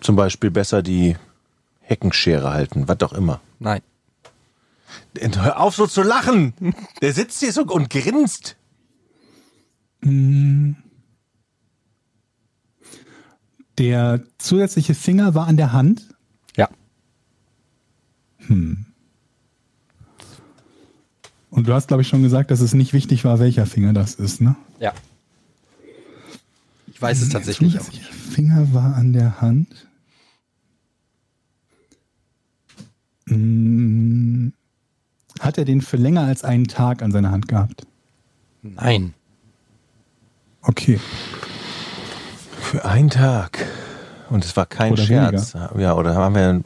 Zum 0.00 0.14
Beispiel 0.14 0.52
besser 0.52 0.82
die 0.82 1.16
Heckenschere 1.80 2.52
halten, 2.52 2.86
was 2.86 3.00
auch 3.02 3.12
immer. 3.12 3.40
Nein. 3.58 3.82
Hör 5.18 5.58
auf 5.58 5.74
so 5.74 5.88
zu 5.88 6.02
lachen! 6.02 6.54
Der 7.00 7.12
sitzt 7.12 7.40
hier 7.40 7.52
so 7.52 7.62
und 7.62 7.90
grinst. 7.90 8.56
Der 13.78 14.22
zusätzliche 14.38 14.94
Finger 14.94 15.34
war 15.34 15.46
an 15.46 15.56
der 15.56 15.72
Hand. 15.72 16.14
Ja. 16.56 16.68
Und 18.48 18.86
du 21.68 21.72
hast, 21.72 21.88
glaube 21.88 22.02
ich, 22.02 22.08
schon 22.08 22.22
gesagt, 22.22 22.50
dass 22.50 22.60
es 22.60 22.74
nicht 22.74 22.92
wichtig 22.92 23.24
war, 23.24 23.38
welcher 23.38 23.66
Finger 23.66 23.92
das 23.92 24.14
ist, 24.14 24.40
ne? 24.40 24.56
Ja. 24.80 24.92
Ich 26.86 27.00
weiß 27.00 27.22
es 27.22 27.28
tatsächlich 27.30 27.78
auch. 27.78 27.84
zusätzliche 27.84 28.12
Finger 28.12 28.72
war 28.74 28.94
an 28.96 29.12
der 29.12 29.40
Hand. 29.40 29.88
Mm, 33.26 34.48
Hat 35.40 35.58
er 35.58 35.64
den 35.64 35.80
für 35.80 35.96
länger 35.96 36.22
als 36.22 36.44
einen 36.44 36.68
Tag 36.68 37.02
an 37.02 37.12
seiner 37.12 37.30
Hand 37.30 37.48
gehabt? 37.48 37.86
Nein. 38.62 39.14
Okay. 40.62 41.00
Für 42.60 42.84
einen 42.84 43.10
Tag. 43.10 43.66
Und 44.30 44.44
es 44.44 44.56
war 44.56 44.66
kein 44.66 44.92
Oder 44.92 45.02
Scherz. 45.02 45.54
Ja, 45.76 45.94
oder 45.94 46.14
haben 46.14 46.34
wir. 46.34 46.62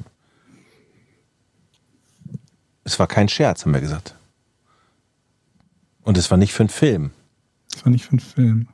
Es 2.85 2.99
war 2.99 3.09
kein 3.09 3.29
Scherz, 3.29 3.65
haben 3.65 3.75
wir 3.75 3.81
gesagt. 3.81 4.15
Und 6.03 6.17
es 6.17 6.31
war 6.31 6.39
nicht 6.39 6.53
für 6.53 6.63
einen 6.63 6.69
Film. 6.69 7.11
Das 7.73 7.85
war 7.85 7.91
nicht 7.91 8.05
für 8.05 8.13
einen 8.13 8.21
Film. 8.21 8.69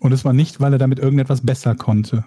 Und 0.00 0.12
es 0.12 0.24
war 0.24 0.32
nicht, 0.32 0.60
weil 0.60 0.72
er 0.72 0.78
damit 0.78 1.00
irgendetwas 1.00 1.40
besser 1.44 1.74
konnte. 1.74 2.24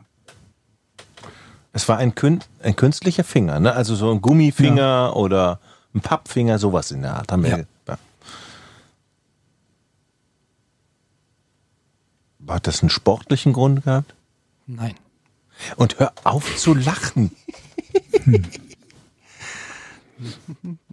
Es 1.72 1.88
war 1.88 1.98
ein, 1.98 2.16
Kün 2.16 2.42
ein 2.62 2.76
künstlicher 2.76 3.24
Finger, 3.24 3.62
ne? 3.62 3.74
Also 3.74 3.96
so 3.96 4.12
ein 4.12 4.22
Gummifinger 4.22 5.16
oder 5.16 5.62
ein 5.96 6.02
Pappfinger, 6.02 6.60
sowas 6.60 6.92
in 6.92 7.04
der 7.04 7.16
Art. 7.16 7.32
Haben 7.32 7.44
wir 7.44 7.52
Ja. 7.52 7.58
ja. 7.60 7.64
Hat 12.48 12.68
das 12.68 12.82
einen 12.82 12.90
sportlichen 12.90 13.54
Grund 13.54 13.84
gehabt? 13.84 14.14
Nein. 14.68 14.96
Und 15.76 16.00
hör 16.00 16.14
auf 16.24 16.58
zu 16.58 16.74
lachen. 16.74 17.32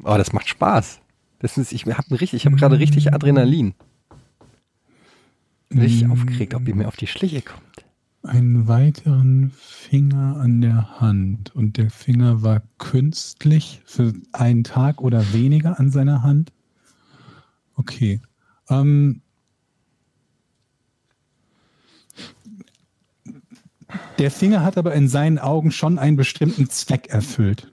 Aber 0.02 0.18
das 0.18 0.32
macht 0.32 0.48
Spaß. 0.48 1.00
Das 1.40 1.56
ist, 1.56 1.72
ich 1.72 1.86
habe 1.86 2.20
richtig, 2.20 2.34
ich 2.34 2.46
habe 2.46 2.56
gerade 2.56 2.78
richtig 2.78 3.12
Adrenalin. 3.12 3.74
Richtig 5.72 6.08
aufgeregt, 6.08 6.54
ob 6.54 6.66
ihr 6.66 6.74
mir 6.74 6.88
auf 6.88 6.96
die 6.96 7.06
Schliche 7.06 7.42
kommt. 7.42 7.62
Einen 8.22 8.66
weiteren 8.68 9.52
Finger 9.54 10.38
an 10.40 10.60
der 10.60 11.00
Hand. 11.00 11.54
Und 11.54 11.76
der 11.76 11.90
Finger 11.90 12.42
war 12.42 12.62
künstlich 12.78 13.80
für 13.84 14.12
einen 14.32 14.64
Tag 14.64 15.00
oder 15.00 15.32
weniger 15.32 15.78
an 15.78 15.90
seiner 15.90 16.22
Hand. 16.22 16.52
Okay. 17.74 18.20
Ähm, 18.68 19.22
der 24.18 24.30
Finger 24.30 24.64
hat 24.64 24.76
aber 24.76 24.94
in 24.94 25.08
seinen 25.08 25.38
Augen 25.38 25.70
schon 25.70 25.98
einen 25.98 26.16
bestimmten 26.16 26.68
Zweck 26.68 27.08
erfüllt. 27.08 27.70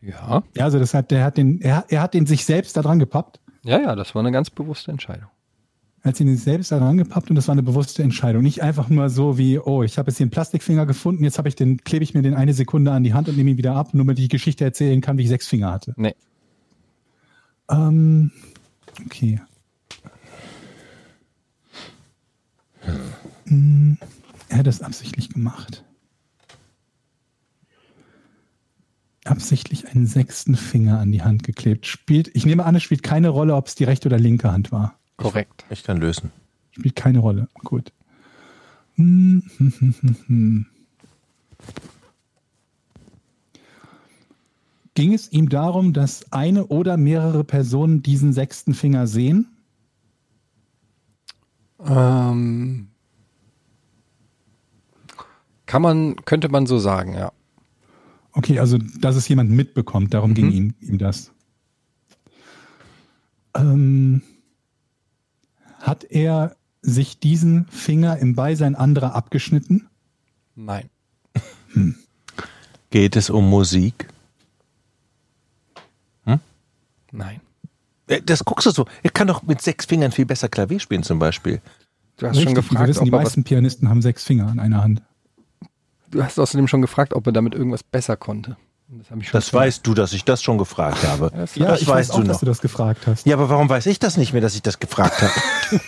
Ja. 0.00 0.42
Ja, 0.56 0.64
also 0.64 0.78
das 0.78 0.94
hat, 0.94 1.10
der 1.10 1.24
hat 1.24 1.36
den, 1.36 1.60
er, 1.60 1.84
er 1.88 2.02
hat 2.02 2.14
den 2.14 2.26
sich 2.26 2.44
selbst 2.44 2.76
da 2.76 2.82
dran 2.82 2.98
gepappt. 2.98 3.40
Ja, 3.62 3.80
ja, 3.80 3.96
das 3.96 4.14
war 4.14 4.20
eine 4.20 4.32
ganz 4.32 4.50
bewusste 4.50 4.90
Entscheidung. 4.90 5.28
Er 6.02 6.10
hat 6.10 6.20
ihn 6.20 6.28
sich 6.28 6.44
selbst 6.44 6.70
da 6.70 6.78
dran 6.78 6.98
gepappt 6.98 7.30
und 7.30 7.36
das 7.36 7.48
war 7.48 7.52
eine 7.52 7.62
bewusste 7.62 8.02
Entscheidung. 8.02 8.42
Nicht 8.42 8.62
einfach 8.62 8.90
nur 8.90 9.08
so 9.08 9.38
wie, 9.38 9.58
oh, 9.58 9.82
ich 9.82 9.96
habe 9.96 10.10
jetzt 10.10 10.18
hier 10.18 10.24
einen 10.24 10.30
Plastikfinger 10.30 10.84
gefunden, 10.84 11.24
jetzt 11.24 11.38
habe 11.38 11.48
ich 11.48 11.56
den, 11.56 11.78
klebe 11.78 12.04
ich 12.04 12.12
mir 12.12 12.20
den 12.20 12.34
eine 12.34 12.52
Sekunde 12.52 12.92
an 12.92 13.02
die 13.04 13.14
Hand 13.14 13.30
und 13.30 13.38
nehme 13.38 13.50
ihn 13.50 13.56
wieder 13.56 13.74
ab, 13.74 13.94
nur 13.94 14.04
damit 14.04 14.18
ich 14.18 14.26
die 14.26 14.36
Geschichte 14.36 14.64
erzählen 14.64 15.00
kann, 15.00 15.16
wie 15.16 15.22
ich 15.22 15.30
sechs 15.30 15.48
Finger 15.48 15.72
hatte. 15.72 15.94
Nee. 15.96 16.14
Ähm, 17.70 18.30
okay. 19.06 19.40
Hm, 23.46 23.96
Er 24.54 24.58
hat 24.58 24.68
das 24.68 24.82
absichtlich 24.82 25.30
gemacht. 25.30 25.84
Absichtlich 29.24 29.88
einen 29.88 30.06
sechsten 30.06 30.54
Finger 30.54 31.00
an 31.00 31.10
die 31.10 31.22
Hand 31.22 31.42
geklebt. 31.42 31.86
Spielt, 31.86 32.30
ich 32.36 32.46
nehme 32.46 32.64
an, 32.64 32.76
es 32.76 32.84
spielt 32.84 33.02
keine 33.02 33.30
Rolle, 33.30 33.56
ob 33.56 33.66
es 33.66 33.74
die 33.74 33.82
rechte 33.82 34.06
oder 34.06 34.20
linke 34.20 34.52
Hand 34.52 34.70
war. 34.70 34.96
Korrekt. 35.16 35.64
Ich 35.70 35.82
kann 35.82 35.96
lösen. 35.96 36.30
Spielt 36.70 36.94
keine 36.94 37.18
Rolle. 37.18 37.48
Gut. 37.64 37.92
Hm, 38.94 39.42
hm, 39.56 39.72
hm, 39.76 39.94
hm, 40.00 40.16
hm. 40.28 40.66
Ging 44.94 45.14
es 45.14 45.32
ihm 45.32 45.48
darum, 45.48 45.92
dass 45.92 46.30
eine 46.30 46.68
oder 46.68 46.96
mehrere 46.96 47.42
Personen 47.42 48.04
diesen 48.04 48.32
sechsten 48.32 48.72
Finger 48.72 49.08
sehen? 49.08 49.48
Ähm, 51.84 52.93
kann 55.74 55.82
man, 55.82 56.14
könnte 56.24 56.48
man 56.50 56.66
so 56.66 56.78
sagen, 56.78 57.14
ja. 57.14 57.32
Okay, 58.30 58.60
also 58.60 58.78
dass 58.78 59.16
es 59.16 59.26
jemand 59.26 59.50
mitbekommt, 59.50 60.14
darum 60.14 60.32
ging 60.32 60.52
ihm, 60.52 60.74
ihm 60.80 60.98
das. 60.98 61.32
Ähm, 63.56 64.22
hat 65.80 66.04
er 66.04 66.54
sich 66.80 67.18
diesen 67.18 67.66
Finger 67.66 68.18
im 68.18 68.36
Beisein 68.36 68.76
anderer 68.76 69.16
abgeschnitten? 69.16 69.88
Nein. 70.54 70.90
Geht 72.90 73.16
es 73.16 73.28
um 73.28 73.50
Musik? 73.50 74.06
Nein. 77.10 77.40
Äh, 78.06 78.22
Das 78.22 78.44
guckst 78.44 78.66
du 78.66 78.70
so. 78.70 78.86
Er 79.02 79.10
kann 79.10 79.26
doch 79.26 79.42
mit 79.42 79.60
sechs 79.60 79.86
Fingern 79.86 80.12
viel 80.12 80.26
besser 80.26 80.48
Klavier 80.48 80.78
spielen 80.78 81.02
zum 81.02 81.18
Beispiel. 81.18 81.60
Du 82.16 82.28
hast 82.28 82.36
schon 82.36 82.46
Richtig, 82.46 82.54
wir 82.54 82.62
gefragt, 82.62 82.88
wissen, 82.90 83.04
die 83.06 83.10
meisten 83.10 83.42
Pianisten 83.42 83.88
haben 83.88 84.02
sechs 84.02 84.22
Finger 84.22 84.46
an 84.46 84.60
einer 84.60 84.84
Hand. 84.84 85.02
Du 86.14 86.24
hast 86.24 86.38
außerdem 86.38 86.68
schon 86.68 86.80
gefragt, 86.82 87.12
ob 87.14 87.26
er 87.26 87.32
damit 87.32 87.54
irgendwas 87.54 87.82
besser 87.82 88.16
konnte. 88.16 88.56
Das, 88.88 89.10
hab 89.10 89.18
ich 89.18 89.28
schon 89.28 89.38
Das 89.38 89.52
weißt 89.52 89.86
du, 89.86 89.94
dass 89.94 90.12
ich 90.12 90.24
das 90.24 90.42
schon 90.42 90.58
gefragt 90.58 91.02
habe. 91.06 91.30
Das- 91.34 91.54
Ja, 91.56 91.68
das 91.68 91.82
ich 91.82 91.88
weißt 91.88 92.10
weiß 92.10 92.10
auch, 92.10 92.16
du 92.20 92.24
dass 92.24 92.36
noch. 92.36 92.40
du 92.40 92.46
das 92.46 92.60
gefragt 92.60 93.06
hast. 93.06 93.26
Ja, 93.26 93.34
aber 93.36 93.48
warum 93.48 93.68
weiß 93.68 93.86
ich 93.86 93.98
das 93.98 94.16
nicht 94.16 94.32
mehr, 94.32 94.42
dass 94.42 94.54
ich 94.54 94.62
das 94.62 94.78
gefragt 94.78 95.20
habe? 95.22 95.32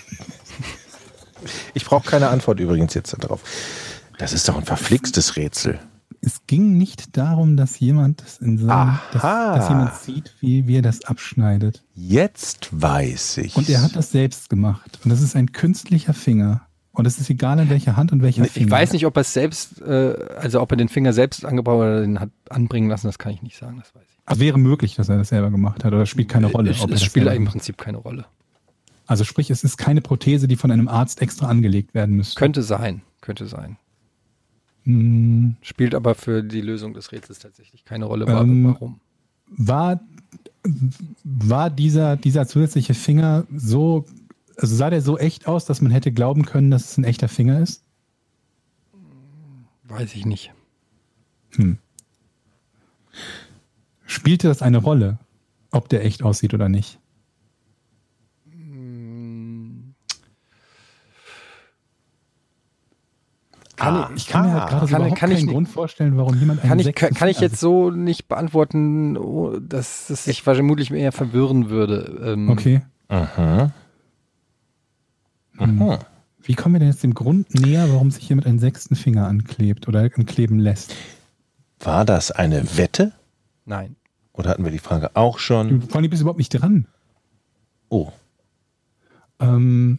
ich 1.74 1.84
brauche 1.84 2.08
keine 2.08 2.28
Antwort 2.28 2.60
übrigens 2.60 2.94
jetzt 2.94 3.14
darauf. 3.22 3.42
Das 4.18 4.32
ist 4.32 4.48
doch 4.48 4.56
ein 4.56 4.64
verflixtes 4.64 5.36
Rätsel. 5.36 5.78
Es 6.22 6.40
ging 6.46 6.76
nicht 6.78 7.16
darum, 7.16 7.56
dass 7.56 7.78
jemand 7.78 8.22
das 8.22 8.38
in 8.38 8.58
seinem, 8.58 8.98
dass, 9.12 9.22
dass 9.22 9.68
jemand 9.68 9.94
sieht, 9.96 10.34
wie, 10.40 10.66
wie 10.66 10.78
er 10.78 10.82
das 10.82 11.04
abschneidet. 11.04 11.84
Jetzt 11.94 12.68
weiß 12.72 13.36
ich. 13.38 13.54
Und 13.56 13.68
er 13.68 13.82
hat 13.82 13.94
das 13.94 14.10
selbst 14.10 14.48
gemacht. 14.48 14.98
Und 15.04 15.10
das 15.10 15.20
ist 15.20 15.36
ein 15.36 15.52
künstlicher 15.52 16.14
Finger. 16.14 16.65
Und 16.96 17.04
es 17.04 17.18
ist 17.18 17.28
egal, 17.28 17.58
in 17.58 17.68
welcher 17.68 17.94
Hand 17.98 18.12
und 18.12 18.22
welcher 18.22 18.46
Ich 18.46 18.52
Finger. 18.52 18.70
weiß 18.70 18.94
nicht, 18.94 19.04
ob 19.04 19.18
er 19.18 19.20
es 19.20 19.34
selbst, 19.34 19.82
äh, 19.82 20.16
also 20.38 20.62
ob 20.62 20.70
er 20.70 20.78
den 20.78 20.88
Finger 20.88 21.12
selbst 21.12 21.44
angebaut 21.44 21.76
oder 21.76 22.00
den 22.00 22.18
hat 22.18 22.30
anbringen 22.48 22.88
lassen, 22.88 23.06
das 23.06 23.18
kann 23.18 23.34
ich 23.34 23.42
nicht 23.42 23.58
sagen, 23.58 23.76
das 23.76 23.94
weiß 23.94 24.02
ich. 24.02 24.18
Also 24.24 24.40
wäre 24.40 24.58
möglich, 24.58 24.94
dass 24.94 25.10
er 25.10 25.18
das 25.18 25.28
selber 25.28 25.50
gemacht 25.50 25.84
hat, 25.84 25.92
oder 25.92 26.06
spielt 26.06 26.30
keine 26.30 26.46
Rolle. 26.46 26.70
Es, 26.70 26.80
ob 26.80 26.88
es 26.88 27.00
das 27.00 27.04
spielt 27.04 27.26
im. 27.26 27.44
Prinzip 27.44 27.76
keine 27.76 27.98
Rolle. 27.98 28.24
Also 29.06 29.24
sprich, 29.24 29.50
es 29.50 29.62
ist 29.62 29.76
keine 29.76 30.00
Prothese, 30.00 30.48
die 30.48 30.56
von 30.56 30.70
einem 30.70 30.88
Arzt 30.88 31.20
extra 31.20 31.48
angelegt 31.48 31.92
werden 31.92 32.16
müsste. 32.16 32.38
Könnte 32.38 32.62
sein, 32.62 33.02
könnte 33.20 33.44
sein. 33.44 33.76
Hm, 34.84 35.56
Spielt 35.60 35.94
aber 35.94 36.14
für 36.14 36.42
die 36.42 36.62
Lösung 36.62 36.94
des 36.94 37.12
Rätsels 37.12 37.40
tatsächlich 37.40 37.84
keine 37.84 38.06
Rolle. 38.06 38.24
Ähm, 38.26 38.64
Warum? 38.64 39.00
war 39.48 40.00
war 41.24 41.68
dieser, 41.68 42.16
dieser 42.16 42.46
zusätzliche 42.46 42.94
Finger 42.94 43.44
so, 43.54 44.06
also 44.56 44.74
sah 44.74 44.90
der 44.90 45.02
so 45.02 45.18
echt 45.18 45.46
aus, 45.46 45.64
dass 45.66 45.80
man 45.80 45.92
hätte 45.92 46.12
glauben 46.12 46.44
können, 46.44 46.70
dass 46.70 46.90
es 46.90 46.96
ein 46.98 47.04
echter 47.04 47.28
Finger 47.28 47.60
ist? 47.60 47.82
Weiß 49.84 50.14
ich 50.14 50.26
nicht. 50.26 50.52
Hm. 51.56 51.78
Spielte 54.04 54.48
das 54.48 54.62
eine 54.62 54.78
Rolle, 54.78 55.18
ob 55.70 55.88
der 55.88 56.04
echt 56.04 56.22
aussieht 56.22 56.54
oder 56.54 56.68
nicht? 56.68 56.98
Kann 63.76 64.16
Ich 64.16 64.26
kann 64.26 64.46
mir 64.46 64.52
halt 64.54 64.70
gerade 64.70 64.86
so 64.86 64.92
Kann- 64.92 65.02
überhaupt 65.02 65.18
kann 65.20 65.30
ich 65.30 65.36
keinen 65.36 65.44
nicht- 65.46 65.52
Grund 65.52 65.68
vorstellen, 65.68 66.16
warum 66.16 66.38
jemand 66.38 66.60
einen 66.60 66.68
Kann 66.70 66.78
ich, 66.78 66.94
kann, 66.94 67.12
kann 67.12 67.28
ich 67.28 67.40
jetzt 67.40 67.60
so 67.60 67.90
nicht 67.90 68.26
beantworten, 68.26 69.18
oh, 69.18 69.58
dass 69.60 70.08
es 70.08 70.24
sich 70.24 70.42
vermutlich 70.42 70.90
eher 70.90 71.12
verwirren 71.12 71.68
würde. 71.68 72.20
Ähm, 72.24 72.48
Okay. 72.48 72.80
Aha. 73.08 73.72
Hm. 75.58 75.82
Aha. 75.82 75.98
Wie 76.42 76.54
kommen 76.54 76.74
wir 76.76 76.78
denn 76.78 76.88
jetzt 76.90 77.02
dem 77.02 77.14
Grund 77.14 77.54
näher, 77.54 77.90
warum 77.92 78.10
sich 78.10 78.28
jemand 78.28 78.46
einen 78.46 78.58
sechsten 78.60 78.94
Finger 78.94 79.26
anklebt 79.26 79.88
oder 79.88 80.00
ankleben 80.00 80.58
lässt? 80.60 80.94
War 81.80 82.04
das 82.04 82.30
eine 82.30 82.76
Wette? 82.76 83.12
Nein. 83.64 83.96
Oder 84.32 84.50
hatten 84.50 84.64
wir 84.64 84.70
die 84.70 84.78
Frage 84.78 85.16
auch 85.16 85.36
Du, 85.36 85.42
schon? 85.42 85.82
vor 85.82 86.00
allem 86.00 86.10
bist 86.10 86.20
du 86.20 86.24
überhaupt 86.24 86.38
nicht 86.38 86.50
dran. 86.50 86.86
Oh. 87.88 88.12
Ähm, 89.40 89.98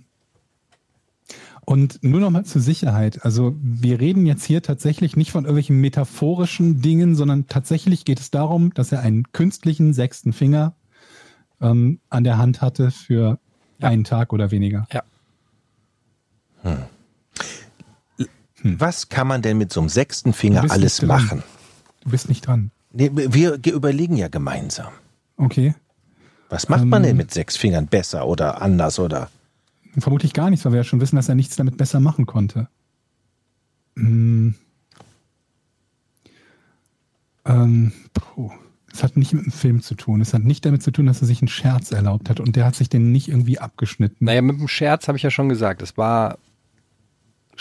und 1.65 2.01
nur 2.01 2.21
noch 2.21 2.29
mal 2.29 2.45
zur 2.45 2.61
Sicherheit. 2.61 3.25
Also 3.25 3.55
wir 3.59 3.99
reden 3.99 4.25
jetzt 4.25 4.45
hier 4.45 4.61
tatsächlich 4.63 5.17
nicht 5.17 5.31
von 5.31 5.43
irgendwelchen 5.43 5.81
metaphorischen 5.81 6.81
Dingen, 6.81 7.15
sondern 7.15 7.47
tatsächlich 7.47 8.05
geht 8.05 8.21
es 8.21 8.31
darum, 8.31 8.73
dass 8.73 8.91
er 8.93 9.01
einen 9.01 9.31
künstlichen 9.33 9.93
sechsten 9.93 10.31
Finger 10.31 10.75
ähm, 11.59 11.99
an 12.09 12.23
der 12.23 12.37
Hand 12.37 12.61
hatte 12.61 12.91
für 12.91 13.39
einen 13.81 14.05
Tag 14.05 14.31
oder 14.31 14.51
weniger. 14.51 14.87
Ja. 14.93 15.03
Was 18.63 19.09
kann 19.09 19.27
man 19.27 19.41
denn 19.41 19.57
mit 19.57 19.71
so 19.71 19.79
einem 19.79 19.89
sechsten 19.89 20.33
Finger 20.33 20.65
alles 20.69 21.01
machen? 21.01 21.43
Du 22.01 22.09
bist 22.09 22.27
nicht 22.29 22.45
dran. 22.47 22.71
Nee, 22.91 23.11
wir 23.13 23.57
ge- 23.59 23.73
überlegen 23.73 24.17
ja 24.17 24.27
gemeinsam. 24.27 24.91
Okay. 25.37 25.75
Was 26.49 26.67
macht 26.69 26.85
man 26.85 27.03
Ähm. 27.03 27.09
denn 27.09 27.17
mit 27.17 27.31
sechs 27.33 27.55
Fingern 27.57 27.87
besser 27.87 28.27
oder 28.27 28.61
anders 28.61 28.99
oder? 28.99 29.29
Vermutlich 29.99 30.33
gar 30.33 30.49
nichts, 30.49 30.65
weil 30.65 30.71
wir 30.73 30.77
ja 30.77 30.83
schon 30.83 31.01
wissen, 31.01 31.15
dass 31.15 31.29
er 31.29 31.35
nichts 31.35 31.55
damit 31.55 31.77
besser 31.77 31.99
machen 31.99 32.25
konnte. 32.25 32.67
Hm. 33.95 34.55
Ähm, 37.45 37.91
puh. 38.13 38.51
Es 38.91 39.03
hat 39.03 39.15
nicht 39.17 39.33
mit 39.33 39.45
dem 39.45 39.51
Film 39.51 39.81
zu 39.83 39.95
tun. 39.95 40.21
Es 40.21 40.33
hat 40.33 40.43
nicht 40.43 40.65
damit 40.65 40.81
zu 40.81 40.91
tun, 40.91 41.05
dass 41.05 41.21
er 41.21 41.27
sich 41.27 41.41
einen 41.41 41.47
Scherz 41.49 41.91
erlaubt 41.91 42.29
hat 42.29 42.39
und 42.39 42.55
der 42.55 42.65
hat 42.65 42.75
sich 42.75 42.89
den 42.89 43.11
nicht 43.11 43.27
irgendwie 43.27 43.59
abgeschnitten. 43.59 44.25
Naja, 44.25 44.41
mit 44.41 44.59
dem 44.59 44.67
Scherz 44.67 45.07
habe 45.07 45.17
ich 45.17 45.23
ja 45.23 45.29
schon 45.29 45.49
gesagt. 45.49 45.81
Es 45.81 45.97
war 45.97 46.37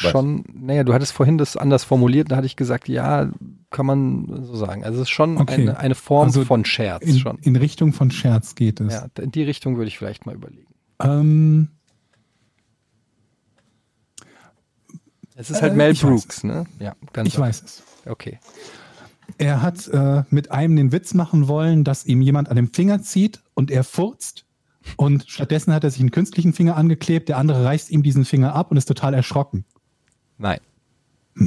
Was? 0.00 0.10
schon, 0.10 0.44
naja, 0.52 0.84
du 0.84 0.92
hattest 0.92 1.12
vorhin 1.12 1.38
das 1.38 1.56
anders 1.56 1.84
formuliert, 1.84 2.30
da 2.30 2.36
hatte 2.36 2.46
ich 2.46 2.56
gesagt, 2.56 2.88
ja, 2.88 3.30
kann 3.70 3.86
man 3.86 4.44
so 4.44 4.54
sagen. 4.56 4.84
Also 4.84 4.96
es 4.98 5.02
ist 5.08 5.10
schon 5.10 5.38
Okay. 5.38 5.62
eine, 5.62 5.78
eine 5.78 5.94
Form 5.94 6.26
Also 6.26 6.44
von 6.44 6.64
Scherz 6.64 7.02
In, 7.04 7.18
schon. 7.18 7.38
in 7.38 7.56
Richtung 7.56 7.92
von 7.92 8.10
Scherz 8.10 8.54
geht 8.54 8.80
es. 8.80 8.92
Ja, 8.92 9.06
in 9.20 9.30
die 9.32 9.42
Richtung 9.42 9.76
würde 9.76 9.88
ich 9.88 9.98
vielleicht 9.98 10.26
mal 10.26 10.34
überlegen. 10.34 10.66
Ähm, 11.02 11.68
Es 15.34 15.50
ist 15.50 15.60
halt 15.62 15.74
Äh, 15.74 15.76
Mel 15.76 15.94
Brooks, 15.94 16.44
ne? 16.44 16.64
Ja, 16.78 16.94
dann 17.12 17.26
ich 17.26 17.38
weiß 17.38 17.62
es. 17.62 17.82
Okay. 18.06 18.38
Er 19.38 19.60
hat 19.60 19.86
äh, 19.88 20.22
mit 20.30 20.50
einem 20.50 20.76
den 20.76 20.92
Witz 20.92 21.12
machen 21.12 21.48
wollen, 21.48 21.84
dass 21.84 22.06
ihm 22.06 22.22
jemand 22.22 22.48
an 22.48 22.56
dem 22.56 22.72
Finger 22.72 23.02
zieht 23.02 23.42
und 23.54 23.70
er 23.70 23.84
furzt. 23.84 24.44
Und 24.96 25.24
stattdessen 25.28 25.74
hat 25.74 25.82
er 25.84 25.90
sich 25.90 26.00
einen 26.00 26.12
künstlichen 26.12 26.52
Finger 26.52 26.76
angeklebt, 26.76 27.28
der 27.28 27.38
andere 27.38 27.64
reißt 27.64 27.90
ihm 27.90 28.02
diesen 28.02 28.24
Finger 28.24 28.54
ab 28.54 28.70
und 28.70 28.76
ist 28.76 28.86
total 28.86 29.14
erschrocken. 29.14 29.64
Nein. 30.38 30.58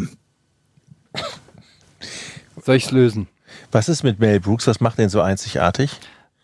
Soll 2.63 2.75
ich 2.75 2.85
es 2.85 2.91
lösen? 2.91 3.27
Was 3.71 3.89
ist 3.89 4.03
mit 4.03 4.19
Mel 4.19 4.39
Brooks? 4.39 4.67
Was 4.67 4.79
macht 4.81 4.97
den 4.99 5.09
so 5.09 5.21
einzigartig? 5.21 5.91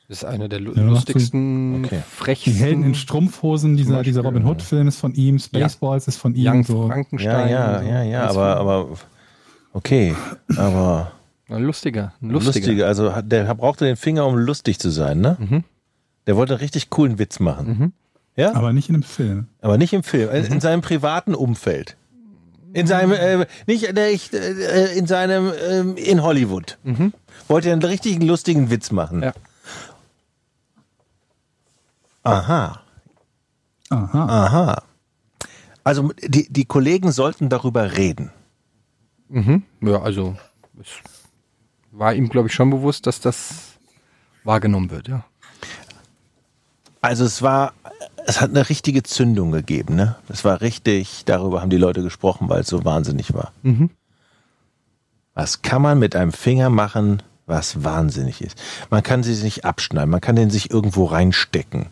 Das 0.07 0.17
ist 0.19 0.26
eine 0.26 0.47
der 0.47 0.59
lu 0.59 0.73
Ja, 0.73 0.84
lustigsten, 0.84 1.84
Okay. 1.85 2.01
Die 2.05 2.15
frechsten. 2.15 2.53
Helden 2.53 2.84
in 2.84 2.95
Strumpfhosen, 2.95 3.76
dieser, 3.76 4.03
dieser 4.03 4.22
Robin 4.22 4.45
Hood-Film 4.45 4.88
ist 4.88 4.99
von 4.99 5.13
ihm, 5.15 5.39
Spaceballs 5.39 6.07
ist 6.07 6.17
von 6.17 6.35
ihm. 6.35 6.47
Young 6.47 6.63
So. 6.63 6.84
Ja, 6.84 6.88
Frankenstein. 6.93 7.49
ja, 7.49 7.77
und 7.77 7.84
so. 7.85 7.89
ja, 7.89 8.03
ja, 8.03 8.27
aber, 8.30 8.57
aber 8.57 8.88
okay, 9.73 10.15
aber 10.55 11.11
Ein 11.49 11.63
lustiger. 11.63 12.13
Ein 12.22 12.30
lustiger. 12.30 12.59
lustiger. 12.67 12.88
Also 12.88 13.11
der 13.23 13.51
brauchte 13.55 13.85
den 13.85 13.95
Finger, 13.95 14.27
um 14.27 14.35
lustig 14.38 14.77
zu 14.80 14.91
sein, 14.91 15.19
ne? 15.22 15.38
Mhm. 15.39 15.63
Der 16.27 16.35
wollte 16.35 16.53
einen 16.53 16.61
richtig 16.61 16.89
coolen 16.91 17.17
Witz 17.17 17.39
machen. 17.39 17.67
Mhm. 17.67 17.93
Ja? 18.35 18.53
Aber 18.53 18.73
nicht 18.73 18.89
in 18.89 18.95
einem 18.95 19.03
Film. 19.03 19.47
Aber 19.61 19.77
nicht 19.80 19.93
im 19.93 20.03
Film, 20.03 20.30
in, 20.35 20.45
in 20.45 20.61
seinem 20.61 20.81
privaten 20.81 21.34
Umfeld. 21.34 21.97
In 22.76 22.88
seinem, 22.88 23.14
äh, 23.14 23.45
nicht, 23.68 23.85
äh, 23.85 24.11
äh, 24.34 24.97
in 24.97 25.07
seinem, 25.07 25.53
ähm, 25.69 25.95
in 25.95 26.22
Hollywood. 26.22 26.77
Mhm. 26.84 27.14
Wollte 27.47 27.69
er 27.69 27.73
einen 27.73 27.84
richtigen 27.84 28.22
lustigen 28.26 28.69
Witz 28.69 28.91
machen. 28.91 29.23
Ja. 29.23 29.34
Aha, 32.23 32.81
Aha. 33.89 34.45
aha. 34.45 34.84
Also 35.84 36.11
die, 36.22 36.52
die 36.52 36.65
Kollegen 36.65 37.11
sollten 37.11 37.49
darüber 37.49 37.95
reden. 37.95 38.31
Mhm. 39.30 39.64
Ja, 39.81 40.02
also 40.02 40.35
es 40.81 40.89
war 41.91 42.14
ihm, 42.14 42.30
glaube 42.30 42.47
ich, 42.49 42.53
schon 42.53 42.72
bewusst, 42.72 43.07
dass 43.07 43.22
das 43.22 43.77
wahrgenommen 44.43 44.91
wird, 44.91 45.07
ja. 45.07 45.23
Also 47.02 47.23
es 47.23 47.41
war, 47.41 47.73
es 48.27 48.41
hat 48.41 48.49
eine 48.52 48.68
richtige 48.69 49.03
Zündung 49.03 49.52
gegeben, 49.52 49.95
ne? 49.95 50.15
Es 50.30 50.43
war 50.43 50.61
richtig, 50.61 51.23
darüber 51.26 51.61
haben 51.61 51.69
die 51.69 51.77
Leute 51.77 52.02
gesprochen, 52.03 52.49
weil 52.49 52.61
es 52.61 52.68
so 52.68 52.84
wahnsinnig 52.85 53.34
war. 53.34 53.52
Mhm. 53.64 53.89
Was 55.34 55.61
kann 55.61 55.81
man 55.81 55.99
mit 55.99 56.15
einem 56.15 56.31
Finger 56.31 56.69
machen, 56.69 57.22
was 57.45 57.84
wahnsinnig 57.84 58.41
ist? 58.41 58.57
Man 58.89 59.03
kann 59.03 59.22
sie 59.23 59.35
nicht 59.43 59.65
abschneiden, 59.65 60.10
man 60.10 60.22
kann 60.22 60.35
den 60.35 60.49
sich 60.49 60.72
irgendwo 60.72 61.06
reinstecken. 61.06 61.88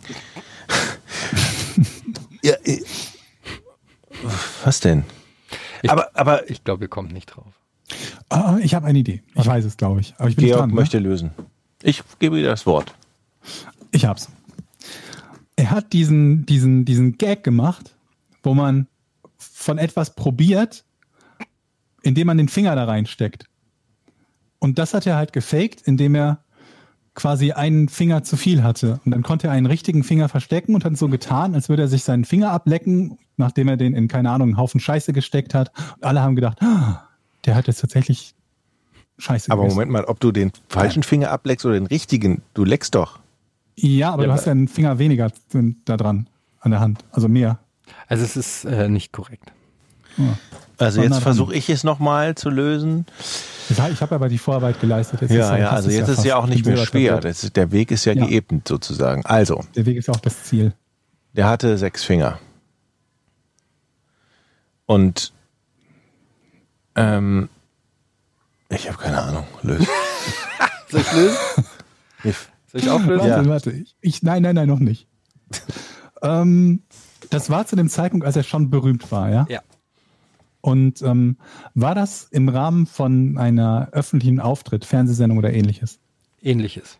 ja, 2.43 2.53
äh, 2.63 2.81
was 4.63 4.79
denn? 4.79 5.03
Ich- 5.81 5.91
aber, 5.91 6.09
aber 6.13 6.49
Ich 6.49 6.63
glaube, 6.63 6.85
ihr 6.85 6.89
kommt 6.89 7.11
nicht 7.11 7.27
drauf. 7.27 7.47
Ah, 8.29 8.57
ich 8.61 8.73
habe 8.73 8.87
eine 8.87 8.99
Idee. 8.99 9.21
Ich 9.35 9.45
weiß 9.45 9.65
es, 9.65 9.77
glaube 9.77 9.99
ich. 10.01 10.13
Aber 10.17 10.29
ich 10.29 10.35
bin 10.37 10.45
Georg 10.45 10.61
dran. 10.61 10.69
ne? 10.69 10.75
möchte 10.75 10.97
lösen. 10.99 11.31
Ich 11.83 12.01
gebe 12.19 12.37
dir 12.37 12.47
das 12.47 12.65
Wort. 12.65 12.93
Ich 13.91 14.05
hab's. 14.05 14.29
Er 15.55 15.71
hat 15.71 15.93
diesen, 15.93 16.45
diesen, 16.45 16.85
diesen 16.85 17.17
Gag 17.17 17.43
gemacht, 17.43 17.95
wo 18.41 18.53
man 18.53 18.87
von 19.37 19.77
etwas 19.77 20.15
probiert, 20.15 20.83
indem 22.01 22.27
man 22.27 22.37
den 22.37 22.49
Finger 22.49 22.75
da 22.75 22.85
reinsteckt. 22.85 23.45
Und 24.59 24.79
das 24.79 24.93
hat 24.93 25.05
er 25.05 25.15
halt 25.15 25.33
gefaked, 25.33 25.81
indem 25.81 26.15
er 26.15 26.43
quasi 27.15 27.51
einen 27.51 27.89
Finger 27.89 28.23
zu 28.23 28.37
viel 28.37 28.63
hatte. 28.63 28.99
Und 29.05 29.11
dann 29.11 29.23
konnte 29.23 29.47
er 29.47 29.53
einen 29.53 29.65
richtigen 29.65 30.03
Finger 30.03 30.29
verstecken 30.29 30.73
und 30.73 30.83
hat 30.83 30.97
so 30.97 31.09
getan, 31.09 31.53
als 31.53 31.69
würde 31.69 31.83
er 31.83 31.87
sich 31.87 32.03
seinen 32.03 32.25
Finger 32.25 32.51
ablecken, 32.51 33.17
nachdem 33.37 33.67
er 33.67 33.77
den 33.77 33.93
in, 33.93 34.07
keine 34.07 34.31
Ahnung, 34.31 34.49
einen 34.49 34.57
Haufen 34.57 34.79
Scheiße 34.79 35.13
gesteckt 35.13 35.53
hat. 35.53 35.71
Und 35.97 36.05
alle 36.05 36.21
haben 36.21 36.35
gedacht, 36.35 36.61
ah, 36.61 37.07
der 37.45 37.55
hat 37.55 37.67
jetzt 37.67 37.81
tatsächlich 37.81 38.33
Scheiße 39.17 39.51
Aber 39.51 39.63
gegessen. 39.63 39.75
Moment 39.75 39.91
mal, 39.91 40.05
ob 40.05 40.19
du 40.19 40.31
den 40.31 40.51
falschen 40.69 41.03
Finger 41.03 41.29
ableckst 41.29 41.65
oder 41.65 41.75
den 41.75 41.85
richtigen, 41.85 42.41
du 42.53 42.63
leckst 42.63 42.95
doch. 42.95 43.19
Ja, 43.75 44.11
aber 44.13 44.23
Ja, 44.23 44.27
du 44.27 44.33
hast 44.33 44.45
ja 44.45 44.51
einen 44.51 44.67
Finger 44.67 44.99
weniger 44.99 45.31
da 45.85 45.97
dran 45.97 46.27
an 46.59 46.71
der 46.71 46.79
Hand. 46.79 47.03
Also 47.11 47.27
mehr. 47.27 47.59
Also 48.07 48.23
es 48.23 48.35
ist 48.37 48.65
äh, 48.65 48.87
nicht 48.89 49.11
korrekt. 49.11 49.51
Also 50.77 50.95
Sondern- 51.01 51.13
jetzt 51.13 51.23
versuche 51.23 51.55
ich 51.55 51.69
es 51.69 51.83
nochmal 51.83 52.35
zu 52.35 52.49
lösen. 52.49 53.05
Ich 53.69 53.79
habe 53.79 54.13
aber 54.15 54.29
die 54.29 54.37
Vorarbeit 54.37 54.79
geleistet. 54.79 55.21
Jetzt 55.21 55.31
Ja, 55.31 55.53
ist 55.55 55.59
ja, 55.61 55.69
also 55.71 55.89
jetzt 55.89 56.09
ist 56.09 56.15
fast 56.15 56.27
ja 56.27 56.35
auch 56.35 56.45
nicht 56.47 56.65
mehr 56.65 56.77
schwer. 56.77 57.23
ist, 57.25 57.55
der 57.55 57.71
Weg 57.71 57.89
ist 57.91 58.05
ja, 58.05 58.13
Ja. 58.13 58.25
geebnet 58.25 58.67
sozusagen. 58.67 59.25
Also, 59.25 59.63
Der 59.75 59.85
Weg 59.85 59.97
ist 59.97 60.07
ja 60.07 60.13
auch 60.13 60.19
das 60.19 60.43
Ziel. 60.43 60.73
der 61.33 61.47
hatte 61.47 61.77
sechs 61.77 62.03
Finger. 62.03 62.39
Und 64.85 65.31
ähm, 66.95 67.49
ich 68.69 68.87
habe 68.87 68.97
keine 68.97 69.21
Ahnung. 69.21 69.45
Lösen. 69.61 69.87
Soll 70.89 71.01
ich 71.01 71.11
lösen? 71.13 71.37
Ich- 72.73 72.83
Soll 72.83 72.89
ich 72.95 73.01
auflösen? 73.01 73.27
Ja. 73.27 73.35
Warte, 73.37 73.49
warte. 73.49 73.83
Ich, 74.01 74.23
nein, 74.23 74.41
nein, 74.43 74.55
nein, 74.55 74.67
noch 74.67 74.79
nicht. 74.79 75.07
ähm, 76.21 76.83
das 77.29 77.49
war 77.49 77.65
zu 77.65 77.75
dem 77.75 77.87
Zeitpunkt, 77.89 78.25
als 78.25 78.35
er 78.35 78.43
schon 78.43 78.69
berühmt 78.69 79.11
war, 79.11 79.29
ja? 79.29 79.45
Ja. 79.49 79.61
Und 80.61 81.01
ähm, 81.01 81.37
war 81.73 81.93
das 81.93 82.23
im 82.31 82.47
Rahmen 82.49 82.85
von 82.87 83.37
einer 83.37 83.89
öffentlichen 83.91 84.39
Auftritt, 84.39 84.85
Fernsehsendung 84.85 85.37
oder 85.37 85.53
ähnliches? 85.53 85.99
Ähnliches. 86.41 86.97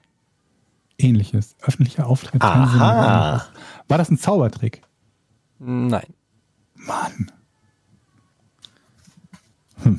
Ähnliches. 0.97 1.55
Öffentlicher 1.61 2.07
Auftritt, 2.07 2.41
Aha. 2.41 3.45
War 3.87 3.97
das 3.97 4.09
ein 4.11 4.17
Zaubertrick? 4.17 4.81
Nein. 5.59 6.13
Mann. 6.75 7.31
Ah, 9.85 9.89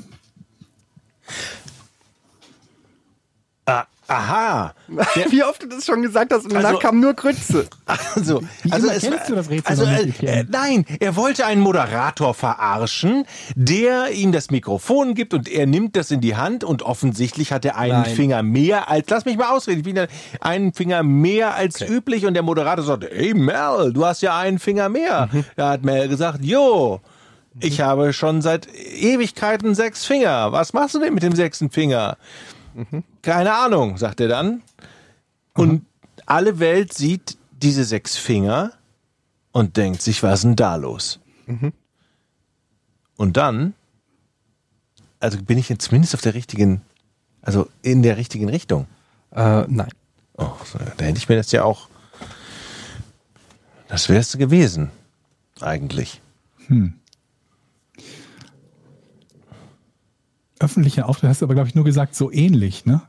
aha. 4.09 4.75
Wie 5.31 5.43
oft 5.45 5.63
du 5.63 5.67
das 5.67 5.85
schon 5.87 6.03
gesagt 6.03 6.33
hast 6.33 6.45
und 6.45 6.53
danach 6.53 6.69
Also- 6.71 6.79
kam 6.81 7.01
nur 7.01 7.15
Grütze. 7.15 7.67
Also, 8.17 8.43
also 8.71 8.89
es, 8.89 9.03
kennst 9.03 9.29
du 9.29 9.35
das 9.35 9.51
Rätsel 9.51 9.71
also, 9.71 9.85
äh, 10.25 10.45
nein, 10.49 10.85
er 11.01 11.17
wollte 11.17 11.45
einen 11.47 11.61
Moderator 11.61 12.33
verarschen, 12.33 13.25
der 13.57 14.13
ihm 14.13 14.33
das 14.33 14.51
Mikrofon 14.51 15.15
gibt 15.15 15.35
und 15.35 15.49
er 15.49 15.67
nimmt 15.67 15.97
das 15.97 16.11
in 16.11 16.21
die 16.21 16.37
Hand 16.37 16.65
und 16.65 16.83
offensichtlich 16.83 17.53
hat 17.53 17.65
er 17.65 17.77
einen 17.77 18.03
Nein. 18.03 18.15
Finger 18.15 18.43
mehr 18.43 18.89
als, 18.89 19.09
lass 19.11 19.25
mich 19.25 19.37
mal 19.37 19.51
ausreden, 19.51 19.79
ich 19.81 19.85
bin 19.85 19.97
ja 19.97 20.07
einen 20.41 20.73
Finger 20.73 21.03
mehr 21.03 21.57
als 21.57 21.81
üblich 21.81 22.25
und 22.27 22.35
der 22.35 22.43
Moderator 22.43 22.85
sagt, 22.85 23.05
hey 23.11 23.35
Mel, 23.35 23.93
du 23.93 24.05
hast 24.07 24.23
ja 24.23 24.39
einen 24.39 24.59
Finger 24.59 24.89
mehr. 24.89 25.29
Mhm. 25.33 25.45
Da 25.57 25.71
hat 25.71 25.83
Mel 25.85 26.09
gesagt, 26.09 26.45
jo, 26.45 27.01
ich 27.61 27.81
habe 27.81 28.13
schon 28.13 28.43
seit 28.43 28.69
Ewigkeiten 28.75 29.75
sechs 29.75 30.05
Finger. 30.05 30.53
Was 30.53 30.73
machst 30.73 30.95
du 30.95 31.01
denn 31.01 31.15
mit 31.15 31.23
dem 31.23 31.35
sechsten 31.35 31.71
Finger? 31.71 32.17
Mhm. 32.75 33.05
Keine 33.25 33.55
Ahnung, 33.55 33.97
sagt 33.97 34.21
er 34.21 34.29
dann. 34.29 34.63
Und 35.55 35.87
alle 36.27 36.59
Welt 36.59 36.93
sieht 36.93 37.39
diese 37.53 37.85
sechs 37.85 38.19
Finger 38.19 38.73
und 39.51 39.79
denkt 39.79 40.03
sich, 40.03 40.23
was 40.23 40.41
ist 40.41 40.45
denn 40.45 40.57
da 40.57 40.77
los? 40.77 41.21
Und 43.17 43.37
dann, 43.39 43.73
also 45.21 45.43
bin 45.43 45.57
ich 45.57 45.71
jetzt 45.71 45.87
zumindest 45.87 46.15
auf 46.15 46.21
der 46.21 46.35
richtigen, 46.35 46.83
also 47.41 47.67
in 47.81 48.03
der 48.03 48.19
richtigen 48.19 48.51
Richtung. 48.51 48.87
Äh, 49.31 49.65
nein. 49.69 49.89
Oh, 50.37 50.53
da 50.99 51.05
hätte 51.07 51.17
ich 51.17 51.29
mir 51.29 51.37
das 51.37 51.51
ja 51.51 51.65
auch, 51.65 51.89
das 53.89 54.11
wäre 54.11 54.21
es 54.21 54.37
gewesen, 54.37 54.91
eigentlich. 55.61 56.21
Öffentlicher 60.59 61.09
Auftritt 61.09 61.31
hast 61.31 61.41
du 61.41 61.47
aber, 61.47 61.55
glaube 61.55 61.69
ich, 61.71 61.75
nur 61.75 61.85
gesagt, 61.85 62.15
so 62.15 62.31
ähnlich, 62.31 62.85
ne? 62.85 63.01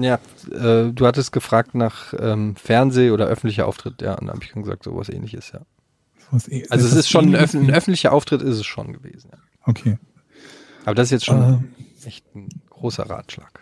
Ja, 0.00 0.18
äh, 0.50 0.90
du 0.92 1.06
hattest 1.06 1.30
gefragt 1.32 1.74
nach 1.74 2.12
ähm, 2.18 2.56
Fernseh- 2.56 3.12
oder 3.12 3.26
öffentlicher 3.26 3.66
Auftritt. 3.68 4.02
Ja, 4.02 4.14
und 4.14 4.22
dann 4.26 4.34
habe 4.34 4.42
ich 4.44 4.50
schon 4.50 4.62
gesagt, 4.62 4.82
sowas 4.82 5.08
ähnliches, 5.08 5.52
ja. 5.52 5.60
Sowas 6.28 6.48
äh- 6.48 6.66
Also 6.70 6.86
es 6.88 6.94
ist 6.94 7.08
schon 7.08 7.26
ein, 7.28 7.34
öff 7.36 7.54
ein 7.54 7.70
öffentlicher 7.70 8.12
Auftritt 8.12 8.42
ist 8.42 8.56
es 8.56 8.66
schon 8.66 8.92
gewesen. 8.92 9.30
Ja. 9.32 9.38
Okay. 9.64 9.98
Aber 10.84 10.94
das 10.96 11.06
ist 11.08 11.10
jetzt 11.12 11.24
schon 11.26 11.42
Ähm. 11.42 11.68
echt 12.04 12.24
ein 12.34 12.48
großer 12.70 13.08
Ratschlag. 13.08 13.60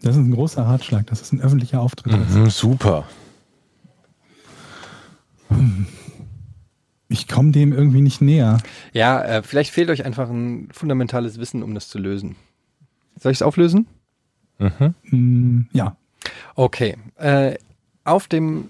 Das 0.00 0.16
ist 0.16 0.22
ein 0.22 0.32
großer 0.32 0.62
Ratschlag, 0.62 1.06
dass 1.06 1.20
es 1.20 1.32
ein 1.32 1.40
öffentlicher 1.40 1.80
Auftritt 1.80 2.12
ist. 2.14 2.34
Mhm, 2.34 2.50
super. 2.50 3.04
Ich 7.08 7.28
komme 7.28 7.52
dem 7.52 7.72
irgendwie 7.72 8.00
nicht 8.00 8.20
näher. 8.22 8.58
Ja, 8.92 9.22
äh, 9.22 9.42
vielleicht 9.42 9.70
fehlt 9.70 9.90
euch 9.90 10.04
einfach 10.04 10.30
ein 10.30 10.68
fundamentales 10.72 11.38
Wissen, 11.38 11.62
um 11.62 11.74
das 11.74 11.88
zu 11.88 11.98
lösen. 11.98 12.36
Soll 13.20 13.32
ich 13.32 13.38
es 13.38 13.42
auflösen? 13.42 13.86
Hm, 15.10 15.66
ja. 15.72 15.96
Okay. 16.54 16.96
Äh, 17.16 17.56
auf 18.04 18.28
dem 18.28 18.68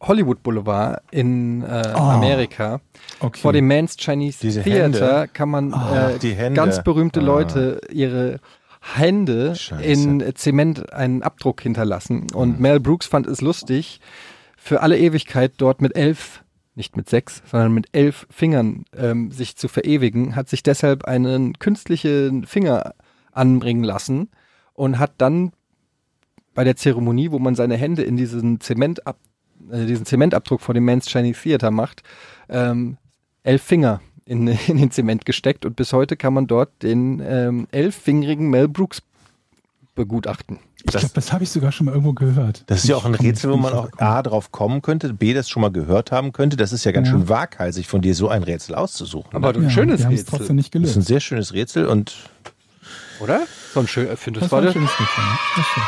Hollywood 0.00 0.42
Boulevard 0.42 1.02
in 1.10 1.62
äh, 1.62 1.82
Oh. 1.94 1.98
Amerika 1.98 2.80
Okay. 3.20 3.40
vor 3.40 3.52
dem 3.52 3.66
Man's 3.68 3.96
Chinese 3.96 4.38
Diese 4.40 4.62
Theater 4.62 4.82
Hände. 5.20 5.30
kann 5.32 5.48
man 5.50 5.74
Ah, 5.74 6.10
äh, 6.12 6.18
die 6.18 6.32
Hände. 6.34 6.56
ganz 6.56 6.82
berühmte 6.82 7.20
Ah. 7.20 7.24
Leute 7.24 7.80
ihre 7.92 8.40
Hände 8.80 9.54
Scheiße. 9.56 9.82
in 9.82 10.34
Zement 10.36 10.92
einen 10.92 11.22
Abdruck 11.22 11.60
hinterlassen. 11.60 12.28
Und 12.32 12.60
Mel 12.60 12.80
Brooks 12.80 13.06
fand 13.06 13.26
es 13.26 13.40
lustig, 13.42 14.00
für 14.56 14.80
alle 14.80 14.98
Ewigkeit 14.98 15.52
dort 15.58 15.82
mit 15.82 15.96
elf, 15.96 16.42
nicht 16.74 16.96
mit 16.96 17.08
sechs, 17.10 17.42
sondern 17.50 17.72
mit 17.72 17.88
elf 17.92 18.26
Fingern 18.30 18.84
ähm, 18.96 19.30
sich 19.32 19.56
zu 19.56 19.68
verewigen, 19.68 20.34
hat 20.34 20.48
sich 20.48 20.62
deshalb 20.62 21.04
einen 21.04 21.58
künstlichen 21.58 22.46
Finger 22.46 22.94
anbringen 23.32 23.84
lassen 23.84 24.30
und 24.80 24.98
hat 24.98 25.12
dann 25.18 25.52
bei 26.54 26.64
der 26.64 26.74
Zeremonie, 26.76 27.30
wo 27.30 27.38
man 27.38 27.54
seine 27.54 27.76
Hände 27.76 28.02
in 28.02 28.16
diesen 28.16 28.60
Zementab 28.60 29.16
äh, 29.70 29.84
diesen 29.86 30.06
Zementabdruck 30.06 30.60
vor 30.60 30.74
dem 30.74 30.84
Man's 30.84 31.06
Chinese 31.06 31.40
Theater 31.42 31.70
macht, 31.70 32.02
ähm, 32.48 32.96
elf 33.42 33.62
Finger 33.62 34.00
in, 34.24 34.46
in 34.68 34.78
den 34.78 34.90
Zement 34.90 35.24
gesteckt 35.26 35.64
und 35.66 35.76
bis 35.76 35.92
heute 35.92 36.16
kann 36.16 36.32
man 36.34 36.46
dort 36.46 36.82
den 36.82 37.20
ähm, 37.24 37.66
elffingerigen 37.72 38.48
Mel 38.50 38.68
Brooks 38.68 39.02
begutachten. 39.94 40.58
Ich 40.78 40.84
Das- 40.84 41.00
glaube, 41.02 41.14
das 41.14 41.32
habe 41.32 41.44
ich 41.44 41.50
sogar 41.50 41.72
schon 41.72 41.86
mal 41.86 41.92
irgendwo 41.92 42.14
gehört. 42.14 42.64
Das 42.68 42.82
ist 42.84 42.88
ja 42.88 42.96
auch 42.96 43.04
ein 43.04 43.14
Rätsel, 43.14 43.50
wo 43.52 43.56
man 43.58 43.74
auch. 43.74 43.90
A 43.98 44.22
drauf 44.22 44.50
kommen 44.50 44.80
könnte, 44.80 45.12
B 45.12 45.34
das 45.34 45.50
schon 45.50 45.60
mal 45.60 45.70
gehört 45.70 46.10
haben 46.10 46.32
könnte. 46.32 46.56
Das 46.56 46.72
ist 46.72 46.84
ja 46.84 46.92
ganz 46.92 47.08
Ja. 47.08 47.12
schön 47.14 47.28
waghalsig 47.28 47.86
von 47.86 48.00
dir, 48.00 48.14
so 48.14 48.28
ein 48.28 48.42
Rätsel 48.42 48.74
auszusuchen. 48.74 49.34
Aber 49.34 49.50
ein 49.54 49.64
Ja, 49.64 49.70
schönes 49.70 50.00
wir 50.00 50.06
haben 50.06 50.14
es 50.14 50.20
Rätsel, 50.22 50.38
trotzdem 50.38 50.56
nicht 50.56 50.74
das 50.74 50.82
ist 50.82 50.96
ein 50.96 51.02
sehr 51.02 51.20
schönes 51.20 51.52
Rätsel 51.52 51.86
und 51.86 52.30
oder? 53.20 53.46
So 53.74 53.80
ein 53.80 53.86
schön, 53.88 54.12
ich 54.12 54.18
finde, 54.18 54.40
das, 54.40 54.48
Das 54.48 54.52
war, 54.52 54.62
war 54.64 54.70
ein 54.70 54.74
das 54.84 54.92
schönes 54.92 55.00
Rätsel. 55.00 55.24
ne? 55.24 55.38
Das 55.56 55.66
stimmt. 55.66 55.86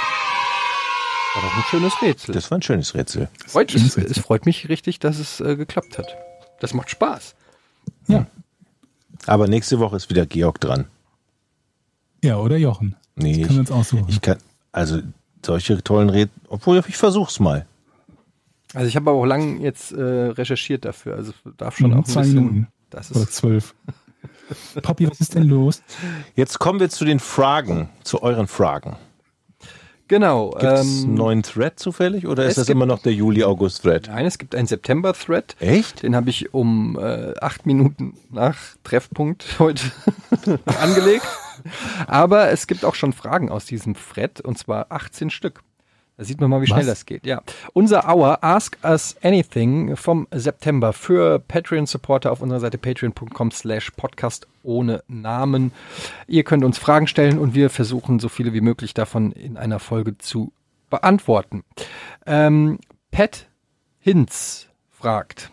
war 1.34 1.42
doch 1.42 1.56
ein 1.56 1.64
schönes 1.70 2.02
Rätsel. 2.02 2.34
das 2.34 2.50
war 2.50 2.59
ein 2.59 2.62
schönes 2.62 2.94
Rätsel. 2.94 3.28
freut, 3.46 3.72
schönes 3.72 3.88
es, 3.88 3.96
Rätsel. 3.96 4.12
es 4.12 4.18
freut 4.18 4.46
mich 4.46 4.68
richtig, 4.68 4.98
dass 5.00 5.18
es 5.18 5.40
äh, 5.40 5.56
geklappt 5.56 5.98
hat. 5.98 6.14
Das 6.60 6.74
macht 6.74 6.90
Spaß. 6.90 7.34
Ja. 8.09 8.26
Aber 9.26 9.48
nächste 9.48 9.78
Woche 9.78 9.96
ist 9.96 10.10
wieder 10.10 10.26
Georg 10.26 10.60
dran. 10.60 10.86
ja, 12.22 12.36
oder 12.38 12.56
Jochen. 12.56 12.96
Nee, 13.14 13.38
Das 13.38 13.46
können 13.48 13.56
wir 13.56 13.60
uns 13.60 13.70
aussuchen. 13.70 14.06
ich 14.09 14.20
kann, 14.20 14.38
also 14.72 15.00
solche 15.44 15.82
tollen 15.82 16.09
Rätsel, 16.10 16.34
obwohl 16.48 16.82
ich 16.88 16.96
versuch's 16.96 17.40
mal. 17.40 17.66
Also 18.74 18.88
ich 18.88 18.96
habe 18.96 19.10
aber 19.10 19.18
auch 19.20 19.26
lang 19.26 19.60
jetzt 19.60 19.92
äh, 19.92 20.00
recherchiert 20.02 20.84
dafür. 20.86 21.16
Also 21.16 21.32
darf 21.59 21.76
schon 21.76 21.90
Mhm, 21.90 21.96
auch 21.96 21.98
ein 21.98 22.04
zwei 22.06 22.20
bisschen. 22.22 22.36
Minuten. 22.36 22.68
Das 22.90 23.10
Oder 23.10 23.22
ist 23.22 23.34
zwölf. 23.34 23.74
Poppy, 24.82 25.10
was 25.10 25.20
ist 25.20 25.34
denn 25.34 25.44
los? 25.44 25.82
Jetzt 26.34 26.58
kommen 26.58 26.80
wir 26.80 26.90
zu 26.90 27.04
den 27.04 27.20
Fragen, 27.20 27.88
zu 28.04 28.22
euren 28.22 28.46
Fragen. 28.48 28.96
genau. 30.08 30.50
Gibt 30.50 30.64
es 30.64 30.80
einen 30.80 31.04
ähm, 31.04 31.14
neuen 31.14 31.42
Thread 31.42 31.78
zufällig 31.78 32.26
oder 32.26 32.44
ist 32.44 32.50
es 32.50 32.54
das 32.56 32.66
gibt- 32.66 32.76
immer 32.76 32.86
noch 32.86 33.00
der 33.00 33.12
Juli-August-Thread? 33.14 34.08
Nein, 34.08 34.26
es 34.26 34.38
gibt 34.38 34.54
einen 34.54 34.66
September-Thread. 34.66 35.56
Echt? 35.60 36.02
Den 36.02 36.14
habe 36.14 36.28
ich 36.30 36.52
um 36.52 36.98
äh, 37.00 37.32
acht 37.40 37.64
Minuten 37.66 38.14
nach 38.30 38.58
Treffpunkt 38.84 39.58
heute 39.58 39.84
angelegt. 40.80 41.26
Aber 42.06 42.50
es 42.50 42.66
gibt 42.66 42.84
auch 42.84 42.94
schon 42.94 43.12
Fragen 43.12 43.50
aus 43.50 43.64
diesem 43.64 43.94
Thread 43.94 44.40
und 44.40 44.58
zwar 44.58 44.86
18 44.90 45.30
Stück. 45.30 45.62
Da 46.22 46.26
sieht 46.26 46.40
man 46.40 46.50
mal, 46.50 46.62
wie 46.62 46.68
schnell 46.68 46.82
Was? 46.82 46.86
das 46.86 47.06
geht. 47.06 47.26
Ja. 47.26 47.42
Unser 47.72 48.08
Hour 48.08 48.44
Ask 48.44 48.78
Us 48.84 49.16
Anything 49.24 49.96
vom 49.96 50.28
September 50.30 50.92
für 50.92 51.40
Patreon-Supporter 51.40 52.30
auf 52.30 52.40
unserer 52.40 52.60
Seite 52.60 52.78
patreon.com 52.78 53.50
slash 53.50 53.90
podcast 53.90 54.46
ohne 54.62 55.02
Namen. 55.08 55.72
Ihr 56.28 56.44
könnt 56.44 56.62
uns 56.62 56.78
Fragen 56.78 57.08
stellen 57.08 57.40
und 57.40 57.56
wir 57.56 57.70
versuchen, 57.70 58.20
so 58.20 58.28
viele 58.28 58.52
wie 58.52 58.60
möglich 58.60 58.94
davon 58.94 59.32
in 59.32 59.56
einer 59.56 59.80
Folge 59.80 60.16
zu 60.16 60.52
beantworten. 60.90 61.64
Ähm, 62.24 62.78
Pat 63.10 63.48
Hinz 63.98 64.68
fragt, 64.92 65.50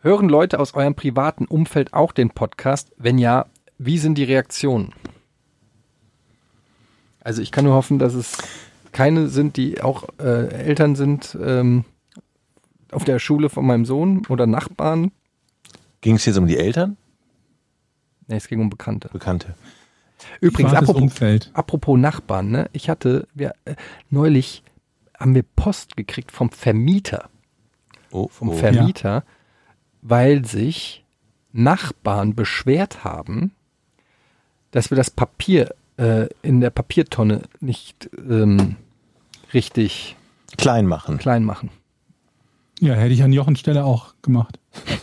Hören 0.00 0.30
Leute 0.30 0.60
aus 0.60 0.72
eurem 0.72 0.94
privaten 0.94 1.44
Umfeld 1.44 1.92
auch 1.92 2.12
den 2.12 2.30
Podcast? 2.30 2.90
Wenn 2.96 3.18
ja, 3.18 3.44
wie 3.76 3.98
sind 3.98 4.16
die 4.16 4.24
Reaktionen? 4.24 4.94
Also 7.20 7.42
ich 7.42 7.52
kann 7.52 7.66
nur 7.66 7.74
hoffen, 7.74 7.98
dass 7.98 8.14
es 8.14 8.38
keine 8.92 9.28
sind, 9.28 9.56
die 9.56 9.80
auch 9.80 10.08
äh, 10.18 10.48
Eltern 10.48 10.94
sind 10.94 11.36
ähm, 11.42 11.84
auf 12.90 13.04
der 13.04 13.18
Schule 13.18 13.48
von 13.48 13.66
meinem 13.66 13.84
Sohn 13.84 14.26
oder 14.28 14.46
Nachbarn. 14.46 15.12
Ging 16.00 16.16
es 16.16 16.26
jetzt 16.26 16.36
um 16.36 16.46
die 16.46 16.58
Eltern? 16.58 16.96
Nee, 18.26 18.36
es 18.36 18.48
ging 18.48 18.60
um 18.60 18.70
Bekannte. 18.70 19.08
Bekannte. 19.12 19.54
Übrigens, 20.40 20.74
apropos, 20.74 21.02
Umfeld. 21.02 21.50
apropos 21.52 21.98
Nachbarn, 21.98 22.50
ne? 22.50 22.70
Ich 22.72 22.88
hatte, 22.88 23.26
wir, 23.34 23.54
äh, 23.64 23.74
neulich 24.10 24.62
haben 25.18 25.34
wir 25.34 25.42
Post 25.42 25.96
gekriegt 25.96 26.32
vom 26.32 26.50
Vermieter. 26.50 27.28
Oh, 28.10 28.28
Vom 28.28 28.50
oh. 28.50 28.52
Vermieter, 28.52 29.24
weil 30.02 30.44
sich 30.44 31.04
Nachbarn 31.52 32.34
beschwert 32.34 33.04
haben, 33.04 33.52
dass 34.70 34.90
wir 34.90 34.96
das 34.96 35.10
Papier 35.10 35.74
äh, 35.96 36.28
in 36.42 36.60
der 36.60 36.70
Papiertonne 36.70 37.42
nicht 37.60 38.10
ähm, 38.16 38.76
richtig 39.52 40.16
Klein 40.56 40.86
machen. 40.86 41.18
klein 41.18 41.44
machen. 41.44 41.70
Ja, 42.80 42.94
hätte 42.94 43.14
ich 43.14 43.22
an 43.22 43.32
Jochens 43.32 43.60
Stelle 43.60 43.84
auch 43.84 44.14
gemacht. 44.22 44.58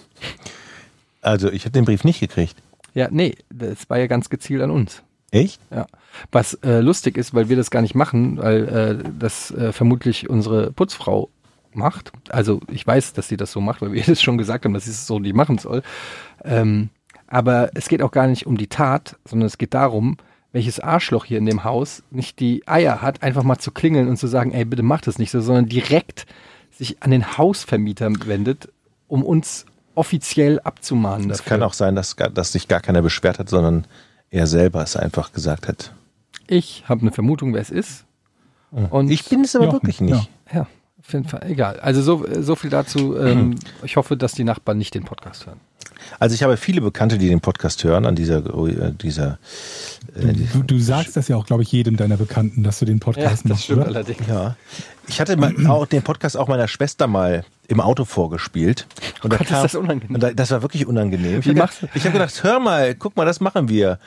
Also 1.22 1.52
ich 1.52 1.64
habe 1.66 1.72
den 1.72 1.84
Brief 1.84 2.06
nicht 2.06 2.22
gekriegt. 2.22 2.56
Ja, 2.94 3.10
nee, 3.12 3.36
das 3.50 3.90
war 3.90 4.00
ja 4.00 4.08
ganz 4.08 4.30
gezielt 4.30 4.62
an 4.62 4.72
uns. 4.72 5.04
Echt? 5.32 5.60
Ja. 5.70 5.86
Was 6.32 6.56
äh, 6.64 6.80
lustig 6.80 7.18
ist, 7.18 7.34
weil 7.34 7.50
wir 7.50 7.58
das 7.58 7.72
gar 7.72 7.82
nicht 7.82 7.94
machen, 7.94 8.38
weil 8.38 8.68
äh, 8.70 9.10
das 9.20 9.52
äh, 9.52 9.72
vermutlich 9.72 10.30
unsere 10.30 10.72
Putzfrau 10.72 11.30
macht. 11.74 12.12
Also 12.30 12.62
ich 12.72 12.86
weiß, 12.86 13.14
dass 13.14 13.28
sie 13.28 13.38
das 13.38 13.52
so 13.52 13.62
macht, 13.62 13.82
weil 13.82 13.92
wir 13.92 14.04
das 14.08 14.22
schon 14.22 14.38
gesagt 14.38 14.66
haben, 14.66 14.74
dass 14.74 14.86
sie 14.86 14.92
es 14.92 15.06
so 15.06 15.20
nicht 15.20 15.36
machen 15.36 15.58
soll. 15.58 15.84
Ähm, 16.44 16.90
aber 17.28 17.70
es 17.76 17.90
geht 17.90 18.02
auch 18.02 18.12
gar 18.12 18.28
nicht 18.28 18.48
um 18.48 18.58
die 18.58 18.68
Tat, 18.68 19.18
sondern 19.26 19.48
es 19.48 19.58
geht 19.58 19.74
darum, 19.74 20.18
welches 20.52 20.80
Arschloch 20.80 21.26
hier 21.26 21.38
in 21.38 21.46
dem 21.46 21.64
Haus 21.64 22.04
nicht 22.12 22.40
die 22.40 22.68
Eier 22.68 23.02
hat, 23.02 23.22
einfach 23.22 23.44
mal 23.44 23.60
zu 23.60 23.72
klingeln 23.72 24.08
und 24.08 24.18
zu 24.18 24.28
sagen, 24.28 24.52
ey, 24.52 24.66
bitte 24.66 24.84
mach 24.84 25.02
das 25.02 25.20
nicht 25.20 25.32
so, 25.32 25.42
sondern 25.42 25.68
direkt 25.68 26.26
sich 26.72 27.04
an 27.04 27.12
den 27.12 27.38
Hausvermieter 27.38 28.12
wendet, 28.26 28.70
um 29.08 29.24
uns 29.24 29.66
offiziell 29.96 30.60
abzumahnen. 30.62 31.30
Es 31.30 31.44
kann 31.44 31.62
auch 31.62 31.74
sein, 31.74 31.96
dass, 31.96 32.16
dass 32.16 32.52
sich 32.52 32.68
gar 32.68 32.80
keiner 32.80 33.02
beschwert 33.02 33.38
hat, 33.38 33.50
sondern 33.50 33.86
er 34.30 34.48
selber 34.48 34.82
es 34.82 34.96
einfach 34.96 35.34
gesagt 35.34 35.68
hat. 35.68 35.94
Ich 36.48 36.84
habe 36.88 37.02
eine 37.02 37.12
Vermutung, 37.12 37.54
wer 37.54 37.62
es 37.62 37.70
ist. 37.70 38.06
Und 38.72 39.10
Ich 39.10 39.26
bin 39.26 39.42
es 39.42 39.56
aber 39.56 39.66
Jochen, 39.66 39.76
wirklich 39.78 40.02
nicht. 40.02 40.30
Ja, 40.54 40.68
auf 41.00 41.14
jeden 41.14 41.26
Fall. 41.26 41.44
Egal. 41.48 41.80
Also 41.80 42.02
so, 42.02 42.26
so 42.42 42.56
viel 42.56 42.70
dazu. 42.70 43.18
Ähm, 43.18 43.56
ich 43.84 43.98
hoffe, 43.98 44.16
dass 44.16 44.34
die 44.34 44.44
Nachbarn 44.44 44.78
nicht 44.78 44.94
den 44.94 45.06
Podcast 45.06 45.48
hören. 45.48 45.60
Also 46.20 46.36
ich 46.36 46.44
habe 46.44 46.58
viele 46.58 46.82
Bekannte, 46.82 47.18
die 47.18 47.28
den 47.30 47.42
Podcast 47.42 47.84
hören, 47.84 48.06
an 48.06 48.16
dieser, 48.16 48.38
äh, 48.46 48.92
dieser 48.94 49.40
äh, 50.16 50.34
Du, 50.54 50.64
du 50.64 50.80
sagst 50.80 51.16
das 51.18 51.28
ja 51.28 51.36
auch, 51.36 51.46
glaube 51.46 51.64
ich, 51.64 51.72
jedem 51.72 51.98
deiner 51.98 52.18
Bekannten, 52.18 52.64
dass 52.64 52.80
du 52.80 52.86
den 52.86 53.00
Podcast 53.00 53.46
machst, 53.46 53.70
oder? 53.70 53.86
allerdings. 53.86 54.28
Ja. 54.28 54.56
Ich 55.08 55.20
hatte 55.20 55.38
mal 55.38 55.54
auch 55.68 55.86
den 55.86 56.02
Podcast 56.04 56.38
auch 56.38 56.48
meiner 56.48 56.68
Schwester 56.68 57.08
mal 57.08 57.44
im 57.68 57.82
Auto 57.82 58.06
vorgespielt. 58.06 58.88
Und 59.24 59.32
da 59.34 59.38
Gott, 59.38 59.48
ist 59.48 59.52
kam- 59.54 59.64
das 59.64 59.76
unangenehm. 59.76 60.16
Und 60.16 60.22
da, 60.24 60.32
das 60.34 60.52
war 60.52 60.62
wirklich 60.62 60.86
unangenehm. 60.88 61.40
Ich 61.40 61.46
habe 61.48 61.54
gedacht, 61.56 61.82
hab 61.82 62.14
gedacht, 62.14 62.44
hör 62.44 62.60
mal, 62.60 62.96
guck 62.96 63.16
mal, 63.16 63.26
das 63.26 63.40
machen 63.40 63.70
wir. 63.70 64.00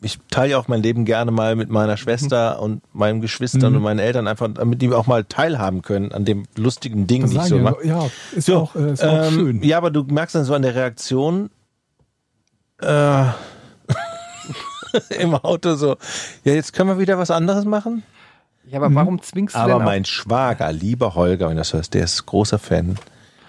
Ich 0.00 0.18
teile 0.30 0.52
ja 0.52 0.58
auch 0.58 0.68
mein 0.68 0.82
Leben 0.82 1.04
gerne 1.04 1.30
mal 1.30 1.56
mit 1.56 1.68
meiner 1.68 1.96
Schwester 1.96 2.60
und 2.62 2.82
meinen 2.94 3.20
Geschwistern 3.20 3.74
und 3.76 3.82
meinen 3.82 3.98
Eltern 3.98 4.26
einfach, 4.28 4.48
damit 4.52 4.80
die 4.80 4.90
auch 4.92 5.06
mal 5.06 5.24
teilhaben 5.24 5.82
können 5.82 6.12
an 6.12 6.24
dem 6.24 6.44
lustigen 6.56 7.06
Ding, 7.06 7.22
Das 7.22 7.30
die 7.30 7.36
ich 7.38 7.42
so 7.44 7.56
wir, 7.56 7.62
mache. 7.62 7.86
ja, 7.86 8.08
ist 8.34 8.46
So, 8.46 8.56
auch, 8.56 8.74
äh, 8.76 8.92
ist 8.92 9.04
auch 9.04 9.26
ähm, 9.26 9.32
schön. 9.34 9.62
Ja, 9.62 9.78
aber 9.78 9.90
du 9.90 10.04
merkst 10.04 10.34
dann 10.34 10.44
so 10.44 10.54
an 10.54 10.62
der 10.62 10.74
Reaktion 10.74 11.50
äh, 12.80 13.24
im 15.20 15.34
Auto 15.34 15.74
so, 15.74 15.96
ja, 16.44 16.54
jetzt 16.54 16.72
können 16.72 16.88
wir 16.90 16.98
wieder 16.98 17.18
was 17.18 17.30
anderes 17.30 17.64
machen. 17.64 18.02
Ja, 18.70 18.78
aber 18.80 18.94
warum 18.94 19.20
zwingst 19.22 19.54
du 19.54 19.58
Aber 19.58 19.74
denn 19.76 19.84
mein 19.84 20.04
Schwager, 20.04 20.70
lieber 20.72 21.14
Holger, 21.14 21.46
wenn 21.48 21.56
du 21.56 21.60
das 21.60 21.72
hörst, 21.72 21.94
der 21.94 22.04
ist 22.04 22.26
großer 22.26 22.58
Fan. 22.58 22.98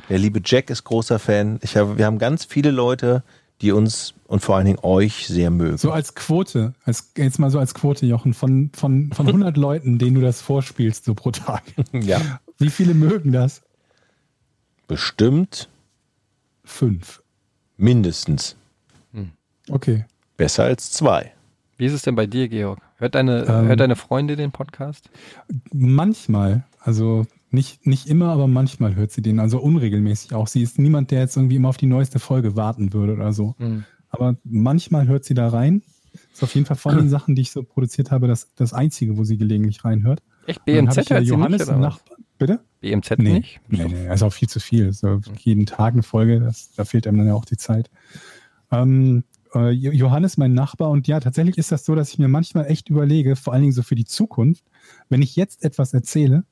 Der 0.07 0.17
liebe 0.17 0.41
Jack 0.43 0.69
ist 0.69 0.85
großer 0.85 1.19
Fan. 1.19 1.59
Ich 1.61 1.75
habe, 1.77 1.97
wir 1.97 2.05
haben 2.05 2.19
ganz 2.19 2.45
viele 2.45 2.71
Leute, 2.71 3.21
die 3.61 3.71
uns 3.71 4.13
und 4.25 4.41
vor 4.41 4.55
allen 4.55 4.65
Dingen 4.65 4.79
euch 4.83 5.27
sehr 5.27 5.49
mögen. 5.51 5.77
So 5.77 5.91
als 5.91 6.15
Quote, 6.15 6.73
als, 6.85 7.11
jetzt 7.17 7.39
mal 7.39 7.49
so 7.51 7.59
als 7.59 7.73
Quote, 7.73 8.05
Jochen, 8.05 8.33
von, 8.33 8.69
von, 8.73 9.11
von 9.11 9.27
100 9.27 9.57
Leuten, 9.57 9.97
denen 9.99 10.15
du 10.15 10.21
das 10.21 10.41
vorspielst, 10.41 11.05
so 11.05 11.13
pro 11.13 11.31
Tag. 11.31 11.63
Ja, 11.93 12.39
Wie 12.57 12.69
viele 12.69 12.93
mögen 12.93 13.31
das? 13.31 13.61
bestimmt 14.87 15.69
Fünf. 16.63 17.21
mindestens. 17.77 18.55
Okay. 19.69 20.05
Besser 20.35 20.63
als 20.63 20.89
zwei. 20.91 21.31
wie 21.77 21.85
ist 21.85 21.93
es 21.93 22.01
denn 22.01 22.15
bei 22.15 22.25
dir, 22.25 22.47
Georg? 22.49 22.79
Hört 22.97 23.13
deine, 23.15 23.41
Ähm. 23.47 23.67
hört 23.67 23.79
deine 23.79 23.95
Freundin 23.95 24.37
den 24.37 24.51
Podcast? 24.51 25.09
Manchmal, 25.71 26.63
also 26.79 27.27
nicht, 27.51 27.85
nicht 27.87 28.07
immer, 28.07 28.29
aber 28.29 28.47
manchmal 28.47 28.95
hört 28.95 29.11
sie 29.11 29.21
den, 29.21 29.39
also 29.39 29.59
unregelmäßig 29.59 30.33
auch. 30.33 30.47
Sie 30.47 30.61
ist 30.61 30.77
niemand, 30.79 31.11
der 31.11 31.19
jetzt 31.21 31.35
irgendwie 31.35 31.55
immer 31.55 31.69
auf 31.69 31.77
die 31.77 31.87
neueste 31.87 32.19
Folge 32.19 32.55
warten 32.55 32.93
würde 32.93 33.13
oder 33.13 33.33
so. 33.33 33.55
Hm. 33.57 33.83
Aber 34.09 34.37
manchmal 34.43 35.07
hört 35.07 35.25
sie 35.25 35.33
da 35.33 35.47
rein. 35.49 35.81
Ist 36.33 36.43
auf 36.43 36.53
jeden 36.55 36.65
Fall 36.65 36.77
von 36.77 36.95
den 36.97 37.09
Sachen, 37.09 37.35
die 37.35 37.41
ich 37.43 37.51
so 37.51 37.63
produziert 37.63 38.11
habe, 38.11 38.27
das, 38.27 38.49
das 38.55 38.73
einzige, 38.73 39.17
wo 39.17 39.23
sie 39.23 39.37
gelegentlich 39.37 39.83
reinhört. 39.85 40.21
Echt? 40.47 40.63
BMZ 40.65 41.09
hört 41.09 41.25
sie 41.25 41.29
Johannes 41.31 41.59
nicht, 41.61 41.67
oder 41.69 41.79
was? 41.79 41.81
Nachbarn. 41.95 42.25
Bitte? 42.37 42.59
BMZ 42.81 43.17
Nee, 43.19 43.33
nicht? 43.33 43.59
nee, 43.67 43.83
nee, 43.85 44.13
ist 44.13 44.23
auch 44.23 44.31
viel 44.33 44.47
zu 44.47 44.59
viel. 44.59 44.93
So 44.93 45.19
jeden 45.39 45.65
Tag 45.65 45.93
eine 45.93 46.03
Folge, 46.03 46.39
das, 46.39 46.71
da 46.75 46.85
fehlt 46.85 47.05
einem 47.05 47.17
dann 47.17 47.27
ja 47.27 47.33
auch 47.33 47.45
die 47.45 47.57
Zeit. 47.57 47.89
Ähm, 48.71 49.23
äh, 49.53 49.69
Jo- 49.71 49.91
Johannes, 49.91 50.37
mein 50.37 50.53
Nachbar, 50.53 50.89
und 50.89 51.07
ja, 51.07 51.19
tatsächlich 51.19 51.57
ist 51.57 51.71
das 51.71 51.85
so, 51.85 51.95
dass 51.95 52.09
ich 52.11 52.19
mir 52.19 52.27
manchmal 52.27 52.65
echt 52.67 52.89
überlege, 52.89 53.35
vor 53.35 53.53
allen 53.53 53.63
Dingen 53.63 53.73
so 53.73 53.83
für 53.83 53.95
die 53.95 54.05
Zukunft, 54.05 54.63
wenn 55.09 55.21
ich 55.21 55.35
jetzt 55.35 55.63
etwas 55.63 55.93
erzähle, 55.93 56.43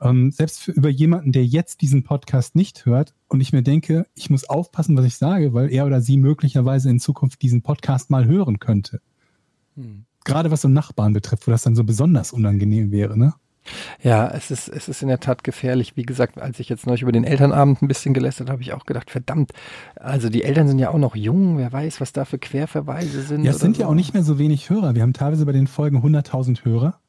ähm, 0.00 0.30
selbst 0.30 0.60
für, 0.60 0.72
über 0.72 0.88
jemanden, 0.88 1.32
der 1.32 1.44
jetzt 1.44 1.80
diesen 1.82 2.02
Podcast 2.02 2.56
nicht 2.56 2.86
hört, 2.86 3.14
und 3.28 3.40
ich 3.40 3.52
mir 3.52 3.62
denke, 3.62 4.06
ich 4.14 4.30
muss 4.30 4.48
aufpassen, 4.48 4.96
was 4.96 5.04
ich 5.04 5.16
sage, 5.16 5.54
weil 5.54 5.72
er 5.72 5.86
oder 5.86 6.00
sie 6.00 6.16
möglicherweise 6.16 6.90
in 6.90 6.98
Zukunft 6.98 7.42
diesen 7.42 7.62
Podcast 7.62 8.10
mal 8.10 8.26
hören 8.26 8.58
könnte. 8.58 9.00
Hm. 9.76 10.04
Gerade 10.24 10.50
was 10.50 10.62
so 10.62 10.68
Nachbarn 10.68 11.12
betrifft, 11.12 11.46
wo 11.46 11.50
das 11.50 11.62
dann 11.62 11.76
so 11.76 11.84
besonders 11.84 12.32
unangenehm 12.32 12.90
wäre, 12.90 13.18
ne? 13.18 13.34
Ja, 14.02 14.28
es 14.28 14.50
ist, 14.50 14.68
es 14.68 14.88
ist 14.88 15.02
in 15.02 15.08
der 15.08 15.20
Tat 15.20 15.44
gefährlich. 15.44 15.96
Wie 15.96 16.04
gesagt, 16.04 16.40
als 16.40 16.58
ich 16.60 16.68
jetzt 16.68 16.86
neulich 16.86 17.02
über 17.02 17.12
den 17.12 17.24
Elternabend 17.24 17.82
ein 17.82 17.88
bisschen 17.88 18.14
gelästert 18.14 18.48
habe, 18.48 18.54
habe 18.54 18.62
ich 18.62 18.72
auch 18.72 18.86
gedacht, 18.86 19.10
verdammt, 19.10 19.52
also 19.96 20.28
die 20.28 20.42
Eltern 20.42 20.66
sind 20.66 20.78
ja 20.78 20.90
auch 20.90 20.98
noch 20.98 21.14
jung, 21.14 21.58
wer 21.58 21.72
weiß, 21.72 22.00
was 22.00 22.12
da 22.12 22.24
für 22.24 22.38
Querverweise 22.38 23.22
sind. 23.22 23.44
Ja, 23.44 23.50
es 23.50 23.58
sind 23.58 23.76
so. 23.76 23.82
ja 23.82 23.88
auch 23.88 23.94
nicht 23.94 24.14
mehr 24.14 24.22
so 24.22 24.38
wenig 24.38 24.70
Hörer. 24.70 24.94
Wir 24.94 25.02
haben 25.02 25.12
teilweise 25.12 25.44
bei 25.46 25.52
den 25.52 25.66
Folgen 25.66 25.98
100.000 25.98 26.64
Hörer. 26.64 26.99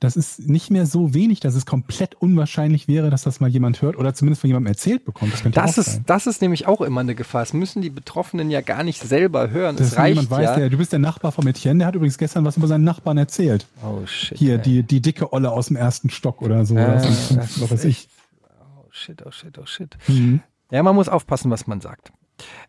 Das 0.00 0.16
ist 0.16 0.48
nicht 0.48 0.70
mehr 0.70 0.86
so 0.86 1.12
wenig, 1.12 1.40
dass 1.40 1.54
es 1.54 1.66
komplett 1.66 2.14
unwahrscheinlich 2.14 2.88
wäre, 2.88 3.10
dass 3.10 3.20
das 3.22 3.38
mal 3.38 3.50
jemand 3.50 3.82
hört 3.82 3.96
oder 3.98 4.14
zumindest 4.14 4.40
von 4.40 4.48
jemandem 4.48 4.72
erzählt 4.72 5.04
bekommt. 5.04 5.34
Das 5.34 5.42
könnte 5.42 5.60
Das 5.60 5.76
ist, 5.76 5.92
sein. 5.92 6.02
das 6.06 6.26
ist 6.26 6.40
nämlich 6.40 6.66
auch 6.66 6.80
immer 6.80 7.02
eine 7.02 7.14
Gefahr. 7.14 7.42
Es 7.42 7.52
müssen 7.52 7.82
die 7.82 7.90
Betroffenen 7.90 8.50
ja 8.50 8.62
gar 8.62 8.82
nicht 8.82 9.02
selber 9.02 9.50
hören. 9.50 9.76
Dass 9.76 9.88
es 9.88 9.98
reicht 9.98 10.16
jemand 10.16 10.30
weiß, 10.30 10.44
ja. 10.44 10.56
der, 10.56 10.70
du 10.70 10.78
bist 10.78 10.92
der 10.92 11.00
Nachbar 11.00 11.32
von 11.32 11.46
Etienne, 11.46 11.80
der 11.80 11.88
hat 11.88 11.94
übrigens 11.96 12.16
gestern 12.16 12.46
was 12.46 12.56
über 12.56 12.66
seinen 12.66 12.84
Nachbarn 12.84 13.18
erzählt. 13.18 13.66
oh 13.84 14.06
shit. 14.06 14.38
Hier, 14.38 14.54
ey. 14.54 14.62
die, 14.62 14.82
die 14.84 15.02
dicke 15.02 15.34
Olle 15.34 15.50
aus 15.50 15.66
dem 15.66 15.76
ersten 15.76 16.08
Stock 16.08 16.40
oder 16.40 16.64
so. 16.64 16.76
Äh, 16.76 16.82
oder 16.82 16.96
dem 17.02 17.36
das 17.36 17.60
was 17.60 17.70
weiß 17.70 17.84
ich. 17.84 18.08
Oh 18.42 18.86
shit, 18.90 19.22
oh 19.26 19.30
shit, 19.30 19.58
oh 19.58 19.66
shit. 19.66 19.98
Mhm. 20.08 20.40
Ja, 20.70 20.82
man 20.82 20.94
muss 20.94 21.10
aufpassen, 21.10 21.50
was 21.50 21.66
man 21.66 21.82
sagt. 21.82 22.10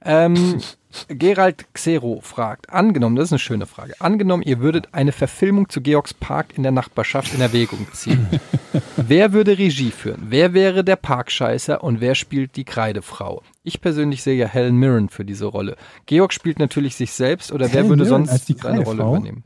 Ähm, 0.04 0.62
Gerald 1.08 1.74
Xero 1.74 2.20
fragt, 2.22 2.70
angenommen, 2.70 3.16
das 3.16 3.26
ist 3.26 3.34
eine 3.34 3.40
schöne 3.40 3.66
Frage, 3.66 3.94
angenommen, 4.00 4.44
ihr 4.44 4.60
würdet 4.60 4.90
eine 4.94 5.12
Verfilmung 5.12 5.70
zu 5.70 5.82
Georgs 5.82 6.14
Park 6.14 6.58
in 6.58 6.64
der 6.64 6.72
Nachbarschaft 6.72 7.34
in 7.34 7.42
Erwägung 7.42 7.88
ziehen. 7.94 8.28
wer 8.98 9.34
würde 9.34 9.58
Regie 9.58 9.92
führen? 9.92 10.28
Wer 10.28 10.54
wäre 10.54 10.84
der 10.84 10.98
Parkscheißer 10.98 11.84
und 11.84 12.02
wer 12.02 12.16
spielt 12.16 12.56
die 12.56 12.66
Kreidefrau? 12.66 13.42
Ich 13.64 13.82
persönlich 13.82 14.24
sehe 14.24 14.36
ja 14.36 14.48
Helen 14.48 14.76
Mirren 14.76 15.10
für 15.10 15.24
diese 15.24 15.46
Rolle. 15.46 15.78
Georg 16.06 16.34
spielt 16.34 16.60
natürlich 16.60 16.96
sich 16.96 17.14
selbst 17.14 17.52
oder 17.52 17.66
wer 17.68 17.82
Helen 17.82 17.90
würde 17.90 18.04
Mirren 18.04 18.26
sonst 18.28 18.60
seine 18.62 18.82
Rolle 18.82 19.02
übernehmen? 19.04 19.44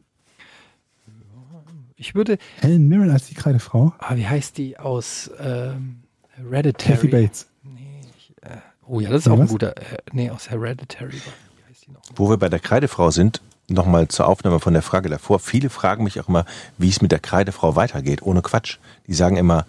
Ich 1.97 2.15
würde, 2.15 2.37
Helen 2.59 2.87
Mirren 2.89 3.09
als 3.09 3.27
die 3.27 3.35
Kreidefrau. 3.35 3.93
ah, 3.99 4.15
wie 4.15 4.27
heißt 4.27 4.57
die 4.57 4.77
aus 4.77 5.31
ähm, 5.39 6.03
Kathy 6.35 6.49
Hereditary? 6.49 7.07
Bates. 7.07 7.47
Oh 8.87 8.99
ja, 8.99 9.09
das 9.09 9.19
ist 9.19 9.25
Ja, 9.25 9.31
auch 9.33 9.37
ein 9.37 9.43
was? 9.43 9.49
guter. 9.49 9.77
Äh, 9.77 9.97
nee, 10.11 10.29
aus 10.29 10.49
Hereditary. 10.49 11.13
Wie 11.13 11.69
heißt 11.69 11.87
die 11.87 11.91
noch? 11.91 12.01
Wo 12.15 12.29
wir 12.29 12.37
bei 12.37 12.49
der 12.49 12.59
Kreidefrau 12.59 13.11
sind, 13.11 13.41
nochmal 13.67 14.07
zur 14.07 14.27
Aufnahme 14.27 14.59
von 14.59 14.73
der 14.73 14.81
Frage 14.83 15.09
davor. 15.09 15.39
Viele 15.39 15.69
fragen 15.69 16.03
mich 16.03 16.19
auch 16.19 16.27
immer, 16.29 16.45
wie 16.77 16.89
es 16.89 17.01
mit 17.01 17.11
der 17.11 17.19
Kreidefrau 17.19 17.75
weitergeht. 17.75 18.21
Ohne 18.21 18.41
Quatsch. 18.41 18.77
Die 19.07 19.13
sagen 19.13 19.37
immer, 19.37 19.65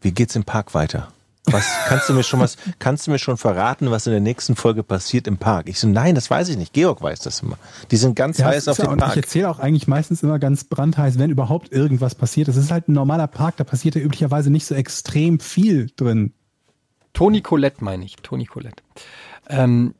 wie 0.00 0.12
geht's 0.12 0.36
im 0.36 0.44
Park 0.44 0.72
weiter? 0.74 1.08
Was 1.46 1.64
kannst 1.88 2.08
du 2.08 2.12
mir 2.14 2.22
schon 2.22 2.40
was? 2.40 2.56
Kannst 2.78 3.06
du 3.06 3.10
mir 3.10 3.18
schon 3.18 3.36
verraten, 3.36 3.90
was 3.90 4.06
in 4.06 4.12
der 4.12 4.20
nächsten 4.20 4.56
Folge 4.56 4.82
passiert 4.82 5.26
im 5.26 5.36
Park? 5.38 5.68
Ich 5.68 5.80
so, 5.80 5.88
nein, 5.88 6.14
das 6.14 6.30
weiß 6.30 6.48
ich 6.50 6.56
nicht. 6.56 6.72
Georg 6.72 7.02
weiß 7.02 7.20
das 7.20 7.40
immer. 7.40 7.58
Die 7.90 7.96
sind 7.96 8.14
ganz 8.14 8.38
Ja, 8.38 8.46
heiß 8.46 8.68
auf 8.68 8.78
ja, 8.78 8.84
den 8.84 8.92
und 8.92 8.98
ich 8.98 9.04
Park. 9.04 9.16
erzähle 9.16 9.50
auch 9.50 9.58
eigentlich 9.58 9.88
meistens 9.88 10.22
immer 10.22 10.38
ganz 10.38 10.64
brandheiß, 10.64 11.18
wenn 11.18 11.30
überhaupt 11.30 11.72
irgendwas 11.72 12.14
passiert. 12.14 12.48
Es 12.48 12.56
ist 12.56 12.70
halt 12.70 12.88
ein 12.88 12.92
normaler 12.92 13.26
Park, 13.26 13.56
da 13.56 13.64
passiert 13.64 13.94
ja 13.96 14.00
üblicherweise 14.02 14.50
nicht 14.50 14.66
so 14.66 14.74
extrem 14.74 15.40
viel 15.40 15.90
drin. 15.96 16.32
Toni 17.12 17.40
Colette 17.40 17.82
meine 17.84 18.04
ich. 18.04 18.16
Toni 18.16 18.46
Colette. 18.46 18.82
Ähm, 19.48 19.94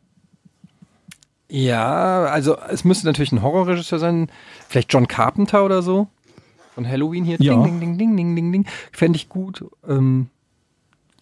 ja, 1.48 2.24
also 2.24 2.56
es 2.70 2.84
müsste 2.84 3.06
natürlich 3.06 3.32
ein 3.32 3.42
Horrorregisseur 3.42 3.98
sein. 3.98 4.30
Vielleicht 4.68 4.92
John 4.92 5.08
Carpenter 5.08 5.64
oder 5.64 5.82
so. 5.82 6.06
Von 6.74 6.86
Halloween 6.88 7.24
hier. 7.24 7.36
Ja. 7.40 7.54
Ding, 7.54 7.80
ding, 7.80 7.80
ding, 7.80 7.98
ding, 7.98 8.16
ding, 8.16 8.36
ding, 8.36 8.52
ding. 8.52 8.66
Fände 8.92 9.16
ich 9.16 9.28
gut. 9.28 9.64
Ähm, 9.88 10.28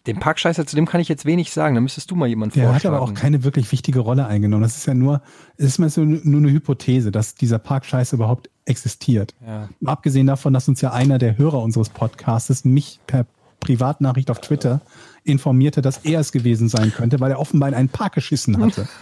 den 0.07 0.19
Parkscheißer, 0.19 0.67
zu 0.67 0.77
dem 0.77 0.87
kann 0.87 1.01
ich 1.01 1.09
jetzt 1.09 1.25
wenig 1.25 1.53
sagen. 1.53 1.75
Da 1.75 1.81
müsstest 1.81 2.11
du 2.11 2.17
mal 2.17 2.27
jemanden 2.29 2.55
Der 2.55 2.65
hat 2.65 2.83
vorschlagen. 2.83 2.97
aber 2.97 3.05
auch 3.05 3.15
keine 3.15 3.45
wirklich 3.45 3.71
wichtige 3.73 4.01
Rolle 4.01 4.27
eingenommen. 4.27 4.63
Das 4.63 4.77
ist 4.77 4.87
ja 4.87 4.95
nur, 4.95 5.23
es 5.57 5.67
ist 5.67 5.79
mal 5.79 5.91
so 5.91 6.03
nur 6.05 6.41
eine 6.41 6.51
Hypothese, 6.51 7.11
dass 7.11 7.35
dieser 7.35 7.59
Parkscheiß 7.59 8.13
überhaupt 8.13 8.51
existiert. 8.67 9.35
Ja. 9.47 9.69
Abgesehen 9.85 10.27
davon, 10.27 10.53
dass 10.53 10.69
uns 10.69 10.81
ja 10.81 10.93
einer 10.93 11.19
der 11.19 11.37
Hörer 11.39 11.63
unseres 11.63 11.89
Podcasts 11.89 12.65
mich 12.65 13.01
per 13.07 13.27
Privatnachricht 13.61 14.31
auf 14.31 14.41
Twitter 14.41 14.81
informierte, 15.25 15.83
dass 15.83 15.99
er 15.99 16.21
es 16.21 16.33
gewesen 16.33 16.69
sein 16.69 16.93
könnte, 16.93 17.21
weil 17.21 17.31
er 17.31 17.39
offenbar 17.39 17.69
in 17.69 17.75
einen 17.75 17.89
Park 17.89 18.15
geschissen 18.15 18.61
hatte. 18.63 18.89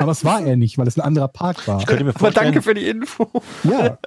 Aber 0.00 0.12
es 0.12 0.24
war 0.24 0.40
er 0.40 0.56
nicht, 0.56 0.78
weil 0.78 0.88
es 0.88 0.96
ein 0.96 1.02
anderer 1.02 1.28
Park 1.28 1.68
war. 1.68 1.78
Ich 1.78 1.86
könnte 1.86 2.04
mir 2.04 2.10
Aber 2.10 2.20
vorstellen, 2.20 2.46
danke 2.46 2.62
für 2.62 2.72
die 2.72 2.88
Info. 2.88 3.28
Ja, 3.64 3.98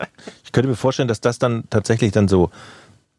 ich 0.43 0.51
könnte 0.51 0.67
mir 0.67 0.75
vorstellen, 0.75 1.07
dass 1.07 1.21
das 1.21 1.37
dann 1.37 1.65
tatsächlich 1.69 2.11
dann 2.11 2.27
so, 2.27 2.49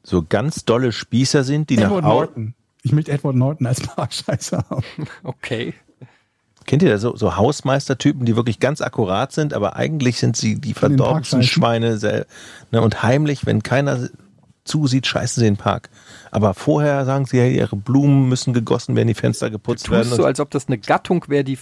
so 0.02 0.24
ganz 0.28 0.64
dolle 0.64 0.90
Spießer 0.90 1.44
sind, 1.44 1.70
die 1.70 1.76
nach 1.76 1.84
Edward 1.84 2.04
au 2.04 2.08
Norton. 2.08 2.54
Ich 2.82 2.90
möchte 2.92 3.12
Edward 3.12 3.36
Norton 3.36 3.66
als 3.68 3.80
Parkscheißer 3.80 4.64
haben. 4.68 4.84
Okay. 5.22 5.74
Kennt 6.66 6.82
ihr 6.82 6.90
das 6.90 7.02
so, 7.02 7.14
so 7.14 7.36
Hausmeistertypen, 7.36 8.24
die 8.24 8.36
wirklich 8.36 8.58
ganz 8.58 8.80
akkurat 8.80 9.32
sind, 9.32 9.52
aber 9.52 9.76
eigentlich 9.76 10.18
sind 10.18 10.36
sie 10.36 10.58
die 10.58 10.74
verdorbensten. 10.74 11.42
Schweine 11.42 11.98
ne, 12.72 12.80
und 12.80 13.02
heimlich, 13.02 13.44
wenn 13.44 13.62
keiner 13.62 14.08
zusieht, 14.64 15.06
scheißen 15.06 15.40
sie 15.40 15.46
in 15.46 15.54
den 15.54 15.60
Park. 15.60 15.90
Aber 16.30 16.54
vorher 16.54 17.04
sagen 17.04 17.26
sie 17.26 17.36
ja, 17.38 17.46
ihre 17.46 17.76
Blumen 17.76 18.28
müssen 18.28 18.52
gegossen 18.52 18.96
werden, 18.96 19.08
die 19.08 19.14
Fenster 19.14 19.50
geputzt 19.50 19.90
werden. 19.90 20.04
Tust 20.08 20.16
so, 20.16 20.24
als 20.24 20.40
ob 20.40 20.50
das 20.50 20.66
eine 20.68 20.78
Gattung 20.78 21.24
wäre, 21.28 21.44
die 21.44 21.58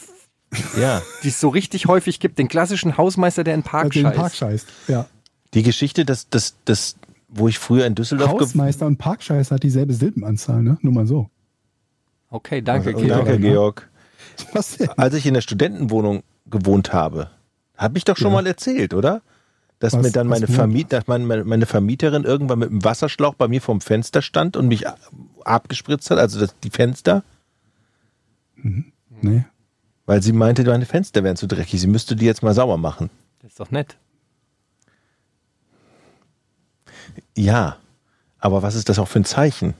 ja, 0.78 1.02
die 1.22 1.28
es 1.28 1.40
so 1.40 1.48
richtig 1.48 1.86
häufig 1.86 2.20
gibt. 2.20 2.38
Den 2.38 2.48
klassischen 2.48 2.96
Hausmeister, 2.96 3.44
der 3.44 3.54
in 3.54 3.60
den 3.60 3.66
Park 3.66 3.84
Also 3.84 4.00
den 4.00 4.04
scheißt. 4.06 4.16
Park 4.18 4.34
scheißt. 4.34 4.66
Ja. 4.88 5.06
die 5.54 5.62
Geschichte, 5.62 6.04
dass 6.04 6.28
das, 6.28 6.54
das, 6.64 6.96
wo 7.28 7.48
ich 7.48 7.58
früher 7.58 7.86
in 7.86 7.94
Düsseldorf 7.94 8.32
Hausmeister 8.32 8.86
und 8.86 8.98
Parkscheißer 8.98 9.54
hat 9.56 9.62
dieselbe 9.62 9.94
Silbenanzahl, 9.94 10.62
ne? 10.62 10.78
Nur 10.82 10.92
mal 10.92 11.06
so. 11.06 11.28
Okay, 12.28 12.62
danke. 12.62 12.94
Oh, 12.94 13.00
Georg. 13.00 13.24
Danke, 13.26 13.40
ne? 13.40 13.50
Georg. 13.50 13.88
Was 14.52 14.76
denn? 14.76 14.88
Als 14.96 15.14
ich 15.14 15.26
in 15.26 15.34
der 15.34 15.40
Studentenwohnung 15.42 16.22
gewohnt 16.46 16.92
habe, 16.92 17.30
habe 17.76 17.98
ich 17.98 18.04
doch 18.04 18.16
schon 18.16 18.28
Ja. 18.32 18.34
mal 18.36 18.46
erzählt, 18.46 18.94
oder? 18.94 19.22
Dass 19.82 19.94
Was- 19.94 20.02
mir 20.06 20.12
dann 20.12 20.28
meine? 20.28 20.46
Vermiet, 20.46 20.92
dass 20.92 21.08
meine, 21.08 21.42
meine 21.44 21.66
Vermieterin 21.66 22.22
irgendwann 22.22 22.60
mit 22.60 22.70
einem 22.70 22.84
Wasserschlauch 22.84 23.34
bei 23.34 23.48
mir 23.48 23.60
vorm 23.60 23.80
Fenster 23.80 24.22
stand 24.22 24.56
und 24.56 24.68
mich 24.68 24.84
abgespritzt 25.44 26.08
hat, 26.12 26.18
also 26.18 26.38
das, 26.38 26.54
die 26.62 26.70
Fenster, 26.70 27.24
Nee. 28.54 29.44
weil 30.06 30.22
sie 30.22 30.32
meinte, 30.32 30.62
meine 30.62 30.86
Fenster 30.86 31.24
wären 31.24 31.34
zu 31.36 31.48
dreckig. 31.48 31.80
Sie 31.80 31.88
müsste 31.88 32.14
die 32.14 32.26
jetzt 32.26 32.44
mal 32.44 32.54
sauber 32.54 32.76
machen. 32.76 33.10
Das 33.40 33.50
ist 33.50 33.58
doch 33.60 33.72
nett. 33.72 33.96
Ja, 37.36 37.76
aber 38.38 38.62
was 38.62 38.76
ist 38.76 38.88
das 38.88 39.00
auch 39.00 39.08
für 39.08 39.18
ein 39.18 39.24
Zeichen? 39.24 39.74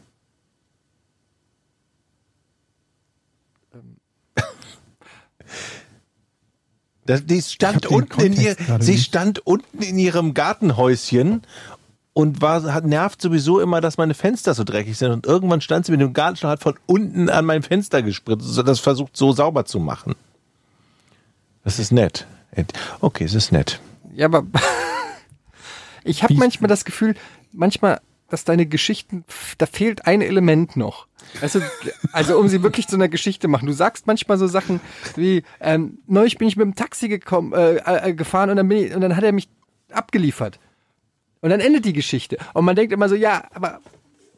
Das, 7.13 7.27
die 7.27 7.43
stand 7.43 7.87
unten 7.87 8.21
in 8.21 8.33
ihr, 8.33 8.57
sie 8.81 8.93
nicht. 8.93 9.05
stand 9.05 9.47
unten 9.47 9.83
in 9.83 9.99
ihrem 9.99 10.35
Gartenhäuschen 10.35 11.43
und 12.15 12.41
war, 12.41 12.63
hat, 12.73 12.85
nervt 12.85 13.23
sowieso 13.23 13.61
immer, 13.61 13.81
dass 13.81 13.99
meine 13.99 14.15
Fenster 14.15 14.55
so 14.55 14.65
dreckig 14.65 14.99
sind. 14.99 15.11
Und 15.13 15.27
irgendwann 15.27 15.61
stand 15.61 15.87
sie 15.87 15.93
mit 15.93 16.01
dem 16.01 16.13
Gartenschlauch, 16.13 16.51
hat 16.51 16.63
von 16.63 16.79
unten 16.87 17.31
an 17.31 17.45
mein 17.45 17.63
Fenster 17.63 18.03
gespritzt, 18.03 18.47
so 18.47 18.63
das 18.63 18.81
versucht 18.81 19.17
so 19.17 19.33
sauber 19.33 19.65
zu 19.65 19.81
machen. 19.81 20.15
Das 21.65 21.79
ist 21.79 21.93
nett. 21.93 22.27
Okay, 23.01 23.25
es 23.25 23.35
ist 23.35 23.53
nett. 23.53 23.81
Ja, 24.15 24.27
aber 24.27 24.45
ich 26.05 26.23
habe 26.23 26.35
manchmal 26.35 26.69
das 26.69 26.85
Gefühl, 26.85 27.15
manchmal, 27.53 28.01
dass 28.33 28.45
deine 28.45 28.67
Geschichten, 28.67 29.25
da 29.59 29.67
fehlt 29.67 30.07
ein 30.07 30.23
Element 30.23 30.77
noch. 30.77 31.07
Also, 31.41 31.61
also 32.13 32.39
um 32.39 32.49
sie 32.49 32.63
wirklich 32.63 32.89
zu 32.89 32.97
einer 32.97 33.09
Geschichte 33.09 33.47
machen. 33.47 33.67
Du 33.67 33.73
sagst 33.73 34.07
manchmal 34.07 34.39
so 34.39 34.47
Sachen 34.47 34.81
wie, 35.17 35.43
ähm, 35.61 35.99
neulich 36.07 36.39
bin 36.39 36.49
ich 36.49 36.57
mit 36.57 36.65
dem 36.65 36.75
Taxi 36.75 37.09
gekommen, 37.09 37.53
äh, 37.53 37.77
äh, 37.77 38.15
gefahren 38.15 38.51
und 38.51 38.57
dann, 38.57 38.69
bin 38.69 38.79
ich, 38.79 38.95
und 38.95 39.03
dann 39.03 39.17
hat 39.17 39.23
er 39.25 39.33
mich 39.33 39.49
abgeliefert. 39.91 40.59
Und 41.43 41.51
dann 41.51 41.61
endet 41.61 41.85
die 41.85 41.93
Geschichte. 41.93 42.39
Und 42.55 42.65
man 42.65 42.75
denkt 42.75 42.93
immer 42.93 43.09
so, 43.09 43.15
ja, 43.15 43.45
aber 43.53 43.81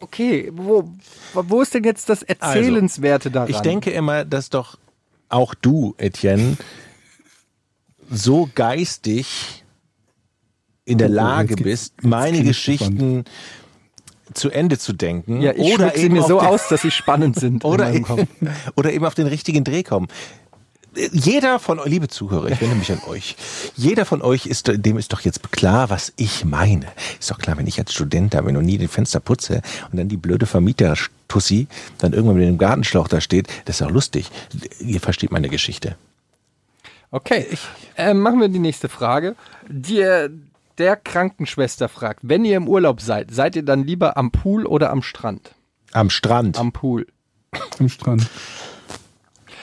okay, 0.01 0.51
wo, 0.53 0.91
wo 1.35 1.62
ist 1.62 1.75
denn 1.75 1.85
jetzt 1.85 2.09
das 2.09 2.23
Erzählenswerte 2.23 3.31
daran? 3.31 3.51
Ich 3.51 3.61
denke 3.61 3.91
immer, 3.91 4.25
dass 4.25 4.51
doch 4.51 4.79
auch 5.29 5.55
du, 5.55 5.95
Etienne, 5.99 6.57
so 8.11 8.49
geistig 8.55 9.65
in 10.85 10.99
der 10.99 11.11
Oh, 11.11 11.12
Lage 11.12 11.57
bist, 11.57 12.03
meine 12.03 12.43
Geschichten 12.43 13.25
zu 14.33 14.51
Ende 14.51 14.79
zu 14.79 14.93
denken. 14.93 15.43
ja, 15.43 15.53
ich 15.53 15.75
oder 15.75 15.93
sie 15.95 16.05
eben 16.05 16.15
mir 16.15 16.23
auf 16.23 16.29
so 16.29 16.39
den, 16.39 16.49
aus, 16.49 16.69
dass 16.69 16.83
sie 16.83 16.91
spannend 16.91 17.39
sind. 17.39 17.65
Oder, 17.65 17.99
Kopf. 18.01 18.27
oder 18.77 18.93
eben 18.93 19.05
auf 19.05 19.15
den 19.15 19.27
richtigen 19.27 19.65
Dreh 19.65 19.83
kommen. 19.83 20.09
Jeder 21.13 21.59
von 21.59 21.81
euch, 21.81 21.89
liebe 21.89 22.09
Zuhörer, 22.09 22.51
ich 22.51 22.61
wende 22.61 22.77
mich 22.77 22.93
an 22.93 23.01
euch. 23.09 23.37
Jeder 23.75 24.05
von 24.05 24.23
euch 24.23 24.47
ist, 24.47 24.71
dem 24.73 24.97
ist 24.97 25.13
doch 25.13 25.21
jetzt 25.21 25.51
klar, 25.51 25.91
was 25.91 26.13
ich 26.17 26.45
meine. 26.45 26.87
Ist 27.19 27.31
doch 27.31 27.39
klar, 27.39 27.57
wenn 27.59 27.67
ich 27.67 27.79
als 27.81 27.93
Student 27.93 28.35
da 28.35 28.43
bin 28.43 28.57
und 28.57 28.65
nie 28.65 28.79
den 28.79 28.89
Fenster 28.89 29.19
putze 29.19 29.61
und 29.91 29.99
dann 29.99 30.09
die 30.09 30.17
blöde 30.17 30.47
Vermieter-Tussi 30.47 31.67
dann 31.99 32.13
irgendwann 32.13 32.37
mit 32.37 32.47
dem 32.47 32.59
Gartenschlauch 32.59 33.09
da 33.09 33.21
steht, 33.21 33.49
das 33.65 33.81
ist 33.81 33.81
doch 33.81 33.91
lustig. 33.91 34.31
Ihr 34.79 35.01
versteht 35.01 35.33
meine 35.33 35.49
Geschichte. 35.49 35.97
Okay, 37.11 37.47
ähm, 37.97 38.21
machen 38.21 38.41
wir 38.41 38.49
die 38.49 38.59
nächste 38.59 38.89
Frage. 38.89 39.35
Die, 39.69 40.29
der 40.79 40.97
Krankenschwester 40.97 41.89
fragt, 41.89 42.21
wenn 42.23 42.45
ihr 42.45 42.57
im 42.57 42.69
Urlaub 42.69 43.01
seid, 43.01 43.33
seid 43.33 43.57
ihr 43.57 43.63
dann 43.65 43.85
lieber 43.85 44.17
am 44.17 44.31
Pool 44.31 44.67
oder 44.67 44.91
am 44.91 45.03
Strand? 45.03 45.55
Am 45.93 46.11
Strand. 46.11 46.59
Am 46.59 46.73
Pool. 46.73 47.07
Am 47.79 47.89
Strand. 47.89 48.29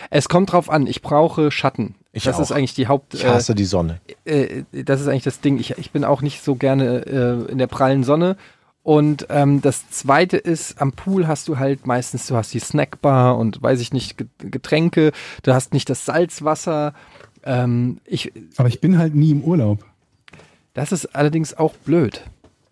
Es 0.09 0.27
kommt 0.29 0.51
drauf 0.51 0.69
an, 0.69 0.87
ich 0.87 1.01
brauche 1.01 1.51
Schatten. 1.51 1.95
Ich 2.11 2.23
das 2.23 2.35
auch. 2.37 2.41
ist 2.41 2.51
eigentlich 2.51 2.73
die 2.73 2.87
Haupt. 2.87 3.13
ich 3.13 3.25
hasse 3.25 3.55
die 3.55 3.65
Sonne. 3.65 4.01
äh, 4.25 4.63
äh, 4.73 4.83
das 4.83 4.99
ist 5.01 5.07
eigentlich 5.07 5.23
das 5.23 5.39
Ding. 5.39 5.57
Ich, 5.59 5.71
ich 5.77 5.91
bin 5.91 6.03
auch 6.03 6.21
nicht 6.21 6.43
so 6.43 6.55
gerne 6.55 7.05
äh, 7.47 7.51
in 7.51 7.57
der 7.57 7.67
prallen 7.67 8.03
Sonne. 8.03 8.35
Und 8.83 9.27
ähm, 9.29 9.61
das 9.61 9.89
zweite 9.91 10.37
ist, 10.37 10.81
am 10.81 10.91
Pool 10.93 11.27
hast 11.27 11.47
du 11.47 11.59
halt 11.59 11.85
meistens, 11.85 12.27
du 12.27 12.35
hast 12.35 12.53
die 12.53 12.59
Snackbar 12.59 13.37
und 13.37 13.61
weiß 13.61 13.79
ich 13.79 13.93
nicht, 13.93 14.17
Ge- 14.17 14.27
Getränke, 14.39 15.11
du 15.43 15.53
hast 15.53 15.71
nicht 15.73 15.87
das 15.89 16.03
Salzwasser. 16.05 16.93
Ähm, 17.43 17.99
ich, 18.05 18.33
Aber 18.57 18.67
ich 18.67 18.81
bin 18.81 18.97
halt 18.97 19.13
nie 19.15 19.31
im 19.31 19.43
Urlaub. 19.43 19.85
Das 20.73 20.91
ist 20.91 21.15
allerdings 21.15 21.53
auch 21.53 21.73
blöd. 21.75 22.23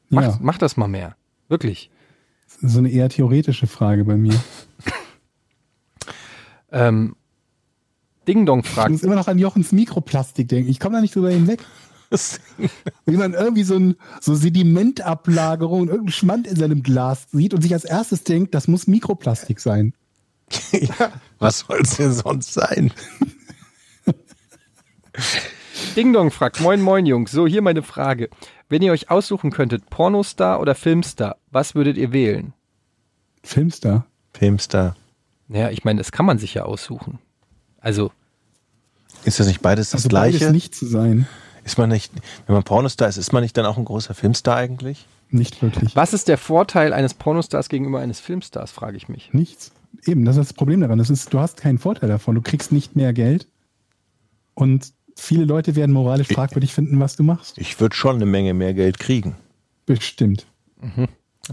Mach, 0.09 0.23
Ja. 0.23 0.37
mach 0.41 0.57
das 0.57 0.77
mal 0.77 0.87
mehr. 0.87 1.15
Wirklich. 1.47 1.89
Das 2.47 2.63
ist 2.63 2.73
so 2.73 2.79
eine 2.79 2.89
eher 2.89 3.09
theoretische 3.09 3.67
Frage 3.67 4.05
bei 4.05 4.15
mir. 4.17 4.33
Ähm, 6.71 7.15
Ding 8.27 8.45
Dong 8.45 8.59
Ich 8.61 8.67
fragt, 8.69 8.91
muss 8.91 9.03
immer 9.03 9.15
noch 9.15 9.27
an 9.27 9.39
Jochens 9.39 9.71
Mikroplastik 9.71 10.47
denken. 10.47 10.69
Ich 10.69 10.79
komme 10.79 10.95
da 10.95 11.01
nicht 11.01 11.15
drüber 11.15 11.31
hinweg. 11.31 11.59
Wenn 13.05 13.17
man 13.17 13.33
irgendwie 13.33 13.63
so, 13.63 13.75
ein, 13.75 13.95
so 14.19 14.33
Sedimentablagerung 14.33 15.81
und 15.81 15.87
irgendeinen 15.89 16.11
Schmand 16.13 16.47
in 16.47 16.55
seinem 16.55 16.81
Glas 16.83 17.27
sieht 17.31 17.53
und 17.53 17.61
sich 17.61 17.73
als 17.73 17.85
erstes 17.85 18.23
denkt, 18.23 18.55
das 18.55 18.67
muss 18.67 18.87
Mikroplastik 18.87 19.59
sein. 19.59 19.93
ja, 20.71 21.11
was 21.39 21.59
soll 21.59 21.81
es 21.83 21.97
denn 21.97 22.13
sonst 22.13 22.53
sein? 22.53 22.91
Ding 25.95 26.13
Dong 26.13 26.31
fragt, 26.31 26.61
moin 26.61 26.81
moin 26.81 27.05
Jungs, 27.05 27.31
so 27.31 27.47
hier 27.47 27.61
meine 27.61 27.83
Frage. 27.83 28.29
Wenn 28.69 28.81
ihr 28.81 28.91
euch 28.91 29.09
aussuchen 29.09 29.51
könntet, 29.51 29.89
Pornostar 29.89 30.59
oder 30.59 30.75
Filmstar, 30.75 31.37
was 31.51 31.75
würdet 31.75 31.97
ihr 31.97 32.11
wählen? 32.13 32.53
Filmstar. 33.43 34.05
Filmstar. 34.33 34.95
Naja, 35.47 35.71
ich 35.71 35.83
meine, 35.83 35.97
das 35.97 36.11
kann 36.11 36.25
man 36.25 36.37
sich 36.37 36.53
ja 36.53 36.63
aussuchen. 36.63 37.19
Also, 37.79 38.11
Ist 39.23 39.39
das 39.39 39.47
nicht 39.47 39.61
beides 39.61 39.89
das 39.91 39.99
Also 40.01 40.09
Gleiche? 40.09 40.39
beides 40.39 40.53
nicht 40.53 40.75
zu 40.75 40.85
sein. 40.85 41.27
Ist 41.63 41.77
man 41.77 41.89
nicht, 41.89 42.11
wenn 42.45 42.53
man 42.55 42.63
Pornostar 42.63 43.09
ist, 43.09 43.17
ist 43.17 43.33
man 43.33 43.43
nicht 43.43 43.57
dann 43.57 43.65
auch 43.65 43.77
ein 43.77 43.85
großer 43.85 44.13
Filmstar 44.13 44.55
eigentlich? 44.55 45.05
Nicht 45.31 45.61
wirklich. 45.61 45.95
was 45.95 46.13
ist 46.13 46.27
der 46.27 46.37
Vorteil 46.39 46.91
eines 46.93 47.13
Pornostars 47.13 47.69
gegenüber 47.69 47.99
eines 47.99 48.19
Filmstars, 48.19 48.71
frage 48.71 48.97
ich 48.97 49.09
mich. 49.09 49.29
Nichts. 49.33 49.71
Eben, 50.05 50.25
das 50.25 50.37
ist 50.37 50.49
das 50.49 50.53
Problem 50.53 50.81
daran. 50.81 50.97
Das 50.97 51.09
ist, 51.09 51.33
du 51.33 51.39
hast 51.39 51.57
keinen 51.57 51.77
Vorteil 51.77 52.09
davon. 52.09 52.33
Du 52.35 52.41
kriegst 52.41 52.71
nicht 52.71 52.95
mehr 52.95 53.13
Geld. 53.13 53.47
Und 54.55 54.91
viele 55.19 55.45
Leute 55.45 55.75
werden 55.75 55.91
moralisch 55.91 56.27
fragwürdig 56.27 56.73
finden, 56.73 56.99
was 56.99 57.15
du 57.15 57.23
machst. 57.23 57.57
Ich 57.57 57.79
würde 57.79 57.95
schon 57.95 58.15
eine 58.15 58.25
Menge 58.25 58.53
mehr 58.53 58.73
Geld 58.73 58.99
kriegen. 58.99 59.35
Bestimmt. 59.85 60.45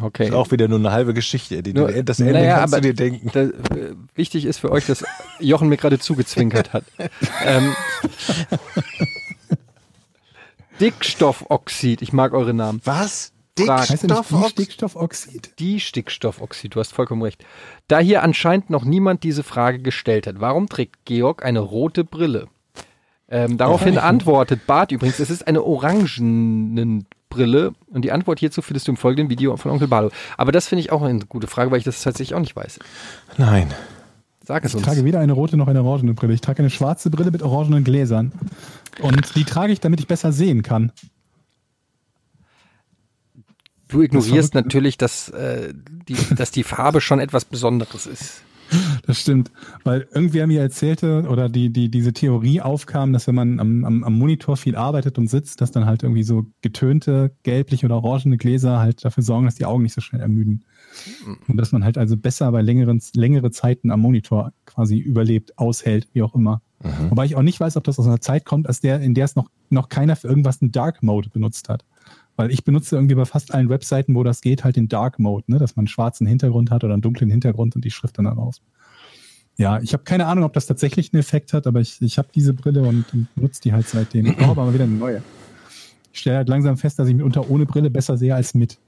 Okay. 0.01 0.27
Ist 0.27 0.35
auch 0.35 0.51
wieder 0.51 0.69
nur 0.69 0.79
eine 0.79 0.93
halbe 0.93 1.15
Geschichte. 1.15 1.63
Die, 1.63 1.73
Nur- 1.73 1.91
das 2.03 2.21
Ende 2.21 2.35
naja, 2.35 2.59
kannst 2.59 2.75
aber 2.75 2.83
du 2.83 2.89
dir 2.89 2.95
denken. 2.95 3.31
Da, 3.33 3.41
äh, 3.41 3.95
wichtig 4.15 4.45
ist 4.45 4.59
für 4.59 4.71
euch, 4.71 4.87
dass 4.87 5.05
Jochen 5.41 5.69
mir 5.69 5.77
gerade 5.77 5.99
zugezwinkert 5.99 6.73
hat. 6.73 6.85
ähm, 7.45 7.75
Dickstoffoxid, 10.81 12.03
ich 12.03 12.13
mag 12.13 12.35
eure 12.35 12.53
Namen. 12.53 12.81
Was? 12.85 13.33
Die 13.59 13.65
Stickstoffoxid? 13.65 15.59
Die 15.59 15.81
Stickstoffoxid, 15.81 16.75
du 16.75 16.81
hast 16.81 16.93
vollkommen 16.93 17.23
recht. 17.23 17.43
Da 17.89 17.99
hier 18.01 18.23
anscheinend 18.23 18.69
noch 18.69 18.85
niemand 18.85 19.25
diese 19.25 19.43
Frage 19.43 19.79
gestellt 19.79 20.27
hat, 20.27 20.41
warum 20.41 20.69
trägt 20.69 21.07
Georg 21.07 21.43
eine 21.43 21.61
rote 21.61 22.05
Brille? 22.05 22.49
Ähm, 23.29 23.59
daraufhin 23.59 23.99
antwortet 23.99 24.67
Bart 24.67 24.93
übrigens, 24.93 25.19
es 25.19 25.31
ist 25.31 25.47
eine 25.49 25.63
orangenen 25.65 27.07
Brille 27.29 27.73
und 27.89 28.03
die 28.05 28.13
Antwort 28.13 28.39
hierzu 28.39 28.63
findest 28.63 28.87
du 28.87 28.93
im 28.93 28.97
folgenden 28.97 29.31
Video 29.31 29.57
von 29.57 29.73
Onkel 29.73 29.89
Barlo. 29.89 30.11
Aber 30.37 30.53
das 30.53 30.69
finde 30.69 30.81
ich 30.81 30.93
auch 30.93 31.03
eine 31.03 31.19
gute 31.27 31.49
Frage, 31.49 31.71
weil 31.71 31.79
ich 31.79 31.85
das 31.85 32.03
tatsächlich 32.03 32.35
auch 32.35 32.41
nicht 32.41 32.55
weiß. 32.55 32.79
Nein. 33.37 33.75
Sag 34.47 34.65
es 34.65 34.71
Ich 34.71 34.77
uns. 34.77 34.87
trage 34.87 35.05
weder 35.05 35.19
eine 35.19 35.33
rote 35.33 35.57
noch 35.57 35.67
eine 35.67 35.83
orangene 35.83 36.15
Brille. 36.15 36.33
Ich 36.33 36.41
trage 36.41 36.61
eine 36.61 36.71
schwarze 36.71 37.11
Brille 37.11 37.33
mit 37.33 37.43
orangenen 37.43 37.83
Gläsern. 37.83 38.33
Und 39.01 39.35
die 39.35 39.45
trage 39.45 39.73
ich, 39.73 39.81
damit 39.81 39.99
ich 39.99 40.07
besser 40.07 40.31
sehen 40.33 40.63
kann. 40.63 40.93
Du 43.89 44.03
ignorierst 44.03 44.53
verrückt, 44.53 44.55
ne? 44.55 44.63
natürlich, 44.63 44.99
dass, 44.99 45.31
äh, 45.31 45.73
die, 45.75 46.17
dass 46.37 46.53
die 46.53 46.63
Farbe 46.63 47.01
schon 47.01 47.19
etwas 47.19 47.45
Besonderes 47.45 48.07
ist. 48.07 48.43
Das 49.07 49.21
stimmt. 49.21 49.51
Weil 49.85 50.09
irgendwer 50.13 50.47
mir 50.47 50.61
erzählte 50.61 51.27
oder 51.29 51.49
die, 51.49 51.71
die, 51.71 51.91
diese 51.91 52.13
Theorie 52.13 52.61
aufkam, 52.61 53.13
dass 53.13 53.27
wenn 53.27 53.35
man 53.35 53.61
am, 53.61 53.85
am, 53.85 54.05
am 54.05 54.19
Monitor 54.19 54.57
viel 54.57 54.77
arbeitet 54.77 55.19
und 55.19 55.29
sitzt, 55.29 55.61
dass 55.61 55.71
dann 55.71 55.87
halt 55.87 56.03
irgendwie 56.03 56.25
so 56.25 56.47
getönte, 56.63 57.33
gelbliche 57.43 57.87
oder 57.87 58.03
orangene 58.03 58.37
Gläser 58.37 58.79
halt 58.79 59.05
dafür 59.05 59.23
sorgen, 59.23 59.47
dass 59.47 59.55
die 59.55 59.67
Augen 59.67 59.83
nicht 59.83 59.95
so 59.95 60.01
schnell 60.01 60.21
ermüden. 60.21 60.65
Und 61.47 61.57
dass 61.57 61.73
man 61.73 61.85
halt 61.85 61.99
also 61.99 62.17
besser 62.17 62.51
bei 62.53 62.63
längeren, 62.63 63.01
längere 63.15 63.51
Zeiten 63.51 63.91
am 63.91 64.01
Monitor 64.01 64.53
quasi 64.65 64.99
überlebt, 64.99 65.59
aushält, 65.59 66.09
wie 66.13 66.23
auch 66.23 66.35
immer. 66.35 66.63
Wobei 67.09 67.25
ich 67.25 67.37
auch 67.37 67.43
nicht 67.43 67.59
weiß, 67.59 67.77
ob 67.77 67.85
das 67.85 67.99
aus 67.99 68.07
einer 68.07 68.21
Zeit 68.21 68.45
kommt, 68.45 68.67
als 68.67 68.81
der, 68.81 69.01
in 69.01 69.15
der 69.15 69.25
es 69.25 69.35
noch, 69.35 69.49
noch 69.71 69.89
keiner 69.89 70.15
für 70.15 70.29
irgendwas 70.29 70.61
einen 70.61 70.73
Dark 70.73 71.03
Mode 71.03 71.31
benutzt 71.31 71.69
hat. 71.69 71.85
Weil 72.37 72.51
ich 72.51 72.65
benutze 72.65 72.97
irgendwie 72.97 73.15
bei 73.15 73.25
fast 73.25 73.53
allen 73.55 73.69
Webseiten, 73.69 74.15
wo 74.15 74.23
das 74.23 74.43
geht, 74.43 74.63
halt 74.63 74.77
den 74.77 74.89
Dark 74.89 75.19
Mode, 75.19 75.51
ne? 75.51 75.59
dass 75.59 75.75
man 75.75 75.83
einen 75.83 75.89
schwarzen 75.89 76.27
Hintergrund 76.27 76.71
hat 76.71 76.85
oder 76.85 76.93
einen 76.93 77.03
dunklen 77.03 77.31
Hintergrund 77.31 77.75
und 77.75 77.85
die 77.85 77.91
Schrift 77.91 78.19
dann 78.19 78.27
darauf. 78.27 78.57
Ja, 79.57 79.81
ich 79.81 79.95
habe 79.95 80.05
keine 80.05 80.27
Ahnung, 80.27 80.45
ob 80.45 80.53
das 80.53 80.67
tatsächlich 80.67 81.13
einen 81.13 81.21
Effekt 81.21 81.55
hat, 81.55 81.67
aber 81.67 81.81
ich, 81.81 82.01
ich 82.03 82.19
habe 82.19 82.29
diese 82.35 82.53
Brille 82.53 82.83
und, 82.83 83.07
und 83.15 83.29
nutze 83.37 83.63
die 83.63 83.73
halt 83.73 83.89
seitdem. 83.89 84.27
Ich 84.27 84.37
brauche 84.37 84.61
aber 84.61 84.75
wieder 84.75 84.85
eine 84.85 84.93
neue. 84.93 85.23
Ich 86.13 86.21
stelle 86.21 86.37
halt 86.37 86.49
langsam 86.49 86.77
fest, 86.77 86.99
dass 86.99 87.09
ich 87.09 87.15
mitunter 87.15 87.51
ohne 87.51 87.65
Brille 87.65 87.91
besser 87.91 88.19
sehe 88.19 88.35
als 88.35 88.55
mit. 88.55 88.79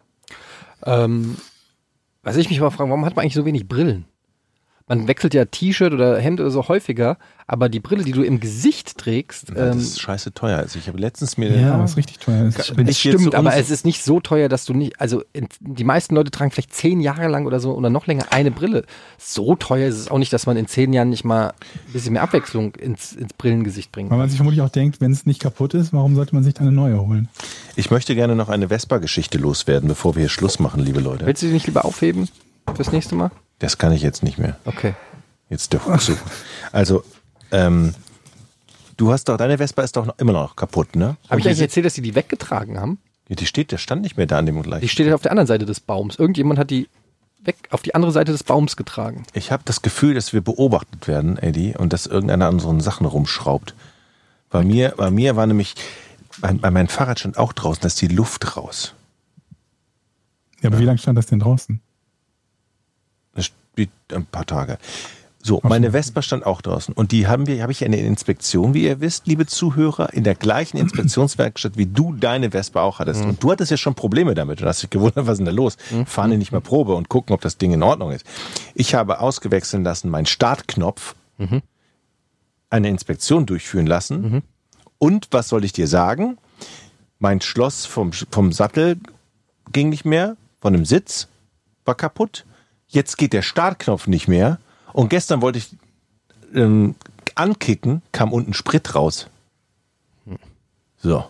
Ähm, 0.85 1.37
was 2.23 2.37
ich 2.37 2.51
mich 2.51 2.61
mal 2.61 2.71
frage, 2.71 2.91
warum 2.91 3.07
hat 3.07 3.17
man 3.17 3.23
eigentlich 3.23 3.35
so 3.35 3.47
wenig 3.47 3.67
Brillen? 3.67 4.05
Man 4.89 5.07
wechselt 5.07 5.35
ja 5.35 5.45
T-Shirt 5.45 5.93
oder 5.93 6.19
Hemd 6.19 6.41
oder 6.41 6.51
so 6.51 6.67
häufiger, 6.69 7.19
aber 7.47 7.69
die 7.69 7.81
Brille, 7.81 8.05
die 8.05 8.13
du 8.13 8.23
im 8.23 8.41
Gesicht 8.41 8.99
trägst, 8.99 9.51
ähm, 9.51 9.55
das 9.57 9.77
ist 9.77 10.01
scheiße 10.01 10.35
teuer. 10.35 10.59
Also 10.59 10.79
ich 10.79 10.89
habe 10.89 10.99
letztens 10.99 11.37
mir 11.37 11.55
Ja, 11.59 11.79
was 11.79 11.97
richtig 11.97 12.19
teuer 12.19 12.47
ist. 12.47 12.77
bin 12.77 12.87
es 12.87 12.99
stimmt, 12.99 13.35
aber 13.35 13.57
es 13.57 13.71
ist 13.71 13.87
nicht 13.87 14.03
so 14.03 14.21
teuer, 14.21 14.49
dass 14.49 14.65
du 14.65 14.75
nicht, 14.75 15.01
also 15.01 15.23
in, 15.33 15.49
die 15.61 15.85
meisten 15.85 16.15
Leute 16.15 16.31
tragen 16.31 16.51
vielleicht 16.51 16.75
zehn 16.75 17.01
Jahre 17.01 17.29
lang 17.29 17.47
oder 17.47 17.61
so 17.61 17.75
oder 17.75 17.91
noch 17.91 18.07
länger 18.07 18.27
eine 18.31 18.51
Brille. 18.51 18.85
So 19.19 19.57
teuer 19.57 19.89
ist 19.89 19.99
es 19.99 20.11
auch 20.11 20.19
nicht, 20.19 20.33
dass 20.33 20.47
man 20.47 20.57
in 20.57 20.67
zehn 20.67 20.93
Jahren 20.93 21.11
nicht 21.11 21.25
mal 21.25 21.49
ein 21.49 21.93
bisschen 21.93 22.15
mehr 22.15 22.23
Abwechslung 22.23 22.75
ins, 22.75 23.13
ins 23.13 23.33
Brillengesicht 23.33 23.93
bringt. 23.93 24.11
Weil 24.11 24.19
man 24.19 24.29
sich 24.29 24.37
vermutlich 24.37 24.63
auch 24.63 24.69
denkt, 24.69 25.01
wenn 25.01 25.13
es 25.13 25.25
nicht 25.25 25.41
kaputt 25.41 25.75
ist, 25.75 25.93
warum 25.93 26.17
sollte 26.17 26.35
man 26.35 26.45
sich 26.45 26.55
dann 26.55 26.67
eine 26.67 26.77
neue 26.77 27.01
holen? 27.01 27.29
Ich 27.77 27.91
möchte 27.91 28.15
gerne 28.15 28.37
noch 28.37 28.49
eine 28.49 28.69
Vespa-Geschichte 28.69 29.39
loswerden, 29.39 29.89
bevor 29.89 30.17
wir 30.17 30.21
hier 30.21 30.29
Schluss 30.29 30.59
machen, 30.59 30.83
liebe 30.83 31.01
Leute. 31.01 31.27
Willst 31.27 31.43
du 31.43 31.47
die 31.47 31.53
nicht 31.53 31.67
lieber 31.67 31.85
aufheben 31.85 32.29
fürs 32.77 32.93
nächste 32.93 33.15
Mal? 33.15 33.31
Das 33.59 33.79
kann 33.79 33.93
ich 33.93 34.03
jetzt 34.03 34.23
nicht 34.23 34.39
mehr. 34.39 34.57
Okay. 34.65 34.95
Jetzt 35.51 35.73
der 35.73 35.81
Fuchs. 35.81 36.13
Also, 36.73 37.03
ähm, 37.51 37.95
du 38.97 39.13
hast 39.13 39.25
doch, 39.29 39.37
deine 39.37 39.59
Vespa 39.59 39.83
ist 39.83 39.97
doch 39.97 40.07
noch, 40.07 40.19
immer 40.19 40.33
noch 40.33 40.57
kaputt, 40.57 40.95
ne? 40.95 41.17
Habe 41.29 41.41
ich 41.41 41.47
eigentlich 41.47 41.61
erzählt, 41.61 41.87
dass 41.87 41.95
die 41.95 42.03
die 42.03 42.15
weggetragen 42.15 42.79
haben? 42.79 42.99
Ja, 43.29 43.37
die 43.37 43.47
steht, 43.47 43.73
der 43.73 43.79
stand 43.79 44.03
nicht 44.03 44.17
mehr 44.17 44.27
da 44.27 44.39
an 44.39 44.47
dem 44.47 44.63
gleichen. 44.63 44.83
Die 44.83 44.89
steht 44.89 45.13
auf 45.13 45.23
der 45.23 45.31
anderen 45.31 45.47
Seite 45.47 45.67
des 45.67 45.81
Baums. 45.81 46.17
Irgendjemand 46.17 46.59
hat 46.59 46.71
die 46.71 46.89
weg 47.45 47.57
auf 47.71 47.83
die 47.83 47.95
andere 47.95 48.13
Seite 48.13 48.33
des 48.33 48.43
Baums 48.43 48.77
getragen. 48.77 49.25
Ich 49.33 49.53
habe 49.53 49.63
das 49.65 49.83
Gefühl, 49.83 50.15
dass 50.15 50.33
wir 50.33 50.41
beobachtet 50.41 51.09
werden, 51.09 51.39
Eddie, 51.39 51.75
und 51.77 51.93
dass 51.93 52.07
irgendeiner 52.07 52.47
an 52.47 52.55
unseren 52.55 52.81
Sachen 52.81 53.07
rumschraubt. 53.07 53.75
Bei 54.51 54.65
mir, 54.65 54.95
bei 54.97 55.11
mir 55.11 55.37
war 55.37 55.47
nämlich, 55.47 55.75
bei, 56.41 56.53
bei 56.53 56.71
meinem 56.71 56.89
Fahrrad 56.89 57.21
stand 57.21 57.39
auch 57.39 57.53
draußen, 57.53 57.83
da 57.83 57.87
ist 57.87 58.01
die 58.01 58.09
Luft 58.09 58.57
raus. 58.57 58.95
Ja, 60.61 60.71
aber 60.71 60.79
wie 60.79 60.85
lange 60.85 60.99
stand 60.99 61.17
das 61.17 61.27
denn 61.27 61.39
draußen? 61.39 61.81
Ein 64.13 64.27
paar 64.27 64.47
Tage. 64.47 64.79
So, 65.41 65.61
meine 65.63 65.93
Vespa 65.93 66.21
stand 66.21 66.45
auch 66.45 66.61
draußen. 66.61 66.93
Und 66.93 67.13
die 67.13 67.27
haben 67.29 67.47
wir, 67.47 67.63
habe 67.63 67.71
ich 67.73 67.85
eine 67.85 67.99
Inspektion, 67.99 68.75
wie 68.75 68.83
ihr 68.83 69.01
wisst, 69.01 69.27
liebe 69.29 69.47
Zuhörer, 69.47 70.13
in 70.13 70.25
der 70.25 70.35
gleichen 70.35 70.77
Inspektionswerkstatt, 70.79 71.77
wie 71.77 71.87
du 71.87 72.13
deine 72.13 72.51
Vespa 72.51 72.83
auch 72.83 72.99
hattest. 72.99 73.23
Und 73.25 73.43
du 73.43 73.51
hattest 73.53 73.71
ja 73.71 73.77
schon 73.77 73.95
Probleme 73.95 74.35
damit. 74.35 74.61
Du 74.61 74.67
hast 74.67 74.83
dich 74.83 74.91
gewundert, 74.91 75.27
was 75.27 75.35
ist 75.35 75.39
denn 75.39 75.47
da 75.47 75.53
los? 75.53 75.77
Fahren 76.07 76.33
die 76.33 76.37
nicht 76.37 76.53
mal 76.53 76.61
Probe 76.61 76.95
und 76.95 77.09
gucken, 77.09 77.35
ob 77.35 77.41
das 77.41 77.57
Ding 77.57 77.73
in 77.73 77.83
Ordnung 77.83 78.11
ist. 78.11 78.27
Ich 78.75 78.95
habe 78.95 79.21
ausgewechseln 79.21 79.85
lassen, 79.85 80.11
meinen 80.11 80.27
Startknopf, 80.27 81.15
eine 82.71 82.89
Inspektion 82.89 83.47
durchführen 83.47 83.87
lassen. 83.87 84.43
Und 84.99 85.29
was 85.31 85.49
soll 85.49 85.65
ich 85.65 85.73
dir 85.73 85.87
sagen? 85.87 86.37
Mein 87.21 87.41
Schloss 87.41 87.87
vom, 87.87 88.13
vom 88.13 88.53
Sattel 88.53 88.99
ging 89.73 89.89
nicht 89.89 90.05
mehr, 90.05 90.37
von 90.61 90.73
dem 90.73 90.85
Sitz 90.85 91.29
war 91.85 91.95
kaputt. 91.95 92.45
Jetzt 92.89 93.19
geht 93.19 93.33
der 93.33 93.43
Startknopf 93.43 94.07
nicht 94.07 94.29
mehr. 94.29 94.59
Und 94.93 95.11
gestern 95.11 95.43
wollte 95.43 95.59
ich 95.59 95.77
ähm, 96.55 96.95
ankicken, 97.35 98.03
kam 98.13 98.33
unten 98.33 98.55
Sprit 98.55 98.95
raus. 98.95 99.29
So. 100.97 101.25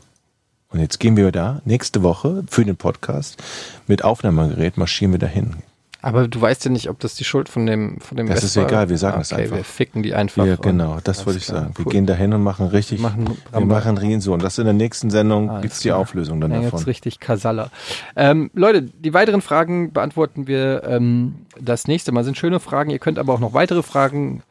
Und 0.70 0.80
jetzt 0.80 1.00
gehen 1.00 1.16
wir 1.16 1.32
da 1.32 1.60
nächste 1.64 2.02
Woche 2.02 2.44
für 2.48 2.64
den 2.64 2.76
Podcast 2.76 3.42
mit 3.86 4.04
Aufnahmegerät 4.04 4.76
marschieren 4.76 5.12
wir 5.12 5.18
dahin. 5.18 5.56
Aber 6.00 6.28
du 6.28 6.40
weißt 6.40 6.64
ja 6.64 6.70
nicht, 6.70 6.88
ob 6.90 7.00
das 7.00 7.16
die 7.16 7.24
Schuld 7.24 7.48
von 7.48 7.66
dem 7.66 7.98
von 8.00 8.16
dem 8.16 8.28
Das 8.28 8.44
ist 8.44 8.56
Vespa- 8.56 8.68
egal, 8.68 8.88
wir 8.88 8.98
sagen 8.98 9.20
es 9.20 9.32
okay, 9.32 9.42
einfach. 9.42 9.56
Wir 9.56 9.64
ficken 9.64 10.04
die 10.04 10.14
einfach. 10.14 10.46
Ja, 10.46 10.54
genau, 10.54 10.98
das 11.02 11.26
wollte 11.26 11.38
ich 11.40 11.46
klar, 11.46 11.62
sagen. 11.62 11.74
Wir 11.76 11.86
cool. 11.86 11.92
gehen 11.92 12.06
dahin 12.06 12.32
und 12.32 12.42
machen 12.44 12.68
richtig, 12.68 13.00
Machen 13.00 13.36
wir 13.52 13.60
machen 13.66 13.98
Rien 13.98 14.20
so. 14.20 14.32
Und 14.32 14.42
das 14.44 14.58
in 14.58 14.64
der 14.64 14.74
nächsten 14.74 15.10
Sendung 15.10 15.50
Alles 15.50 15.62
gibt's 15.62 15.80
die 15.80 15.88
klar. 15.88 15.98
Auflösung 15.98 16.40
dann 16.40 16.52
Ja, 16.52 16.60
davon. 16.62 16.78
jetzt 16.78 16.86
richtig 16.86 17.18
Kasala. 17.18 17.70
Ähm, 18.14 18.50
Leute, 18.54 18.82
die 18.82 19.12
weiteren 19.12 19.42
Fragen 19.42 19.92
beantworten 19.92 20.46
wir 20.46 20.84
ähm, 20.84 21.34
das 21.60 21.88
nächste 21.88 22.12
Mal. 22.12 22.22
Sind 22.22 22.36
schöne 22.38 22.60
Fragen. 22.60 22.90
Ihr 22.90 23.00
könnt 23.00 23.18
aber 23.18 23.34
auch 23.34 23.40
noch 23.40 23.52
weitere 23.52 23.82
Fragen 23.82 24.42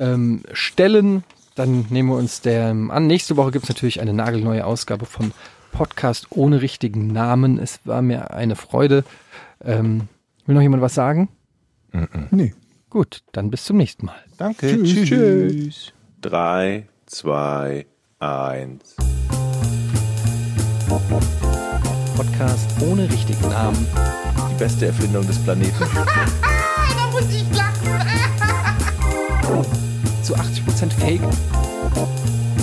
ähm, 0.00 0.42
stellen. 0.54 1.22
Dann 1.54 1.84
nehmen 1.90 2.08
wir 2.08 2.16
uns 2.16 2.40
der 2.40 2.70
an. 2.70 3.06
Nächste 3.06 3.36
Woche 3.36 3.50
gibt 3.50 3.64
es 3.64 3.68
natürlich 3.68 4.00
eine 4.00 4.14
nagelneue 4.14 4.64
Ausgabe 4.64 5.04
von 5.04 5.32
Podcast 5.72 6.28
ohne 6.30 6.62
richtigen 6.62 7.08
Namen. 7.08 7.58
Es 7.58 7.80
war 7.84 8.00
mir 8.00 8.30
eine 8.32 8.56
Freude. 8.56 9.04
Ähm, 9.62 10.08
will 10.48 10.54
noch 10.54 10.62
jemand 10.62 10.82
was 10.82 10.94
sagen? 10.94 11.28
Nee. 12.30 12.54
Gut, 12.90 13.22
dann 13.32 13.50
bis 13.50 13.64
zum 13.64 13.76
nächsten 13.76 14.06
Mal. 14.06 14.16
Danke. 14.38 14.82
Tschüss. 14.82 15.08
Tschüss. 15.08 15.92
Drei, 16.22 16.88
zwei, 17.06 17.86
eins. 18.18 18.96
Podcast 22.16 22.70
ohne 22.80 23.08
richtigen 23.12 23.48
Namen. 23.50 23.86
Die 24.50 24.58
beste 24.58 24.86
Erfindung 24.86 25.26
des 25.26 25.38
Planeten. 25.44 25.74
Zu 30.22 30.34
80% 30.34 30.90
Fake. 30.98 31.20